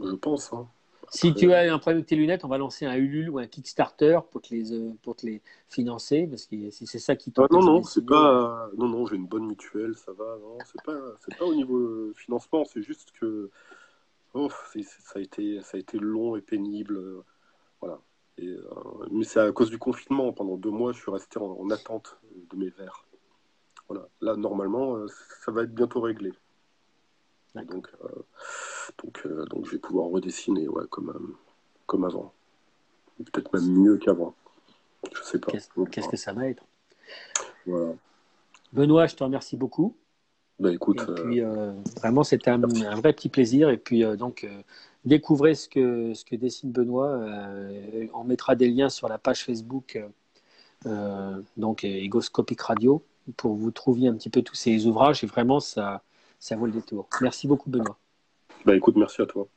Je 0.00 0.14
pense. 0.16 0.52
Hein. 0.52 0.66
Si 1.14 1.34
tu 1.34 1.52
as 1.52 1.72
un 1.72 1.78
problème 1.78 1.98
avec 1.98 2.06
tes 2.06 2.16
lunettes, 2.16 2.42
on 2.44 2.48
va 2.48 2.56
lancer 2.56 2.86
un 2.86 2.94
Ulule 2.94 3.28
ou 3.28 3.38
un 3.38 3.46
Kickstarter 3.46 4.18
pour 4.30 4.40
te 4.40 4.54
les, 4.54 4.72
euh, 4.72 4.92
pour 5.02 5.14
te 5.14 5.26
les 5.26 5.42
financer, 5.68 6.26
parce 6.26 6.46
que 6.46 6.70
si 6.70 6.86
c'est 6.86 6.98
ça 6.98 7.16
qui 7.16 7.30
ah, 7.36 7.46
Non, 7.50 7.62
non, 7.62 7.82
c'est 7.82 8.04
pas. 8.04 8.70
Non, 8.78 8.88
non, 8.88 9.04
j'ai 9.04 9.16
une 9.16 9.26
bonne 9.26 9.46
mutuelle, 9.46 9.94
ça 9.94 10.12
va. 10.12 10.38
Non, 10.40 10.56
c'est 10.64 10.82
pas, 10.82 10.98
c'est 11.20 11.36
pas 11.36 11.44
au 11.44 11.54
niveau 11.54 12.12
financement, 12.14 12.64
c'est 12.64 12.82
juste 12.82 13.12
que. 13.20 13.50
Oh, 14.32 14.48
ça, 14.48 15.18
a 15.18 15.20
été, 15.20 15.60
ça 15.60 15.76
a 15.76 15.80
été 15.80 15.98
long 15.98 16.36
et 16.36 16.40
pénible. 16.40 16.96
Euh, 16.96 17.22
voilà. 17.82 18.00
Et, 18.38 18.48
euh, 18.48 18.64
mais 19.10 19.24
c'est 19.24 19.40
à 19.40 19.52
cause 19.52 19.68
du 19.68 19.78
confinement. 19.78 20.32
Pendant 20.32 20.56
deux 20.56 20.70
mois, 20.70 20.92
je 20.92 21.00
suis 21.02 21.10
resté 21.10 21.38
en, 21.38 21.68
attente 21.68 22.16
de 22.50 22.56
mes 22.56 22.70
verres. 22.70 23.04
Voilà. 23.88 24.08
Là, 24.22 24.36
normalement, 24.36 24.96
ça 25.44 25.52
va 25.52 25.64
être 25.64 25.74
bientôt 25.74 26.00
réglé. 26.00 26.32
Donc, 27.54 27.92
donc, 29.02 29.22
euh, 29.26 29.44
donc 29.46 29.66
je 29.66 29.72
vais 29.72 29.78
pouvoir 29.78 30.06
redessiner 30.06 30.68
ouais, 30.68 30.84
comme, 30.90 31.10
euh, 31.10 31.36
comme 31.86 32.04
avant. 32.04 32.32
Peut-être 33.18 33.52
même 33.52 33.70
mieux 33.70 33.98
qu'avant. 33.98 34.34
Je 35.14 35.22
sais 35.22 35.38
pas. 35.38 35.52
Qu'est-ce 35.90 36.08
que 36.08 36.16
ça 36.16 36.32
va 36.32 36.48
être? 36.48 36.64
Voilà. 37.66 37.94
Benoît, 38.72 39.06
je 39.06 39.14
te 39.14 39.22
remercie 39.22 39.56
beaucoup. 39.56 39.96
Bah, 40.58 40.72
écoute, 40.72 41.02
et 41.08 41.22
puis, 41.22 41.40
euh, 41.40 41.72
vraiment, 41.96 42.24
c'était 42.24 42.50
un, 42.50 42.58
vrai 42.58 43.12
petit 43.12 43.28
plaisir. 43.28 43.70
Et 43.70 43.76
puis, 43.76 44.04
donc, 44.16 44.48
découvrez 45.04 45.54
ce 45.54 45.68
que, 45.68 46.14
ce 46.14 46.24
que 46.24 46.36
dessine 46.36 46.72
Benoît. 46.72 47.20
on 48.14 48.24
mettra 48.24 48.54
des 48.54 48.68
liens 48.68 48.88
sur 48.88 49.08
la 49.08 49.18
page 49.18 49.44
Facebook, 49.44 50.02
donc 51.56 51.84
Egoscopic 51.84 52.60
Radio, 52.60 53.04
pour 53.36 53.54
vous 53.54 53.70
trouver 53.70 54.06
un 54.08 54.14
petit 54.14 54.30
peu 54.30 54.42
tous 54.42 54.54
ces 54.54 54.86
ouvrages. 54.86 55.22
Et 55.22 55.26
vraiment, 55.26 55.60
ça, 55.60 56.02
ça 56.38 56.56
vaut 56.56 56.66
le 56.66 56.72
détour. 56.72 57.08
Merci 57.20 57.46
beaucoup, 57.46 57.70
Benoît. 57.70 57.98
Bah 58.64 58.74
écoute, 58.74 58.96
merci 58.96 59.22
à 59.22 59.26
toi. 59.26 59.48